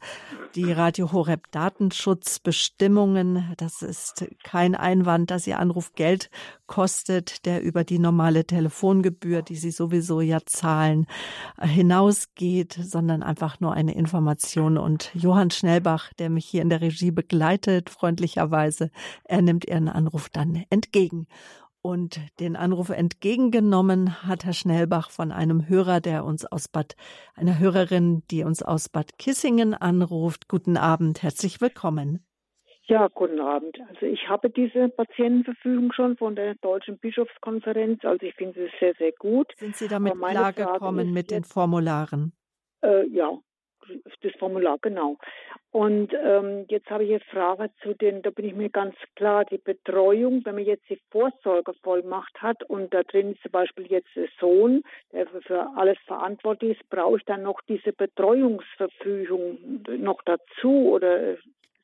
die 0.56 0.72
Radio 0.72 1.12
Horeb 1.12 1.52
Datenschutzbestimmungen. 1.52 3.54
Das 3.58 3.82
ist 3.82 4.26
kein 4.44 4.76
Einwand, 4.76 5.30
dass 5.30 5.46
Ihr 5.46 5.60
Anruf 5.60 5.94
Geld 5.94 6.30
kostet, 6.68 7.46
der 7.46 7.62
über 7.62 7.84
die 7.84 8.00
normale 8.00 8.46
Telefongebühr, 8.46 9.42
die 9.42 9.58
Sie 9.58 9.72
sowieso 9.72 10.22
ja 10.22 10.40
zahlen, 10.46 11.06
hinausgeht, 11.62 12.80
sondern 12.82 13.13
einfach 13.22 13.60
nur 13.60 13.74
eine 13.74 13.94
Information. 13.94 14.78
Und 14.78 15.12
Johann 15.14 15.52
Schnellbach, 15.52 16.14
der 16.14 16.30
mich 16.30 16.46
hier 16.46 16.64
in 16.64 16.70
der 16.70 16.82
Regie 16.82 17.12
begleitet, 17.12 17.90
freundlicherweise, 17.90 18.90
er 19.26 19.42
nimmt 19.42 19.66
Ihren 19.66 19.90
Anruf 19.90 20.30
dann 20.30 20.64
entgegen. 20.70 21.28
Und 21.86 22.22
den 22.40 22.56
Anruf 22.56 22.90
entgegengenommen 22.90 24.26
hat 24.26 24.46
Herr 24.46 24.54
Schnellbach 24.54 25.12
von 25.12 25.34
einem 25.34 25.68
Hörer, 25.68 26.00
der 26.00 26.24
uns 26.24 26.46
aus 26.46 26.70
Bad, 26.70 26.96
einer 27.36 27.60
Hörerin, 27.60 28.24
die 28.32 28.46
uns 28.46 28.64
aus 28.64 28.88
Bad 28.88 29.18
Kissingen 29.18 29.74
anruft. 29.74 30.48
Guten 30.48 30.78
Abend, 30.78 31.22
herzlich 31.22 31.60
willkommen. 31.60 32.26
Ja, 32.86 33.08
guten 33.08 33.40
Abend. 33.40 33.78
Also 33.90 34.06
ich 34.06 34.28
habe 34.28 34.50
diese 34.50 34.90
Patientenverfügung 34.90 35.94
schon 35.94 36.18
von 36.18 36.36
der 36.36 36.56
Deutschen 36.56 36.98
Bischofskonferenz. 37.00 38.04
Also 38.04 38.26
ich 38.26 38.36
finde 38.36 38.66
es 38.66 38.72
sehr, 38.80 38.94
sehr 38.96 39.14
gut. 39.14 39.54
Sind 39.58 39.76
Sie 39.76 39.88
damit 39.88 40.14
klargekommen 40.14 41.14
mit 41.14 41.32
den 41.32 41.46
Formularen? 41.46 42.34
Äh, 42.84 43.08
ja, 43.08 43.38
das 44.22 44.34
Formular, 44.40 44.78
genau. 44.82 45.18
Und 45.72 46.14
ähm, 46.14 46.66
jetzt 46.70 46.90
habe 46.90 47.04
ich 47.04 47.10
eine 47.12 47.20
Frage 47.20 47.72
zu 47.82 47.94
den, 47.94 48.22
da 48.22 48.30
bin 48.30 48.46
ich 48.46 48.54
mir 48.54 48.70
ganz 48.70 48.96
klar, 49.16 49.44
die 49.46 49.58
Betreuung, 49.58 50.46
wenn 50.46 50.56
man 50.56 50.66
jetzt 50.66 50.88
die 50.90 51.02
Vorsorgevollmacht 51.12 52.42
hat 52.42 52.64
und 52.64 52.94
da 52.94 53.04
drin 53.04 53.34
ist 53.34 53.42
zum 53.42 53.52
Beispiel 53.52 53.88
jetzt 53.88 54.10
der 54.16 54.28
Sohn, 54.40 54.84
der 55.12 55.28
für, 55.28 55.70
alles 55.76 55.98
verantwortlich 56.06 56.80
ist, 56.80 56.90
brauche 56.90 57.18
ich 57.18 57.26
dann 57.26 57.44
noch 57.44 57.60
diese 57.68 57.92
Betreuungsverfügung 57.92 59.84
noch 59.98 60.22
dazu 60.24 60.92
oder 60.92 61.38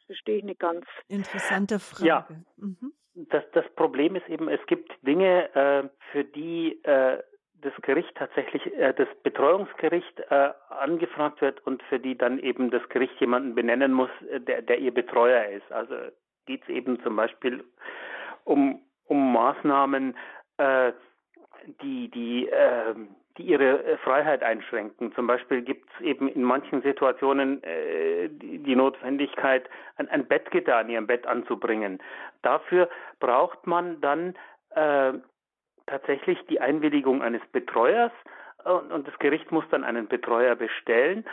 verstehe 0.06 0.38
ich 0.38 0.44
nicht 0.44 0.60
ganz. 0.60 0.86
Interessante 1.08 1.80
Frage. 1.80 2.08
Ja. 2.08 2.28
Mhm. 2.58 2.94
Das, 3.16 3.44
das 3.54 3.66
Problem 3.76 4.16
ist 4.16 4.30
eben, 4.30 4.48
es 4.48 4.66
gibt 4.68 4.92
Dinge, 5.06 5.54
äh, 5.54 5.90
für 6.12 6.24
die 6.24 6.82
äh, 6.84 7.22
das 7.62 7.74
Gericht 7.82 8.16
tatsächlich, 8.16 8.66
äh, 8.76 8.94
das 8.94 9.08
Betreuungsgericht 9.24 10.20
äh, 10.30 10.52
angefragt 10.70 11.42
wird 11.42 11.66
und 11.66 11.84
für 11.84 12.00
die 12.00 12.18
dann 12.18 12.40
eben 12.40 12.72
das 12.72 12.88
Gericht 12.90 13.20
jemanden 13.20 13.56
benennen 13.56 13.94
muss, 13.94 14.10
äh, 14.32 14.40
der, 14.40 14.62
der 14.62 14.80
ihr 14.80 14.94
Betreuer 14.94 15.46
ist. 15.46 15.72
Also 15.72 15.96
geht 16.46 16.64
es 16.64 16.70
eben 16.70 17.02
zum 17.04 17.16
Beispiel 17.16 17.64
um, 18.44 18.82
um 19.06 19.34
Maßnahmen, 19.34 20.16
äh, 20.58 20.92
die, 21.82 22.10
die, 22.10 22.48
äh, 22.50 22.96
die 23.38 23.44
ihre 23.44 23.84
äh, 23.84 23.98
Freiheit 23.98 24.44
einschränken. 24.44 25.14
Zum 25.14 25.28
Beispiel 25.28 25.62
gibt 25.62 25.90
es 25.94 26.02
eben 26.06 26.28
in 26.28 26.44
manchen 26.44 26.82
Situationen 26.82 27.64
äh, 27.64 28.30
die, 28.30 28.60
die 28.60 28.76
Notwendigkeit, 28.76 29.70
ein, 29.98 30.08
ein 30.10 30.26
Bettgitter 30.26 30.78
an 30.78 30.90
ihrem 30.90 31.08
Bett 31.08 31.28
anzubringen. 31.28 32.00
Dafür 32.42 32.90
braucht 33.20 33.68
man 33.68 34.02
dann 34.02 34.36
äh, 34.72 35.14
tatsächlich 35.90 36.40
die 36.50 36.62
Einwilligung 36.62 37.22
eines 37.22 37.42
Betreuers 37.52 38.12
äh, 38.66 38.70
und, 38.70 39.08
das 39.08 39.18
Gericht 39.20 39.52
muss 39.52 39.66
dann 39.72 39.84
einen 39.84 40.08
Betreuer 40.08 40.56
bestellen. 40.56 41.26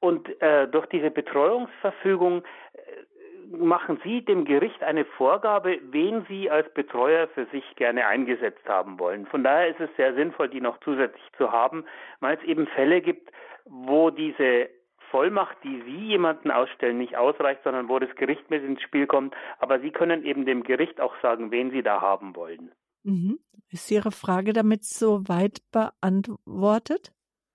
Und 0.00 0.28
äh, 0.42 0.68
durch 0.68 0.86
diese 0.86 1.10
Betreuungsverfügung 1.10 2.42
äh, 2.74 3.56
machen 3.56 4.00
Sie 4.04 4.24
dem 4.24 4.44
Gericht 4.44 4.82
eine 4.82 5.04
Vorgabe, 5.04 5.78
wen 5.90 6.24
Sie 6.28 6.50
als 6.50 6.72
Betreuer 6.74 7.28
für 7.28 7.46
sich 7.46 7.64
gerne 7.76 8.06
eingesetzt 8.06 8.66
haben 8.68 8.98
wollen. 8.98 9.26
Von 9.26 9.44
daher 9.44 9.68
ist 9.68 9.80
es 9.80 9.90
sehr 9.96 10.14
sinnvoll, 10.14 10.48
die 10.48 10.60
noch 10.60 10.78
zusätzlich 10.80 11.24
zu 11.36 11.52
haben, 11.52 11.84
weil 12.20 12.36
es 12.36 12.44
eben 12.44 12.66
Fälle 12.66 13.00
gibt, 13.00 13.30
wo 13.64 14.10
diese 14.10 14.68
Vollmacht, 15.10 15.58
die 15.62 15.82
Sie 15.82 16.06
jemanden 16.08 16.50
ausstellen, 16.50 16.98
nicht 16.98 17.16
ausreicht, 17.16 17.62
sondern 17.64 17.88
wo 17.88 17.98
das 17.98 18.14
Gericht 18.16 18.48
mit 18.50 18.64
ins 18.64 18.80
Spiel 18.80 19.06
kommt. 19.06 19.36
Aber 19.58 19.78
Sie 19.78 19.90
können 19.90 20.24
eben 20.24 20.46
dem 20.46 20.62
Gericht 20.62 21.00
auch 21.00 21.14
sagen, 21.20 21.50
wen 21.50 21.70
Sie 21.70 21.82
da 21.82 22.00
haben 22.00 22.34
wollen. 22.34 22.72
Mhm. 23.02 23.38
Ist 23.70 23.90
Ihre 23.90 24.12
Frage 24.12 24.52
damit 24.52 24.84
soweit 24.84 25.62
beantwortet? 25.70 27.12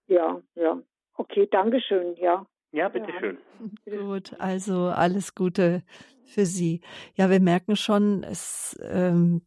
Ja, 0.08 0.42
ja. 0.56 0.82
Okay, 1.14 1.48
danke 1.50 1.82
schön, 1.82 2.16
ja. 2.18 2.46
Ja, 2.72 2.90
bitteschön. 2.90 3.38
Ja. 3.86 3.98
Gut, 3.98 4.40
also 4.40 4.88
alles 4.88 5.36
Gute 5.36 5.84
für 6.26 6.46
Sie. 6.46 6.82
Ja, 7.16 7.30
wir 7.30 7.40
merken 7.40 7.76
schon, 7.76 8.24
es, 8.24 8.78
ähm, 8.82 9.42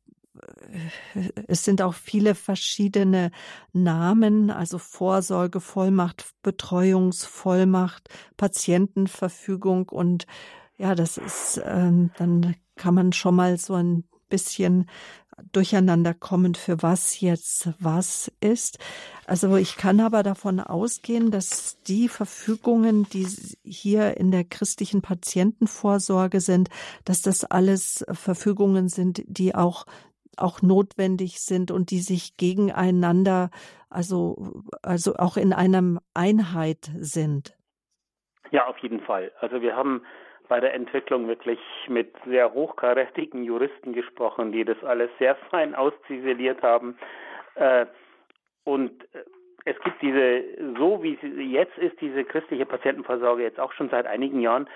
es 1.47 1.65
sind 1.65 1.83
auch 1.83 1.95
viele 1.95 2.35
verschiedene 2.35 3.31
Namen, 3.73 4.51
also 4.51 4.79
Vorsorgevollmacht, 4.79 6.33
Betreuungsvollmacht, 6.43 8.09
Patientenverfügung 8.37 9.89
und 9.91 10.27
ja, 10.79 10.95
das 10.95 11.19
ist, 11.19 11.61
ähm, 11.65 12.11
dann 12.17 12.57
kann 12.77 12.95
man 12.95 13.13
schon 13.13 13.37
mal 13.37 13.59
so 13.59 13.75
ein 13.75 14.05
bisschen 14.31 14.89
durcheinander 15.53 16.15
kommen, 16.15 16.55
für 16.55 16.83
was 16.83 17.21
jetzt 17.21 17.71
was 17.79 18.33
ist. 18.41 18.79
Also 19.27 19.57
ich 19.57 19.77
kann 19.77 20.01
aber 20.01 20.23
davon 20.23 20.61
ausgehen, 20.61 21.31
dass 21.31 21.81
die 21.83 22.09
Verfügungen, 22.09 23.05
die 23.05 23.27
hier 23.65 24.17
in 24.17 24.31
der 24.31 24.45
christlichen 24.45 25.03
Patientenvorsorge 25.03 26.41
sind, 26.41 26.69
dass 27.05 27.23
das 27.23 27.45
alles 27.45 28.05
Verfügungen 28.11 28.89
sind, 28.89 29.23
die 29.27 29.55
auch 29.55 29.87
auch 30.37 30.63
notwendig 30.63 31.41
sind 31.41 31.71
und 31.71 31.91
die 31.91 32.01
sich 32.01 32.37
gegeneinander, 32.37 33.51
also, 33.91 34.63
also 34.83 35.17
auch 35.17 35.37
in 35.37 35.53
einer 35.53 36.01
Einheit 36.15 36.91
sind. 36.97 37.57
Ja, 38.51 38.67
auf 38.67 38.79
jeden 38.79 39.01
Fall. 39.01 39.33
Also 39.41 39.61
wir 39.61 39.77
haben 39.77 40.03
bei 40.51 40.59
der 40.59 40.75
Entwicklung 40.75 41.29
wirklich 41.29 41.61
mit 41.89 42.13
sehr 42.27 42.53
hochkarätigen 42.53 43.45
Juristen 43.45 43.93
gesprochen, 43.93 44.51
die 44.51 44.65
das 44.65 44.83
alles 44.83 45.09
sehr 45.21 45.37
fein 45.49 45.77
ausziseliert 45.77 46.61
haben. 46.61 46.99
Äh, 47.55 47.87
und 48.65 48.91
äh, 49.15 49.25
es 49.65 49.79
gibt 49.85 50.03
diese, 50.03 50.43
so 50.77 51.03
wie 51.05 51.17
sie 51.23 51.53
jetzt 51.53 51.79
ist, 51.79 52.01
diese 52.01 52.25
christliche 52.25 52.67
Patientenversorgung 52.67 53.43
jetzt 53.43 53.61
auch 53.61 53.73
schon 53.73 53.91
seit 53.91 54.07
einigen 54.07 54.41
Jahren, 54.41 54.69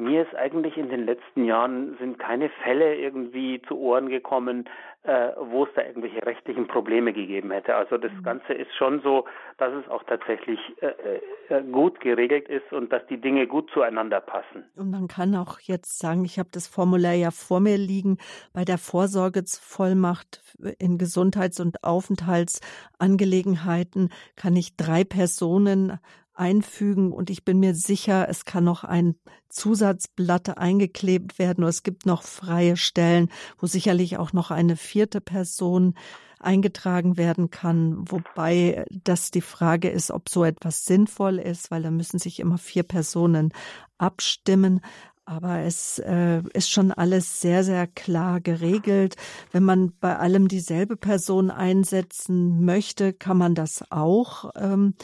mir 0.00 0.22
ist 0.22 0.34
eigentlich 0.34 0.76
in 0.76 0.88
den 0.88 1.06
letzten 1.06 1.44
Jahren 1.44 1.96
sind 1.98 2.18
keine 2.18 2.48
Fälle 2.64 2.96
irgendwie 2.96 3.62
zu 3.68 3.78
Ohren 3.78 4.08
gekommen, 4.08 4.68
äh, 5.02 5.30
wo 5.40 5.64
es 5.64 5.70
da 5.74 5.82
irgendwelche 5.82 6.26
rechtlichen 6.26 6.66
Probleme 6.66 7.14
gegeben 7.14 7.50
hätte. 7.52 7.74
Also 7.74 7.96
das 7.96 8.12
mhm. 8.12 8.22
Ganze 8.22 8.52
ist 8.52 8.74
schon 8.76 9.00
so, 9.02 9.24
dass 9.56 9.72
es 9.72 9.88
auch 9.88 10.02
tatsächlich 10.04 10.60
äh, 10.80 11.20
äh, 11.48 11.62
gut 11.70 12.00
geregelt 12.00 12.46
ist 12.48 12.70
und 12.72 12.92
dass 12.92 13.06
die 13.06 13.18
Dinge 13.20 13.46
gut 13.46 13.70
zueinander 13.72 14.20
passen. 14.20 14.64
Und 14.76 14.90
man 14.90 15.08
kann 15.08 15.34
auch 15.36 15.58
jetzt 15.60 15.98
sagen, 15.98 16.22
ich 16.24 16.38
habe 16.38 16.50
das 16.52 16.66
Formular 16.66 17.14
ja 17.14 17.30
vor 17.30 17.60
mir 17.60 17.78
liegen, 17.78 18.18
bei 18.52 18.66
der 18.66 18.78
Vorsorgevollmacht 18.78 20.42
in 20.78 20.98
Gesundheits- 20.98 21.60
und 21.60 21.82
Aufenthaltsangelegenheiten 21.82 24.10
kann 24.36 24.54
ich 24.54 24.76
drei 24.76 25.04
Personen 25.04 25.98
einfügen 26.40 27.12
und 27.12 27.28
ich 27.30 27.44
bin 27.44 27.60
mir 27.60 27.74
sicher, 27.74 28.28
es 28.28 28.44
kann 28.44 28.64
noch 28.64 28.82
ein 28.82 29.14
Zusatzblatt 29.50 30.56
eingeklebt 30.56 31.38
werden 31.38 31.62
oder 31.62 31.68
es 31.68 31.82
gibt 31.82 32.06
noch 32.06 32.22
freie 32.22 32.76
Stellen, 32.76 33.30
wo 33.58 33.66
sicherlich 33.66 34.16
auch 34.16 34.32
noch 34.32 34.50
eine 34.50 34.76
vierte 34.76 35.20
Person 35.20 35.94
eingetragen 36.40 37.18
werden 37.18 37.50
kann, 37.50 38.10
wobei 38.10 38.86
das 38.90 39.30
die 39.30 39.42
Frage 39.42 39.90
ist, 39.90 40.10
ob 40.10 40.30
so 40.30 40.42
etwas 40.42 40.86
sinnvoll 40.86 41.38
ist, 41.38 41.70
weil 41.70 41.82
da 41.82 41.90
müssen 41.90 42.18
sich 42.18 42.40
immer 42.40 42.56
vier 42.56 42.82
Personen 42.82 43.52
abstimmen. 43.98 44.80
Aber 45.26 45.58
es 45.58 46.00
äh, 46.00 46.42
ist 46.54 46.70
schon 46.70 46.90
alles 46.90 47.40
sehr, 47.40 47.62
sehr 47.62 47.86
klar 47.86 48.40
geregelt. 48.40 49.14
Wenn 49.52 49.62
man 49.62 49.92
bei 50.00 50.16
allem 50.18 50.48
dieselbe 50.48 50.96
Person 50.96 51.52
einsetzen 51.52 52.64
möchte, 52.64 53.12
kann 53.12 53.36
man 53.36 53.54
das 53.54 53.84
auch. 53.90 54.50
Ähm, 54.56 54.94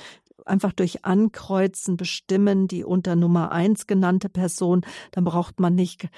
einfach 0.46 0.72
durch 0.72 1.04
Ankreuzen 1.04 1.96
bestimmen, 1.96 2.68
die 2.68 2.84
unter 2.84 3.16
Nummer 3.16 3.52
eins 3.52 3.86
genannte 3.86 4.28
Person, 4.28 4.82
dann 5.12 5.24
braucht 5.24 5.60
man 5.60 5.74
nicht 5.74 6.08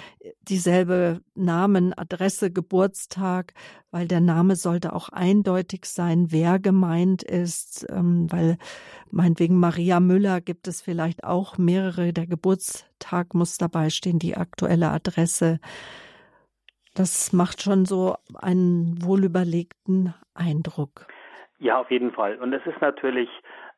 dieselbe 0.42 1.20
Namen, 1.34 1.96
Adresse, 1.96 2.50
Geburtstag, 2.50 3.54
weil 3.90 4.06
der 4.06 4.20
Name 4.20 4.56
sollte 4.56 4.92
auch 4.92 5.08
eindeutig 5.08 5.84
sein, 5.86 6.26
wer 6.30 6.58
gemeint 6.58 7.22
ist, 7.22 7.86
ähm, 7.90 8.30
weil 8.30 8.58
meinetwegen 9.10 9.58
Maria 9.58 10.00
Müller 10.00 10.40
gibt 10.40 10.68
es 10.68 10.82
vielleicht 10.82 11.24
auch 11.24 11.58
mehrere, 11.58 12.12
der 12.12 12.26
Geburtstag 12.26 13.34
muss 13.34 13.58
dabei 13.58 13.90
stehen, 13.90 14.18
die 14.18 14.36
aktuelle 14.36 14.90
Adresse. 14.90 15.58
Das 16.94 17.32
macht 17.32 17.62
schon 17.62 17.84
so 17.84 18.16
einen 18.34 19.02
wohlüberlegten 19.02 20.14
Eindruck. 20.34 21.06
Ja, 21.60 21.80
auf 21.80 21.90
jeden 21.90 22.12
Fall. 22.12 22.36
Und 22.36 22.52
es 22.52 22.64
ist 22.66 22.80
natürlich 22.80 23.28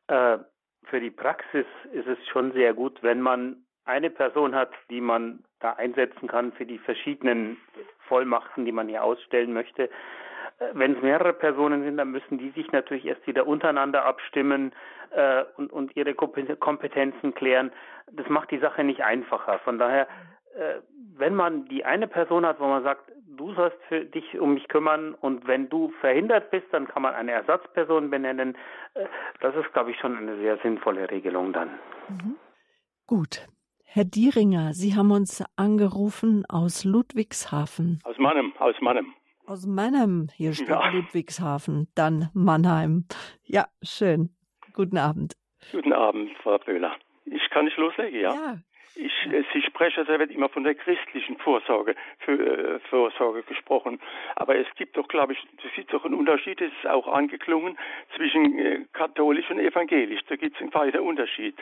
äh, 0.07 0.37
für 0.85 0.99
die 0.99 1.11
Praxis 1.11 1.65
ist 1.93 2.07
es 2.07 2.17
schon 2.27 2.51
sehr 2.53 2.73
gut, 2.73 3.01
wenn 3.01 3.21
man 3.21 3.63
eine 3.85 4.09
Person 4.09 4.55
hat, 4.55 4.71
die 4.89 5.01
man 5.01 5.43
da 5.59 5.73
einsetzen 5.73 6.27
kann 6.27 6.51
für 6.53 6.65
die 6.65 6.79
verschiedenen 6.79 7.57
Vollmachten, 8.07 8.65
die 8.65 8.71
man 8.71 8.87
hier 8.87 9.03
ausstellen 9.03 9.53
möchte. 9.53 9.83
Äh, 9.83 9.89
wenn 10.73 10.95
es 10.95 11.01
mehrere 11.01 11.33
Personen 11.33 11.83
sind, 11.83 11.97
dann 11.97 12.11
müssen 12.11 12.37
die 12.37 12.51
sich 12.51 12.71
natürlich 12.71 13.05
erst 13.05 13.25
wieder 13.27 13.47
untereinander 13.47 14.05
abstimmen 14.05 14.73
äh, 15.11 15.43
und, 15.57 15.71
und 15.71 15.95
ihre 15.95 16.13
Kompetenzen 16.13 17.33
klären. 17.33 17.71
Das 18.11 18.27
macht 18.29 18.51
die 18.51 18.59
Sache 18.59 18.83
nicht 18.83 19.03
einfacher. 19.03 19.59
Von 19.59 19.79
daher, 19.79 20.07
äh, 20.55 20.81
wenn 21.17 21.35
man 21.35 21.65
die 21.65 21.85
eine 21.85 22.07
Person 22.07 22.45
hat, 22.45 22.59
wo 22.59 22.67
man 22.67 22.83
sagt, 22.83 23.10
du 23.37 23.53
sollst 23.53 23.77
für 23.87 24.05
dich 24.05 24.39
um 24.39 24.53
mich 24.53 24.67
kümmern 24.67 25.13
und 25.13 25.47
wenn 25.47 25.69
du 25.69 25.91
verhindert 25.99 26.51
bist, 26.51 26.67
dann 26.71 26.87
kann 26.87 27.01
man 27.03 27.13
eine 27.13 27.31
Ersatzperson 27.31 28.09
benennen. 28.09 28.57
Äh, 28.93 29.05
das 29.39 29.55
ist, 29.55 29.71
glaube 29.73 29.91
ich, 29.91 29.99
schon 29.99 30.17
eine 30.17 30.37
sehr 30.37 30.57
sinnvolle 30.59 31.09
Regelung 31.09 31.53
dann. 31.53 31.69
Mhm. 32.09 32.35
Gut. 33.07 33.47
Herr 33.83 34.05
Dieringer, 34.05 34.73
Sie 34.73 34.95
haben 34.95 35.11
uns 35.11 35.43
angerufen 35.57 36.45
aus 36.47 36.85
Ludwigshafen. 36.85 37.99
Aus 38.05 38.17
Mannem, 38.17 38.53
aus 38.57 38.75
Mannem. 38.79 39.13
Aus 39.45 39.65
Mannem, 39.65 40.29
hier 40.33 40.53
steht 40.53 40.69
ja. 40.69 40.89
Ludwigshafen, 40.91 41.89
dann 41.93 42.29
Mannheim. 42.33 43.05
Ja, 43.43 43.65
schön. 43.83 44.29
Guten 44.73 44.97
Abend. 44.97 45.33
Guten 45.73 45.91
Abend, 45.91 46.31
Frau 46.41 46.57
Böhler. 46.59 46.95
Ich 47.25 47.49
kann 47.49 47.65
nicht 47.65 47.75
loslegen, 47.75 48.21
ja? 48.21 48.33
Ja, 48.33 48.57
ich, 48.95 49.11
Sie 49.53 49.61
sprechen, 49.61 50.05
da 50.05 50.19
wird 50.19 50.31
immer 50.31 50.49
von 50.49 50.63
der 50.63 50.75
christlichen 50.75 51.37
Vorsorge, 51.37 51.95
für, 52.19 52.33
äh, 52.33 52.79
Vorsorge 52.89 53.43
gesprochen. 53.43 53.99
Aber 54.35 54.55
es 54.55 54.67
gibt 54.75 54.97
doch, 54.97 55.07
glaube 55.07 55.33
ich, 55.33 55.39
es 55.65 55.73
gibt 55.73 55.93
doch 55.93 56.05
einen 56.05 56.15
Unterschied, 56.15 56.59
das 56.61 56.67
ist 56.67 56.89
auch 56.89 57.07
angeklungen, 57.07 57.77
zwischen 58.15 58.59
äh, 58.59 58.85
katholisch 58.93 59.49
und 59.49 59.59
evangelisch. 59.59 60.21
Da 60.27 60.35
gibt 60.35 60.55
es 60.55 60.61
einen 60.61 60.73
weiteren 60.73 61.07
Unterschied. 61.07 61.55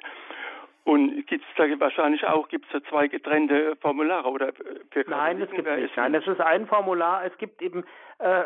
Und 0.85 1.27
gibt 1.27 1.45
es 1.45 1.55
da 1.55 1.79
wahrscheinlich 1.79 2.25
auch 2.25 2.47
gibt's 2.47 2.69
da 2.71 2.81
zwei 2.83 3.07
getrennte 3.07 3.75
Formulare 3.75 4.27
oder 4.27 4.53
für 4.91 5.05
Nein, 5.07 5.41
es 5.41 5.51
gibt 5.51 5.67
nicht. 5.67 5.95
Nein, 5.95 6.15
es 6.15 6.25
ist 6.25 6.41
ein 6.41 6.65
Formular. 6.65 7.25
Es 7.25 7.37
gibt 7.37 7.61
eben 7.61 7.83
äh, 8.17 8.45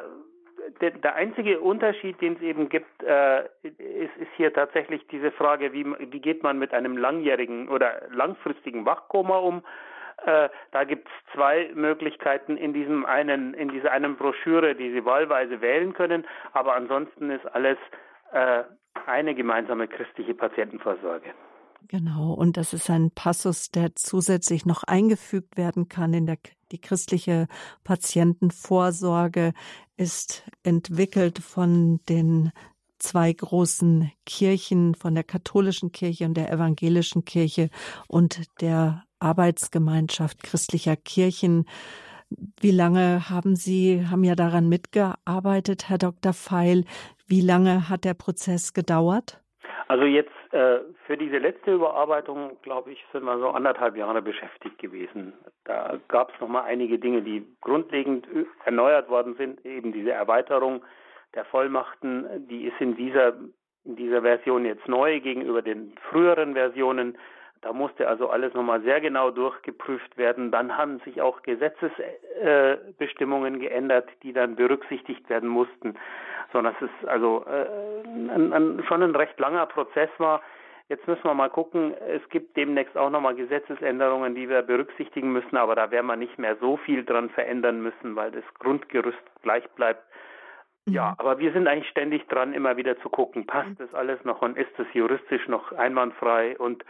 der, 0.81 0.91
der, 0.91 1.15
einzige 1.15 1.59
Unterschied, 1.59 2.19
den 2.21 2.35
es 2.35 2.41
eben 2.41 2.69
gibt, 2.69 3.03
äh, 3.03 3.43
ist, 3.63 4.15
ist, 4.17 4.31
hier 4.35 4.53
tatsächlich 4.53 5.05
diese 5.07 5.31
Frage, 5.31 5.73
wie, 5.73 5.85
wie 5.85 6.19
geht 6.19 6.43
man 6.43 6.59
mit 6.59 6.73
einem 6.73 6.97
langjährigen 6.97 7.69
oder 7.69 8.01
langfristigen 8.11 8.85
Wachkoma 8.85 9.37
um? 9.37 9.63
Äh, 10.25 10.49
da 10.71 10.83
gibt 10.83 11.07
es 11.07 11.33
zwei 11.33 11.71
Möglichkeiten 11.73 12.57
in 12.57 12.73
diesem 12.73 13.05
einen, 13.05 13.53
in 13.53 13.69
dieser 13.69 13.91
einen 13.91 14.15
Broschüre, 14.15 14.75
die 14.75 14.91
Sie 14.91 15.05
wahlweise 15.05 15.61
wählen 15.61 15.93
können, 15.93 16.25
aber 16.53 16.75
ansonsten 16.75 17.29
ist 17.29 17.45
alles 17.53 17.77
äh, 18.31 18.63
eine 19.05 19.35
gemeinsame 19.35 19.87
christliche 19.87 20.33
Patientenvorsorge. 20.33 21.31
Genau, 21.89 22.33
und 22.33 22.55
das 22.55 22.73
ist 22.73 22.89
ein 22.89 23.11
Passus, 23.13 23.69
der 23.69 23.95
zusätzlich 23.95 24.65
noch 24.65 24.83
eingefügt 24.83 25.57
werden 25.57 25.89
kann 25.89 26.13
in 26.13 26.25
der 26.25 26.37
die 26.73 26.81
christliche 26.81 27.47
Patientenvorsorge 27.83 29.53
ist 29.97 30.43
entwickelt 30.63 31.39
von 31.39 31.99
den 32.09 32.51
zwei 32.99 33.31
großen 33.33 34.11
Kirchen, 34.25 34.95
von 34.95 35.13
der 35.13 35.23
katholischen 35.23 35.91
Kirche 35.91 36.25
und 36.25 36.35
der 36.35 36.51
evangelischen 36.51 37.25
Kirche 37.25 37.69
und 38.07 38.41
der 38.61 39.03
Arbeitsgemeinschaft 39.19 40.41
christlicher 40.43 40.95
Kirchen. 40.95 41.65
Wie 42.59 42.71
lange 42.71 43.29
haben 43.29 43.55
Sie, 43.55 44.07
haben 44.07 44.23
ja 44.23 44.35
daran 44.35 44.69
mitgearbeitet, 44.69 45.89
Herr 45.89 45.97
Dr. 45.97 46.33
Feil. 46.33 46.85
Wie 47.27 47.41
lange 47.41 47.89
hat 47.89 48.05
der 48.05 48.13
Prozess 48.13 48.73
gedauert? 48.73 49.41
Also 49.87 50.05
jetzt 50.05 50.31
für 50.53 51.17
diese 51.17 51.39
letzte 51.39 51.73
Überarbeitung, 51.73 52.61
glaube 52.61 52.91
ich, 52.91 53.03
sind 53.11 53.23
wir 53.23 53.39
so 53.39 53.49
anderthalb 53.49 53.97
Jahre 53.97 54.21
beschäftigt 54.21 54.77
gewesen. 54.77 55.33
Da 55.63 55.97
gab 56.09 56.31
es 56.31 56.39
nochmal 56.39 56.65
einige 56.65 56.99
Dinge, 56.99 57.23
die 57.23 57.43
grundlegend 57.61 58.27
erneuert 58.63 59.09
worden 59.09 59.35
sind. 59.35 59.65
Eben 59.65 59.91
diese 59.91 60.11
Erweiterung 60.11 60.83
der 61.33 61.45
Vollmachten, 61.45 62.47
die 62.47 62.65
ist 62.65 62.79
in 62.79 62.95
dieser, 62.95 63.33
in 63.83 63.95
dieser 63.95 64.21
Version 64.21 64.65
jetzt 64.65 64.87
neu 64.87 65.19
gegenüber 65.21 65.63
den 65.63 65.95
früheren 66.11 66.53
Versionen. 66.53 67.17
Da 67.63 67.73
musste 67.73 68.07
also 68.09 68.29
alles 68.29 68.53
nochmal 68.53 68.81
sehr 68.81 68.99
genau 68.99 69.31
durchgeprüft 69.31 70.17
werden. 70.17 70.51
Dann 70.51 70.77
haben 70.77 70.99
sich 70.99 71.21
auch 71.21 71.41
Gesetzesbestimmungen 71.43 73.55
äh, 73.55 73.59
geändert, 73.59 74.09
die 74.21 74.33
dann 74.33 74.57
berücksichtigt 74.57 75.29
werden 75.29 75.47
mussten. 75.47 75.95
So, 76.51 76.61
das 76.61 76.75
ist 76.81 77.07
also 77.07 77.45
äh, 77.47 78.03
ein, 78.05 78.51
ein, 78.51 78.83
schon 78.85 79.01
ein 79.01 79.15
recht 79.15 79.39
langer 79.39 79.65
Prozess 79.65 80.09
war. 80.17 80.41
Jetzt 80.89 81.07
müssen 81.07 81.23
wir 81.23 81.33
mal 81.33 81.49
gucken. 81.49 81.93
Es 81.93 82.27
gibt 82.29 82.57
demnächst 82.57 82.97
auch 82.97 83.09
nochmal 83.09 83.35
Gesetzesänderungen, 83.35 84.35
die 84.35 84.49
wir 84.49 84.61
berücksichtigen 84.61 85.31
müssen, 85.31 85.55
aber 85.55 85.75
da 85.75 85.89
werden 85.89 86.07
wir 86.07 86.17
nicht 86.17 86.37
mehr 86.37 86.57
so 86.57 86.75
viel 86.75 87.05
dran 87.05 87.29
verändern 87.29 87.81
müssen, 87.81 88.17
weil 88.17 88.31
das 88.31 88.43
Grundgerüst 88.59 89.23
gleich 89.41 89.63
bleibt. 89.71 90.03
Ja, 90.85 91.11
mhm. 91.11 91.15
aber 91.17 91.39
wir 91.39 91.53
sind 91.53 91.65
eigentlich 91.67 91.89
ständig 91.89 92.27
dran, 92.27 92.53
immer 92.53 92.75
wieder 92.75 92.99
zu 92.99 93.07
gucken, 93.09 93.47
passt 93.47 93.79
das 93.79 93.93
alles 93.93 94.21
noch 94.25 94.41
und 94.41 94.57
ist 94.57 94.77
das 94.77 94.87
juristisch 94.93 95.47
noch 95.47 95.71
einwandfrei 95.71 96.57
und 96.57 96.83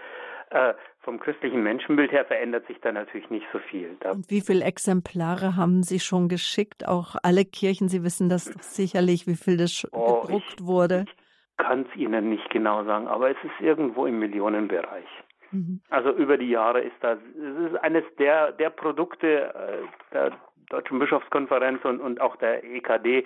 äh, 0.54 0.74
vom 1.00 1.20
christlichen 1.20 1.64
Menschenbild 1.64 2.12
her 2.12 2.26
verändert 2.26 2.66
sich 2.68 2.80
da 2.82 2.92
natürlich 2.92 3.30
nicht 3.30 3.46
so 3.52 3.60
viel. 3.60 3.98
Da 4.00 4.12
Und 4.12 4.30
wie 4.30 4.42
viele 4.42 4.64
Exemplare 4.64 5.56
haben 5.56 5.84
Sie 5.84 6.00
schon 6.00 6.30
geschickt? 6.30 6.88
Auch 6.88 7.16
alle 7.24 7.44
Kirchen, 7.44 7.90
Sie 7.90 8.04
wissen 8.04 8.30
das 8.30 8.46
sicherlich, 8.76 9.28
wie 9.28 9.36
viel 9.36 9.58
das 9.58 9.88
oh, 9.92 10.22
gedruckt 10.22 10.56
ich, 10.60 10.66
wurde. 10.66 11.06
Ich 11.08 11.66
kann 11.66 11.86
es 11.90 11.96
Ihnen 11.96 12.30
nicht 12.30 12.50
genau 12.50 12.84
sagen, 12.84 13.08
aber 13.08 13.32
es 13.32 13.38
ist 13.44 13.60
irgendwo 13.60 14.06
im 14.06 14.20
Millionenbereich. 14.20 15.08
Mhm. 15.52 15.82
Also 15.90 16.12
über 16.12 16.38
die 16.38 16.50
Jahre 16.50 16.82
ist 16.82 16.96
das, 17.02 17.20
es 17.36 17.72
ist 17.72 17.84
eines 17.84 18.04
der, 18.18 18.52
der 18.54 18.70
Produkte 18.70 19.54
äh, 19.54 20.14
der 20.14 20.32
Deutschen 20.70 21.00
Bischofskonferenz 21.00 21.84
und, 21.84 22.00
und 22.00 22.22
auch 22.22 22.36
der 22.38 22.64
EKD, 22.64 23.26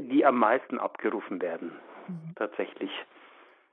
die 0.00 0.24
am 0.24 0.38
meisten 0.38 0.78
abgerufen 0.78 1.42
werden. 1.42 1.72
Mhm. 2.08 2.34
Tatsächlich. 2.36 2.90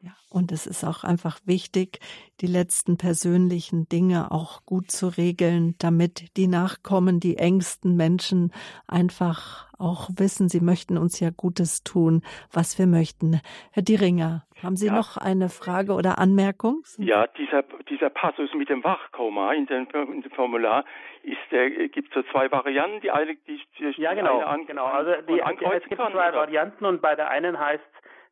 Ja, 0.06 0.12
und 0.30 0.52
es 0.52 0.68
ist 0.68 0.84
auch 0.84 1.06
einfach 1.06 1.40
wichtig, 1.46 2.00
die 2.42 2.48
letzten 2.48 2.98
persönlichen 2.98 3.88
Dinge 3.88 4.32
auch 4.32 4.66
gut 4.66 4.92
zu 4.92 5.08
regeln, 5.08 5.76
damit 5.80 6.36
die 6.36 6.48
Nachkommen, 6.48 7.22
die 7.22 7.38
engsten 7.38 7.96
Menschen 7.96 8.52
einfach 8.86 9.72
auch 9.80 10.10
wissen, 10.18 10.50
sie 10.50 10.60
möchten 10.60 10.98
uns 10.98 11.22
ja 11.22 11.30
Gutes 11.30 11.86
tun, 11.86 12.22
was 12.52 12.78
wir 12.78 12.86
möchten. 12.86 13.40
Herr 13.72 13.84
Dieringer, 13.84 14.44
haben 14.62 14.76
Sie 14.76 14.88
ja. 14.88 14.94
noch 14.94 15.16
eine 15.16 15.48
Frage 15.48 15.94
oder 15.94 16.20
Anmerkung? 16.20 16.84
Ja, 16.98 17.28
dieser, 17.28 17.64
dieser 17.90 18.10
Passus 18.10 18.54
mit 18.54 18.68
dem 18.68 18.84
Wachkoma 18.84 19.54
in 19.54 19.68
dem, 19.68 19.88
in 20.12 20.22
dem 20.22 20.32
Formular, 20.32 20.84
ist 21.24 21.40
der, 21.52 21.70
gibt 21.88 22.14
so 22.14 22.24
zwei 22.24 22.52
Varianten, 22.52 23.00
die 23.00 23.12
eine, 23.12 23.36
die, 23.48 23.62
die 23.80 24.02
Ja, 24.02 24.14
genau, 24.14 24.44
eine 24.44 24.66
genau. 24.66 24.86
Also 24.86 25.14
die, 25.30 25.40
es 25.40 25.88
gibt 25.88 26.02
zwei 26.02 26.12
oder? 26.12 26.34
Varianten 26.34 26.84
und 26.84 27.02
bei 27.02 27.16
der 27.16 27.30
einen 27.30 27.58
heißt 27.58 27.84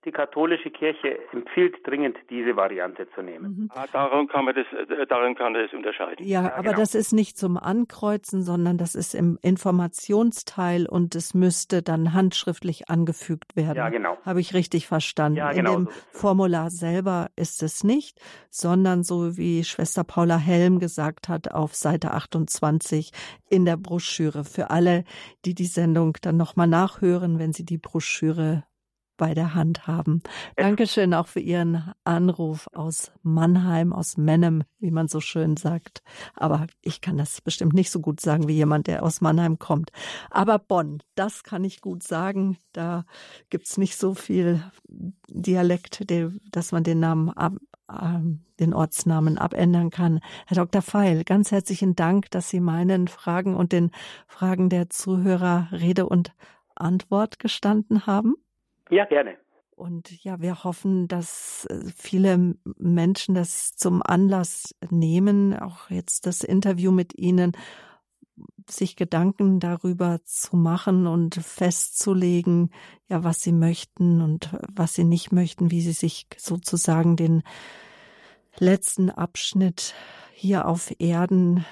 die 0.05 0.11
katholische 0.11 0.71
Kirche 0.71 1.19
empfiehlt 1.31 1.75
dringend, 1.85 2.17
diese 2.29 2.55
Variante 2.55 3.07
zu 3.13 3.21
nehmen. 3.21 3.43
Mhm. 3.43 3.69
Ah, 3.75 3.85
daran 3.91 4.27
kann 4.27 4.45
man 4.45 4.55
das, 4.55 4.65
äh, 4.73 5.05
daran 5.05 5.35
kann 5.35 5.53
das 5.53 5.71
unterscheiden. 5.73 6.25
Ja, 6.25 6.43
ja 6.43 6.53
aber 6.53 6.69
genau. 6.69 6.77
das 6.77 6.95
ist 6.95 7.13
nicht 7.13 7.37
zum 7.37 7.57
Ankreuzen, 7.57 8.41
sondern 8.41 8.77
das 8.77 8.95
ist 8.95 9.13
im 9.13 9.37
Informationsteil 9.41 10.87
und 10.87 11.13
es 11.13 11.33
müsste 11.33 11.83
dann 11.83 12.13
handschriftlich 12.13 12.89
angefügt 12.89 13.55
werden. 13.55 13.77
Ja, 13.77 13.89
genau. 13.89 14.17
Habe 14.25 14.41
ich 14.41 14.55
richtig 14.55 14.87
verstanden. 14.87 15.37
Ja, 15.37 15.51
genau. 15.51 15.77
In 15.77 15.85
dem 15.85 15.91
so 15.91 16.19
Formular 16.19 16.71
selber 16.71 17.29
ist 17.35 17.61
es 17.61 17.83
nicht, 17.83 18.19
sondern 18.49 19.03
so 19.03 19.37
wie 19.37 19.63
Schwester 19.63 20.03
Paula 20.03 20.37
Helm 20.37 20.79
gesagt 20.79 21.29
hat, 21.29 21.51
auf 21.51 21.75
Seite 21.75 22.11
28 22.11 23.11
in 23.49 23.65
der 23.65 23.77
Broschüre. 23.77 24.45
Für 24.45 24.71
alle, 24.71 25.03
die 25.45 25.53
die 25.53 25.65
Sendung 25.65 26.17
dann 26.21 26.37
nochmal 26.37 26.67
nachhören, 26.67 27.37
wenn 27.37 27.53
sie 27.53 27.65
die 27.65 27.77
Broschüre 27.77 28.63
bei 29.17 29.33
der 29.33 29.53
Hand 29.53 29.87
haben. 29.87 30.21
Dankeschön 30.55 31.13
auch 31.13 31.27
für 31.27 31.39
Ihren 31.39 31.93
Anruf 32.03 32.67
aus 32.73 33.11
Mannheim, 33.21 33.93
aus 33.93 34.17
Mennem, 34.17 34.63
wie 34.79 34.91
man 34.91 35.07
so 35.07 35.19
schön 35.19 35.57
sagt. 35.57 36.01
Aber 36.35 36.67
ich 36.81 37.01
kann 37.01 37.17
das 37.17 37.41
bestimmt 37.41 37.73
nicht 37.73 37.91
so 37.91 37.99
gut 37.99 38.19
sagen 38.19 38.47
wie 38.47 38.53
jemand, 38.55 38.87
der 38.87 39.03
aus 39.03 39.21
Mannheim 39.21 39.59
kommt. 39.59 39.91
Aber 40.29 40.59
Bonn, 40.59 41.03
das 41.15 41.43
kann 41.43 41.63
ich 41.63 41.81
gut 41.81 42.03
sagen. 42.03 42.57
Da 42.73 43.05
gibt's 43.49 43.77
nicht 43.77 43.97
so 43.97 44.13
viel 44.13 44.63
Dialekt, 45.27 46.03
dass 46.51 46.71
man 46.71 46.83
den 46.83 46.99
Namen 46.99 47.29
ab, 47.29 47.53
ähm, 47.91 48.45
den 48.59 48.73
Ortsnamen 48.73 49.37
abändern 49.37 49.89
kann. 49.89 50.19
Herr 50.47 50.55
Dr. 50.55 50.81
Feil, 50.81 51.23
ganz 51.23 51.51
herzlichen 51.51 51.95
Dank, 51.95 52.31
dass 52.31 52.49
Sie 52.49 52.59
meinen 52.59 53.07
Fragen 53.07 53.55
und 53.55 53.71
den 53.71 53.91
Fragen 54.27 54.69
der 54.69 54.89
Zuhörer 54.89 55.67
Rede 55.71 56.07
und 56.07 56.33
Antwort 56.75 57.39
gestanden 57.39 58.05
haben. 58.05 58.35
Ja, 58.91 59.05
gerne. 59.05 59.37
Und 59.71 60.23
ja, 60.23 60.39
wir 60.41 60.63
hoffen, 60.63 61.07
dass 61.07 61.65
äh, 61.65 61.79
viele 61.95 62.55
Menschen 62.77 63.33
das 63.33 63.73
zum 63.75 64.03
Anlass 64.03 64.75
nehmen, 64.91 65.57
auch 65.57 65.89
jetzt 65.89 66.27
das 66.27 66.43
Interview 66.43 66.91
mit 66.91 67.17
Ihnen, 67.17 67.53
sich 68.69 68.95
Gedanken 68.95 69.59
darüber 69.59 70.19
zu 70.25 70.55
machen 70.55 71.07
und 71.07 71.35
festzulegen, 71.35 72.71
ja, 73.07 73.23
was 73.23 73.41
sie 73.41 73.53
möchten 73.53 74.21
und 74.21 74.51
was 74.71 74.93
sie 74.93 75.03
nicht 75.03 75.31
möchten, 75.31 75.71
wie 75.71 75.81
sie 75.81 75.93
sich 75.93 76.27
sozusagen 76.37 77.15
den 77.15 77.43
letzten 78.57 79.09
Abschnitt 79.09 79.93
hier 80.33 80.67
auf 80.67 80.93
Erden 80.99 81.65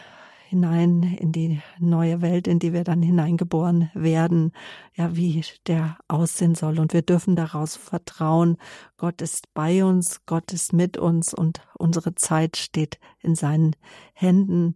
hinein 0.50 1.04
in 1.04 1.32
die 1.32 1.62
neue 1.80 2.22
Welt, 2.22 2.48
in 2.48 2.58
die 2.58 2.74
wir 2.74 2.84
dann 2.84 3.04
hineingeboren 3.04 3.92
werden, 3.94 4.52
ja, 4.96 5.16
wie 5.16 5.44
der 5.68 5.98
aussehen 6.08 6.56
soll. 6.56 6.80
Und 6.80 6.94
wir 6.94 7.04
dürfen 7.04 7.36
daraus 7.36 7.76
vertrauen, 7.76 8.58
Gott 8.98 9.22
ist 9.22 9.54
bei 9.54 9.86
uns, 9.86 10.26
Gott 10.26 10.52
ist 10.52 10.74
mit 10.74 10.98
uns 10.98 11.36
und 11.36 11.62
unsere 11.78 12.16
Zeit 12.16 12.58
steht 12.58 13.00
in 13.22 13.36
seinen 13.36 13.76
Händen. 14.14 14.74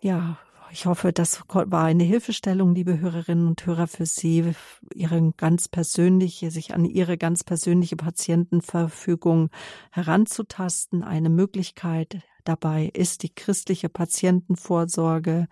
Ja, 0.00 0.38
ich 0.72 0.86
hoffe, 0.86 1.12
das 1.12 1.42
war 1.48 1.84
eine 1.84 2.04
Hilfestellung, 2.04 2.74
liebe 2.74 2.98
Hörerinnen 2.98 3.46
und 3.46 3.64
Hörer, 3.66 3.86
für 3.86 4.06
Sie, 4.06 4.52
Ihre 4.94 5.32
ganz 5.36 5.68
persönliche, 5.68 6.50
sich 6.50 6.74
an 6.74 6.86
Ihre 6.86 7.18
ganz 7.18 7.44
persönliche 7.44 7.96
Patientenverfügung 7.96 9.50
heranzutasten. 9.90 11.04
Eine 11.04 11.28
Möglichkeit, 11.28 12.22
Dabei 12.46 12.90
ist 12.94 13.24
die 13.24 13.34
christliche 13.34 13.88
Patientenvorsorge 13.88 15.48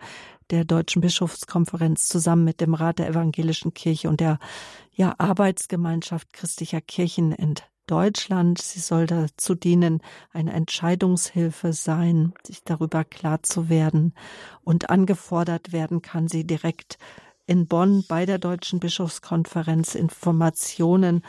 der 0.49 0.63
Deutschen 0.63 1.01
Bischofskonferenz 1.01 2.07
zusammen 2.07 2.45
mit 2.45 2.61
dem 2.61 2.73
Rat 2.73 2.99
der 2.99 3.09
Evangelischen 3.09 3.73
Kirche 3.73 4.07
und 4.07 4.21
der 4.21 4.39
ja, 4.93 5.13
Arbeitsgemeinschaft 5.17 6.31
christlicher 6.31 6.79
Kirchen 6.79 7.33
in 7.33 7.55
Deutschland. 7.85 8.61
Sie 8.61 8.79
soll 8.79 9.07
dazu 9.07 9.55
dienen, 9.55 10.01
eine 10.31 10.53
Entscheidungshilfe 10.53 11.73
sein, 11.73 12.33
sich 12.47 12.63
darüber 12.63 13.03
klar 13.03 13.43
zu 13.43 13.67
werden. 13.67 14.13
Und 14.63 14.89
angefordert 14.89 15.73
werden 15.73 16.01
kann 16.01 16.29
sie 16.29 16.47
direkt 16.47 16.97
in 17.45 17.67
Bonn 17.67 18.05
bei 18.07 18.25
der 18.25 18.39
Deutschen 18.39 18.79
Bischofskonferenz 18.79 19.95
Informationen 19.95 21.23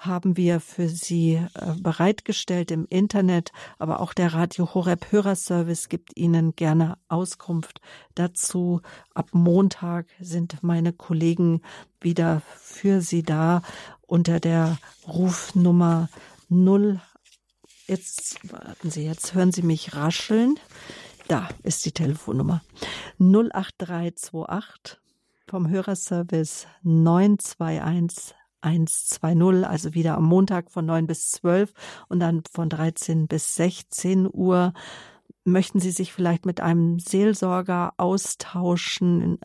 haben 0.00 0.38
wir 0.38 0.60
für 0.60 0.88
Sie 0.88 1.34
äh, 1.34 1.74
bereitgestellt 1.78 2.70
im 2.70 2.86
Internet, 2.88 3.52
aber 3.78 4.00
auch 4.00 4.14
der 4.14 4.32
Radio 4.32 4.74
Horeb 4.74 5.12
Hörerservice 5.12 5.90
gibt 5.90 6.16
Ihnen 6.16 6.56
gerne 6.56 6.96
Auskunft 7.08 7.82
dazu. 8.14 8.80
Ab 9.14 9.28
Montag 9.32 10.06
sind 10.18 10.62
meine 10.62 10.94
Kollegen 10.94 11.60
wieder 12.00 12.40
für 12.56 13.02
Sie 13.02 13.22
da 13.22 13.60
unter 14.06 14.40
der 14.40 14.78
Rufnummer 15.06 16.08
0 16.48 17.00
Jetzt 17.86 18.52
warten 18.52 18.88
Sie, 18.88 19.04
jetzt 19.04 19.34
hören 19.34 19.50
Sie 19.50 19.62
mich 19.62 19.96
rascheln. 19.96 20.60
Da 21.26 21.48
ist 21.64 21.84
die 21.84 21.90
Telefonnummer 21.90 22.62
08328 23.18 24.96
vom 25.48 25.68
Hörerservice 25.68 26.68
921 26.84 28.39
120, 28.62 29.66
also 29.66 29.94
wieder 29.94 30.16
am 30.16 30.24
Montag 30.24 30.70
von 30.70 30.86
9 30.86 31.06
bis 31.06 31.30
12 31.32 31.72
und 32.08 32.20
dann 32.20 32.42
von 32.50 32.68
13 32.68 33.26
bis 33.28 33.54
16 33.56 34.28
Uhr. 34.32 34.72
Möchten 35.44 35.80
Sie 35.80 35.90
sich 35.90 36.12
vielleicht 36.12 36.46
mit 36.46 36.60
einem 36.60 36.98
Seelsorger 36.98 37.94
austauschen? 37.96 39.38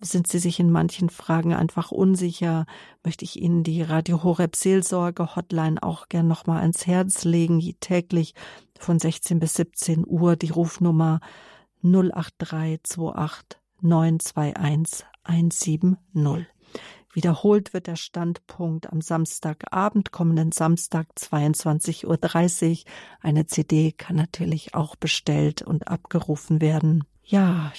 Sind 0.00 0.26
Sie 0.26 0.38
sich 0.38 0.58
in 0.58 0.70
manchen 0.70 1.10
Fragen 1.10 1.54
einfach 1.54 1.92
unsicher? 1.92 2.66
Möchte 3.04 3.24
ich 3.24 3.40
Ihnen 3.40 3.62
die 3.62 3.82
Radio 3.82 4.22
Horeb 4.22 4.56
Seelsorge 4.56 5.36
Hotline 5.36 5.82
auch 5.82 6.08
gern 6.08 6.28
nochmal 6.28 6.60
ans 6.60 6.86
Herz 6.86 7.24
legen, 7.24 7.60
täglich 7.80 8.34
von 8.78 8.98
16 8.98 9.38
bis 9.38 9.54
17 9.54 10.04
Uhr, 10.06 10.36
die 10.36 10.50
Rufnummer 10.50 11.20
08328 11.82 13.60
921 13.80 15.06
170. 15.24 16.51
Wiederholt 17.12 17.74
wird 17.74 17.86
der 17.86 17.96
Standpunkt 17.96 18.90
am 18.90 19.02
Samstagabend, 19.02 20.12
kommenden 20.12 20.50
Samstag 20.50 21.08
22.30 21.16 22.06
Uhr. 22.06 22.92
Eine 23.20 23.46
CD 23.46 23.92
kann 23.92 24.16
natürlich 24.16 24.74
auch 24.74 24.96
bestellt 24.96 25.60
und 25.60 25.88
abgerufen 25.88 26.62
werden. 26.62 27.04
Ja, 27.22 27.70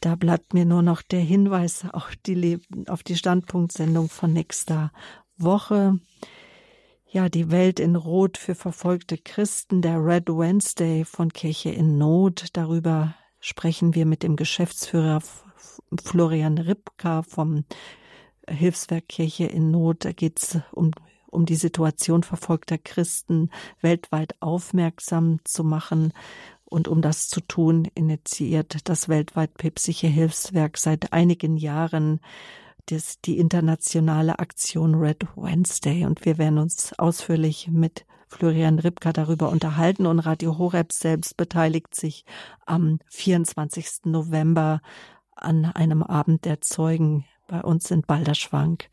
da 0.00 0.16
bleibt 0.16 0.52
mir 0.52 0.66
nur 0.66 0.82
noch 0.82 1.00
der 1.00 1.20
Hinweis 1.20 1.86
auf 1.92 2.10
die, 2.26 2.60
auf 2.86 3.02
die 3.02 3.16
Standpunktsendung 3.16 4.10
von 4.10 4.34
nächster 4.34 4.92
Woche. 5.38 5.98
Ja, 7.10 7.30
die 7.30 7.50
Welt 7.50 7.80
in 7.80 7.96
Rot 7.96 8.36
für 8.36 8.54
verfolgte 8.54 9.16
Christen, 9.16 9.80
der 9.80 10.04
Red 10.04 10.28
Wednesday 10.28 11.06
von 11.06 11.32
Kirche 11.32 11.70
in 11.70 11.96
Not. 11.96 12.48
Darüber 12.52 13.14
sprechen 13.40 13.94
wir 13.94 14.04
mit 14.04 14.22
dem 14.22 14.36
Geschäftsführer 14.36 15.22
Florian 16.02 16.58
Ripka 16.58 17.22
vom 17.22 17.64
Hilfswerk 18.48 19.08
Kirche 19.08 19.44
in 19.44 19.70
Not. 19.70 20.04
Da 20.04 20.12
geht 20.12 20.42
es 20.42 20.58
um, 20.72 20.90
um 21.30 21.46
die 21.46 21.56
Situation 21.56 22.22
verfolgter 22.22 22.78
Christen 22.78 23.50
weltweit 23.80 24.34
aufmerksam 24.40 25.40
zu 25.44 25.64
machen. 25.64 26.12
Und 26.64 26.88
um 26.88 27.02
das 27.02 27.28
zu 27.28 27.40
tun, 27.40 27.88
initiiert 27.94 28.88
das 28.88 29.08
weltweit 29.08 29.54
päpstliche 29.54 30.08
Hilfswerk 30.08 30.78
seit 30.78 31.12
einigen 31.12 31.56
Jahren 31.56 32.20
das, 32.86 33.20
die 33.20 33.38
internationale 33.38 34.38
Aktion 34.38 34.94
Red 34.94 35.26
Wednesday. 35.36 36.04
Und 36.04 36.24
wir 36.24 36.38
werden 36.38 36.58
uns 36.58 36.98
ausführlich 36.98 37.68
mit 37.70 38.06
Florian 38.28 38.78
Ripka 38.78 39.12
darüber 39.12 39.50
unterhalten 39.50 40.06
und 40.06 40.18
Radio 40.20 40.58
Horeb 40.58 40.92
selbst 40.92 41.36
beteiligt 41.36 41.94
sich 41.94 42.24
am 42.66 42.98
24. 43.06 44.06
November 44.06 44.80
an 45.36 45.66
einem 45.66 46.02
Abend 46.02 46.44
der 46.44 46.60
Zeugen 46.60 47.24
bei 47.46 47.60
uns 47.60 47.90
in 47.90 48.02
Balderschwank, 48.02 48.88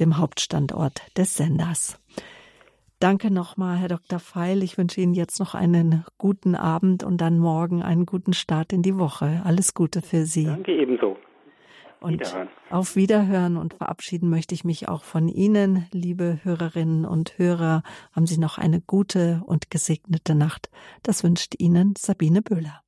dem 0.00 0.18
Hauptstandort 0.18 1.02
des 1.16 1.36
Senders. 1.36 1.98
Danke 3.00 3.30
nochmal, 3.30 3.76
Herr 3.76 3.88
Dr. 3.88 4.18
Feil. 4.18 4.64
Ich 4.64 4.76
wünsche 4.76 5.00
Ihnen 5.00 5.14
jetzt 5.14 5.38
noch 5.38 5.54
einen 5.54 6.04
guten 6.18 6.56
Abend 6.56 7.04
und 7.04 7.20
dann 7.20 7.38
morgen 7.38 7.80
einen 7.82 8.06
guten 8.06 8.32
Start 8.32 8.72
in 8.72 8.82
die 8.82 8.98
Woche. 8.98 9.42
Alles 9.44 9.74
Gute 9.74 10.02
für 10.02 10.26
Sie. 10.26 10.46
Danke 10.46 10.74
ebenso. 10.74 11.16
Und 12.00 12.14
Wiederhören. 12.14 12.48
auf 12.70 12.96
Wiederhören 12.96 13.56
und 13.56 13.74
verabschieden 13.74 14.30
möchte 14.30 14.54
ich 14.54 14.64
mich 14.64 14.88
auch 14.88 15.02
von 15.02 15.28
Ihnen, 15.28 15.86
liebe 15.92 16.38
Hörerinnen 16.42 17.04
und 17.04 17.38
Hörer. 17.38 17.82
Haben 18.12 18.26
Sie 18.26 18.38
noch 18.38 18.58
eine 18.58 18.80
gute 18.80 19.42
und 19.46 19.70
gesegnete 19.70 20.34
Nacht. 20.34 20.70
Das 21.02 21.24
wünscht 21.24 21.54
Ihnen 21.58 21.94
Sabine 21.96 22.42
Böhler. 22.42 22.82